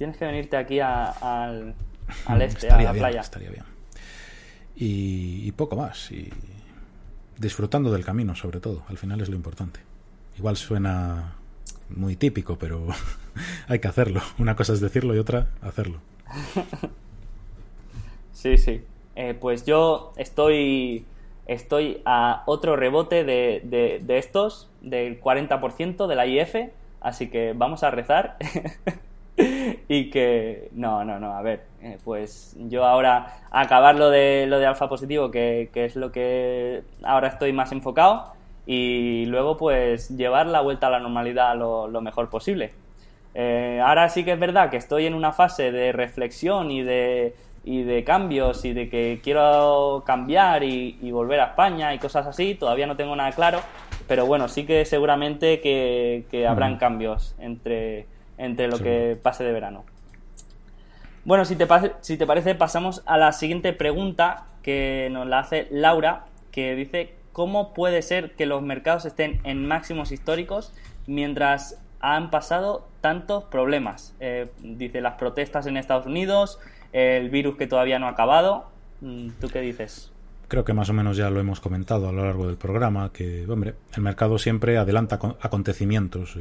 Tienes 0.00 0.16
que 0.16 0.24
venirte 0.24 0.56
aquí 0.56 0.80
al, 0.80 1.74
al 2.24 2.40
este, 2.40 2.70
a 2.70 2.80
la 2.80 2.94
playa. 2.94 3.20
Estaría 3.20 3.50
bien. 3.50 3.64
Y, 4.74 5.52
poco 5.52 5.76
más. 5.76 6.10
Y 6.10 6.32
disfrutando 7.36 7.92
del 7.92 8.02
camino, 8.02 8.34
sobre 8.34 8.60
todo. 8.60 8.82
Al 8.88 8.96
final 8.96 9.20
es 9.20 9.28
lo 9.28 9.36
importante. 9.36 9.80
Igual 10.38 10.56
suena 10.56 11.34
muy 11.90 12.16
típico, 12.16 12.56
pero 12.56 12.86
hay 13.68 13.78
que 13.78 13.88
hacerlo. 13.88 14.22
Una 14.38 14.56
cosa 14.56 14.72
es 14.72 14.80
decirlo 14.80 15.14
y 15.14 15.18
otra 15.18 15.48
hacerlo. 15.60 15.98
Sí, 18.32 18.56
sí. 18.56 18.82
Eh, 19.16 19.36
pues 19.38 19.66
yo 19.66 20.14
estoy, 20.16 21.04
estoy 21.44 22.00
a 22.06 22.42
otro 22.46 22.74
rebote 22.74 23.22
de, 23.24 23.60
de, 23.64 24.00
de 24.02 24.16
estos, 24.16 24.70
del 24.80 25.20
40% 25.20 26.06
de 26.06 26.14
la 26.16 26.26
IF, 26.26 26.54
así 27.02 27.28
que 27.28 27.52
vamos 27.52 27.82
a 27.82 27.90
rezar. 27.90 28.38
y 29.88 30.10
que 30.10 30.68
no, 30.72 31.04
no, 31.04 31.18
no, 31.18 31.34
a 31.34 31.42
ver, 31.42 31.64
eh, 31.82 31.98
pues 32.04 32.56
yo 32.68 32.84
ahora 32.84 33.38
acabar 33.50 33.96
lo 33.96 34.10
de 34.10 34.46
lo 34.46 34.58
de 34.58 34.66
alfa 34.66 34.88
positivo, 34.88 35.30
que, 35.30 35.70
es 35.74 35.96
lo 35.96 36.12
que 36.12 36.82
ahora 37.02 37.28
estoy 37.28 37.52
más 37.52 37.72
enfocado, 37.72 38.32
y 38.66 39.26
luego 39.26 39.56
pues 39.56 40.08
llevar 40.16 40.46
la 40.46 40.60
vuelta 40.60 40.88
a 40.88 40.90
la 40.90 41.00
normalidad 41.00 41.56
lo, 41.56 42.00
mejor 42.00 42.28
posible. 42.28 42.72
Eh, 43.34 43.80
ahora 43.84 44.08
sí 44.08 44.24
que 44.24 44.32
es 44.32 44.40
verdad 44.40 44.70
que 44.70 44.76
estoy 44.76 45.06
en 45.06 45.14
una 45.14 45.32
fase 45.32 45.70
de 45.70 45.92
reflexión 45.92 46.70
y 46.70 46.82
de, 46.82 47.34
y 47.64 47.82
de 47.84 48.02
cambios 48.04 48.64
y 48.64 48.72
de 48.72 48.88
que 48.88 49.20
quiero 49.22 50.02
cambiar 50.04 50.64
y, 50.64 51.10
volver 51.10 51.40
a 51.40 51.46
España 51.46 51.94
y 51.94 51.98
cosas 51.98 52.26
así, 52.26 52.54
todavía 52.54 52.86
no 52.86 52.96
tengo 52.96 53.14
nada 53.14 53.32
claro, 53.32 53.60
pero 54.08 54.26
bueno, 54.26 54.48
sí 54.48 54.66
que 54.66 54.84
seguramente 54.84 55.60
que, 55.60 56.24
que 56.30 56.46
habrán 56.46 56.76
cambios 56.76 57.34
entre 57.38 58.06
entre 58.40 58.68
lo 58.68 58.78
que 58.78 59.18
pase 59.22 59.44
de 59.44 59.52
verano. 59.52 59.84
Bueno, 61.24 61.44
si 61.44 61.54
te, 61.54 61.68
si 62.00 62.16
te 62.16 62.26
parece, 62.26 62.54
pasamos 62.54 63.02
a 63.06 63.18
la 63.18 63.32
siguiente 63.32 63.72
pregunta 63.72 64.46
que 64.62 65.08
nos 65.12 65.26
la 65.26 65.40
hace 65.40 65.68
Laura, 65.70 66.24
que 66.50 66.74
dice, 66.74 67.14
¿cómo 67.32 67.74
puede 67.74 68.00
ser 68.02 68.32
que 68.32 68.46
los 68.46 68.62
mercados 68.62 69.04
estén 69.04 69.40
en 69.44 69.66
máximos 69.68 70.12
históricos 70.12 70.72
mientras 71.06 71.78
han 72.00 72.30
pasado 72.30 72.88
tantos 73.02 73.44
problemas? 73.44 74.14
Eh, 74.20 74.50
dice, 74.60 75.02
las 75.02 75.14
protestas 75.14 75.66
en 75.66 75.76
Estados 75.76 76.06
Unidos, 76.06 76.58
el 76.92 77.28
virus 77.28 77.56
que 77.56 77.66
todavía 77.66 77.98
no 77.98 78.06
ha 78.06 78.10
acabado. 78.10 78.70
Mm, 79.02 79.28
¿Tú 79.40 79.48
qué 79.48 79.60
dices? 79.60 80.10
Creo 80.48 80.64
que 80.64 80.72
más 80.72 80.88
o 80.88 80.94
menos 80.94 81.18
ya 81.18 81.30
lo 81.30 81.38
hemos 81.38 81.60
comentado 81.60 82.08
a 82.08 82.12
lo 82.12 82.24
largo 82.24 82.46
del 82.46 82.56
programa, 82.56 83.12
que, 83.12 83.46
hombre, 83.46 83.74
el 83.94 84.02
mercado 84.02 84.38
siempre 84.38 84.78
adelanta 84.78 85.18
acontecimientos. 85.40 86.36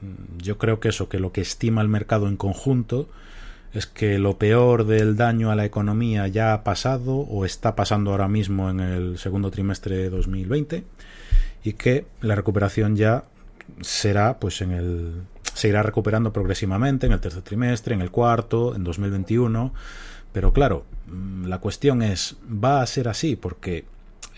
Mm, 0.00 0.38
yo 0.38 0.58
creo 0.58 0.80
que 0.80 0.88
eso, 0.88 1.08
que 1.08 1.18
lo 1.18 1.32
que 1.32 1.40
estima 1.40 1.82
el 1.82 1.88
mercado 1.88 2.28
en 2.28 2.36
conjunto 2.36 3.08
es 3.72 3.86
que 3.86 4.18
lo 4.18 4.38
peor 4.38 4.86
del 4.86 5.16
daño 5.16 5.50
a 5.50 5.56
la 5.56 5.64
economía 5.64 6.26
ya 6.26 6.52
ha 6.52 6.64
pasado 6.64 7.16
o 7.16 7.44
está 7.44 7.76
pasando 7.76 8.10
ahora 8.10 8.28
mismo 8.28 8.70
en 8.70 8.80
el 8.80 9.18
segundo 9.18 9.50
trimestre 9.50 9.96
de 9.96 10.10
2020 10.10 10.84
y 11.64 11.72
que 11.74 12.06
la 12.20 12.34
recuperación 12.34 12.96
ya 12.96 13.24
será 13.82 14.38
pues 14.38 14.62
en 14.62 14.72
el 14.72 15.12
se 15.52 15.68
irá 15.68 15.82
recuperando 15.82 16.32
progresivamente 16.32 17.06
en 17.06 17.12
el 17.12 17.20
tercer 17.20 17.42
trimestre, 17.42 17.94
en 17.94 18.00
el 18.00 18.12
cuarto, 18.12 18.76
en 18.76 18.84
2021, 18.84 19.72
pero 20.32 20.52
claro, 20.52 20.84
mm, 21.06 21.46
la 21.46 21.58
cuestión 21.58 22.02
es 22.02 22.36
¿va 22.48 22.80
a 22.80 22.86
ser 22.86 23.08
así? 23.08 23.36
porque 23.36 23.84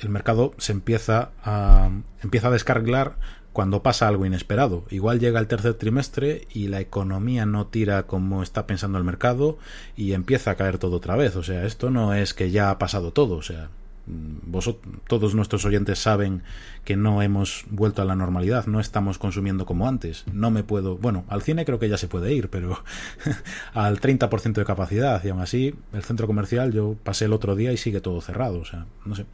el 0.01 0.09
mercado 0.09 0.55
se 0.57 0.73
empieza 0.73 1.31
a 1.45 1.91
empieza 2.23 2.49
a 2.49 2.51
descargar 2.51 3.17
cuando 3.53 3.83
pasa 3.83 4.07
algo 4.09 4.27
inesperado. 4.27 4.85
Igual 4.91 5.19
llega 5.19 5.41
el 5.41 5.49
tercer 5.49 5.75
trimestre 5.75 6.47
y 6.53 6.69
la 6.69 6.81
economía 6.81 7.47
no 7.47 7.67
tira 7.67 8.05
como 8.05 8.43
está 8.43 8.67
pensando 8.67 8.99
el 8.99 9.05
mercado 9.05 9.59
y 9.97 10.13
empieza 10.13 10.53
a 10.53 10.55
caer 10.55 10.79
todo 10.79 10.97
otra 10.97 11.17
vez. 11.17 11.37
O 11.37 11.43
sea, 11.43 11.65
esto 11.67 11.91
no 11.91 12.15
es 12.15 12.33
que 12.35 12.51
ya 12.51 12.71
ha 12.71 12.79
pasado 12.79 13.13
todo. 13.13 13.37
O 13.37 13.43
sea, 13.43 13.69
mm, 14.07 14.51
vosotros, 14.51 14.95
todos 15.09 15.35
nuestros 15.35 15.65
oyentes 15.65 15.99
saben 15.99 16.43
que 16.85 16.97
no 16.97 17.23
hemos 17.23 17.65
vuelto 17.71 18.03
a 18.03 18.05
la 18.05 18.15
normalidad, 18.15 18.67
no 18.67 18.79
estamos 18.79 19.19
consumiendo 19.19 19.67
como 19.67 19.89
antes. 19.89 20.25
No 20.33 20.53
me 20.53 20.63
puedo, 20.63 20.97
bueno, 20.97 21.25
al 21.29 21.43
cine 21.43 21.65
creo 21.65 21.81
que 21.81 21.89
ya 21.89 21.99
se 21.99 22.09
puede 22.09 22.33
ir, 22.33 22.51
pero 22.51 22.85
al 23.75 24.01
30% 24.01 24.53
de 24.53 24.65
capacidad 24.65 25.23
y 25.25 25.31
aún 25.31 25.41
así 25.41 25.75
el 25.93 26.05
centro 26.05 26.29
comercial 26.29 26.73
yo 26.73 26.97
pasé 27.03 27.25
el 27.25 27.33
otro 27.33 27.57
día 27.57 27.73
y 27.73 27.77
sigue 27.77 28.01
todo 28.01 28.21
cerrado. 28.21 28.61
O 28.61 28.65
sea, 28.65 28.87
no 29.05 29.17
sé. 29.17 29.27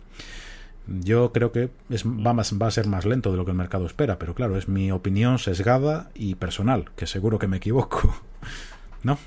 Yo 0.89 1.33
creo 1.33 1.51
que 1.51 1.71
es, 1.91 2.07
va, 2.07 2.31
a 2.67 2.71
ser 2.71 2.87
más 2.87 3.05
lento 3.05 3.33
de 3.33 3.37
lo 3.37 3.45
que 3.45 3.51
el 3.51 3.57
mercado 3.57 3.87
espera, 3.87 4.19
pero 4.19 4.35
claro, 4.35 4.57
es 4.57 4.69
mi 4.69 4.93
opinión 4.93 5.39
sesgada 5.39 6.11
y 6.15 6.37
personal, 6.37 6.91
que 6.97 7.07
seguro 7.07 7.39
que 7.39 7.49
me 7.49 7.57
equivoco. 7.57 8.15
¿No? 9.03 9.19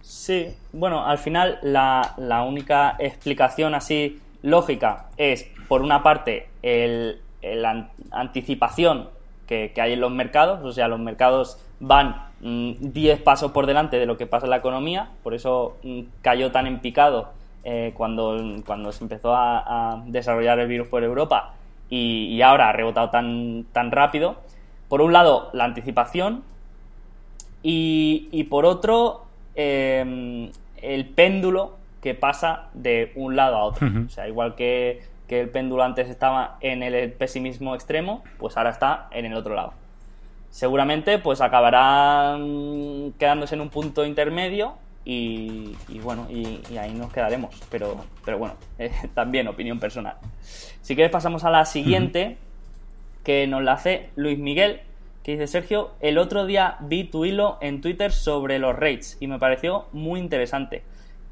Sí, 0.00 0.48
bueno, 0.72 1.06
al 1.06 1.18
final 1.18 1.58
la, 1.62 2.14
la 2.16 2.42
única 2.42 2.96
explicación 2.98 3.74
así 3.74 4.20
lógica 4.42 5.06
es, 5.16 5.48
por 5.68 5.82
una 5.82 6.02
parte, 6.02 6.48
el, 6.62 7.20
anticipación 8.10 9.10
que, 9.46 9.72
que, 9.74 9.80
hay 9.80 9.92
en 9.92 10.00
los 10.00 10.10
mercados, 10.10 10.64
o 10.64 10.72
sea, 10.72 10.88
los 10.88 10.98
mercados 10.98 11.58
van 11.80 12.28
10 12.40 13.20
mm, 13.20 13.22
pasos 13.22 13.52
por 13.52 13.66
delante 13.66 13.98
de 13.98 14.06
lo 14.06 14.16
que 14.16 14.26
pasa 14.26 14.46
en 14.46 14.50
la 14.50 14.56
economía, 14.56 15.10
por 15.22 15.34
eso 15.34 15.76
mm, 15.82 16.00
cayó 16.20 16.50
tan 16.50 16.66
en 16.66 16.80
picado 16.80 17.30
eh, 17.64 17.92
cuando, 17.94 18.36
cuando 18.64 18.92
se 18.92 19.04
empezó 19.04 19.34
a, 19.34 20.02
desarrollar 20.06 20.58
el 20.58 20.68
virus 20.68 20.88
por 20.88 21.02
Europa 21.04 21.54
y, 21.90 22.40
ahora 22.42 22.68
ha 22.68 22.72
rebotado 22.72 23.10
tan, 23.10 23.64
tan 23.72 23.90
rápido. 23.90 24.36
Por 24.88 25.02
un 25.02 25.12
lado, 25.12 25.50
la 25.52 25.64
anticipación 25.64 26.42
y, 27.62 28.44
por 28.50 28.64
otro, 28.64 29.26
em, 29.54 30.50
el 30.80 31.06
péndulo 31.06 31.76
que 32.00 32.14
pasa 32.14 32.68
de 32.74 33.12
un 33.16 33.36
lado 33.36 33.56
a 33.56 33.64
otro. 33.64 33.88
O 34.06 34.08
sea, 34.08 34.28
igual 34.28 34.54
que, 34.54 35.02
que 35.26 35.40
el 35.40 35.50
péndulo 35.50 35.82
antes 35.82 36.08
estaba 36.08 36.56
en 36.60 36.82
el 36.82 37.12
pesimismo 37.12 37.74
extremo, 37.74 38.22
pues 38.38 38.56
ahora 38.56 38.70
está 38.70 39.08
en 39.10 39.26
el 39.26 39.34
otro 39.34 39.54
lado 39.54 39.72
seguramente 40.50 41.18
pues 41.18 41.40
acabarán 41.40 43.12
quedándose 43.18 43.54
en 43.54 43.60
un 43.60 43.68
punto 43.68 44.04
intermedio 44.04 44.74
y, 45.10 45.74
bueno, 46.02 46.26
y, 46.28 46.76
ahí 46.76 46.92
nos 46.92 47.10
quedaremos. 47.10 47.54
Pero, 47.70 48.04
pero 48.26 48.38
bueno, 48.38 48.56
eh, 48.78 48.92
también 49.14 49.48
opinión 49.48 49.80
personal. 49.80 50.16
Si 50.82 50.94
quieres 50.94 51.10
pasamos 51.10 51.44
a 51.44 51.50
la 51.50 51.64
siguiente, 51.64 52.36
que 53.24 53.46
nos 53.46 53.62
la 53.62 53.72
hace 53.72 54.10
Luis 54.16 54.38
Miguel, 54.38 54.82
que 55.22 55.32
dice 55.32 55.46
Sergio, 55.46 55.92
el 56.00 56.18
otro 56.18 56.44
día 56.44 56.76
vi 56.80 57.04
tu 57.04 57.24
hilo 57.24 57.56
en 57.62 57.80
Twitter 57.80 58.12
sobre 58.12 58.58
los 58.58 58.76
rates 58.76 59.16
y 59.18 59.28
me 59.28 59.38
pareció 59.38 59.86
muy 59.92 60.20
interesante. 60.20 60.82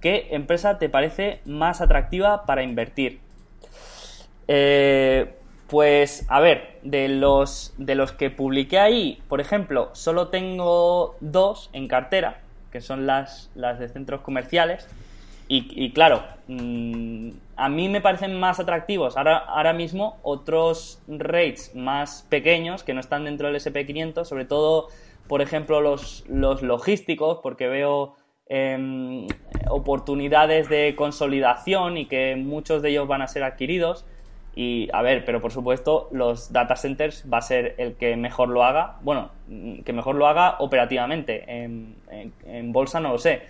¿Qué 0.00 0.28
empresa 0.30 0.78
te 0.78 0.88
parece 0.88 1.40
más 1.44 1.82
atractiva 1.82 2.46
para 2.46 2.62
invertir? 2.62 3.20
Eh, 4.48 5.34
pues 5.66 6.24
a 6.28 6.40
ver, 6.40 6.78
de 6.82 7.08
los, 7.08 7.74
de 7.76 7.94
los 7.94 8.12
que 8.12 8.30
publiqué 8.30 8.78
ahí, 8.78 9.22
por 9.28 9.40
ejemplo, 9.42 9.90
solo 9.92 10.28
tengo 10.28 11.16
dos 11.20 11.68
en 11.74 11.88
cartera 11.88 12.40
que 12.76 12.82
son 12.82 13.06
las, 13.06 13.50
las 13.54 13.78
de 13.78 13.88
centros 13.88 14.20
comerciales. 14.20 14.86
Y, 15.48 15.92
claro, 15.92 16.22
mm, 16.46 17.30
a 17.56 17.70
mí 17.70 17.88
me 17.88 18.02
parecen 18.02 18.38
más 18.38 18.60
atractivos 18.60 19.16
ahora, 19.16 19.38
ahora 19.38 19.72
mismo 19.72 20.18
otros 20.22 21.00
rates 21.08 21.74
más 21.74 22.26
pequeños 22.28 22.82
que 22.82 22.92
no 22.92 23.00
están 23.00 23.24
dentro 23.24 23.46
del 23.46 23.56
SP500, 23.56 24.24
sobre 24.24 24.44
todo, 24.44 24.88
por 25.26 25.40
ejemplo, 25.40 25.80
los, 25.80 26.24
los 26.28 26.60
logísticos, 26.60 27.38
porque 27.42 27.66
veo 27.66 28.16
em, 28.46 29.26
oportunidades 29.70 30.68
de 30.68 30.94
consolidación 30.96 31.96
y 31.96 32.04
que 32.04 32.36
muchos 32.36 32.82
de 32.82 32.90
ellos 32.90 33.08
van 33.08 33.22
a 33.22 33.26
ser 33.26 33.42
adquiridos. 33.42 34.04
Y 34.58 34.88
a 34.94 35.02
ver, 35.02 35.26
pero 35.26 35.42
por 35.42 35.52
supuesto, 35.52 36.08
los 36.12 36.50
data 36.50 36.76
centers 36.76 37.26
va 37.30 37.38
a 37.38 37.42
ser 37.42 37.74
el 37.76 37.94
que 37.94 38.16
mejor 38.16 38.48
lo 38.48 38.64
haga. 38.64 38.96
Bueno, 39.02 39.28
que 39.84 39.92
mejor 39.92 40.14
lo 40.14 40.26
haga 40.26 40.56
operativamente. 40.60 41.44
En, 41.46 42.72
bolsa 42.72 42.98
no 42.98 43.12
lo 43.12 43.18
sé. 43.18 43.42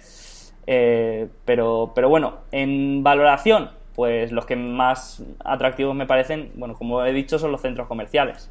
Eh, 0.66 1.28
pero, 1.44 1.92
pero 1.94 2.08
bueno, 2.08 2.38
en 2.50 3.04
valoración, 3.04 3.70
pues 3.94 4.32
los 4.32 4.46
que 4.46 4.56
más 4.56 5.22
atractivos 5.44 5.94
me 5.94 6.06
parecen, 6.06 6.50
bueno, 6.56 6.74
como 6.74 7.04
he 7.04 7.12
dicho, 7.12 7.38
son 7.38 7.52
los 7.52 7.60
centros 7.60 7.86
comerciales. 7.86 8.50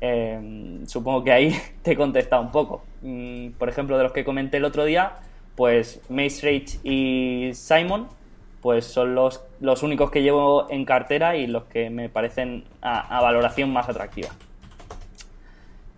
Eh, 0.00 0.80
supongo 0.86 1.22
que 1.22 1.32
ahí 1.32 1.54
te 1.82 1.92
he 1.92 1.96
contestado 1.96 2.40
un 2.40 2.50
poco. 2.50 2.82
Mm, 3.02 3.50
por 3.58 3.68
ejemplo, 3.68 3.98
de 3.98 4.04
los 4.04 4.12
que 4.12 4.24
comenté 4.24 4.56
el 4.56 4.64
otro 4.64 4.86
día, 4.86 5.16
pues 5.54 6.00
Mace 6.08 6.46
Rage 6.46 6.78
y 6.82 7.50
Simon, 7.52 8.08
pues 8.60 8.84
son 8.84 9.14
los, 9.14 9.42
los 9.60 9.82
únicos 9.82 10.10
que 10.10 10.22
llevo 10.22 10.66
en 10.70 10.84
cartera 10.84 11.36
y 11.36 11.46
los 11.46 11.64
que 11.64 11.90
me 11.90 12.08
parecen 12.08 12.64
a, 12.82 13.20
valoración 13.20 13.72
más 13.72 13.88
atractiva. 13.88 14.28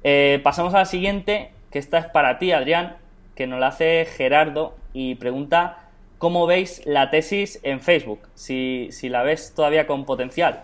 Eh, 0.05 0.41
pasamos 0.43 0.75
a 0.75 0.79
la 0.79 0.85
siguiente, 0.85 1.53
que 1.71 1.79
esta 1.79 1.99
es 1.99 2.07
para 2.07 2.39
ti, 2.39 2.53
Adrián, 2.53 2.97
que 3.35 3.47
nos 3.47 3.61
la 3.61 3.69
hace 3.69 4.05
Gerardo 4.05 4.75
y 4.93 5.15
pregunta 5.17 5.79
cómo 6.19 6.47
veis 6.47 6.83
la 6.87 7.11
tesis 7.11 7.59
en 7.63 7.81
Facebook, 7.81 8.21
si, 8.35 8.89
si 8.93 9.09
la 9.09 9.23
ves 9.23 9.55
todavía 9.55 9.87
con 9.87 10.05
potencial. 10.05 10.63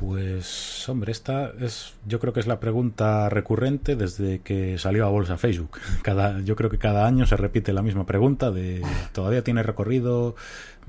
Pues, 0.00 0.88
hombre, 0.88 1.12
esta 1.12 1.52
es, 1.60 1.92
yo 2.06 2.20
creo 2.20 2.32
que 2.32 2.40
es 2.40 2.46
la 2.46 2.58
pregunta 2.58 3.28
recurrente 3.28 3.96
desde 3.96 4.38
que 4.38 4.78
salió 4.78 5.04
a 5.04 5.10
bolsa 5.10 5.36
Facebook. 5.36 5.78
Cada, 6.02 6.40
yo 6.40 6.56
creo 6.56 6.70
que 6.70 6.78
cada 6.78 7.06
año 7.06 7.26
se 7.26 7.36
repite 7.36 7.74
la 7.74 7.82
misma 7.82 8.06
pregunta 8.06 8.50
de 8.50 8.82
todavía 9.12 9.44
tiene 9.44 9.62
recorrido, 9.62 10.36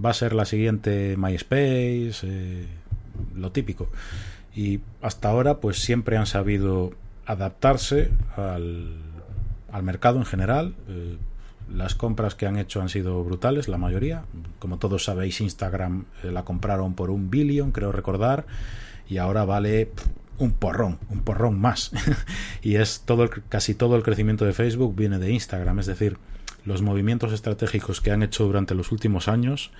va 0.03 0.11
a 0.11 0.13
ser 0.13 0.31
la 0.31 0.45
siguiente 0.45 1.17
MySpace, 1.17 2.21
eh, 2.23 2.67
lo 3.35 3.51
típico. 3.51 3.89
Y 4.55 4.79
hasta 5.01 5.27
ahora, 5.27 5.57
pues 5.57 5.79
siempre 5.79 6.15
han 6.15 6.25
sabido 6.25 6.93
adaptarse 7.25 8.11
al, 8.37 8.95
al 9.73 9.83
mercado 9.83 10.19
en 10.19 10.25
general. 10.25 10.73
Eh, 10.87 11.17
las 11.69 11.95
compras 11.95 12.35
que 12.35 12.45
han 12.45 12.55
hecho 12.55 12.81
han 12.81 12.87
sido 12.87 13.21
brutales, 13.25 13.67
la 13.67 13.77
mayoría. 13.77 14.23
Como 14.59 14.77
todos 14.77 15.03
sabéis, 15.03 15.41
Instagram 15.41 16.05
eh, 16.23 16.31
la 16.31 16.43
compraron 16.43 16.93
por 16.93 17.09
un 17.09 17.29
billón, 17.29 17.73
creo 17.73 17.91
recordar 17.91 18.45
y 19.11 19.17
ahora 19.17 19.43
vale 19.43 19.91
un 20.37 20.53
porrón, 20.53 20.97
un 21.09 21.19
porrón 21.19 21.59
más. 21.59 21.91
y 22.61 22.75
es 22.75 23.01
todo 23.05 23.23
el, 23.23 23.29
casi 23.49 23.75
todo 23.75 23.97
el 23.97 24.03
crecimiento 24.03 24.45
de 24.45 24.53
Facebook 24.53 24.95
viene 24.95 25.19
de 25.19 25.31
Instagram, 25.31 25.79
es 25.79 25.85
decir, 25.85 26.17
los 26.63 26.81
movimientos 26.81 27.33
estratégicos 27.33 27.99
que 27.99 28.11
han 28.11 28.23
hecho 28.23 28.45
durante 28.45 28.73
los 28.73 28.91
últimos 28.93 29.27
años 29.27 29.71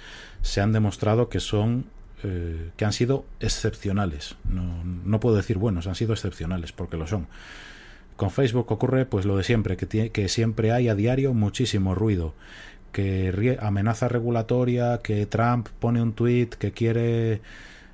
se 0.42 0.60
han 0.60 0.74
demostrado 0.74 1.30
que 1.30 1.40
son 1.40 1.86
eh, 2.24 2.72
que 2.76 2.84
han 2.84 2.92
sido 2.92 3.26
excepcionales. 3.40 4.36
No, 4.44 4.84
no, 4.84 5.20
puedo 5.22 5.38
decir 5.38 5.58
buenos, 5.58 5.88
han 5.88 5.96
sido 5.96 6.12
excepcionales 6.12 6.74
porque 6.74 6.98
lo 6.98 7.08
son. 7.08 7.28
Con 8.18 8.32
Facebook 8.32 8.70
ocurre 8.70 9.06
pues 9.06 9.26
lo 9.26 9.38
de 9.38 9.44
siempre, 9.46 9.78
que, 9.78 10.10
que 10.10 10.28
siempre 10.28 10.74
hay 10.74 10.90
a 10.90 10.96
diario 10.96 11.34
muchísimo 11.34 11.96
ruido, 11.96 12.34
que 12.92 13.58
amenaza 13.62 14.10
regulatoria, 14.10 15.00
que 15.02 15.26
Trump 15.26 15.70
pone 15.80 16.02
un 16.02 16.12
tweet 16.12 16.50
que 16.60 16.74
quiere 16.74 17.42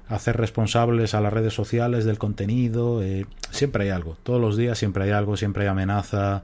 hacer 0.09 0.37
responsables 0.37 1.13
a 1.13 1.21
las 1.21 1.33
redes 1.33 1.53
sociales 1.53 2.05
del 2.05 2.17
contenido. 2.17 3.03
Eh, 3.03 3.25
siempre 3.51 3.85
hay 3.85 3.89
algo, 3.89 4.17
todos 4.23 4.39
los 4.39 4.57
días 4.57 4.77
siempre 4.77 5.03
hay 5.03 5.11
algo, 5.11 5.37
siempre 5.37 5.63
hay 5.63 5.69
amenaza, 5.69 6.43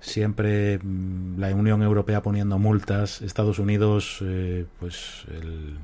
siempre 0.00 0.78
mm, 0.82 1.38
la 1.38 1.54
Unión 1.54 1.82
Europea 1.82 2.22
poniendo 2.22 2.58
multas, 2.58 3.22
Estados 3.22 3.58
Unidos, 3.58 4.18
eh, 4.22 4.66
pues 4.80 5.24
el, 5.30 5.78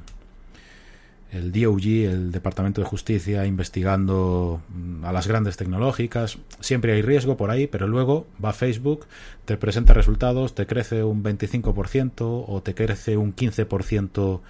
el 1.33 1.53
DOG, 1.53 1.87
el 1.87 2.33
Departamento 2.33 2.81
de 2.81 2.87
Justicia, 2.87 3.47
investigando 3.47 4.61
mm, 4.69 5.05
a 5.05 5.13
las 5.13 5.27
grandes 5.27 5.57
tecnológicas. 5.57 6.39
Siempre 6.61 6.93
hay 6.93 7.03
riesgo 7.03 7.37
por 7.37 7.51
ahí, 7.51 7.67
pero 7.67 7.87
luego 7.87 8.27
va 8.45 8.53
Facebook, 8.53 9.07
te 9.45 9.57
presenta 9.57 9.95
resultados, 9.95 10.55
te 10.55 10.67
crece 10.67 11.05
un 11.05 11.23
25% 11.23 12.45
o 12.47 12.63
te 12.63 12.75
crece 12.75 13.17
un 13.17 13.35
15% 13.35 14.41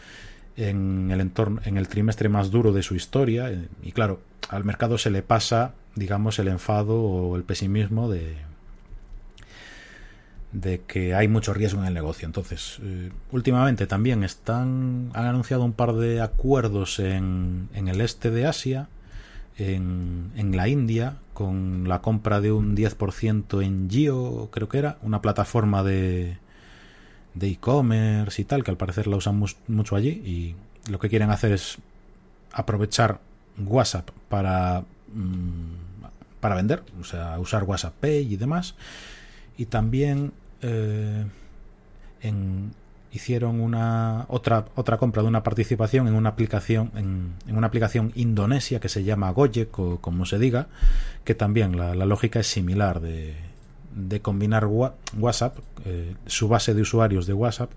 en 0.57 1.11
el 1.11 1.21
entorno, 1.21 1.61
en 1.65 1.77
el 1.77 1.89
trimestre 1.89 2.29
más 2.29 2.51
duro 2.51 2.73
de 2.73 2.83
su 2.83 2.95
historia 2.95 3.51
eh, 3.51 3.69
y 3.83 3.93
claro, 3.93 4.21
al 4.49 4.65
mercado 4.65 4.99
se 4.99 5.11
le 5.11 5.23
pasa, 5.23 5.75
digamos, 5.95 6.39
el 6.39 6.49
enfado 6.49 7.01
o 7.01 7.37
el 7.37 7.45
pesimismo 7.45 8.11
de 8.11 8.37
de 10.53 10.83
que 10.83 11.15
hay 11.15 11.29
mucho 11.29 11.55
riesgo 11.55 11.81
en 11.81 11.87
el 11.87 11.95
negocio. 11.95 12.27
Entonces, 12.27 12.79
eh, 12.83 13.11
últimamente 13.31 13.87
también 13.87 14.23
están 14.23 15.11
han 15.15 15.27
anunciado 15.27 15.65
un 15.65 15.73
par 15.73 15.95
de 15.95 16.21
acuerdos 16.21 16.99
en, 16.99 17.69
en 17.73 17.89
el 17.89 18.03
este 18.03 18.31
de 18.31 18.47
Asia, 18.47 18.89
en, 19.57 20.31
en 20.37 20.57
la 20.57 20.69
India, 20.69 21.17
con 21.33 21.89
la 21.89 22.03
compra 22.03 22.41
de 22.41 22.53
un 22.53 22.77
10% 22.77 23.65
en 23.65 23.89
Gio, 23.91 24.51
creo 24.53 24.69
que 24.69 24.79
era, 24.79 24.99
una 25.03 25.23
plataforma 25.23 25.83
de, 25.83 26.39
de 27.35 27.49
e-commerce 27.49 28.43
y 28.43 28.45
tal, 28.45 28.65
que 28.65 28.71
al 28.71 28.77
parecer 28.77 29.07
la 29.07 29.17
usan 29.17 29.43
mucho 29.69 29.97
allí 29.97 30.11
y 30.11 30.55
lo 30.91 30.99
que 30.99 31.09
quieren 31.09 31.31
hacer 31.31 31.53
es 31.53 31.79
aprovechar 32.53 33.21
WhatsApp 33.59 34.11
para, 34.29 34.85
mm, 35.13 36.05
para 36.41 36.55
vender, 36.55 36.83
o 37.01 37.05
sea, 37.05 37.39
usar 37.39 37.65
WhatsApp 37.65 37.95
Pay 38.01 38.33
y 38.33 38.37
demás. 38.37 38.75
Y 39.57 39.67
también 39.67 40.33
eh, 40.63 41.25
hicieron 43.13 43.61
una 43.61 44.25
otra 44.29 44.67
otra 44.75 44.97
compra 44.97 45.23
de 45.23 45.29
una 45.29 45.43
participación 45.43 46.09
en 46.09 46.15
una 46.15 46.31
aplicación 46.31 46.91
en, 46.95 47.35
en 47.47 47.57
una 47.57 47.67
aplicación 47.67 48.13
indonesia 48.15 48.81
que 48.81 48.89
se 48.89 49.05
llama 49.05 49.31
Gojek 49.31 49.79
o 49.79 50.01
como 50.01 50.25
se 50.25 50.39
diga, 50.39 50.69
que 51.25 51.35
también 51.35 51.77
la 51.77 52.07
lógica 52.07 52.41
es 52.41 52.47
similar 52.47 53.01
de 53.01 53.52
de 53.95 54.21
combinar 54.21 54.67
WhatsApp, 54.67 55.59
eh, 55.85 56.15
su 56.27 56.49
base 56.49 56.75
de 56.75 56.83
usuarios 56.83 57.27
de 57.27 57.33
WhatsApp, 57.33 57.71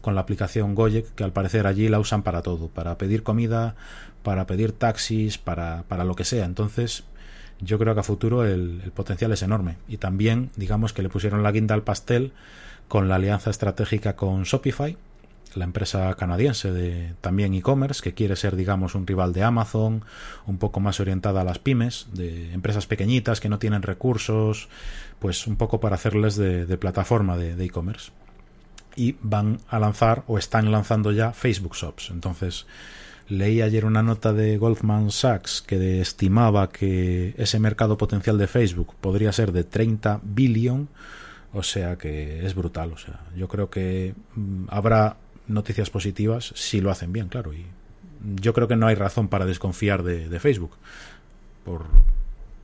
con 0.00 0.14
la 0.14 0.22
aplicación 0.22 0.74
Gojek, 0.74 1.14
que 1.14 1.24
al 1.24 1.32
parecer 1.32 1.66
allí 1.66 1.88
la 1.88 1.98
usan 1.98 2.22
para 2.22 2.42
todo, 2.42 2.68
para 2.68 2.96
pedir 2.98 3.22
comida, 3.22 3.74
para 4.22 4.46
pedir 4.46 4.72
taxis, 4.72 5.38
para, 5.38 5.84
para 5.88 6.04
lo 6.04 6.14
que 6.14 6.24
sea. 6.24 6.44
Entonces, 6.44 7.04
yo 7.60 7.78
creo 7.78 7.94
que 7.94 8.00
a 8.00 8.04
futuro 8.04 8.44
el, 8.44 8.80
el, 8.84 8.92
potencial 8.92 9.32
es 9.32 9.42
enorme. 9.42 9.76
Y 9.88 9.98
también, 9.98 10.50
digamos 10.56 10.92
que 10.92 11.02
le 11.02 11.08
pusieron 11.08 11.42
la 11.42 11.52
guinda 11.52 11.74
al 11.74 11.82
pastel 11.82 12.32
con 12.88 13.08
la 13.08 13.16
alianza 13.16 13.50
estratégica 13.50 14.16
con 14.16 14.44
Shopify, 14.44 14.96
la 15.54 15.64
empresa 15.64 16.14
canadiense 16.14 16.72
de 16.72 17.14
también 17.20 17.54
e-commerce 17.54 18.02
que 18.02 18.14
quiere 18.14 18.36
ser 18.36 18.56
digamos 18.56 18.94
un 18.94 19.06
rival 19.06 19.32
de 19.32 19.42
Amazon 19.42 20.04
un 20.46 20.58
poco 20.58 20.80
más 20.80 21.00
orientada 21.00 21.40
a 21.40 21.44
las 21.44 21.58
pymes 21.58 22.06
de 22.12 22.52
empresas 22.52 22.86
pequeñitas 22.86 23.40
que 23.40 23.48
no 23.48 23.58
tienen 23.58 23.82
recursos 23.82 24.68
pues 25.18 25.46
un 25.46 25.56
poco 25.56 25.80
para 25.80 25.94
hacerles 25.94 26.36
de, 26.36 26.78
plataforma 26.78 27.36
de 27.36 27.62
e-commerce. 27.62 28.10
Y 28.96 29.16
van 29.22 29.60
a 29.68 29.78
lanzar 29.78 30.24
o 30.26 30.38
están 30.38 30.72
lanzando 30.72 31.12
ya 31.12 31.32
Facebook 31.32 31.74
Shops. 31.74 32.10
Entonces 32.10 32.66
leí 33.28 33.62
ayer 33.62 33.84
una 33.84 34.02
nota 34.02 34.32
de 34.32 34.58
Goldman 34.58 35.10
Sachs 35.10 35.62
que 35.62 36.00
estimaba 36.00 36.70
que 36.70 37.34
ese 37.38 37.60
mercado 37.60 37.96
potencial 37.96 38.38
de 38.38 38.48
Facebook 38.48 38.94
podría 39.00 39.30
ser 39.32 39.52
de 39.52 39.62
30 39.62 40.20
billón 40.24 40.88
o 41.52 41.62
sea 41.62 41.96
que 41.96 42.44
es 42.44 42.54
brutal. 42.54 42.92
O 42.92 42.98
sea 42.98 43.20
yo 43.36 43.46
creo 43.46 43.70
que 43.70 44.14
mm, 44.34 44.64
habrá 44.68 45.16
noticias 45.50 45.90
positivas 45.90 46.52
si 46.54 46.80
lo 46.80 46.90
hacen 46.90 47.12
bien, 47.12 47.28
claro. 47.28 47.52
Y 47.52 47.66
yo 48.40 48.52
creo 48.52 48.68
que 48.68 48.76
no 48.76 48.86
hay 48.86 48.94
razón 48.94 49.28
para 49.28 49.46
desconfiar 49.46 50.02
de, 50.02 50.40
Facebook 50.40 50.72
por, 51.64 51.86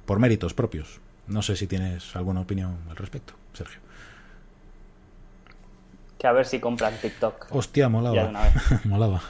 por 0.05 0.19
méritos 0.19 0.55
propios. 0.55 1.01
No 1.27 1.43
sé 1.43 1.57
si 1.57 1.67
tienes 1.67 2.15
alguna 2.15 2.41
opinión 2.41 2.79
al 2.89 2.97
respecto, 2.97 3.35
Sergio. 3.53 3.81
Que 6.19 6.27
a 6.27 6.33
ver 6.33 6.47
si 6.47 6.61
compran 6.61 6.95
TikTok. 7.01 7.49
Hostia, 7.51 7.89
molaba. 7.89 8.51
molaba. 8.85 9.21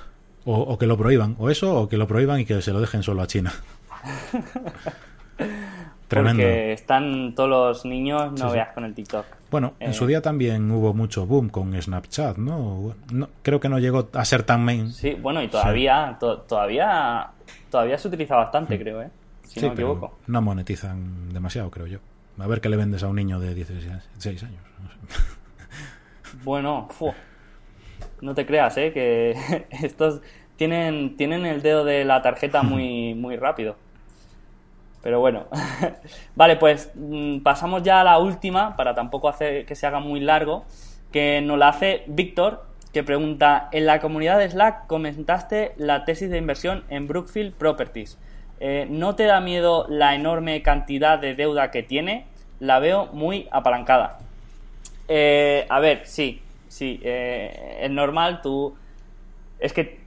O, 0.45 0.61
o, 0.61 0.78
que 0.78 0.87
lo 0.87 0.97
prohíban. 0.97 1.35
O 1.39 1.51
eso, 1.51 1.74
o 1.74 1.89
que 1.89 1.97
lo 1.97 2.07
prohíban 2.07 2.41
y 2.41 2.45
que 2.45 2.62
se 2.62 2.73
lo 2.73 2.81
dejen 2.81 3.03
solo 3.03 3.23
a 3.23 3.27
China. 3.27 3.53
Tremendo. 6.09 6.43
Porque 6.43 6.73
están 6.73 7.35
todos 7.35 7.49
los 7.49 7.85
niños, 7.85 8.33
no 8.39 8.53
veas 8.53 8.73
con 8.74 8.85
el 8.85 8.95
TikTok. 8.95 9.27
Bueno, 9.51 9.74
en 9.81 9.93
su 9.93 10.05
eh, 10.05 10.09
día 10.09 10.23
también 10.23 10.70
hubo 10.70 10.95
mucho 10.95 11.27
boom 11.27 11.49
con 11.49 11.81
Snapchat, 11.81 12.37
¿no? 12.37 12.95
creo 13.43 13.61
que 13.61 13.69
no 13.69 13.78
llegó 13.78 14.09
a 14.12 14.24
ser 14.24 14.43
tan 14.45 14.65
main. 14.65 14.93
Sí, 14.93 15.15
bueno, 15.15 15.43
y 15.43 15.49
todavía, 15.49 16.16
todavía, 16.20 17.28
todavía 17.70 17.99
se 17.99 18.09
utiliza 18.09 18.37
bastante, 18.37 18.77
mm. 18.77 18.81
creo, 18.81 19.03
¿eh? 19.03 19.11
Si 19.45 19.61
no 19.61 19.69
me 19.69 19.74
equivoco. 19.74 20.19
No 20.27 20.43
monetizan 20.43 21.33
demasiado, 21.33 21.70
creo 21.70 21.87
yo. 21.87 21.99
A 22.39 22.47
ver 22.47 22.61
qué 22.61 22.69
le 22.69 22.77
vendes 22.77 23.03
a 23.03 23.09
un 23.09 23.16
niño 23.16 23.41
de 23.41 23.55
16 23.55 24.43
años. 24.43 24.61
Bueno, 26.45 26.89
no 28.20 28.35
te 28.35 28.47
creas, 28.47 28.77
¿eh? 28.77 28.93
Que 28.93 29.35
estos 29.83 30.20
tienen, 30.57 31.16
tienen 31.16 31.47
el 31.47 31.62
dedo 31.62 31.85
de 31.85 32.05
la 32.05 32.23
tarjeta 32.23 32.62
muy, 32.62 33.15
muy 33.15 33.37
rápido. 33.37 33.77
Pero 35.07 35.20
bueno, 35.20 35.47
vale, 36.35 36.57
pues 36.57 36.91
mm, 36.97 37.39
pasamos 37.39 37.85
ya 37.85 38.01
a 38.01 38.03
la 38.03 38.19
última, 38.19 38.74
para 38.74 38.93
tampoco 38.93 39.28
hacer 39.28 39.65
que 39.65 39.77
se 39.77 39.87
haga 39.87 40.01
muy 40.01 40.19
largo, 40.19 40.65
que 41.12 41.41
nos 41.43 41.61
la 41.61 41.69
hace 41.69 42.03
Víctor, 42.09 42.66
que 42.93 43.05
pregunta, 43.05 43.69
en 43.70 43.87
la 43.87 44.01
comunidad 44.01 44.41
de 44.41 44.51
Slack 44.51 44.89
comentaste 44.89 45.74
la 45.77 46.05
tesis 46.05 46.28
de 46.28 46.39
inversión 46.39 46.83
en 46.89 47.07
Brookfield 47.07 47.55
Properties. 47.55 48.19
Eh, 48.59 48.89
¿No 48.91 49.15
te 49.15 49.27
da 49.27 49.41
miedo 49.41 49.87
la 49.89 50.16
enorme 50.16 50.61
cantidad 50.62 51.20
de 51.20 51.37
deuda 51.37 51.70
que 51.70 51.85
tiene? 51.85 52.27
La 52.59 52.81
veo 52.81 53.07
muy 53.12 53.47
apalancada. 53.53 54.19
Eh, 55.07 55.66
a 55.69 55.78
ver, 55.78 56.01
sí, 56.05 56.43
sí, 56.66 56.99
eh, 57.05 57.78
es 57.81 57.91
normal, 57.93 58.41
tú... 58.43 58.74
Es 59.61 59.73
que 59.73 60.01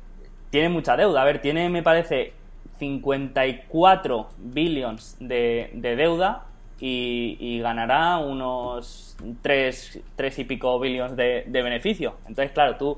tiene 0.50 0.68
mucha 0.68 0.98
deuda. 0.98 1.22
A 1.22 1.24
ver, 1.24 1.40
tiene, 1.40 1.70
me 1.70 1.84
parece, 1.84 2.34
54 2.80 4.30
billions 4.38 5.18
de, 5.19 5.69
deuda 5.73 6.45
y, 6.80 7.60
ganará 7.60 8.18
unos 8.18 9.18
3, 9.41 10.01
y 10.38 10.43
pico 10.45 10.80
billones 10.80 11.15
de, 11.15 11.43
beneficio. 11.51 12.15
Entonces, 12.27 12.51
claro, 12.51 12.77
tú, 12.77 12.97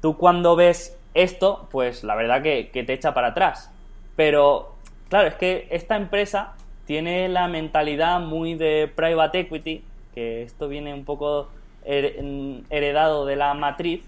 tú 0.00 0.16
cuando 0.16 0.56
ves 0.56 0.96
esto, 1.14 1.68
pues 1.70 2.04
la 2.04 2.14
verdad 2.14 2.42
que, 2.42 2.70
te 2.72 2.92
echa 2.92 3.12
para 3.12 3.28
atrás. 3.28 3.72
Pero, 4.16 4.74
claro, 5.08 5.28
es 5.28 5.34
que 5.34 5.66
esta 5.70 5.96
empresa 5.96 6.54
tiene 6.86 7.28
la 7.28 7.48
mentalidad 7.48 8.20
muy 8.20 8.54
de 8.54 8.90
private 8.94 9.40
equity, 9.40 9.84
que 10.14 10.42
esto 10.42 10.68
viene 10.68 10.94
un 10.94 11.04
poco 11.04 11.48
heredado 11.84 13.26
de 13.26 13.36
la 13.36 13.54
matriz, 13.54 14.04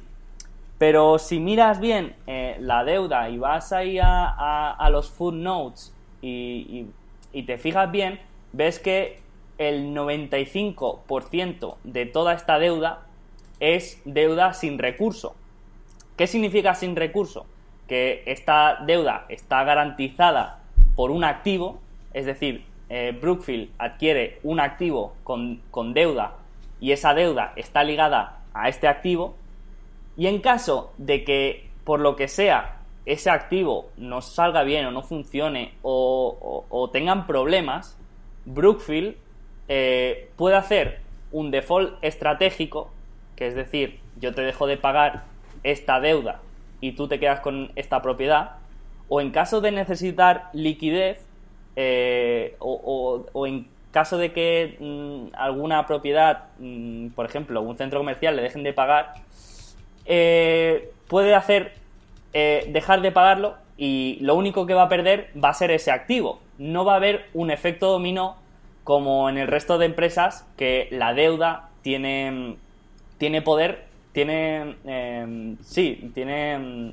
pero 0.81 1.19
si 1.19 1.41
miras 1.41 1.79
bien 1.79 2.17
eh, 2.27 2.57
la 2.59 2.85
deuda 2.85 3.29
y 3.29 3.37
vas 3.37 3.71
ahí 3.71 3.99
a, 4.03 4.89
los 4.91 5.11
footnotes 5.11 5.95
y, 6.23 6.87
y, 7.35 7.43
te 7.43 7.59
fijas 7.59 7.93
bien, 7.93 8.19
ves 8.55 8.79
que 8.79 9.19
el 9.59 9.95
95% 9.95 11.77
de 11.85 12.07
toda 12.07 12.33
esta 12.33 12.59
deuda 12.59 13.03
es 13.61 14.01
deuda 14.07 14.55
sin 14.55 14.79
recurso. 14.79 15.35
¿Qué 16.17 16.27
significa 16.27 16.75
sin 16.75 16.97
recurso? 16.97 17.45
Que 17.87 18.23
esta 18.25 18.79
deuda 18.87 19.27
está 19.29 19.63
garantizada 19.65 20.61
por 20.97 21.11
un 21.11 21.25
activo, 21.25 21.79
es 22.15 22.25
decir, 22.25 22.65
eh, 22.89 23.15
Brookfield 23.21 23.69
adquiere 23.77 24.39
un 24.43 24.61
activo 24.61 25.13
con, 25.25 25.61
con 25.71 25.93
deuda 25.93 26.37
y 26.81 26.93
esa 26.93 27.13
deuda 27.13 27.53
está 27.57 27.85
ligada 27.85 28.39
a 28.55 28.71
este 28.71 28.89
activo, 28.89 29.37
y 30.17 30.27
en 30.27 30.41
caso 30.41 30.93
de 30.99 31.25
que, 31.25 31.71
por 31.85 32.01
lo 32.01 32.17
que 32.17 32.29
sea, 32.29 32.81
ese 33.07 33.31
activo 33.31 33.91
no 33.97 34.21
salga 34.21 34.63
bien 34.63 34.87
o 34.87 34.91
no 34.91 35.03
funcione 35.03 35.75
o, 35.83 36.91
tengan 36.93 37.27
problemas, 37.27 37.99
Brookfield 38.45 39.17
eh, 39.69 40.31
puede 40.37 40.57
hacer 40.57 41.01
un 41.33 41.51
default 41.51 41.95
estratégico, 42.03 42.91
que 43.37 43.47
es 43.47 43.55
decir, 43.55 44.01
yo 44.17 44.35
te 44.35 44.43
dejo 44.43 44.67
de 44.67 44.77
pagar 44.77 45.25
esta 45.63 46.01
deuda 46.01 46.41
y 46.81 46.93
tú 46.93 47.09
te 47.09 47.19
quedas 47.19 47.41
con 47.41 47.73
esta 47.77 48.03
propiedad, 48.03 48.57
o 49.09 49.21
en 49.21 49.31
caso 49.31 49.61
de 49.61 49.73
necesitar 49.73 50.51
liquidez, 50.53 51.27
eh, 51.77 52.57
o, 52.59 53.47
en 53.47 53.69
caso 53.91 54.19
de 54.19 54.33
que 54.33 54.77
mm, 54.79 55.35
alguna 55.35 55.87
propiedad, 55.87 56.45
mm, 56.59 57.09
por 57.09 57.27
ejemplo, 57.27 57.61
un 57.63 57.77
centro 57.77 58.01
comercial 58.01 58.37
le 58.37 58.43
dejen 58.43 58.63
de 58.63 58.73
pagar, 58.73 59.15
eh, 60.07 60.91
puede 61.09 61.35
hacer 61.35 61.73
eh, 62.33 62.69
dejar 62.73 63.03
de 63.03 63.13
pagarlo 63.13 63.55
y 63.77 64.19
lo 64.21 64.35
único 64.35 64.67
que 64.67 64.75
va 64.75 64.83
a 64.83 64.89
perder 64.89 65.31
va 65.43 65.51
a 65.51 65.55
ser 65.55 65.71
ese 65.71 65.91
activo. 65.91 66.41
No 66.59 66.85
va 66.85 66.95
a 66.95 66.97
haber 66.97 67.27
un 67.35 67.51
efecto 67.51 67.91
dominó 67.91 68.37
como 68.85 69.29
en 69.29 69.39
el 69.39 69.47
resto 69.47 69.79
de 69.79 69.87
empresas 69.87 70.47
que 70.57 70.89
la 70.91 71.15
deuda 71.15 71.71
tiene, 71.83 72.57
tiene 73.19 73.43
poder, 73.43 73.85
tiene, 74.13 74.77
em, 74.85 75.57
sí, 75.63 76.11
tiene, 76.15 76.53
em, 76.53 76.93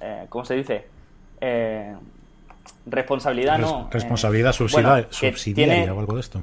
eh, 0.00 0.26
¿cómo 0.28 0.44
se 0.44 0.54
dice? 0.56 0.86
responsabilidad, 2.84 3.58
¿no? 3.58 3.88
Responsabilidad 3.90 4.52
subsidiaria, 4.52 5.94
o 5.94 6.00
algo 6.00 6.14
de 6.14 6.20
esto. 6.20 6.42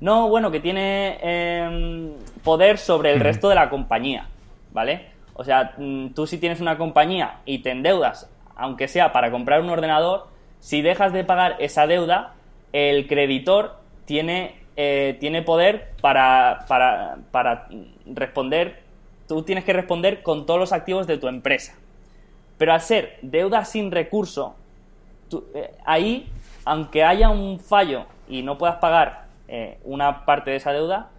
No, 0.00 0.28
bueno, 0.28 0.50
que 0.50 0.60
tiene 0.60 1.18
em, 1.22 2.12
poder 2.44 2.78
sobre 2.78 3.12
el 3.12 3.20
resto 3.20 3.48
de 3.48 3.56
la 3.56 3.68
compañía, 3.68 4.28
¿vale? 4.72 5.06
O 5.34 5.44
sea, 5.44 5.74
mm, 5.76 6.10
tú 6.10 6.26
si 6.26 6.38
tienes 6.38 6.60
una 6.60 6.78
compañía 6.78 7.38
y 7.44 7.58
te 7.60 7.70
endeudas, 7.70 8.30
aunque 8.54 8.86
sea 8.86 9.12
para 9.12 9.30
comprar 9.30 9.60
un 9.60 9.70
ordenador, 9.70 10.28
si 10.60 10.82
dejas 10.82 11.12
de 11.12 11.24
pagar 11.24 11.56
esa 11.58 11.86
deuda, 11.86 12.34
el 12.72 13.08
creditor 13.08 13.76
tiene, 14.04 14.56
eh, 14.76 15.16
tiene 15.20 15.42
poder 15.42 15.92
para, 16.00 16.64
para, 16.68 17.18
para 17.32 17.68
responder, 18.06 18.82
tú 19.26 19.42
tienes 19.42 19.64
que 19.64 19.72
responder 19.72 20.22
con 20.22 20.46
todos 20.46 20.60
los 20.60 20.72
activos 20.72 21.06
de 21.08 21.18
tu 21.18 21.26
empresa. 21.28 21.74
Pero 22.56 22.72
al 22.72 22.80
ser 22.80 23.18
deuda 23.22 23.64
sin 23.64 23.90
recurso, 23.90 24.54
eh, 25.54 25.72
ahí, 25.84 26.28
aunque 26.64 27.04
haya 27.04 27.30
un 27.30 27.58
fallo 27.58 28.06
y 28.28 28.42
no 28.42 28.58
puedas 28.58 28.76
pagar 28.76 29.27
eh, 29.48 29.78
una 29.84 30.24
parte 30.24 30.50
de 30.50 30.56
esa 30.56 30.72
deuda, 30.72 31.10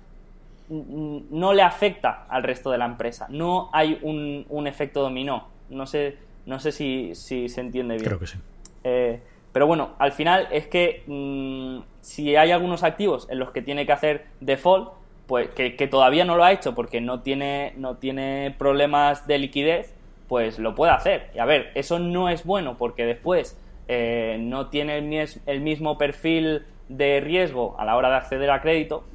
no 0.70 1.54
le 1.54 1.64
afecta 1.64 2.26
al 2.30 2.44
resto 2.44 2.70
de 2.70 2.78
la 2.78 2.86
empresa. 2.86 3.26
No 3.30 3.70
hay 3.74 3.98
un, 4.04 4.68
efecto 4.68 5.02
dominó. 5.02 5.48
No 5.70 5.88
sé, 5.88 6.18
no 6.46 6.60
sé 6.60 6.72
si, 6.72 7.16
se 7.16 7.46
entiende 7.60 7.96
bien. 7.96 8.06
Creo 8.06 8.20
que 8.20 8.28
sí. 8.28 8.38
Eh, 8.84 9.20
pero 9.52 9.66
bueno, 9.66 9.92
al 9.98 10.12
final 10.12 10.48
es 10.52 10.68
que 10.68 11.04
mm, 11.08 11.80
si 12.02 12.36
hay 12.36 12.52
algunos 12.52 12.84
activos 12.84 13.28
en 13.30 13.40
los 13.40 13.52
que 13.52 13.62
tiene 13.62 13.86
que 13.86 13.92
hacer 13.92 14.26
default, 14.42 14.92
pues 15.28 15.50
que, 15.50 15.88
todavía 15.88 16.26
no 16.26 16.38
lo 16.38 16.44
ha 16.44 16.52
hecho 16.52 16.74
porque 16.76 17.02
no 17.02 17.22
tiene, 17.22 17.74
no 17.78 17.98
tiene 17.98 18.56
problemas 18.58 19.28
de 19.28 19.38
liquidez, 19.38 19.94
pues 20.28 20.60
lo 20.60 20.76
puede 20.76 20.92
hacer. 20.92 21.30
Y 21.34 21.40
a 21.40 21.46
ver, 21.46 21.72
eso 21.76 22.00
no 22.00 22.30
es 22.30 22.46
bueno 22.46 22.78
porque 22.78 23.06
después 23.06 23.58
eh, 23.88 24.38
no 24.40 24.68
tiene 24.68 24.98
el 25.46 25.62
mismo 25.62 25.98
perfil 25.98 26.64
de 26.90 27.22
riesgo 27.22 27.76
a 27.80 27.86
la 27.86 27.96
hora 27.96 28.10
de 28.10 28.16
acceder 28.18 28.52
a 28.52 28.62
crédito, 28.62 29.06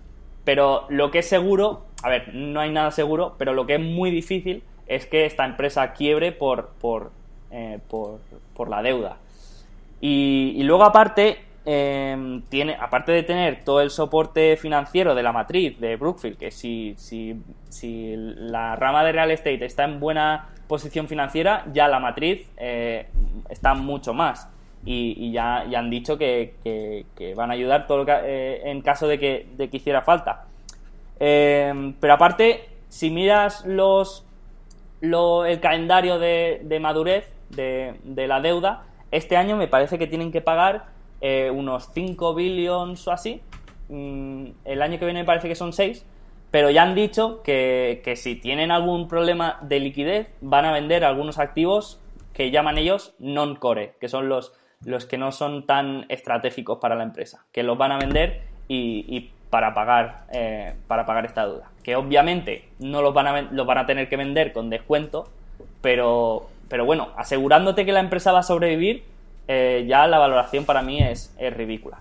pero 0.45 0.87
lo 0.89 1.11
que 1.11 1.19
es 1.19 1.29
seguro, 1.29 1.83
a 2.03 2.09
ver, 2.09 2.35
no 2.35 2.61
hay 2.61 2.71
nada 2.71 2.91
seguro, 2.91 3.35
pero 3.37 3.53
lo 3.53 3.67
que 3.67 3.75
es 3.75 3.81
muy 3.81 4.11
difícil 4.11 4.63
es 4.87 5.07
que 5.07 5.27
esta 5.27 5.45
empresa 5.45 5.93
quiebre 5.93 6.33
por, 6.33 6.71
por, 6.81 7.11
eh, 7.51 7.79
por, 7.89 8.69
la 8.69 8.83
deuda. 8.83 9.17
Y, 10.01 10.63
luego 10.65 10.85
aparte, 10.85 11.39
em, 11.65 12.43
tiene, 12.43 12.77
aparte 12.79 13.13
de 13.13 13.23
tener 13.23 13.65
todo 13.65 13.81
el 13.81 13.91
soporte 13.91 14.57
financiero 14.57 15.15
de 15.15 15.23
la 15.23 15.33
matriz 15.33 15.81
de 15.81 15.97
Brookfield, 15.97 16.37
que 16.37 16.51
si, 16.51 16.95
si, 16.99 17.37
si 17.71 18.15
la 18.17 18.77
rama 18.77 19.03
de 19.03 19.13
real 19.13 19.31
estate 19.31 19.65
está 19.65 19.85
en 19.85 19.99
buena 19.99 20.51
posición 20.69 21.09
financiera, 21.09 21.65
ya 21.73 21.89
la 21.89 21.99
matriz 22.01 22.51
eh, 22.59 23.09
está 23.49 23.75
mucho 23.75 24.13
más 24.13 24.54
y, 24.86 25.32
ya, 25.32 25.61
han 25.61 25.90
dicho 25.90 26.19
que, 26.19 26.55
van 27.36 27.51
a 27.51 27.55
ayudar 27.55 27.86
eh, 28.24 28.62
en 28.65 28.82
caso 28.82 29.09
de 29.09 29.19
que, 29.19 29.48
de 29.56 29.70
que 29.70 29.78
hiciera 29.78 30.02
falta. 30.02 30.47
Em, 31.19 31.94
pero 31.94 32.15
aparte, 32.15 32.69
si 32.89 33.11
miras 33.11 33.65
los, 33.65 34.27
el 35.01 35.61
calendario 35.61 36.19
de, 36.19 36.78
madurez 36.81 37.32
de, 37.51 38.27
la 38.27 38.40
deuda, 38.40 38.85
este 39.11 39.36
año 39.36 39.56
me 39.56 39.69
parece 39.69 39.98
que 39.98 40.06
tienen 40.06 40.32
que 40.32 40.40
pagar 40.40 40.86
eh, 41.20 41.51
unos 41.51 41.90
5 41.93 42.35
billones 42.35 43.06
o 43.06 43.12
así. 43.12 43.40
Mm, 43.89 44.47
el 44.65 44.82
año 44.82 44.98
que 44.98 45.05
viene 45.05 45.20
me 45.20 45.27
parece 45.27 45.48
que 45.48 45.55
son 45.55 45.73
6. 45.73 46.05
Pero 46.51 46.70
ya 46.70 46.82
han 46.82 46.94
dicho 46.94 47.43
que, 47.43 48.01
que 48.05 48.15
si 48.15 48.36
tienen 48.36 48.70
algún 48.70 49.09
problema 49.09 49.59
de 49.62 49.81
liquidez, 49.81 50.32
van 50.40 50.65
a 50.65 50.73
vender 50.73 51.05
algunos 51.05 51.39
activos 51.39 52.01
que 52.32 52.51
llaman 52.51 52.78
ellos 52.78 53.15
non-core, 53.19 53.94
que 54.01 54.09
son 54.09 54.28
los 54.28 54.52
los 54.86 55.06
que 55.06 55.19
no 55.19 55.32
son 55.32 55.66
tan 55.66 56.06
estratégicos 56.09 56.78
para 56.78 56.94
la 56.94 57.05
empresa, 57.05 57.44
que 57.52 57.62
los 57.62 57.78
van 57.78 57.93
a 57.93 57.98
vender 57.98 58.43
y, 58.69 59.31
para 59.51 59.73
pagar 59.73 60.24
eh, 60.32 60.74
para 60.89 61.06
pagar 61.06 61.27
esta 61.27 61.47
deuda. 61.47 61.70
Que 61.85 61.94
obviamente 61.94 62.65
no 62.81 63.02
los 63.02 63.15
van 63.15 63.27
a 63.27 63.43
los 63.43 63.66
van 63.66 63.78
a 63.78 63.86
tener 63.86 64.09
que 64.09 64.16
vender 64.16 64.52
con 64.52 64.69
descuento, 64.69 65.28
pero, 65.81 66.48
pero 66.69 66.85
bueno, 66.85 67.11
asegurándote 67.16 67.85
que 67.85 67.93
la 67.93 68.01
empresa 68.01 68.32
va 68.32 68.40
a 68.40 68.43
sobrevivir, 68.43 69.05
eh, 69.47 69.85
ya 69.86 70.06
la 70.06 70.19
valoración 70.19 70.65
para 70.65 70.82
mí 70.82 71.01
es, 71.01 71.32
ridícula. 71.39 71.98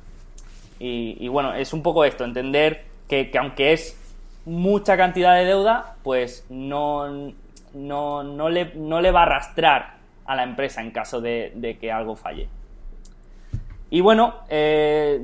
Y, 0.85 1.29
bueno, 1.29 1.53
es 1.53 1.71
un 1.71 1.81
poco 1.81 2.03
esto, 2.03 2.25
entender 2.25 2.83
que, 3.07 3.31
aunque 3.39 3.71
es 3.71 3.97
mucha 4.43 4.97
cantidad 4.97 5.33
de 5.33 5.45
deuda, 5.45 5.95
pues 6.03 6.45
no, 6.49 7.31
no, 7.73 8.23
no, 8.23 8.49
le, 8.49 8.73
no 8.75 8.99
le 8.99 9.11
va 9.11 9.21
a 9.21 9.23
arrastrar 9.23 9.93
a 10.25 10.35
la 10.35 10.43
empresa 10.43 10.81
en 10.81 10.91
caso 10.91 11.21
de 11.21 11.77
que 11.79 11.89
algo 11.89 12.17
falle. 12.17 12.49
Y 13.93 14.01
bueno, 14.01 14.33
eh, 14.49 15.21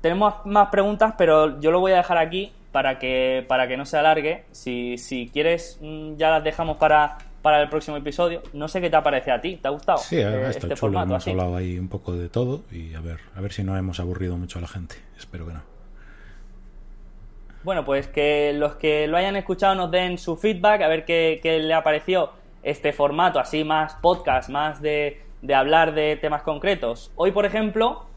tenemos 0.00 0.44
más 0.44 0.70
preguntas, 0.70 1.14
pero 1.16 1.60
yo 1.60 1.70
lo 1.70 1.78
voy 1.78 1.92
a 1.92 1.98
dejar 1.98 2.18
aquí 2.18 2.52
para 2.72 2.98
que, 2.98 3.44
para 3.46 3.68
que 3.68 3.76
no 3.76 3.86
se 3.86 3.96
alargue. 3.96 4.42
Si, 4.50 4.98
si 4.98 5.28
quieres, 5.28 5.78
mm, 5.80 6.16
ya 6.16 6.30
las 6.30 6.42
dejamos 6.42 6.78
para, 6.78 7.18
para 7.42 7.62
el 7.62 7.68
próximo 7.68 7.96
episodio. 7.96 8.42
No 8.52 8.66
sé 8.66 8.80
qué 8.80 8.90
te 8.90 9.00
parece 9.02 9.30
a 9.30 9.40
ti, 9.40 9.56
¿te 9.62 9.68
ha 9.68 9.70
gustado? 9.70 9.98
Sí, 9.98 10.16
eh, 10.16 10.48
este 10.48 10.74
chulo. 10.74 11.00
Hemos 11.00 11.28
hablado 11.28 11.54
ahí 11.54 11.78
un 11.78 11.86
poco 11.86 12.16
de 12.16 12.28
todo 12.28 12.62
y 12.72 12.92
a 12.96 13.00
ver, 13.00 13.20
a 13.36 13.40
ver 13.40 13.52
si 13.52 13.62
no 13.62 13.76
hemos 13.76 14.00
aburrido 14.00 14.36
mucho 14.36 14.58
a 14.58 14.62
la 14.62 14.68
gente. 14.68 14.96
Espero 15.16 15.46
que 15.46 15.52
no. 15.52 15.62
Bueno, 17.62 17.84
pues 17.84 18.08
que 18.08 18.52
los 18.52 18.74
que 18.74 19.06
lo 19.06 19.16
hayan 19.16 19.36
escuchado 19.36 19.76
nos 19.76 19.92
den 19.92 20.18
su 20.18 20.36
feedback, 20.36 20.82
a 20.82 20.88
ver 20.88 21.04
qué, 21.04 21.38
qué 21.40 21.60
le 21.60 21.72
ha 21.72 21.84
parecido 21.84 22.32
este 22.64 22.92
formato, 22.92 23.38
así 23.38 23.62
más 23.62 23.94
podcast, 23.94 24.50
más 24.50 24.82
de, 24.82 25.22
de 25.40 25.54
hablar 25.54 25.94
de 25.94 26.16
temas 26.16 26.42
concretos. 26.42 27.12
Hoy, 27.14 27.30
por 27.30 27.46
ejemplo, 27.46 28.07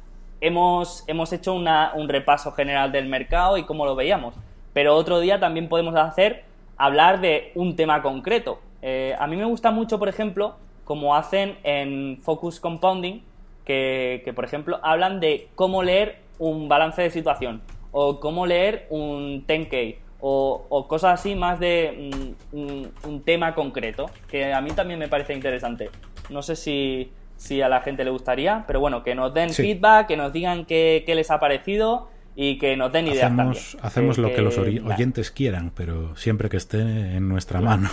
hemos, 0.41 1.03
hemos 1.07 1.31
hecho 1.31 1.53
un 1.53 2.09
repaso 2.09 2.51
general 2.51 2.91
del 2.91 3.07
mercado 3.07 3.57
y 3.57 3.63
cómo 3.63 3.85
lo 3.85 3.95
veíamos. 3.95 4.35
Pero 4.73 4.95
otro 4.95 5.19
día 5.19 5.39
también 5.39 5.69
podemos 5.69 5.95
hacer 5.95 6.43
hablar 6.77 7.21
de 7.21 7.51
un 7.55 7.75
tema 7.75 8.01
concreto. 8.01 8.59
Eh, 8.81 9.15
a 9.19 9.27
mí 9.27 9.37
me 9.37 9.45
gusta 9.45 9.71
mucho, 9.71 9.99
por 9.99 10.09
ejemplo, 10.09 10.55
como 10.83 11.15
hacen 11.15 11.57
en 11.63 12.19
Focus 12.21 12.59
Compounding, 12.59 13.21
que, 13.63 14.31
por 14.35 14.43
ejemplo 14.43 14.79
hablan 14.83 15.21
de 15.21 15.47
cómo 15.55 15.83
leer 15.83 16.17
un 16.39 16.67
balance 16.67 17.01
de 17.01 17.09
situación 17.09 17.61
o 17.93 18.19
cómo 18.19 18.45
leer 18.45 18.87
un 18.89 19.45
10K 19.47 19.95
o, 20.19 20.85
cosas 20.87 21.19
así 21.19 21.35
más 21.35 21.59
de 21.59 22.11
mm, 22.51 23.07
un, 23.07 23.23
tema 23.23 23.55
concreto, 23.55 24.07
que 24.27 24.53
a 24.53 24.61
mí 24.61 24.71
también 24.71 24.99
me 24.99 25.07
parece 25.07 25.33
interesante. 25.33 25.89
No 26.29 26.41
sé 26.41 26.55
si, 26.55 27.11
a 27.49 27.69
la 27.69 27.81
gente 27.81 28.03
le 28.03 28.11
gustaría, 28.11 28.63
pero 28.67 28.79
bueno, 28.79 29.03
que 29.03 29.15
nos 29.15 29.33
den 29.33 29.49
feedback, 29.49 30.07
que 30.07 30.17
nos 30.17 30.31
digan 30.31 30.65
qué, 30.65 31.03
les 31.07 31.31
ha 31.31 31.39
parecido 31.39 32.09
y 32.35 32.57
que 32.57 32.77
nos 32.77 32.93
den 32.93 33.07
ideas 33.07 33.31
hacemos, 33.31 33.77
Hacemos 33.81 34.17
lo 34.17 34.31
que, 34.31 34.41
los 34.41 34.57
oyentes 34.57 35.31
quieran, 35.31 35.71
pero 35.75 36.15
siempre 36.15 36.49
que 36.49 36.57
esté 36.57 36.79
en 36.79 37.27
nuestra 37.27 37.59
mano. 37.59 37.89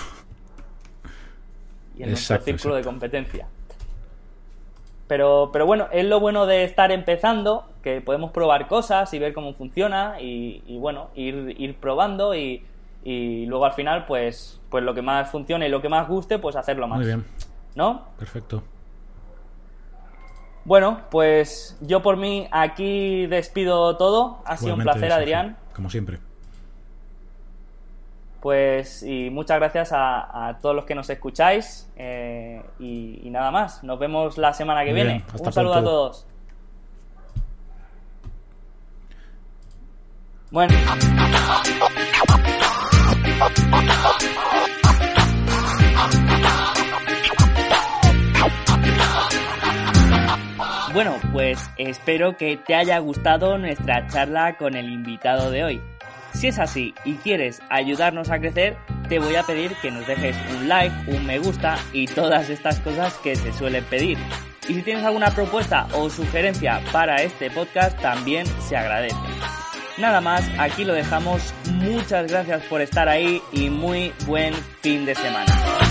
Y 1.96 2.04
en 2.04 2.10
nuestro 2.10 2.38
círculo 2.40 2.76
de 2.76 2.82
competencia. 2.82 3.48
Pero, 5.08 5.50
pero 5.52 5.66
bueno, 5.66 5.88
es 5.90 6.04
lo 6.04 6.20
bueno 6.20 6.46
de 6.46 6.64
estar 6.64 6.92
empezando, 6.92 7.66
que 7.82 8.02
podemos 8.02 8.30
probar 8.30 8.68
cosas 8.68 9.12
y 9.14 9.18
ver 9.18 9.32
cómo 9.32 9.54
funciona 9.54 10.20
y, 10.20 10.76
bueno, 10.78 11.08
ir, 11.16 11.56
ir 11.58 11.74
probando 11.76 12.34
y, 12.34 12.62
y, 13.02 13.46
luego 13.46 13.64
al 13.64 13.72
final, 13.72 14.04
pues, 14.06 14.60
pues 14.68 14.84
lo 14.84 14.94
que 14.94 15.00
más 15.00 15.30
funcione 15.30 15.66
y 15.66 15.70
lo 15.70 15.80
que 15.80 15.88
más 15.88 16.06
guste, 16.06 16.38
pues 16.38 16.54
hacerlo 16.54 16.86
más. 16.86 16.98
Muy 16.98 17.06
bien. 17.06 17.24
¿No? 17.74 18.02
Perfecto. 18.18 18.62
Bueno, 20.68 21.00
pues 21.10 21.78
yo 21.80 22.02
por 22.02 22.18
mí 22.18 22.46
aquí 22.50 23.26
despido 23.26 23.96
todo. 23.96 24.42
Ha 24.44 24.58
sido 24.58 24.74
un 24.74 24.82
placer, 24.82 25.10
Adrián. 25.10 25.56
Como 25.74 25.88
siempre. 25.88 26.18
Pues 28.40 29.02
y 29.02 29.30
muchas 29.30 29.56
gracias 29.56 29.92
a, 29.94 30.58
todos 30.60 30.76
los 30.76 30.84
que 30.84 30.94
nos 30.94 31.08
escucháis 31.08 31.90
eh, 31.96 32.62
y, 32.78 33.30
nada 33.30 33.50
más. 33.50 33.82
Nos 33.82 33.98
vemos 33.98 34.36
la 34.36 34.52
semana 34.52 34.84
que 34.84 34.92
viene. 34.92 35.24
Un 35.40 35.52
saludo 35.54 35.74
a 35.74 35.82
todos. 35.82 36.26
Bueno. 40.50 40.74
Bueno, 50.92 51.16
pues 51.32 51.58
espero 51.76 52.36
que 52.36 52.56
te 52.56 52.74
haya 52.74 52.98
gustado 52.98 53.58
nuestra 53.58 54.06
charla 54.06 54.56
con 54.56 54.74
el 54.74 54.90
invitado 54.90 55.50
de 55.50 55.64
hoy. 55.64 55.82
Si 56.32 56.48
es 56.48 56.58
así 56.58 56.94
y 57.04 57.14
quieres 57.14 57.60
ayudarnos 57.68 58.30
a 58.30 58.38
crecer, 58.38 58.76
te 59.08 59.18
voy 59.18 59.36
a 59.36 59.42
pedir 59.42 59.74
que 59.82 59.90
nos 59.90 60.06
dejes 60.06 60.36
un 60.50 60.68
like, 60.68 60.94
un 61.08 61.26
me 61.26 61.38
gusta 61.38 61.76
y 61.92 62.06
todas 62.06 62.48
estas 62.48 62.80
cosas 62.80 63.14
que 63.18 63.36
se 63.36 63.52
suelen 63.52 63.84
pedir. 63.84 64.18
Y 64.68 64.74
si 64.74 64.82
tienes 64.82 65.04
alguna 65.04 65.30
propuesta 65.30 65.86
o 65.94 66.08
sugerencia 66.08 66.80
para 66.92 67.16
este 67.16 67.50
podcast, 67.50 67.98
también 68.00 68.46
se 68.68 68.76
agradece. 68.76 69.16
Nada 69.98 70.20
más, 70.20 70.48
aquí 70.58 70.84
lo 70.84 70.94
dejamos. 70.94 71.52
Muchas 71.72 72.30
gracias 72.30 72.62
por 72.64 72.80
estar 72.80 73.08
ahí 73.08 73.42
y 73.52 73.68
muy 73.68 74.12
buen 74.26 74.54
fin 74.80 75.04
de 75.04 75.14
semana. 75.14 75.87